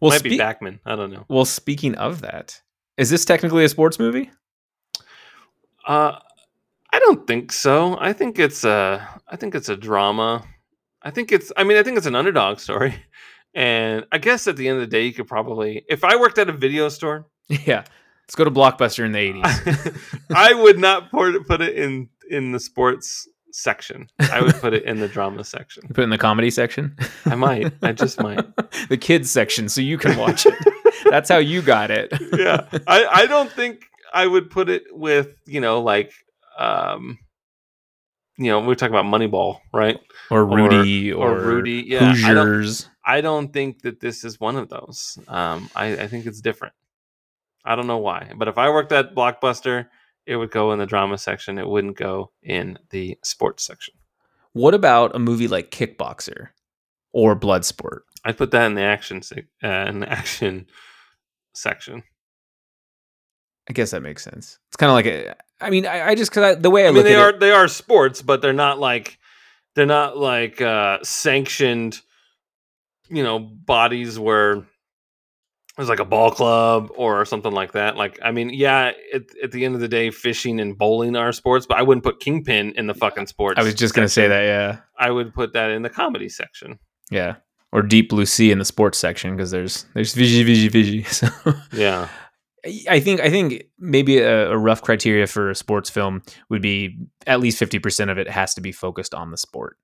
Well, 0.00 0.10
Might 0.10 0.22
be 0.22 0.36
spe- 0.36 0.42
Bäckman. 0.42 0.80
I 0.84 0.96
don't 0.96 1.10
know. 1.10 1.24
well, 1.28 1.44
speaking 1.44 1.94
of 1.96 2.20
that, 2.22 2.60
is 2.96 3.10
this 3.10 3.24
technically 3.24 3.64
a 3.64 3.68
sports 3.68 3.98
movie? 3.98 4.30
Uh, 5.86 6.18
I 6.92 6.98
don't 6.98 7.26
think 7.26 7.52
so. 7.52 7.96
I 8.00 8.12
think 8.12 8.38
it's 8.38 8.64
a. 8.64 9.06
I 9.28 9.36
think 9.36 9.54
it's 9.54 9.68
a 9.68 9.76
drama. 9.76 10.44
I 11.02 11.10
think 11.10 11.32
it's. 11.32 11.52
I 11.56 11.64
mean, 11.64 11.76
I 11.76 11.82
think 11.82 11.96
it's 11.96 12.06
an 12.06 12.16
underdog 12.16 12.58
story. 12.60 12.94
And 13.54 14.04
I 14.12 14.18
guess 14.18 14.46
at 14.48 14.58
the 14.58 14.68
end 14.68 14.74
of 14.76 14.82
the 14.82 14.86
day, 14.86 15.06
you 15.06 15.14
could 15.14 15.26
probably, 15.26 15.82
if 15.88 16.04
I 16.04 16.16
worked 16.16 16.36
at 16.36 16.50
a 16.50 16.52
video 16.52 16.90
store, 16.90 17.26
yeah. 17.48 17.84
Let's 18.20 18.34
go 18.34 18.44
to 18.44 18.50
Blockbuster 18.50 19.02
in 19.06 19.12
the 19.12 19.18
eighties. 19.18 19.94
I 20.34 20.52
would 20.52 20.78
not 20.78 21.10
put 21.10 21.62
it 21.62 21.74
in 21.74 22.10
in 22.28 22.52
the 22.52 22.60
sports 22.60 23.26
section. 23.56 24.08
I 24.18 24.42
would 24.42 24.54
put 24.56 24.74
it 24.74 24.84
in 24.84 25.00
the 25.00 25.08
drama 25.08 25.42
section. 25.42 25.88
Put 25.88 26.00
it 26.00 26.02
in 26.04 26.10
the 26.10 26.18
comedy 26.18 26.50
section. 26.50 26.96
I 27.24 27.34
might. 27.34 27.72
I 27.82 27.92
just 27.92 28.20
might. 28.20 28.44
the 28.88 28.98
kids 28.98 29.30
section, 29.30 29.68
so 29.68 29.80
you 29.80 29.96
can 29.98 30.16
watch 30.18 30.46
it. 30.46 30.54
That's 31.10 31.28
how 31.28 31.38
you 31.38 31.62
got 31.62 31.90
it. 31.90 32.12
Yeah. 32.36 32.66
I, 32.86 33.06
I 33.06 33.26
don't 33.26 33.50
think 33.50 33.84
I 34.12 34.26
would 34.26 34.50
put 34.50 34.68
it 34.68 34.84
with, 34.90 35.28
you 35.46 35.60
know, 35.60 35.80
like 35.82 36.12
um 36.58 37.18
you 38.38 38.50
know, 38.50 38.60
we 38.60 38.66
we're 38.66 38.74
talking 38.74 38.94
about 38.94 39.06
Moneyball, 39.06 39.60
right? 39.72 39.98
or 40.30 40.44
Rudy 40.44 41.10
or, 41.12 41.30
or, 41.30 41.40
Rudy. 41.40 41.84
Yeah. 41.86 42.12
I 42.24 42.34
don't, 42.34 42.46
Hoosiers. 42.46 42.88
I 43.04 43.20
don't 43.22 43.52
think 43.52 43.82
that 43.82 44.00
this 44.00 44.24
is 44.24 44.38
one 44.38 44.56
of 44.56 44.68
those. 44.68 45.18
Um 45.28 45.70
I, 45.74 45.92
I 45.92 46.06
think 46.08 46.26
it's 46.26 46.40
different. 46.42 46.74
I 47.64 47.74
don't 47.74 47.86
know 47.86 47.98
why. 47.98 48.32
But 48.36 48.48
if 48.48 48.58
I 48.58 48.68
worked 48.68 48.92
at 48.92 49.14
Blockbuster, 49.14 49.86
it 50.26 50.36
would 50.36 50.50
go 50.50 50.72
in 50.72 50.78
the 50.78 50.86
drama 50.86 51.18
section. 51.18 51.58
It 51.58 51.68
wouldn't 51.68 51.96
go 51.96 52.32
in 52.42 52.78
the 52.90 53.18
sports 53.22 53.64
section. 53.64 53.94
What 54.52 54.74
about 54.74 55.14
a 55.14 55.18
movie 55.18 55.48
like 55.48 55.70
Kickboxer 55.70 56.48
or 57.12 57.38
Bloodsport? 57.38 58.00
I'd 58.24 58.36
put 58.36 58.50
that 58.50 58.66
in 58.66 58.74
the 58.74 58.82
action 58.82 59.22
uh, 59.62 59.68
in 59.68 60.00
the 60.00 60.08
action 60.12 60.66
section. 61.54 62.02
I 63.68 63.72
guess 63.72 63.90
that 63.90 64.02
makes 64.02 64.22
sense. 64.22 64.58
It's 64.68 64.76
kind 64.76 64.90
of 64.90 64.94
like 64.94 65.06
a. 65.06 65.36
I 65.60 65.70
mean, 65.70 65.86
I, 65.86 66.08
I 66.08 66.14
just 66.14 66.30
because 66.30 66.58
the 66.58 66.70
way 66.70 66.84
I, 66.84 66.88
I 66.88 66.90
mean, 66.90 66.96
look 66.96 67.04
they 67.04 67.14
at 67.14 67.20
are 67.20 67.30
it, 67.30 67.40
they 67.40 67.50
are 67.50 67.68
sports, 67.68 68.22
but 68.22 68.42
they're 68.42 68.52
not 68.52 68.78
like 68.78 69.18
they're 69.74 69.86
not 69.86 70.16
like 70.16 70.60
uh, 70.60 70.98
sanctioned, 71.02 72.00
you 73.08 73.22
know, 73.22 73.38
bodies 73.38 74.18
where 74.18 74.64
there's 75.76 75.88
like 75.88 76.00
a 76.00 76.04
ball 76.04 76.30
club 76.30 76.90
or 76.96 77.24
something 77.24 77.52
like 77.52 77.72
that. 77.72 77.96
Like, 77.96 78.18
I 78.22 78.30
mean, 78.30 78.50
yeah, 78.50 78.92
at, 79.12 79.24
at 79.42 79.52
the 79.52 79.64
end 79.64 79.74
of 79.74 79.80
the 79.80 79.88
day, 79.88 80.10
fishing 80.10 80.58
and 80.58 80.76
bowling 80.76 81.16
are 81.16 81.32
sports, 81.32 81.66
but 81.66 81.76
I 81.76 81.82
wouldn't 81.82 82.04
put 82.04 82.18
kingpin 82.20 82.72
in 82.76 82.86
the 82.86 82.94
fucking 82.94 83.26
sports. 83.26 83.58
I 83.58 83.62
was 83.62 83.74
just 83.74 83.94
gonna 83.94 84.08
say 84.08 84.26
that. 84.28 84.42
Yeah, 84.42 84.78
I 84.98 85.10
would 85.10 85.34
put 85.34 85.52
that 85.52 85.70
in 85.70 85.82
the 85.82 85.90
comedy 85.90 86.28
section. 86.28 86.78
yeah. 87.10 87.36
Or 87.72 87.82
Deep 87.82 88.08
Blue 88.08 88.24
Sea 88.24 88.52
in 88.52 88.58
the 88.58 88.64
sports 88.64 88.96
section 88.96 89.36
because 89.36 89.50
there's 89.50 89.84
there's 89.92 90.14
Vigi 90.14 90.44
Vigi 90.44 90.68
Vigi. 90.68 91.02
So 91.10 91.28
Yeah, 91.72 92.08
I 92.88 93.00
think 93.00 93.20
I 93.20 93.28
think 93.28 93.64
maybe 93.78 94.18
a, 94.18 94.50
a 94.52 94.56
rough 94.56 94.80
criteria 94.80 95.26
for 95.26 95.50
a 95.50 95.54
sports 95.54 95.90
film 95.90 96.22
would 96.48 96.62
be 96.62 96.96
at 97.26 97.40
least 97.40 97.58
fifty 97.58 97.78
percent 97.78 98.10
of 98.10 98.18
it 98.18 98.30
has 98.30 98.54
to 98.54 98.60
be 98.62 98.72
focused 98.72 99.12
on 99.14 99.30
the 99.30 99.36
sport. 99.36 99.76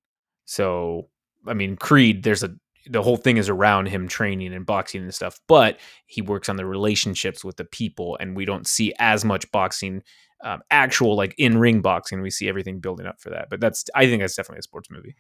So 0.47 1.09
I 1.47 1.55
mean, 1.55 1.77
Creed, 1.77 2.23
there's 2.23 2.43
a 2.43 2.55
the 2.89 3.03
whole 3.03 3.17
thing 3.17 3.37
is 3.37 3.49
around 3.49 3.87
him 3.87 4.09
training 4.09 4.53
and 4.53 4.67
boxing 4.67 5.03
and 5.03 5.15
stuff, 5.15 5.41
but 5.47 5.79
he 6.07 6.23
works 6.23 6.49
on 6.49 6.57
the 6.57 6.67
relationships 6.67 7.45
with 7.45 7.57
the 7.57 7.65
people, 7.65 8.17
and 8.21 8.37
we 8.37 8.45
don't 8.45 8.67
see 8.67 8.93
as 8.99 9.25
much 9.25 9.51
boxing, 9.53 10.03
um, 10.45 10.61
actual 10.71 11.17
like 11.17 11.35
in 11.39 11.59
ring 11.59 11.81
boxing. 11.81 12.21
We 12.21 12.31
see 12.31 12.49
everything 12.49 12.81
building 12.81 13.07
up 13.07 13.21
for 13.21 13.31
that. 13.31 13.49
But 13.51 13.61
that's 13.61 13.85
I 13.95 14.07
think 14.07 14.23
that's 14.23 14.35
definitely 14.35 14.61
a 14.61 14.63
sports 14.63 14.91
movie. 14.91 15.15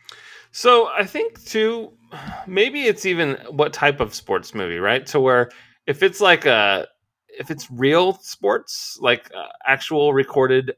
So 0.50 0.88
I 0.88 1.04
think 1.04 1.44
too, 1.44 1.92
maybe 2.46 2.82
it's 2.82 3.06
even 3.06 3.36
what 3.50 3.72
type 3.72 4.00
of 4.00 4.14
sports 4.14 4.54
movie, 4.54 4.78
right? 4.78 5.06
To 5.06 5.20
where 5.20 5.50
if 5.86 6.02
it's 6.02 6.20
like 6.20 6.46
a, 6.46 6.88
if 7.38 7.50
it's 7.50 7.70
real 7.70 8.14
sports, 8.14 8.98
like 9.00 9.30
uh, 9.34 9.48
actual 9.66 10.12
recorded 10.12 10.72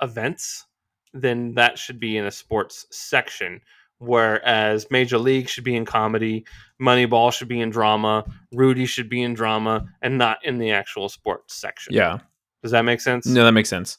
events, 0.00 0.66
then 1.12 1.54
that 1.54 1.78
should 1.78 1.98
be 1.98 2.16
in 2.16 2.26
a 2.26 2.30
sports 2.30 2.86
section. 2.90 3.60
Whereas 3.98 4.90
Major 4.90 5.18
League 5.18 5.48
should 5.48 5.64
be 5.64 5.76
in 5.76 5.84
comedy, 5.84 6.44
Moneyball 6.80 7.32
should 7.32 7.48
be 7.48 7.60
in 7.60 7.70
drama, 7.70 8.24
Rudy 8.52 8.86
should 8.86 9.08
be 9.08 9.22
in 9.22 9.34
drama, 9.34 9.86
and 10.02 10.18
not 10.18 10.44
in 10.44 10.58
the 10.58 10.72
actual 10.72 11.08
sports 11.08 11.54
section. 11.54 11.94
Yeah. 11.94 12.18
Does 12.62 12.72
that 12.72 12.82
make 12.82 13.00
sense? 13.00 13.26
No, 13.26 13.44
that 13.44 13.52
makes 13.52 13.68
sense. 13.68 13.98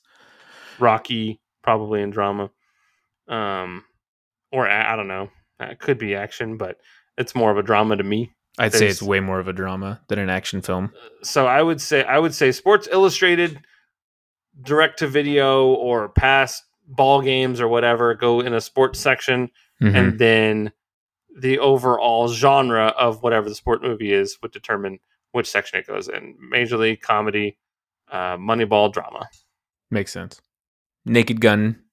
Rocky 0.80 1.39
probably 1.64 2.02
in 2.02 2.12
drama, 2.12 2.50
um, 3.28 3.84
or 4.52 4.70
I 4.70 4.95
don't 4.95 5.08
know. 5.08 5.30
It 5.60 5.80
could 5.80 5.98
be 5.98 6.16
action, 6.16 6.58
but 6.58 6.78
it's 7.18 7.34
more 7.34 7.50
of 7.52 7.58
a 7.58 7.64
drama 7.64 7.95
to 7.98 8.04
me. 8.04 8.32
I'd 8.60 8.74
say 8.74 8.88
it's 8.88 9.02
way 9.02 9.20
more 9.20 9.39
of 9.39 9.48
a 9.48 9.54
drama 9.54 10.02
than 10.08 10.20
an 10.20 10.30
action 10.30 10.62
film. 10.62 10.91
So 11.24 11.45
I 11.45 11.62
would 11.62 11.82
say 11.82 12.04
I 12.04 12.20
would 12.20 12.34
say 12.34 12.52
Sports 12.52 12.88
Illustrated, 12.91 13.60
direct 14.62 15.00
to 15.00 15.08
video 15.08 15.68
or 15.68 16.10
past 16.10 16.64
ball 16.88 17.21
games 17.21 17.59
or 17.61 17.67
whatever 17.67 18.13
go 18.15 18.39
in 18.39 18.53
a 18.53 18.61
sports 18.61 18.99
section, 18.99 19.49
Mhm. 19.81 19.95
and 19.95 20.19
then 20.19 20.71
the 21.38 21.59
overall 21.59 22.27
genre 22.29 22.88
of 22.97 23.21
whatever 23.21 23.47
the 23.49 23.55
sport 23.55 23.81
movie 23.83 24.11
is 24.11 24.38
would 24.41 24.51
determine 24.51 24.99
which 25.33 25.49
section 25.49 25.77
it 25.79 25.85
goes 25.88 26.07
in. 26.07 26.35
Major 26.39 26.77
League 26.77 27.01
comedy, 27.01 27.57
uh, 28.09 28.38
Moneyball 28.38 28.91
drama. 28.91 29.29
Makes 29.91 30.11
sense. 30.13 30.41
Naked 31.05 31.39
Gun, 31.41 31.83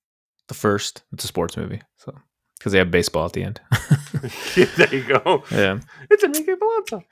the 0.48 0.54
first. 0.54 1.02
It's 1.12 1.24
a 1.24 1.28
sports 1.28 1.56
movie, 1.56 1.82
so 1.96 2.16
because 2.58 2.72
they 2.72 2.78
have 2.78 2.90
baseball 2.90 3.26
at 3.26 3.32
the 3.32 3.42
end. 3.42 3.60
there 4.76 4.94
you 4.94 5.02
go. 5.04 5.44
yeah. 5.50 5.80
It's 6.10 6.24
Enrique 6.24 6.54
Palazzo. 6.56 7.04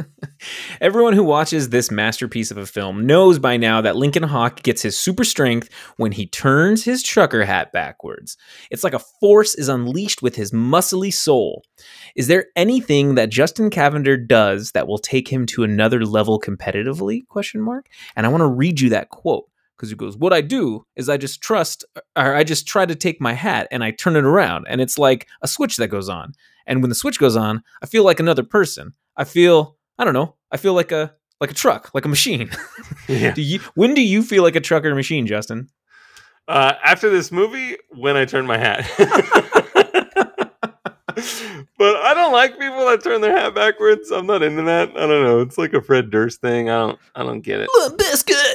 Everyone 0.80 1.12
who 1.12 1.24
watches 1.24 1.70
this 1.70 1.90
masterpiece 1.90 2.50
of 2.50 2.56
a 2.56 2.66
film 2.66 3.06
knows 3.06 3.38
by 3.38 3.56
now 3.56 3.80
that 3.80 3.96
Lincoln 3.96 4.22
Hawk 4.22 4.62
gets 4.62 4.82
his 4.82 4.96
super 4.96 5.24
strength 5.24 5.68
when 5.96 6.12
he 6.12 6.26
turns 6.26 6.84
his 6.84 7.02
trucker 7.02 7.44
hat 7.44 7.72
backwards. 7.72 8.36
It's 8.70 8.84
like 8.84 8.94
a 8.94 9.00
force 9.20 9.54
is 9.54 9.68
unleashed 9.68 10.22
with 10.22 10.36
his 10.36 10.52
muscly 10.52 11.12
soul. 11.12 11.64
Is 12.14 12.28
there 12.28 12.46
anything 12.54 13.16
that 13.16 13.30
Justin 13.30 13.70
Cavender 13.70 14.16
does 14.16 14.72
that 14.72 14.86
will 14.86 14.98
take 14.98 15.28
him 15.28 15.46
to 15.46 15.64
another 15.64 16.04
level 16.04 16.40
competitively? 16.40 17.26
Question 17.26 17.60
mark. 17.60 17.88
And 18.14 18.24
I 18.24 18.28
want 18.28 18.42
to 18.42 18.46
read 18.46 18.80
you 18.80 18.90
that 18.90 19.08
quote 19.08 19.49
because 19.80 19.88
he 19.88 19.96
goes, 19.96 20.14
"What 20.14 20.34
I 20.34 20.42
do 20.42 20.84
is 20.94 21.08
I 21.08 21.16
just 21.16 21.40
trust, 21.40 21.86
or 22.14 22.34
I 22.34 22.44
just 22.44 22.68
try 22.68 22.84
to 22.84 22.94
take 22.94 23.18
my 23.18 23.32
hat 23.32 23.66
and 23.70 23.82
I 23.82 23.92
turn 23.92 24.14
it 24.14 24.24
around, 24.24 24.66
and 24.68 24.78
it's 24.82 24.98
like 24.98 25.26
a 25.40 25.48
switch 25.48 25.78
that 25.78 25.88
goes 25.88 26.10
on. 26.10 26.34
And 26.66 26.82
when 26.82 26.90
the 26.90 26.94
switch 26.94 27.18
goes 27.18 27.34
on, 27.34 27.62
I 27.82 27.86
feel 27.86 28.04
like 28.04 28.20
another 28.20 28.42
person. 28.42 28.92
I 29.16 29.24
feel, 29.24 29.76
I 29.98 30.04
don't 30.04 30.12
know, 30.12 30.34
I 30.52 30.58
feel 30.58 30.74
like 30.74 30.92
a 30.92 31.14
like 31.40 31.50
a 31.50 31.54
truck, 31.54 31.90
like 31.94 32.04
a 32.04 32.08
machine. 32.08 32.50
Yeah. 33.08 33.32
do 33.32 33.42
you? 33.42 33.58
When 33.74 33.94
do 33.94 34.02
you 34.02 34.22
feel 34.22 34.44
like 34.44 34.54
a 34.54 34.60
truck 34.60 34.84
or 34.84 34.90
a 34.90 34.94
machine, 34.94 35.26
Justin? 35.26 35.68
Uh, 36.46 36.74
after 36.84 37.10
this 37.10 37.32
movie, 37.32 37.76
when 37.88 38.16
I 38.16 38.24
turn 38.24 38.46
my 38.46 38.56
hat. 38.56 38.88
but 41.80 41.96
I 41.96 42.14
don't 42.14 42.32
like 42.32 42.58
people 42.58 42.86
that 42.86 43.02
turn 43.02 43.20
their 43.20 43.36
hat 43.36 43.54
backwards. 43.54 44.12
I'm 44.12 44.26
not 44.26 44.42
into 44.42 44.62
that. 44.62 44.90
I 44.90 45.06
don't 45.06 45.24
know. 45.24 45.40
It's 45.40 45.58
like 45.58 45.72
a 45.72 45.82
Fred 45.82 46.10
Durst 46.10 46.40
thing. 46.40 46.70
I 46.70 46.78
don't. 46.78 46.98
I 47.16 47.22
don't 47.24 47.40
get 47.40 47.60
it. 47.60 47.68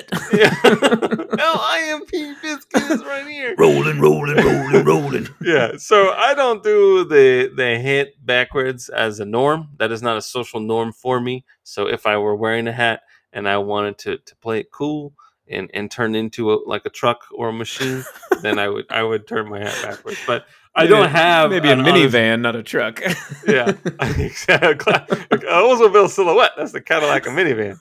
Biscuit. 0.09 0.31
Yeah. 0.39 0.55
L 0.63 1.59
I 1.59 1.87
M 1.91 2.05
P 2.05 2.33
biscuit 2.41 2.83
is 2.91 3.03
right 3.05 3.25
here. 3.27 3.55
rolling, 3.57 3.99
rolling, 3.99 4.35
rolling, 4.37 4.85
rolling. 4.85 5.27
Yeah. 5.41 5.73
So 5.77 6.11
I 6.11 6.33
don't 6.33 6.63
do 6.63 7.03
the 7.05 7.51
the 7.55 7.77
hit 7.79 8.15
backwards 8.25 8.89
as 8.89 9.19
a 9.19 9.25
norm. 9.25 9.69
That 9.77 9.91
is 9.91 10.01
not 10.01 10.17
a 10.17 10.21
social 10.21 10.59
norm 10.59 10.91
for 10.93 11.19
me. 11.19 11.45
So 11.63 11.87
if 11.87 12.05
I 12.05 12.17
were 12.17 12.35
wearing 12.35 12.67
a 12.67 12.71
hat 12.73 13.01
and 13.33 13.47
I 13.47 13.57
wanted 13.57 13.97
to 13.99 14.17
to 14.17 14.35
play 14.37 14.59
it 14.59 14.71
cool 14.71 15.13
and 15.47 15.69
and 15.73 15.89
turn 15.91 16.15
into 16.15 16.51
a, 16.53 16.55
like 16.65 16.85
a 16.85 16.89
truck 16.89 17.25
or 17.31 17.49
a 17.49 17.53
machine, 17.53 18.03
then 18.41 18.57
I 18.59 18.67
would 18.67 18.85
I 18.89 19.03
would 19.03 19.27
turn 19.27 19.49
my 19.49 19.59
hat 19.59 19.77
backwards. 19.83 20.17
But 20.25 20.45
I 20.77 20.87
don't 20.87 21.09
have 21.09 21.51
maybe 21.51 21.69
a 21.69 21.73
an 21.73 21.79
honest- 21.81 22.13
minivan, 22.13 22.41
not 22.41 22.55
a 22.57 22.63
truck. 22.63 22.99
yeah, 23.47 23.71
exactly. 24.17 24.93
Oldsmobile 24.93 26.09
Silhouette. 26.09 26.51
That's 26.57 26.73
the 26.73 26.81
Cadillac 26.81 27.25
of 27.27 27.33
minivans. 27.33 27.79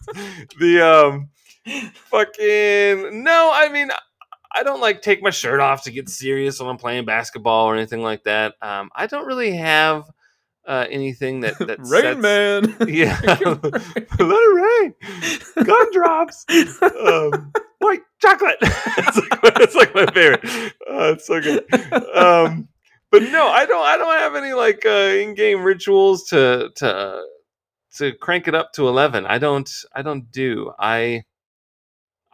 The 0.61 0.81
um, 0.81 1.31
fucking 1.95 3.23
no. 3.25 3.51
I 3.55 3.69
mean, 3.73 3.91
I 4.55 4.63
don't 4.63 4.81
like 4.81 5.03
take 5.03 5.23
my 5.23 5.31
shirt 5.31 5.61
off 5.61 5.85
to 5.85 5.91
get 5.91 6.09
serious 6.09 6.61
when 6.61 6.69
I'm 6.69 6.77
playing 6.77 7.05
basketball 7.05 7.67
or 7.67 7.77
anything 7.77 8.03
like 8.03 8.25
that. 8.25 8.55
Um, 8.63 8.91
I 8.95 9.07
don't 9.07 9.27
really 9.27 9.57
have 9.57 10.11
uh, 10.67 10.87
anything 10.91 11.41
that 11.41 11.59
that 11.59 11.79
Rain 11.89 12.03
sets- 12.03 12.21
Man. 12.21 12.77
Yeah, 12.89 13.19
let 13.25 13.75
it 14.21 14.95
rain. 15.55 15.65
Gumdrops. 15.67 16.45
Um, 16.83 17.53
white 17.79 18.01
chocolate. 18.21 18.57
it's, 18.63 19.17
like, 19.17 19.53
it's 19.61 19.75
like 19.75 19.95
my 19.95 20.07
favorite. 20.07 20.45
Uh, 20.89 21.13
it's 21.15 21.27
so 21.27 21.41
good. 21.41 21.65
Um, 22.15 22.69
but 23.11 23.23
no, 23.25 23.47
I 23.49 23.67
don't. 23.67 23.85
I 23.85 23.97
don't 23.97 24.19
have 24.19 24.35
any 24.37 24.53
like 24.55 24.85
uh, 24.87 24.91
in-game 25.21 25.63
rituals 25.63 26.25
to 26.29 26.71
to 26.77 27.23
to 27.97 28.13
crank 28.15 28.49
it 28.49 28.55
up 28.55 28.73
to 28.75 28.89
eleven. 28.89 29.27
I 29.27 29.39
don't. 29.39 29.69
I 29.95 30.03
don't 30.03 30.31
do. 30.31 30.73
I. 30.79 31.25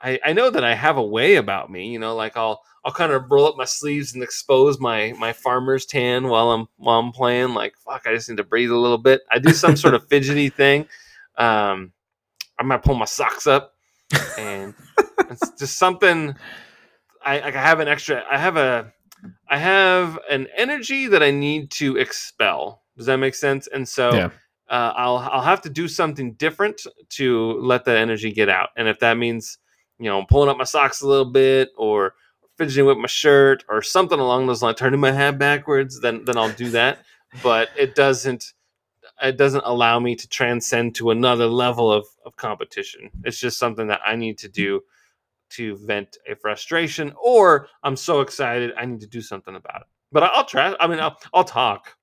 I, 0.02 0.18
I 0.24 0.32
know 0.32 0.50
that 0.50 0.64
I 0.64 0.74
have 0.74 0.96
a 0.96 1.02
way 1.04 1.36
about 1.36 1.70
me, 1.70 1.88
you 1.88 1.98
know, 1.98 2.14
like 2.14 2.36
I'll 2.36 2.62
I'll 2.84 2.92
kind 2.92 3.12
of 3.12 3.30
roll 3.30 3.46
up 3.46 3.56
my 3.56 3.66
sleeves 3.66 4.14
and 4.14 4.22
expose 4.22 4.80
my 4.80 5.12
my 5.18 5.32
farmer's 5.32 5.84
tan 5.86 6.28
while 6.28 6.50
I'm 6.52 6.68
while 6.76 6.98
I'm 7.00 7.12
playing. 7.12 7.54
Like 7.54 7.76
fuck, 7.76 8.06
I 8.06 8.14
just 8.14 8.28
need 8.28 8.38
to 8.38 8.44
breathe 8.44 8.70
a 8.70 8.76
little 8.78 8.98
bit. 8.98 9.22
I 9.30 9.38
do 9.38 9.52
some 9.52 9.76
sort 9.76 9.94
of 9.94 10.06
fidgety 10.08 10.48
thing. 10.48 10.86
Um, 11.36 11.92
I 12.58 12.62
might 12.62 12.82
pull 12.82 12.94
my 12.94 13.04
socks 13.04 13.46
up, 13.46 13.74
and 14.36 14.74
it's 15.30 15.50
just 15.58 15.78
something. 15.78 16.34
I 17.24 17.40
like 17.40 17.54
I 17.56 17.62
have 17.62 17.80
an 17.80 17.88
extra. 17.88 18.24
I 18.30 18.38
have 18.38 18.56
a 18.56 18.92
I 19.48 19.58
have 19.58 20.18
an 20.30 20.46
energy 20.56 21.06
that 21.08 21.22
I 21.22 21.30
need 21.30 21.70
to 21.72 21.96
expel. 21.96 22.82
Does 22.96 23.06
that 23.06 23.18
make 23.18 23.34
sense? 23.34 23.66
And 23.66 23.86
so 23.88 24.12
Yeah. 24.14 24.30
uh, 24.70 24.92
I'll 24.96 25.16
I'll 25.18 25.42
have 25.42 25.60
to 25.62 25.70
do 25.70 25.88
something 25.88 26.32
different 26.34 26.80
to 27.10 27.52
let 27.60 27.84
that 27.84 27.96
energy 27.98 28.32
get 28.32 28.48
out. 28.48 28.70
And 28.76 28.88
if 28.88 28.98
that 29.00 29.18
means 29.18 29.58
you 30.00 30.10
know 30.10 30.24
pulling 30.24 30.48
up 30.48 30.56
my 30.56 30.64
socks 30.64 31.02
a 31.02 31.06
little 31.06 31.30
bit 31.30 31.70
or 31.76 32.14
fidgeting 32.58 32.86
with 32.86 32.98
my 32.98 33.06
shirt 33.06 33.64
or 33.68 33.82
something 33.82 34.18
along 34.18 34.46
those 34.46 34.62
lines, 34.62 34.78
turning 34.78 35.00
my 35.00 35.12
hat 35.12 35.38
backwards, 35.38 36.00
then 36.00 36.24
then 36.24 36.36
I'll 36.36 36.52
do 36.52 36.70
that. 36.70 36.98
But 37.42 37.68
it 37.76 37.94
doesn't 37.94 38.52
it 39.22 39.36
doesn't 39.36 39.64
allow 39.64 40.00
me 40.00 40.16
to 40.16 40.28
transcend 40.28 40.94
to 40.96 41.10
another 41.10 41.46
level 41.46 41.92
of, 41.92 42.06
of 42.24 42.36
competition. 42.36 43.10
It's 43.24 43.38
just 43.38 43.58
something 43.58 43.86
that 43.88 44.00
I 44.04 44.16
need 44.16 44.38
to 44.38 44.48
do 44.48 44.80
to 45.50 45.76
vent 45.76 46.16
a 46.28 46.34
frustration, 46.36 47.12
or 47.22 47.68
I'm 47.82 47.96
so 47.96 48.20
excited 48.20 48.72
I 48.76 48.84
need 48.86 49.00
to 49.00 49.06
do 49.06 49.20
something 49.20 49.56
about 49.56 49.82
it. 49.82 49.86
But 50.12 50.24
I'll 50.24 50.44
try. 50.44 50.74
I 50.80 50.86
mean, 50.86 51.00
I'll 51.00 51.18
I'll 51.32 51.44
talk. 51.44 51.96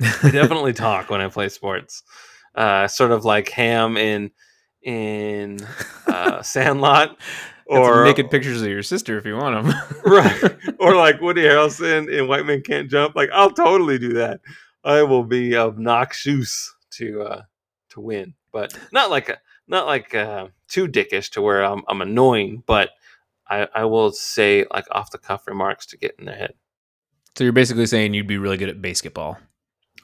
I 0.00 0.06
definitely 0.30 0.72
talk 0.72 1.10
when 1.10 1.20
I 1.20 1.28
play 1.28 1.48
sports. 1.48 2.02
Uh, 2.54 2.86
sort 2.86 3.12
of 3.12 3.24
like 3.24 3.48
Ham 3.50 3.96
in 3.96 4.30
in 4.82 5.60
uh, 6.06 6.42
Sandlot, 6.42 7.16
or 7.66 8.04
naked 8.04 8.30
pictures 8.30 8.62
of 8.62 8.68
your 8.68 8.82
sister 8.82 9.18
if 9.18 9.24
you 9.24 9.36
want 9.36 9.66
them. 9.66 9.74
right, 10.04 10.42
or 10.78 10.94
like 10.94 11.20
Woody 11.20 11.42
Harrelson 11.42 12.10
in 12.12 12.28
White 12.28 12.46
Men 12.46 12.62
Can't 12.62 12.90
Jump. 12.90 13.14
Like 13.16 13.30
I'll 13.32 13.52
totally 13.52 13.98
do 13.98 14.14
that. 14.14 14.40
I 14.84 15.02
will 15.02 15.24
be 15.24 15.56
obnoxious 15.56 16.74
to 16.92 17.22
uh, 17.22 17.42
to 17.90 18.00
win, 18.00 18.34
but 18.52 18.76
not 18.92 19.10
like 19.10 19.28
a 19.28 19.38
not 19.66 19.86
like 19.86 20.14
uh, 20.14 20.48
too 20.68 20.88
dickish 20.88 21.30
to 21.30 21.42
where 21.42 21.62
I'm 21.62 21.82
I'm 21.88 22.02
annoying. 22.02 22.62
But 22.66 22.90
I 23.48 23.68
I 23.74 23.84
will 23.84 24.12
say 24.12 24.66
like 24.72 24.86
off 24.90 25.10
the 25.10 25.18
cuff 25.18 25.46
remarks 25.46 25.86
to 25.86 25.96
get 25.96 26.16
in 26.18 26.26
their 26.26 26.36
head. 26.36 26.54
so 27.36 27.44
you're 27.44 27.52
basically 27.52 27.86
saying 27.86 28.14
you'd 28.14 28.26
be 28.26 28.38
really 28.38 28.56
good 28.56 28.68
at 28.68 28.82
basketball. 28.82 29.38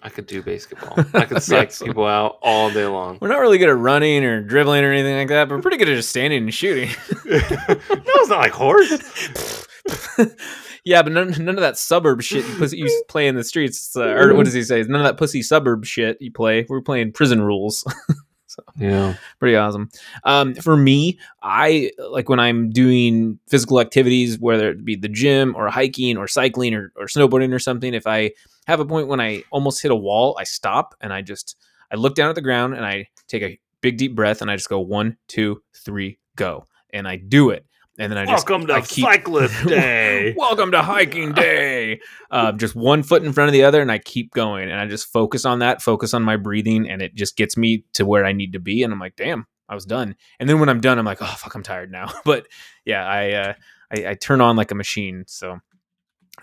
I 0.02 0.08
could 0.10 0.26
do 0.26 0.42
basketball. 0.42 0.94
I 1.14 1.24
could 1.24 1.42
psych 1.42 1.68
awesome. 1.68 1.88
people 1.88 2.06
out 2.06 2.38
all 2.42 2.70
day 2.70 2.86
long. 2.86 3.18
We're 3.20 3.28
not 3.28 3.40
really 3.40 3.58
good 3.58 3.68
at 3.68 3.76
running 3.76 4.24
or 4.24 4.40
dribbling 4.42 4.84
or 4.84 4.92
anything 4.92 5.16
like 5.16 5.28
that, 5.28 5.48
but 5.48 5.56
we're 5.56 5.62
pretty 5.62 5.76
good 5.76 5.88
at 5.88 5.96
just 5.96 6.10
standing 6.10 6.44
and 6.44 6.54
shooting. 6.54 6.88
no, 7.24 7.40
it's 7.50 8.28
not 8.28 8.38
like 8.38 8.52
horse. 8.52 9.66
yeah, 10.84 11.02
but 11.02 11.12
none, 11.12 11.30
none 11.44 11.56
of 11.56 11.60
that 11.60 11.76
suburb 11.76 12.22
shit 12.22 12.46
you, 12.46 12.54
pussy, 12.56 12.78
you 12.78 13.04
play 13.08 13.26
in 13.26 13.34
the 13.34 13.44
streets. 13.44 13.96
Uh, 13.96 14.10
or 14.10 14.34
what 14.34 14.44
does 14.44 14.54
he 14.54 14.62
say? 14.62 14.82
None 14.82 15.00
of 15.00 15.06
that 15.06 15.18
pussy 15.18 15.42
suburb 15.42 15.84
shit 15.84 16.16
you 16.20 16.30
play. 16.30 16.64
We're 16.68 16.80
playing 16.80 17.12
prison 17.12 17.42
rules. 17.42 17.84
Yeah. 18.78 19.14
Pretty 19.38 19.56
awesome. 19.56 19.90
Um, 20.24 20.54
for 20.54 20.76
me, 20.76 21.18
I 21.42 21.90
like 21.98 22.28
when 22.28 22.40
I'm 22.40 22.70
doing 22.70 23.38
physical 23.48 23.80
activities, 23.80 24.38
whether 24.38 24.70
it 24.70 24.84
be 24.84 24.96
the 24.96 25.08
gym 25.08 25.54
or 25.56 25.68
hiking 25.68 26.16
or 26.16 26.28
cycling 26.28 26.74
or, 26.74 26.92
or 26.96 27.06
snowboarding 27.06 27.52
or 27.52 27.58
something. 27.58 27.94
If 27.94 28.06
I 28.06 28.32
have 28.66 28.80
a 28.80 28.84
point 28.86 29.08
when 29.08 29.20
I 29.20 29.42
almost 29.50 29.82
hit 29.82 29.90
a 29.90 29.96
wall, 29.96 30.36
I 30.38 30.44
stop 30.44 30.94
and 31.00 31.12
I 31.12 31.22
just 31.22 31.56
I 31.90 31.96
look 31.96 32.14
down 32.14 32.28
at 32.28 32.34
the 32.34 32.42
ground 32.42 32.74
and 32.74 32.84
I 32.84 33.08
take 33.28 33.42
a 33.42 33.58
big 33.80 33.96
deep 33.96 34.14
breath 34.14 34.42
and 34.42 34.50
I 34.50 34.56
just 34.56 34.68
go 34.68 34.80
one, 34.80 35.16
two, 35.26 35.62
three, 35.74 36.18
go, 36.36 36.64
and 36.90 37.08
I 37.08 37.16
do 37.16 37.50
it. 37.50 37.64
And 38.00 38.12
then 38.12 38.18
I 38.18 38.26
just 38.26 38.48
Welcome 38.48 38.68
to 38.68 38.74
I 38.74 38.80
keep- 38.82 39.04
Cyclist 39.04 39.54
Day. 39.66 40.32
Welcome 40.36 40.70
to 40.70 40.82
hiking 40.82 41.32
day. 41.32 42.00
Um, 42.30 42.56
just 42.56 42.76
one 42.76 43.02
foot 43.02 43.24
in 43.24 43.32
front 43.32 43.48
of 43.48 43.52
the 43.52 43.64
other, 43.64 43.82
and 43.82 43.90
I 43.90 43.98
keep 43.98 44.32
going, 44.32 44.70
and 44.70 44.78
I 44.80 44.86
just 44.86 45.12
focus 45.12 45.44
on 45.44 45.58
that, 45.58 45.82
focus 45.82 46.14
on 46.14 46.22
my 46.22 46.36
breathing, 46.36 46.88
and 46.88 47.02
it 47.02 47.16
just 47.16 47.36
gets 47.36 47.56
me 47.56 47.84
to 47.94 48.06
where 48.06 48.24
I 48.24 48.32
need 48.32 48.52
to 48.52 48.60
be. 48.60 48.84
And 48.84 48.92
I'm 48.92 49.00
like, 49.00 49.16
damn, 49.16 49.46
I 49.68 49.74
was 49.74 49.84
done. 49.84 50.14
And 50.38 50.48
then 50.48 50.60
when 50.60 50.68
I'm 50.68 50.80
done, 50.80 50.98
I'm 50.98 51.04
like, 51.04 51.20
oh 51.20 51.26
fuck, 51.38 51.54
I'm 51.56 51.62
tired 51.64 51.90
now. 51.90 52.12
But 52.24 52.46
yeah, 52.84 53.04
I 53.04 53.30
uh, 53.32 53.54
I, 53.92 54.10
I 54.10 54.14
turn 54.14 54.40
on 54.40 54.54
like 54.54 54.70
a 54.70 54.76
machine. 54.76 55.24
So 55.26 55.58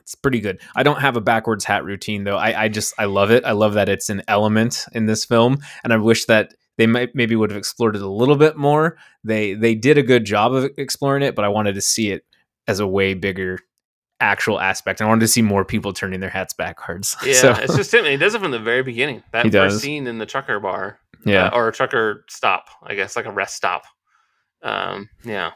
It's 0.01 0.16
pretty 0.16 0.41
good. 0.41 0.60
I 0.76 0.84
don't 0.84 0.99
have 0.99 1.16
a 1.16 1.22
backwards 1.22 1.64
hat 1.64 1.86
routine 1.86 2.26
though. 2.26 2.38
I, 2.38 2.64
I 2.66 2.68
just 2.68 2.93
I 2.99 3.06
love 3.06 3.32
it. 3.32 3.45
I 3.45 3.53
love 3.53 3.76
that 3.76 3.88
it's 3.88 4.10
an 4.10 4.24
element 4.28 4.86
in 4.91 5.06
this 5.06 5.24
film, 5.24 5.60
and 5.86 5.93
I 5.93 5.97
wish 5.97 6.26
that 6.26 6.53
they 6.78 6.88
might 6.88 7.15
maybe 7.15 7.36
would 7.36 7.49
have 7.51 7.57
explored 7.57 7.95
it 7.95 8.01
a 8.01 8.09
little 8.09 8.36
bit 8.36 8.57
more. 8.57 8.97
They 9.23 9.53
they 9.53 9.76
did 9.76 9.97
a 9.97 10.03
good 10.03 10.26
job 10.26 10.53
of 10.53 10.69
exploring 10.78 11.23
it, 11.23 11.36
but 11.36 11.45
I 11.45 11.47
wanted 11.49 11.76
to 11.76 11.82
see 11.82 12.11
it 12.11 12.26
as 12.67 12.80
a 12.80 12.88
way 12.88 13.13
bigger 13.13 13.59
actual 14.21 14.59
aspect. 14.59 15.01
I 15.01 15.05
wanted 15.05 15.21
to 15.21 15.28
see 15.28 15.41
more 15.41 15.65
people 15.65 15.91
turning 15.93 16.19
their 16.21 16.30
hats 16.30 16.53
backwards. 16.53 17.15
Yeah, 17.26 17.34
So- 17.34 17.51
it's 17.53 17.76
just 17.76 17.93
him. 17.93 18.05
He 18.05 18.17
does 18.17 18.34
it 18.34 18.41
from 18.41 18.51
the 18.51 18.59
very 18.59 18.82
beginning. 18.84 19.23
That 19.34 19.45
He 19.45 19.51
first 19.51 19.76
does. 19.76 19.82
scene 19.82 20.07
in 20.07 20.17
the 20.19 20.26
trucker 20.26 20.59
bar, 20.59 20.99
yeah. 21.26 21.47
uh, 21.47 21.55
or 21.55 21.67
a 21.67 21.71
trucker 21.73 22.23
stop, 22.30 22.65
I 22.84 22.95
guess, 22.95 23.15
like 23.15 23.26
a 23.26 23.32
rest 23.32 23.55
stop. 23.55 23.84
Um, 24.63 25.09
yeah, 25.23 25.51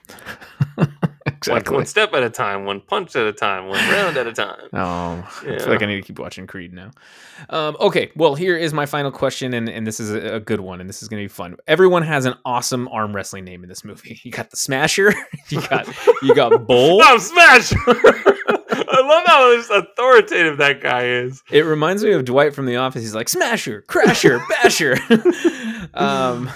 exactly. 1.39 1.75
one 1.75 1.85
step 1.85 2.13
at 2.13 2.23
a 2.23 2.29
time, 2.29 2.65
one 2.65 2.81
punch 2.81 3.15
at 3.15 3.25
a 3.25 3.33
time, 3.33 3.67
one 3.67 3.79
round 3.89 4.17
at 4.17 4.27
a 4.27 4.33
time. 4.33 4.67
Oh, 4.73 5.27
I 5.41 5.57
feel 5.57 5.69
like 5.69 5.81
I 5.81 5.85
need 5.85 5.95
to 5.95 6.01
keep 6.01 6.19
watching 6.19 6.47
Creed 6.47 6.73
now. 6.73 6.91
Um, 7.49 7.75
okay, 7.79 8.11
well, 8.15 8.35
here 8.35 8.55
is 8.55 8.73
my 8.73 8.85
final 8.85 9.11
question, 9.11 9.53
and, 9.53 9.67
and 9.67 9.85
this 9.85 9.99
is 9.99 10.11
a, 10.11 10.35
a 10.35 10.39
good 10.39 10.59
one, 10.59 10.79
and 10.79 10.87
this 10.87 11.01
is 11.01 11.09
going 11.09 11.21
to 11.21 11.23
be 11.23 11.27
fun. 11.33 11.55
Everyone 11.67 12.03
has 12.03 12.25
an 12.25 12.35
awesome 12.45 12.87
arm 12.89 13.15
wrestling 13.15 13.45
name 13.45 13.63
in 13.63 13.69
this 13.69 13.83
movie. 13.83 14.19
You 14.29 14.31
got 14.31 14.51
the 14.51 14.57
Smasher, 14.57 15.13
you 15.49 15.61
got 15.61 15.87
you 16.21 16.35
got 16.35 16.67
Bull. 16.67 17.01
Oh, 17.03 17.17
smash! 17.17 17.73
I 17.87 19.01
love 19.01 19.23
how 19.25 19.79
authoritative 19.79 20.57
that 20.57 20.81
guy 20.81 21.05
is. 21.05 21.41
It 21.51 21.61
reminds 21.61 22.03
me 22.03 22.11
of 22.11 22.25
Dwight 22.25 22.53
from 22.53 22.65
The 22.65 22.75
Office. 22.75 23.01
He's 23.01 23.15
like 23.15 23.29
Smasher, 23.29 23.83
Crasher, 23.87 24.41
Basher. 24.49 24.97
um, 25.93 26.49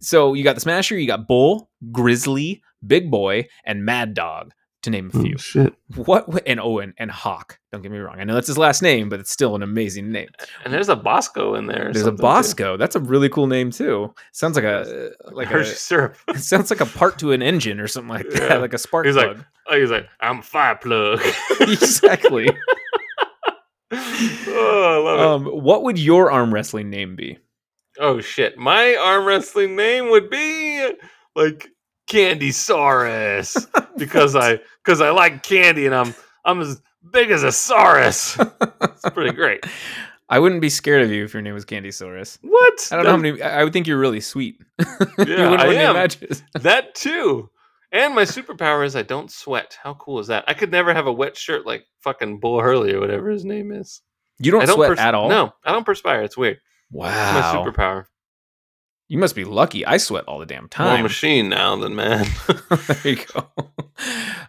so 0.00 0.34
you 0.34 0.44
got 0.44 0.54
the 0.54 0.60
Smasher, 0.60 0.96
you 0.96 1.06
got 1.06 1.26
Bull, 1.26 1.68
Grizzly, 1.92 2.62
Big 2.86 3.10
Boy, 3.10 3.46
and 3.64 3.84
Mad 3.84 4.14
Dog, 4.14 4.52
to 4.82 4.90
name 4.90 5.10
a 5.12 5.20
few. 5.20 5.36
shit! 5.38 5.74
What 5.96 6.42
and 6.46 6.60
Owen 6.60 6.94
and 6.98 7.10
Hawk. 7.10 7.58
Don't 7.72 7.82
get 7.82 7.90
me 7.90 7.98
wrong. 7.98 8.20
I 8.20 8.24
know 8.24 8.34
that's 8.34 8.46
his 8.46 8.56
last 8.58 8.80
name, 8.82 9.08
but 9.08 9.18
it's 9.20 9.30
still 9.32 9.54
an 9.56 9.62
amazing 9.62 10.10
name. 10.12 10.28
And 10.64 10.72
there's 10.72 10.88
a 10.88 10.96
Bosco 10.96 11.54
in 11.56 11.66
there. 11.66 11.84
There's 11.92 11.96
a 11.96 12.00
something, 12.04 12.16
too. 12.18 12.22
Bosco. 12.22 12.76
That's 12.76 12.94
a 12.96 13.00
really 13.00 13.28
cool 13.28 13.46
name 13.48 13.70
too. 13.72 14.14
Sounds 14.32 14.54
like 14.56 14.64
a 14.64 15.10
like 15.32 15.50
a 15.50 15.64
syrup. 15.64 16.16
it 16.28 16.38
sounds 16.38 16.70
like 16.70 16.80
a 16.80 16.86
part 16.86 17.18
to 17.18 17.32
an 17.32 17.42
engine 17.42 17.80
or 17.80 17.88
something 17.88 18.08
like 18.10 18.28
that, 18.30 18.50
Yeah. 18.50 18.56
like 18.58 18.72
a 18.72 18.78
spark 18.78 19.04
He's 19.06 19.16
like- 19.16 19.34
plug. 19.34 19.44
Oh, 19.70 19.78
he's 19.78 19.90
like, 19.90 20.06
I'm 20.20 20.38
a 20.38 20.42
fire 20.42 20.76
plug. 20.76 21.20
exactly. 21.60 22.48
oh, 23.92 24.84
I 24.84 24.96
love 24.98 25.44
it. 25.44 25.48
Um, 25.52 25.62
what 25.62 25.82
would 25.82 25.98
your 25.98 26.30
arm 26.30 26.52
wrestling 26.52 26.90
name 26.90 27.16
be? 27.16 27.38
Oh 27.98 28.20
shit! 28.20 28.56
My 28.58 28.94
arm 28.96 29.24
wrestling 29.24 29.74
name 29.76 30.10
would 30.10 30.30
be 30.30 30.92
like 31.34 31.68
Candy 32.08 32.50
Saurus 32.50 33.66
because 33.96 34.34
I 34.34 34.58
because 34.84 35.00
I 35.00 35.10
like 35.10 35.42
candy 35.42 35.86
and 35.86 35.94
I'm 35.94 36.14
I'm 36.44 36.60
as 36.60 36.80
big 37.12 37.30
as 37.30 37.42
a 37.44 37.48
Saurus. 37.48 38.36
it's 38.82 39.10
pretty 39.10 39.32
great. 39.34 39.64
I 40.30 40.38
wouldn't 40.38 40.60
be 40.60 40.68
scared 40.68 41.02
of 41.02 41.10
you 41.10 41.24
if 41.24 41.32
your 41.32 41.40
name 41.42 41.54
was 41.54 41.64
Candysaurus. 41.64 42.38
What? 42.42 42.88
I 42.92 42.96
don't 42.96 43.04
know 43.04 43.10
how 43.12 43.16
many. 43.16 43.40
I 43.42 43.64
would 43.64 43.72
think 43.72 43.86
you're 43.86 43.98
really 43.98 44.20
sweet. 44.20 44.60
you 44.78 44.86
Yeah, 45.18 45.50
wouldn't 45.50 45.60
I 45.60 45.74
am. 45.74 45.94
matches. 45.94 46.42
that 46.54 46.94
too. 46.94 47.48
And 47.92 48.14
my 48.14 48.24
superpower 48.24 48.84
is 48.84 48.94
I 48.94 49.02
don't 49.02 49.30
sweat. 49.30 49.78
How 49.82 49.94
cool 49.94 50.18
is 50.18 50.26
that? 50.26 50.44
I 50.46 50.52
could 50.52 50.70
never 50.70 50.92
have 50.92 51.06
a 51.06 51.12
wet 51.12 51.34
shirt 51.34 51.64
like 51.64 51.86
fucking 52.00 52.40
Bull 52.40 52.60
Hurley 52.60 52.92
or 52.92 53.00
whatever 53.00 53.30
his 53.30 53.46
name 53.46 53.72
is. 53.72 54.02
You 54.38 54.50
don't, 54.52 54.62
I 54.62 54.66
don't 54.66 54.74
sweat 54.76 54.90
pers- 54.90 54.98
at 54.98 55.14
all. 55.14 55.30
No, 55.30 55.54
I 55.64 55.72
don't 55.72 55.86
perspire. 55.86 56.22
It's 56.22 56.36
weird. 56.36 56.58
Wow. 56.90 57.08
my 57.08 57.70
superpower. 57.70 58.04
You 59.08 59.18
must 59.18 59.34
be 59.34 59.44
lucky. 59.44 59.86
I 59.86 59.96
sweat 59.96 60.24
all 60.28 60.38
the 60.38 60.44
damn 60.46 60.64
More 60.64 60.68
time. 60.68 61.02
machine 61.02 61.48
now 61.48 61.76
than 61.76 61.94
man. 61.96 62.26
there 63.02 63.08
you 63.14 63.16
go. 63.32 63.48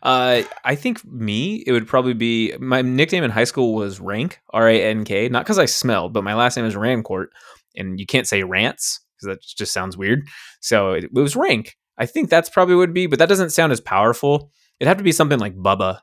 Uh, 0.03 0.41
I 0.65 0.75
think 0.75 1.03
me, 1.05 1.63
it 1.65 1.71
would 1.71 1.87
probably 1.87 2.13
be 2.13 2.53
my 2.59 2.81
nickname 2.81 3.23
in 3.23 3.31
high 3.31 3.45
school 3.45 3.73
was 3.73 3.99
Rank, 4.01 4.39
R 4.51 4.67
A 4.67 4.83
N 4.83 5.05
K. 5.05 5.29
Not 5.29 5.45
because 5.45 5.59
I 5.59 5.65
smelled, 5.65 6.11
but 6.13 6.23
my 6.25 6.33
last 6.33 6.57
name 6.57 6.65
is 6.65 6.75
Rancourt, 6.75 7.27
and 7.75 7.99
you 7.99 8.05
can't 8.05 8.27
say 8.27 8.43
Rants 8.43 8.99
because 9.15 9.35
that 9.35 9.41
just 9.43 9.71
sounds 9.73 9.95
weird. 9.97 10.27
So 10.59 10.91
it, 10.91 11.05
it 11.05 11.13
was 11.13 11.35
Rank. 11.37 11.77
I 11.97 12.05
think 12.05 12.29
that's 12.29 12.49
probably 12.49 12.75
would 12.75 12.93
be, 12.93 13.07
but 13.07 13.19
that 13.19 13.29
doesn't 13.29 13.51
sound 13.51 13.71
as 13.71 13.79
powerful. 13.81 14.51
It'd 14.79 14.87
have 14.89 14.97
to 14.97 15.03
be 15.03 15.11
something 15.11 15.39
like 15.39 15.55
Bubba. 15.55 15.99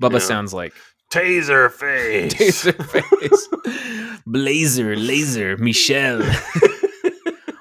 Bubba 0.00 0.14
Yeah. 0.14 0.18
sounds 0.20 0.54
like 0.54 0.72
Taser 1.12 1.70
face. 1.72 2.34
Taser 2.34 2.84
face, 2.86 4.20
Blazer, 4.26 4.96
Laser, 4.96 5.56
Michelle. 5.56 6.22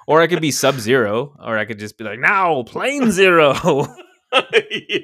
Or 0.08 0.22
I 0.22 0.28
could 0.28 0.41
be 0.41 0.52
Sub 0.52 0.76
Zero, 0.76 1.36
or 1.39 1.58
I 1.58 1.66
could 1.66 1.80
just 1.80 1.97
be 1.97 2.04
like, 2.04 2.20
now, 2.20 2.64
Plain 2.64 3.12
Zero. 3.12 3.54
yeah, 4.34 4.99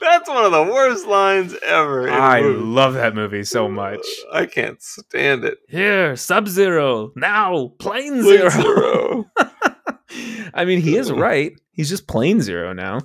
that's 0.00 0.28
one 0.28 0.44
of 0.44 0.52
the 0.52 0.62
worst 0.72 1.06
lines 1.06 1.54
ever. 1.66 2.08
I 2.08 2.40
love 2.40 2.94
that 2.94 3.14
movie 3.14 3.44
so 3.44 3.68
much. 3.68 4.04
I 4.32 4.46
can't 4.46 4.80
stand 4.80 5.44
it. 5.44 5.58
Here, 5.68 6.16
Sub 6.16 6.48
Zero. 6.48 7.12
Now, 7.16 7.72
Plain 7.78 8.22
Zero. 8.22 8.50
Zero. 8.50 9.30
I 10.54 10.64
mean, 10.64 10.80
he 10.80 10.96
is 10.96 11.10
right. 11.10 11.52
He's 11.72 11.88
just 11.88 12.06
Plain 12.06 12.40
Zero 12.40 12.72
now. 12.72 13.00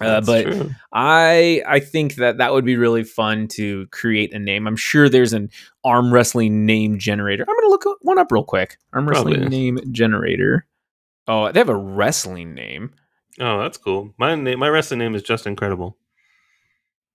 Uh, 0.00 0.20
but 0.22 0.42
true. 0.44 0.70
I 0.92 1.62
I 1.66 1.78
think 1.80 2.14
that 2.16 2.38
that 2.38 2.52
would 2.52 2.64
be 2.64 2.76
really 2.76 3.04
fun 3.04 3.46
to 3.48 3.86
create 3.88 4.32
a 4.34 4.38
name. 4.38 4.66
I'm 4.66 4.76
sure 4.76 5.08
there's 5.08 5.32
an 5.34 5.50
arm 5.84 6.12
wrestling 6.12 6.64
name 6.66 6.98
generator. 6.98 7.44
I'm 7.48 7.54
gonna 7.54 7.68
look 7.68 7.84
one 8.00 8.18
up 8.18 8.32
real 8.32 8.42
quick. 8.44 8.78
Arm 8.92 9.06
wrestling 9.08 9.44
name 9.44 9.78
generator. 9.92 10.66
Oh, 11.28 11.52
they 11.52 11.60
have 11.60 11.68
a 11.68 11.76
wrestling 11.76 12.54
name. 12.54 12.94
oh, 13.38 13.60
that's 13.60 13.76
cool. 13.78 14.12
My 14.18 14.34
name, 14.34 14.58
my 14.58 14.68
wrestling 14.68 14.98
name 14.98 15.14
is 15.14 15.22
just 15.22 15.46
incredible. 15.46 15.96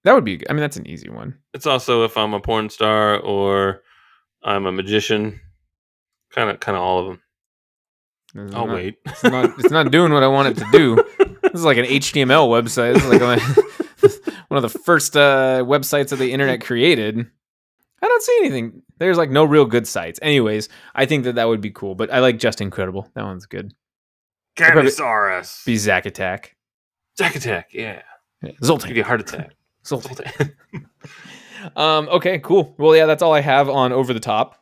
That 0.03 0.13
would 0.13 0.23
be. 0.23 0.47
I 0.49 0.53
mean, 0.53 0.61
that's 0.61 0.77
an 0.77 0.87
easy 0.87 1.09
one. 1.09 1.37
It's 1.53 1.65
also 1.65 2.03
if 2.05 2.15
I'm 2.15 2.33
a 2.33 2.39
porn 2.39 2.69
star 2.69 3.19
or 3.19 3.81
I'm 4.43 4.65
a 4.65 4.71
magician. 4.71 5.41
Kind 6.31 6.49
of, 6.49 6.59
kind 6.59 6.77
of 6.77 6.83
all 6.83 6.99
of 6.99 7.05
them. 7.07 7.21
Is 8.47 8.53
Oh 8.53 8.65
not- 8.65 8.75
wait, 8.75 8.95
It's 9.05 9.23
not, 9.23 9.45
it's 9.59 9.71
not 9.71 9.91
doing 9.91 10.13
what 10.13 10.23
I 10.23 10.27
want 10.27 10.49
it 10.49 10.63
to 10.63 10.71
do. 10.71 11.03
This 11.51 11.59
is 11.61 11.65
like 11.65 11.77
an 11.77 11.85
HTML 11.85 12.47
website. 12.49 12.93
This 12.95 13.03
is 13.03 13.09
like 13.09 13.21
one- 13.21 14.33
one 14.49 14.63
of 14.63 14.71
the 14.71 14.79
first 14.79 15.15
uh, 15.17 15.63
websites 15.65 16.09
that 16.09 16.17
the 16.17 16.31
internet 16.31 16.61
created. 16.61 17.25
I 18.01 18.07
don't 18.07 18.23
see 18.23 18.37
anything. 18.41 18.81
There's 18.99 19.17
like 19.17 19.29
no 19.31 19.43
real 19.43 19.65
good 19.65 19.87
sites. 19.87 20.19
Anyways, 20.21 20.69
I 20.95 21.05
think 21.05 21.23
that 21.23 21.35
that 21.35 21.47
would 21.47 21.61
be 21.61 21.71
cool. 21.71 21.95
But 21.95 22.11
I 22.13 22.19
like 22.19 22.37
Just 22.39 22.61
Incredible. 22.61 23.09
That 23.15 23.23
one's 23.23 23.45
good. 23.45 23.73
Candysaurus. 24.57 25.65
Be 25.65 25.77
Zack 25.77 26.05
Attack. 26.05 26.55
Jack 27.17 27.35
attack. 27.35 27.69
Yeah, 27.73 28.01
Yeah, 28.43 28.51
give 28.61 28.95
you 28.95 29.01
a 29.01 29.05
heart 29.05 29.21
attack. 29.21 29.51
Zoltan. 29.85 30.15
Zoltan. 30.15 30.55
Um, 31.75 32.07
okay, 32.09 32.37
cool. 32.39 32.75
Well, 32.77 32.95
yeah, 32.95 33.07
that's 33.07 33.23
all 33.23 33.33
I 33.33 33.41
have 33.41 33.67
on 33.67 33.91
Over 33.91 34.13
the 34.13 34.19
Top. 34.19 34.55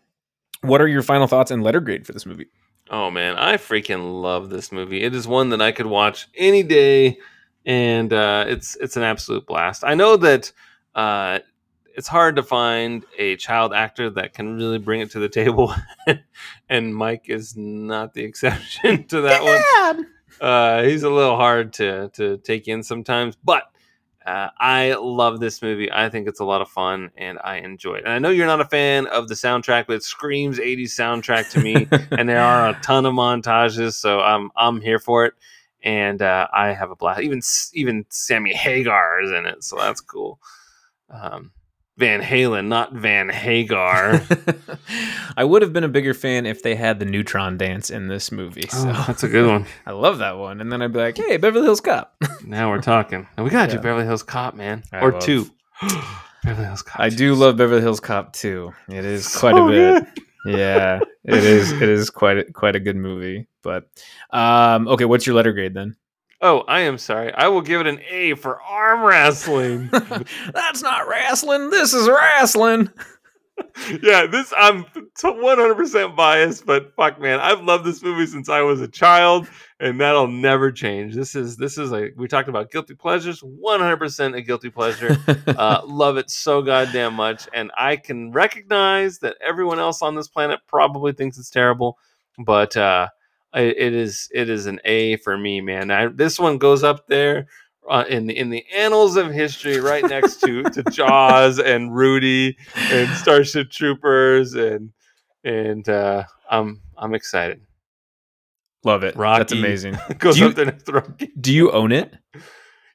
What 0.61 0.79
are 0.81 0.87
your 0.87 1.03
final 1.03 1.27
thoughts 1.27 1.51
and 1.51 1.61
letter 1.61 1.81
grade 1.81 2.07
for 2.07 2.13
this 2.13 2.25
movie? 2.25 2.47
Oh 2.89 3.09
man, 3.09 3.35
I 3.35 3.57
freaking 3.57 4.21
love 4.21 4.49
this 4.49 4.71
movie. 4.71 5.01
It 5.01 5.15
is 5.15 5.27
one 5.27 5.49
that 5.49 5.61
I 5.61 5.71
could 5.71 5.87
watch 5.87 6.27
any 6.35 6.61
day, 6.61 7.17
and 7.65 8.13
uh, 8.13 8.45
it's 8.47 8.75
it's 8.75 8.95
an 8.95 9.03
absolute 9.03 9.47
blast. 9.47 9.83
I 9.83 9.95
know 9.95 10.17
that 10.17 10.51
uh, 10.93 11.39
it's 11.95 12.07
hard 12.07 12.35
to 12.35 12.43
find 12.43 13.03
a 13.17 13.37
child 13.37 13.73
actor 13.73 14.11
that 14.11 14.33
can 14.33 14.55
really 14.55 14.77
bring 14.77 15.01
it 15.01 15.11
to 15.11 15.19
the 15.19 15.29
table, 15.41 15.73
and 16.69 16.95
Mike 16.95 17.25
is 17.27 17.55
not 17.57 18.13
the 18.13 18.23
exception 18.25 19.05
to 19.07 19.21
that 19.21 19.43
one. 19.43 20.07
Uh, 20.39 20.83
he's 20.83 21.03
a 21.03 21.09
little 21.09 21.37
hard 21.37 21.73
to 21.73 22.09
to 22.09 22.37
take 22.37 22.67
in 22.67 22.83
sometimes, 22.83 23.35
but 23.43 23.63
uh, 24.25 24.49
I 24.59 24.95
love 24.95 25.39
this 25.39 25.61
movie. 25.61 25.91
I 25.91 26.09
think 26.09 26.27
it's 26.27 26.39
a 26.39 26.45
lot 26.45 26.61
of 26.61 26.69
fun, 26.69 27.11
and 27.15 27.37
I 27.43 27.57
enjoy 27.57 27.95
it. 27.95 28.05
And 28.05 28.13
I 28.13 28.19
know 28.19 28.29
you're 28.29 28.47
not 28.47 28.59
a 28.59 28.65
fan 28.65 29.05
of 29.07 29.27
the 29.27 29.35
soundtrack, 29.35 29.85
but 29.85 29.97
it 29.97 30.03
screams 30.03 30.57
'80s 30.57 30.85
soundtrack 30.85 31.51
to 31.51 31.61
me 31.61 31.87
and 32.11 32.27
there 32.27 32.41
are 32.41 32.69
a 32.69 32.79
ton 32.81 33.05
of 33.05 33.13
montages, 33.13 33.93
so 33.93 34.21
I'm 34.21 34.49
I'm 34.55 34.81
here 34.81 34.97
for 34.97 35.25
it, 35.25 35.33
and 35.83 36.21
uh, 36.21 36.47
I 36.51 36.73
have 36.73 36.89
a 36.89 36.95
blast. 36.95 37.21
Even 37.21 37.41
even 37.73 38.05
Sammy 38.09 38.53
Hagar 38.53 39.21
is 39.21 39.31
in 39.31 39.45
it, 39.45 39.63
so 39.63 39.77
that's 39.77 40.01
cool. 40.01 40.39
Um, 41.09 41.51
Van 41.97 42.21
Halen, 42.21 42.67
not 42.67 42.91
Van 42.93 43.29
Hagar. 43.29 44.21
I 45.37 45.43
would 45.45 45.61
have 45.61 45.71
been 45.71 45.85
a 45.85 45.89
bigger 45.89 46.13
fan 46.13 46.45
if 46.45 46.61
they 46.61 46.75
had 46.75 46.99
the 46.99 47.05
Neutron 47.05 47.57
dance 47.57 47.89
in 47.89 48.07
this 48.09 48.31
movie. 48.33 48.67
So 48.69 48.89
Oh, 48.89 49.03
that's 49.07 49.23
a 49.23 49.29
good 49.29 49.47
one. 49.47 49.65
I 49.85 49.91
love 49.91 50.17
that 50.17 50.37
one. 50.37 50.59
And 50.59 50.69
then 50.71 50.81
I'd 50.81 50.91
be 50.91 50.99
like, 50.99 51.15
hey, 51.17 51.37
Beverly 51.37 51.65
Hills 51.65 51.81
Cop. 51.81 52.15
Now 52.45 52.69
we're 52.69 52.81
talking. 52.81 53.25
And 53.37 53.43
we 53.43 53.49
gotta 53.49 53.71
Yeah. 53.71 53.77
do 53.77 53.81
Beverly 53.83 54.05
Hills 54.05 54.23
Cop, 54.23 54.55
man, 54.55 54.83
I 54.91 54.99
or 54.99 55.13
love- 55.13 55.21
two. 55.23 55.49
Beverly 56.43 56.65
Hills 56.67 56.81
Cop. 56.81 56.99
I 56.99 57.09
do 57.09 57.33
love 57.33 57.57
Beverly 57.57 57.81
Hills 57.81 57.99
Cop 58.01 58.33
too. 58.33 58.73
It 58.89 59.03
is 59.05 59.25
so 59.31 59.39
quite 59.39 59.57
a 59.57 59.67
bit. 59.67 60.07
Yeah, 60.45 60.99
it 61.23 61.43
is. 61.43 61.71
It 61.71 61.81
is 61.89 62.11
quite 62.11 62.37
a, 62.37 62.43
quite 62.51 62.75
a 62.75 62.79
good 62.79 62.95
movie. 62.97 63.47
But 63.63 63.87
um, 64.29 64.87
okay, 64.89 65.05
what's 65.05 65.25
your 65.25 65.35
letter 65.35 65.53
grade 65.53 65.73
then? 65.73 65.95
Oh, 66.41 66.59
I 66.67 66.81
am 66.81 66.97
sorry. 66.97 67.33
I 67.33 67.47
will 67.47 67.61
give 67.61 67.81
it 67.81 67.87
an 67.87 68.01
A 68.09 68.35
for 68.35 68.61
arm 68.61 69.03
wrestling. 69.03 69.89
That's 70.53 70.81
not 70.81 71.07
wrestling. 71.07 71.69
This 71.69 71.93
is 71.93 72.09
wrestling. 72.09 72.89
yeah, 74.03 74.25
this 74.27 74.53
I'm 74.57 74.83
100% 74.83 76.15
biased, 76.15 76.65
but 76.65 76.93
fuck, 76.95 77.21
man, 77.21 77.39
I've 77.39 77.61
loved 77.61 77.85
this 77.85 78.03
movie 78.03 78.25
since 78.25 78.49
I 78.49 78.61
was 78.61 78.81
a 78.81 78.87
child, 78.87 79.47
and 79.79 79.99
that'll 79.99 80.27
never 80.27 80.71
change. 80.71 81.15
This 81.15 81.35
is 81.35 81.55
this 81.55 81.77
is 81.77 81.93
a 81.93 82.09
we 82.17 82.27
talked 82.27 82.49
about 82.49 82.69
guilty 82.69 82.95
pleasures, 82.95 83.41
100% 83.41 84.35
a 84.35 84.41
guilty 84.41 84.69
pleasure. 84.69 85.17
Uh, 85.55 85.81
love 85.85 86.17
it 86.17 86.29
so 86.29 86.61
goddamn 86.61 87.13
much, 87.13 87.47
and 87.53 87.71
I 87.77 87.95
can 87.95 88.31
recognize 88.31 89.19
that 89.19 89.37
everyone 89.41 89.79
else 89.79 90.01
on 90.01 90.15
this 90.15 90.27
planet 90.27 90.59
probably 90.67 91.13
thinks 91.13 91.37
it's 91.37 91.49
terrible, 91.49 91.97
but 92.37 92.75
uh, 92.75 93.07
it, 93.55 93.77
it 93.77 93.93
is 93.93 94.29
it 94.33 94.49
is 94.49 94.65
an 94.65 94.79
A 94.85 95.17
for 95.17 95.37
me, 95.37 95.61
man. 95.61 95.91
I, 95.91 96.07
this 96.07 96.39
one 96.39 96.57
goes 96.57 96.83
up 96.83 97.07
there 97.07 97.47
uh, 97.89 98.03
in 98.09 98.27
the 98.27 98.37
in 98.37 98.49
the 98.49 98.65
annals 98.75 99.15
of 99.15 99.31
history, 99.31 99.79
right 99.79 100.03
next 100.03 100.41
to 100.41 100.63
to 100.63 100.83
Jaws 100.91 101.59
and 101.59 101.95
Rudy 101.95 102.57
and 102.75 103.09
Starship 103.17 103.69
Troopers, 103.71 104.53
and 104.53 104.91
and 105.43 105.87
uh, 105.89 106.23
I'm 106.49 106.81
I'm 106.97 107.13
excited. 107.13 107.61
Love 108.83 109.03
it. 109.03 109.15
Rocky. 109.15 109.39
That's 109.39 109.53
amazing. 109.53 109.97
Goes 110.19 110.35
Do 110.35 110.41
you- 110.41 110.47
up 110.49 110.55
there 110.55 110.65
next 110.65 110.83
to 110.83 110.91
Rocky. 110.93 111.31
Do 111.39 111.53
you 111.53 111.71
own 111.71 111.91
it? 111.91 112.13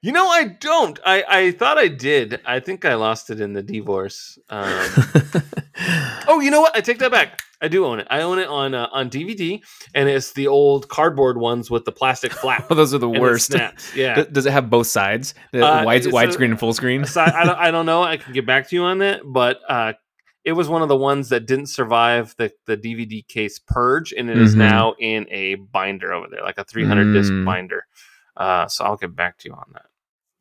You 0.02 0.12
know, 0.12 0.26
I 0.28 0.44
don't. 0.44 0.98
I 1.04 1.24
I 1.28 1.50
thought 1.52 1.76
I 1.76 1.88
did. 1.88 2.40
I 2.46 2.60
think 2.60 2.84
I 2.86 2.94
lost 2.94 3.28
it 3.28 3.38
in 3.40 3.52
the 3.52 3.62
divorce. 3.62 4.38
Um, 4.48 4.64
oh, 6.26 6.40
you 6.40 6.50
know 6.50 6.60
what? 6.62 6.74
I 6.74 6.80
take 6.80 6.98
that 7.00 7.10
back. 7.10 7.42
I 7.60 7.68
do 7.68 7.84
own 7.84 8.00
it. 8.00 8.06
I 8.08 8.22
own 8.22 8.38
it 8.38 8.48
on 8.48 8.72
uh, 8.74 8.88
on 8.92 9.10
DVD, 9.10 9.60
and 9.94 10.08
it's 10.08 10.32
the 10.32 10.46
old 10.46 10.88
cardboard 10.88 11.36
ones 11.36 11.70
with 11.70 11.84
the 11.84 11.92
plastic 11.92 12.32
flap. 12.32 12.66
oh, 12.70 12.74
those 12.74 12.94
are 12.94 12.98
the 12.98 13.10
worst. 13.10 13.48
snaps. 13.52 13.94
Yeah. 13.94 14.24
Does 14.24 14.46
it 14.46 14.52
have 14.52 14.70
both 14.70 14.86
sides? 14.86 15.34
The 15.52 15.66
Uh, 15.66 15.84
wide, 15.84 16.02
widescreen 16.04 16.46
and 16.52 16.58
full 16.58 16.72
screen? 16.72 17.04
So 17.04 17.20
I, 17.20 17.42
I, 17.42 17.44
don't, 17.44 17.58
I 17.58 17.70
don't 17.70 17.86
know. 17.86 18.02
I 18.02 18.16
can 18.16 18.32
get 18.32 18.46
back 18.46 18.68
to 18.70 18.76
you 18.76 18.82
on 18.84 18.98
that, 18.98 19.20
but 19.26 19.60
uh, 19.68 19.92
it 20.44 20.52
was 20.52 20.68
one 20.70 20.80
of 20.80 20.88
the 20.88 20.96
ones 20.96 21.28
that 21.28 21.44
didn't 21.46 21.66
survive 21.66 22.34
the, 22.38 22.50
the 22.64 22.78
DVD 22.78 23.26
case 23.28 23.58
purge, 23.58 24.14
and 24.14 24.30
it 24.30 24.38
is 24.38 24.54
Mhm. 24.54 24.58
now 24.58 24.94
in 24.98 25.26
a 25.30 25.56
binder 25.56 26.14
over 26.14 26.28
there, 26.30 26.40
like 26.42 26.56
a 26.56 26.64
300 26.64 27.12
disc 27.12 27.30
Mm. 27.30 27.44
binder. 27.44 27.84
Uh, 28.34 28.66
so 28.68 28.86
I'll 28.86 28.96
get 28.96 29.14
back 29.14 29.36
to 29.40 29.48
you 29.50 29.54
on 29.54 29.66
that. 29.74 29.84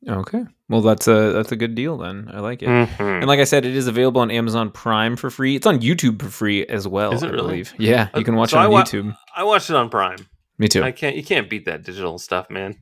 Okay. 0.08 0.46
Well, 0.70 0.82
that's 0.82 1.08
a 1.08 1.34
that's 1.34 1.52
a 1.52 1.56
good 1.56 1.76
deal 1.76 1.98
then. 1.98 2.30
I 2.34 2.40
like 2.40 2.62
it. 2.62 2.70
Mhm. 2.70 3.00
And 3.20 3.26
like 3.28 3.40
I 3.40 3.44
said, 3.44 3.66
it 3.66 3.76
is 3.76 3.88
available 3.88 4.22
on 4.22 4.32
Amazon 4.32 4.72
Prime 4.72 5.16
for 5.18 5.30
free. 5.30 5.56
It's 5.56 5.68
on 5.68 5.80
YouTube 5.82 6.22
for 6.22 6.30
free 6.30 6.66
as 6.68 6.88
well. 6.88 7.14
Is 7.14 7.22
it 7.24 7.28
I 7.28 7.30
really? 7.32 7.48
believe. 7.48 7.74
Yeah, 7.78 8.08
you 8.16 8.22
Uh, 8.22 8.24
can 8.24 8.36
watch 8.36 8.52
so 8.52 8.58
it 8.60 8.62
I 8.62 8.66
on 8.66 8.72
wa- 8.72 8.84
YouTube. 8.84 9.16
I 9.36 9.44
watched 9.44 9.70
it 9.70 9.76
on 9.76 9.90
Prime. 9.90 10.28
Me 10.58 10.68
too. 10.68 10.84
I 10.84 10.92
can't. 10.92 11.16
You 11.16 11.24
can't 11.24 11.50
beat 11.50 11.66
that 11.66 11.84
digital 11.84 12.18
stuff, 12.18 12.50
man. 12.50 12.76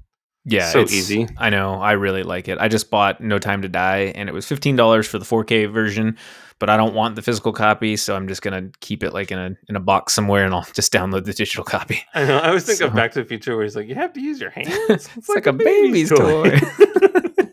Yeah, 0.47 0.69
so 0.69 0.79
it's- 0.79 0.93
easy. 0.93 1.27
I 1.37 1.49
know. 1.49 1.75
I 1.75 1.91
really 1.91 2.23
like 2.23 2.47
it. 2.47 2.57
I 2.59 2.67
just 2.67 2.89
bought 2.89 3.21
No 3.21 3.37
Time 3.37 3.61
to 3.61 3.67
Die, 3.69 4.11
and 4.15 4.27
it 4.29 4.31
was 4.31 4.45
fifteen 4.47 4.75
dollars 4.75 5.07
for 5.07 5.19
the 5.19 5.25
4K 5.25 5.71
version. 5.71 6.17
But 6.59 6.71
I 6.71 6.77
don't 6.77 6.95
want 6.95 7.15
the 7.15 7.21
physical 7.21 7.53
copy, 7.53 7.95
so 7.97 8.15
I'm 8.15 8.27
just 8.27 8.41
gonna 8.41 8.71
keep 8.79 9.03
it 9.03 9.13
like 9.13 9.31
in 9.31 9.37
a 9.37 9.55
in 9.69 9.75
a 9.75 9.79
box 9.79 10.13
somewhere, 10.13 10.43
and 10.43 10.55
I'll 10.55 10.65
just 10.73 10.91
download 10.91 11.25
the 11.25 11.33
digital 11.33 11.63
copy. 11.63 12.01
I 12.15 12.25
know. 12.25 12.39
I 12.39 12.47
always 12.47 12.65
think 12.65 12.81
of 12.81 12.95
Back 12.95 13.11
to 13.11 13.21
the 13.21 13.25
Future, 13.27 13.55
where 13.55 13.63
he's 13.63 13.75
like, 13.75 13.87
"You 13.87 13.93
have 13.93 14.11
to 14.13 14.21
use 14.21 14.41
your 14.41 14.49
hands. 14.49 14.71
It's, 15.15 15.29
like, 15.29 15.45
a 15.45 15.53
baby's 15.53 16.09
toy. 16.09 16.59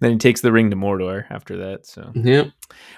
then 0.00 0.12
he 0.12 0.18
takes 0.18 0.40
the 0.40 0.52
ring 0.52 0.70
to 0.70 0.76
Mordor 0.76 1.24
after 1.30 1.56
that. 1.56 1.86
So 1.86 2.12
yeah. 2.14 2.44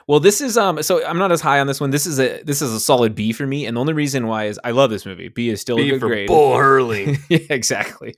Well, 0.06 0.20
this 0.20 0.40
is 0.40 0.56
um. 0.56 0.82
So 0.82 1.04
I'm 1.04 1.18
not 1.18 1.32
as 1.32 1.40
high 1.40 1.60
on 1.60 1.66
this 1.66 1.80
one. 1.80 1.90
This 1.90 2.06
is 2.06 2.18
a 2.18 2.42
this 2.42 2.62
is 2.62 2.72
a 2.72 2.80
solid 2.80 3.14
B 3.14 3.32
for 3.32 3.46
me, 3.46 3.66
and 3.66 3.76
the 3.76 3.80
only 3.80 3.92
reason 3.92 4.26
why 4.26 4.46
is 4.46 4.60
I 4.64 4.72
love 4.72 4.90
this 4.90 5.06
movie. 5.06 5.28
B 5.28 5.48
is 5.48 5.60
still 5.60 5.78
a 5.78 5.82
B 5.82 5.90
good 5.90 6.00
for 6.00 6.08
grade. 6.08 6.28
Bull 6.28 6.56
Hurley. 6.56 7.18
yeah, 7.28 7.38
exactly. 7.50 8.14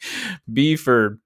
B 0.52 0.76
for 0.76 1.18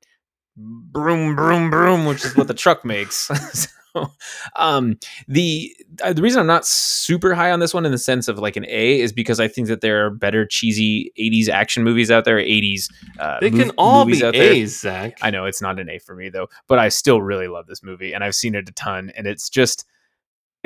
broom 0.56 1.36
broom 1.36 1.70
broom, 1.70 2.06
which 2.06 2.24
is 2.24 2.36
what 2.36 2.48
the 2.48 2.54
truck 2.54 2.84
makes. 2.84 3.30
um, 4.56 4.98
the 5.28 5.74
uh, 6.02 6.12
the 6.12 6.22
reason 6.22 6.40
I'm 6.40 6.46
not 6.46 6.66
super 6.66 7.34
high 7.34 7.50
on 7.50 7.60
this 7.60 7.74
one 7.74 7.86
in 7.86 7.92
the 7.92 7.98
sense 7.98 8.28
of 8.28 8.38
like 8.38 8.56
an 8.56 8.66
A 8.68 9.00
is 9.00 9.12
because 9.12 9.40
I 9.40 9.48
think 9.48 9.68
that 9.68 9.80
there 9.80 10.06
are 10.06 10.10
better 10.10 10.46
cheesy 10.46 11.12
'80s 11.18 11.48
action 11.48 11.84
movies 11.84 12.10
out 12.10 12.24
there. 12.24 12.38
'80s. 12.38 12.90
Uh, 13.18 13.38
They 13.40 13.50
can 13.50 13.70
all 13.78 14.04
be 14.04 14.24
out 14.24 14.34
there. 14.34 14.52
A's, 14.52 14.80
Zach. 14.80 15.18
I 15.22 15.30
know 15.30 15.44
it's 15.44 15.62
not 15.62 15.78
an 15.78 15.88
A 15.88 15.98
for 15.98 16.14
me 16.14 16.28
though, 16.28 16.48
but 16.68 16.78
I 16.78 16.88
still 16.88 17.22
really 17.22 17.48
love 17.48 17.66
this 17.66 17.82
movie 17.82 18.12
and 18.12 18.22
I've 18.22 18.34
seen 18.34 18.54
it 18.54 18.68
a 18.68 18.72
ton 18.72 19.10
and 19.16 19.26
it's 19.26 19.48
just 19.48 19.86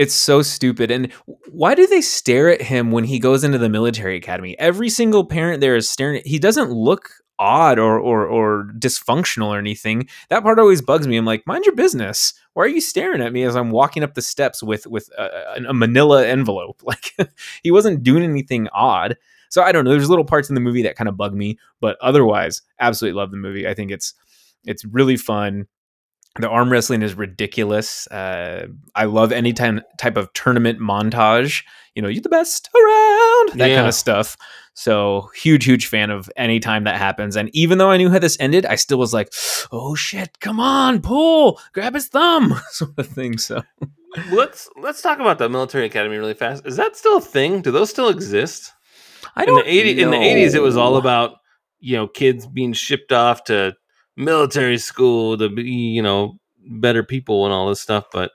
it's 0.01 0.15
so 0.15 0.43
stupid 0.43 0.91
and 0.91 1.13
why 1.51 1.75
do 1.75 1.87
they 1.87 2.01
stare 2.01 2.49
at 2.51 2.63
him 2.63 2.91
when 2.91 3.05
he 3.05 3.19
goes 3.19 3.45
into 3.45 3.59
the 3.59 3.69
military 3.69 4.17
academy? 4.17 4.59
Every 4.59 4.89
single 4.89 5.25
parent 5.25 5.61
there 5.61 5.77
is 5.77 5.89
staring 5.91 6.19
at 6.19 6.27
he 6.27 6.39
doesn't 6.39 6.71
look 6.71 7.11
odd 7.39 7.79
or 7.79 7.99
or 7.99 8.27
or 8.27 8.71
dysfunctional 8.79 9.49
or 9.49 9.59
anything. 9.59 10.09
That 10.29 10.43
part 10.43 10.59
always 10.59 10.83
bugs 10.83 11.07
me. 11.09 11.17
I'm 11.17 11.25
like, 11.25 11.47
"Mind 11.47 11.65
your 11.65 11.75
business. 11.75 12.35
Why 12.55 12.65
are 12.65 12.69
you 12.69 12.81
staring 12.81 13.23
at 13.23 13.33
me 13.33 13.45
as 13.45 13.57
I'm 13.57 13.71
walking 13.71 14.03
up 14.03 14.15
the 14.15 14.23
steps 14.23 14.63
with 14.63 14.87
with 14.87 15.09
a, 15.19 15.25
a- 15.57 15.71
a 15.71 15.75
manila 15.75 16.27
envelope?" 16.27 16.83
Like 16.91 17.15
he 17.63 17.71
wasn't 17.71 18.03
doing 18.03 18.25
anything 18.25 18.69
odd. 18.73 19.17
So 19.49 19.63
I 19.63 19.73
don't 19.73 19.85
know. 19.85 19.91
There's 19.91 20.09
little 20.11 20.25
parts 20.25 20.49
in 20.49 20.55
the 20.55 20.61
movie 20.61 20.83
that 20.83 20.97
kind 20.97 21.09
of 21.09 21.17
bug 21.17 21.35
me, 21.35 21.59
but 21.81 21.97
otherwise, 22.01 22.63
absolutely 22.79 23.19
love 23.19 23.31
the 23.33 23.37
movie. 23.37 23.67
I 23.69 23.75
think 23.75 23.91
it's 23.91 24.15
it's 24.65 24.85
really 24.85 25.17
fun. 25.17 25.67
The 26.39 26.49
arm 26.49 26.71
wrestling 26.71 27.03
is 27.03 27.15
ridiculous. 27.15 28.07
Uh, 28.07 28.69
I 28.95 29.05
love 29.07 29.33
any 29.33 29.53
time 29.53 29.81
type 29.99 30.17
of 30.17 30.33
tournament 30.33 30.79
montage. 30.79 31.65
You 31.95 32.03
know, 32.03 32.09
you're 32.09 32.23
the 32.23 32.29
best 32.29 32.69
around. 32.75 33.59
That 33.59 33.69
Yeah. 33.71 33.77
kind 33.77 33.89
of 33.89 33.95
stuff. 33.95 34.37
So 34.75 35.29
huge, 35.35 35.65
huge 35.65 35.87
fan 35.87 36.11
of 36.11 36.31
any 36.37 36.61
time 36.61 36.85
that 36.85 36.97
happens. 36.97 37.35
And 37.37 37.51
even 37.53 37.79
though 37.79 37.91
I 37.91 37.97
knew 37.97 38.09
how 38.11 38.21
this 38.21 38.37
ended, 38.39 38.65
I 38.65 38.77
still 38.77 38.99
was 38.99 39.13
like, 39.13 39.33
"Oh 39.73 39.97
shit, 39.97 40.39
come 40.41 40.61
on, 40.61 41.03
pull, 41.03 41.61
grab 41.73 41.95
his 41.95 42.07
thumb," 42.07 42.55
sort 42.71 42.97
of 42.97 43.07
thing. 43.09 43.37
So 43.37 43.63
let's 44.31 44.69
let's 44.81 45.03
talk 45.03 45.19
about 45.19 45.39
the 45.39 45.49
military 45.49 45.85
academy 45.87 46.17
really 46.17 46.35
fast. 46.35 46.65
Is 46.65 46.77
that 46.77 46.97
still 46.97 47.17
a 47.19 47.21
thing? 47.21 47.61
Do 47.61 47.73
those 47.73 47.91
still 47.91 48.09
exist? 48.09 48.73
I 49.35 49.43
in 49.43 49.49
don't. 49.49 49.65
the 49.65 49.71
eighty 49.71 50.01
in 50.01 50.11
the 50.11 50.17
eighties, 50.21 50.55
it 50.55 50.63
was 50.63 50.77
all 50.77 50.97
about 50.97 51.33
you 51.81 51.97
know 51.97 52.07
kids 52.07 52.47
being 52.47 52.73
shipped 52.73 53.13
off 53.13 53.45
to 53.45 53.75
military 54.21 54.79
school 54.79 55.37
to 55.39 55.49
be 55.49 55.63
you 55.63 56.03
know 56.03 56.39
better 56.69 57.03
people 57.03 57.45
and 57.45 57.53
all 57.55 57.69
this 57.69 57.81
stuff. 57.81 58.05
But 58.13 58.31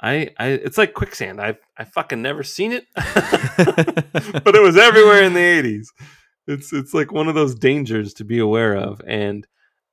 I, 0.00 0.30
I 0.38 0.46
it's 0.48 0.78
like 0.78 0.94
quicksand. 0.94 1.40
I 1.40 1.56
I 1.76 1.84
fucking 1.84 2.22
never 2.22 2.42
seen 2.42 2.72
it, 2.72 2.86
but 2.94 4.54
it 4.54 4.62
was 4.62 4.76
everywhere 4.76 5.22
in 5.22 5.34
the 5.34 5.40
eighties. 5.40 5.92
It's 6.46 6.72
it's 6.72 6.94
like 6.94 7.12
one 7.12 7.28
of 7.28 7.34
those 7.34 7.54
dangers 7.54 8.14
to 8.14 8.24
be 8.24 8.38
aware 8.38 8.74
of, 8.76 9.00
and 9.06 9.46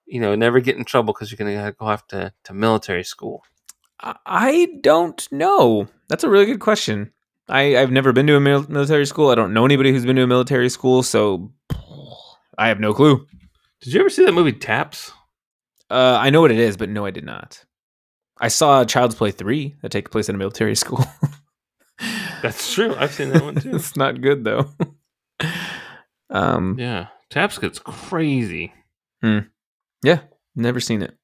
you 0.05 0.21
know 0.21 0.35
never 0.35 0.59
get 0.59 0.77
in 0.77 0.85
trouble 0.85 1.13
because 1.13 1.31
you're 1.31 1.37
gonna 1.37 1.71
go 1.73 1.85
off 1.87 2.07
to 2.07 2.31
to 2.45 2.53
military 2.53 3.03
school. 3.03 3.43
I- 3.99 4.15
I 4.25 4.67
don't 4.81 5.27
know. 5.31 5.87
That's 6.07 6.23
a 6.23 6.29
really 6.29 6.45
good 6.45 6.59
question. 6.59 7.11
I, 7.47 7.77
I've 7.77 7.91
never 7.91 8.11
been 8.11 8.27
to 8.27 8.35
a 8.35 8.39
mil- 8.39 8.65
military 8.69 9.05
school. 9.05 9.29
I 9.29 9.35
don't 9.35 9.53
know 9.53 9.65
anybody 9.65 9.91
who's 9.91 10.05
been 10.05 10.15
to 10.17 10.23
a 10.23 10.27
military 10.27 10.69
school, 10.69 11.03
so 11.03 11.51
I 12.57 12.67
have 12.69 12.79
no 12.79 12.93
clue. 12.93 13.25
Did 13.81 13.93
you 13.93 13.99
ever 13.99 14.09
see 14.09 14.25
that 14.25 14.31
movie 14.33 14.51
Taps? 14.53 15.11
Uh, 15.89 16.17
I 16.19 16.29
know 16.29 16.41
what 16.41 16.51
it 16.51 16.59
is, 16.59 16.77
but 16.77 16.89
no, 16.89 17.05
I 17.05 17.11
did 17.11 17.23
not. 17.25 17.63
I 18.39 18.47
saw 18.49 18.83
Child's 18.83 19.15
Play 19.15 19.31
3 19.31 19.75
that 19.81 19.91
takes 19.91 20.09
place 20.11 20.27
in 20.29 20.35
a 20.35 20.37
military 20.37 20.75
school. 20.83 21.03
That's 22.41 22.73
true. 22.73 22.95
I've 22.95 23.13
seen 23.13 23.29
that 23.29 23.43
one 23.43 23.55
too. 23.61 23.75
it's 23.75 23.95
not 23.95 24.21
good, 24.21 24.43
though. 24.43 24.69
um, 26.29 26.75
Yeah, 26.79 27.07
Taps 27.29 27.57
gets 27.57 27.79
crazy. 27.79 28.73
Hmm. 29.21 29.39
Yeah, 30.03 30.19
never 30.55 30.79
seen 30.79 31.01
it. 31.01 31.15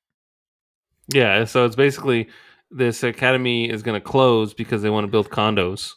Yeah, 1.13 1.45
so 1.45 1.65
it's 1.65 1.75
basically 1.75 2.29
this 2.69 3.03
academy 3.03 3.69
is 3.69 3.83
going 3.83 3.99
to 3.99 4.05
close 4.05 4.53
because 4.53 4.81
they 4.81 4.89
want 4.89 5.03
to 5.05 5.11
build 5.11 5.29
condos. 5.29 5.91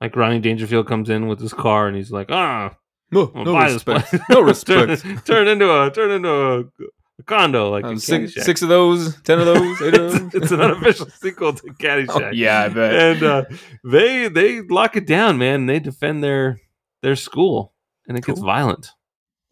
Like 0.00 0.16
Rodney 0.16 0.40
Dangerfield 0.40 0.86
comes 0.86 1.10
in 1.10 1.26
with 1.28 1.40
his 1.40 1.52
car 1.52 1.86
and 1.88 1.96
he's 1.96 2.10
like, 2.10 2.30
"Ah, 2.30 2.76
No, 3.10 3.26
this 3.26 3.82
place. 3.84 4.12
no 4.30 4.36
turn, 4.36 4.44
respect. 4.46 5.26
turn 5.26 5.48
into 5.48 5.70
a 5.70 5.90
turn 5.90 6.10
into 6.10 6.70
a, 7.18 7.22
condo 7.22 7.70
like 7.70 7.84
Um, 7.84 7.92
in 7.92 7.98
six, 7.98 8.32
Caddyshack. 8.34 8.42
six 8.44 8.62
of 8.62 8.68
those, 8.68 9.20
ten 9.22 9.38
of 9.38 9.46
those, 9.46 9.82
eight 9.82 9.94
of 9.94 10.04
it's, 10.14 10.18
those. 10.32 10.42
it's 10.42 10.52
an 10.52 10.60
unofficial 10.60 11.06
sequel 11.10 11.52
to 11.54 11.62
Caddyshack. 11.80 12.28
Oh, 12.28 12.30
yeah, 12.32 12.62
I 12.64 12.68
bet. 12.68 12.94
and 12.94 13.22
uh, 13.22 13.44
they 13.84 14.28
they 14.28 14.60
lock 14.62 14.96
it 14.96 15.06
down, 15.06 15.38
man. 15.38 15.66
They 15.66 15.78
defend 15.80 16.22
their 16.22 16.60
their 17.02 17.16
school, 17.16 17.72
and 18.08 18.16
it 18.18 18.24
gets 18.24 18.40
violent. 18.40 18.90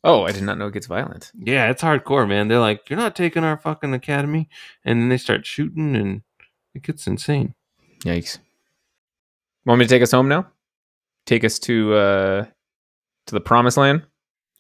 Oh, 0.07 0.25
I 0.25 0.33
did 0.33 0.43
not 0.43 0.59
know 0.59 0.67
it 0.67 0.75
gets 0.75 0.87
violent. 0.87 1.33
Yeah, 1.35 1.71
it's 1.71 1.83
hardcore, 1.83 2.29
man. 2.29 2.49
They're 2.49 2.59
like, 2.59 2.91
"You're 2.91 2.99
not 2.99 3.17
taking 3.17 3.43
our 3.45 3.57
fucking 3.57 3.95
academy," 3.95 4.49
and 4.85 5.01
then 5.01 5.09
they 5.09 5.17
start 5.17 5.47
shooting, 5.47 5.97
and 5.97 6.23
it 6.75 6.83
gets 6.83 7.07
insane. 7.07 7.55
Yikes. 8.01 8.39
Want 9.65 9.79
me 9.79 9.87
to 9.87 9.89
take 9.89 10.03
us 10.03 10.11
home 10.13 10.29
now? 10.29 10.49
Take 11.25 11.43
us 11.43 11.59
to 11.61 11.95
uh 11.95 12.45
to 13.29 13.35
the 13.35 13.41
promised 13.41 13.79
land? 13.79 14.03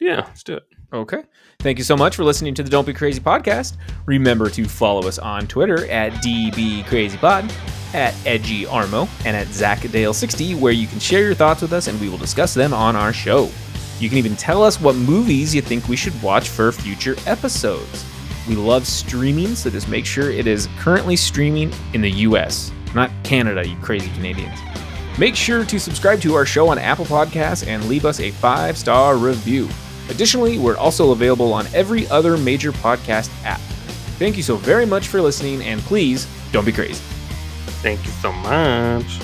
Yeah, 0.00 0.22
let's 0.26 0.42
do 0.42 0.54
it. 0.54 0.62
Okay. 0.94 1.24
Thank 1.58 1.78
you 1.78 1.84
so 1.84 1.96
much 1.96 2.14
for 2.14 2.22
listening 2.22 2.54
to 2.54 2.62
the 2.62 2.70
Don't 2.70 2.86
Be 2.86 2.92
Crazy 2.92 3.20
podcast. 3.20 3.76
Remember 4.06 4.48
to 4.50 4.64
follow 4.64 5.08
us 5.08 5.18
on 5.18 5.48
Twitter 5.48 5.90
at 5.90 6.12
DBCrazyPod, 6.22 7.52
at 7.94 8.14
Edgy 8.24 8.64
Armo, 8.66 9.08
and 9.26 9.36
at 9.36 9.48
ZachDale60, 9.48 10.56
where 10.60 10.72
you 10.72 10.86
can 10.86 11.00
share 11.00 11.22
your 11.22 11.34
thoughts 11.34 11.62
with 11.62 11.72
us 11.72 11.88
and 11.88 12.00
we 12.00 12.08
will 12.08 12.18
discuss 12.18 12.54
them 12.54 12.72
on 12.72 12.94
our 12.94 13.12
show. 13.12 13.50
You 13.98 14.08
can 14.08 14.18
even 14.18 14.36
tell 14.36 14.62
us 14.62 14.80
what 14.80 14.94
movies 14.94 15.52
you 15.52 15.62
think 15.62 15.88
we 15.88 15.96
should 15.96 16.20
watch 16.22 16.48
for 16.48 16.70
future 16.70 17.16
episodes. 17.26 18.04
We 18.48 18.54
love 18.54 18.86
streaming, 18.86 19.56
so 19.56 19.70
just 19.70 19.88
make 19.88 20.06
sure 20.06 20.30
it 20.30 20.46
is 20.46 20.68
currently 20.78 21.16
streaming 21.16 21.72
in 21.92 22.02
the 22.02 22.10
US, 22.10 22.70
not 22.94 23.10
Canada, 23.24 23.66
you 23.66 23.76
crazy 23.78 24.10
Canadians. 24.10 24.60
Make 25.18 25.34
sure 25.34 25.64
to 25.64 25.80
subscribe 25.80 26.20
to 26.20 26.34
our 26.34 26.46
show 26.46 26.68
on 26.68 26.78
Apple 26.78 27.04
Podcasts 27.04 27.66
and 27.66 27.88
leave 27.88 28.04
us 28.04 28.20
a 28.20 28.30
five 28.30 28.76
star 28.76 29.16
review. 29.16 29.68
Additionally, 30.10 30.58
we're 30.58 30.76
also 30.76 31.12
available 31.12 31.52
on 31.52 31.66
every 31.74 32.06
other 32.08 32.36
major 32.36 32.72
podcast 32.72 33.30
app. 33.44 33.60
Thank 34.18 34.36
you 34.36 34.42
so 34.42 34.56
very 34.56 34.86
much 34.86 35.08
for 35.08 35.20
listening, 35.20 35.62
and 35.62 35.80
please 35.80 36.26
don't 36.52 36.64
be 36.64 36.72
crazy. 36.72 37.02
Thank 37.82 38.04
you 38.04 38.12
so 38.12 38.32
much. 38.32 39.18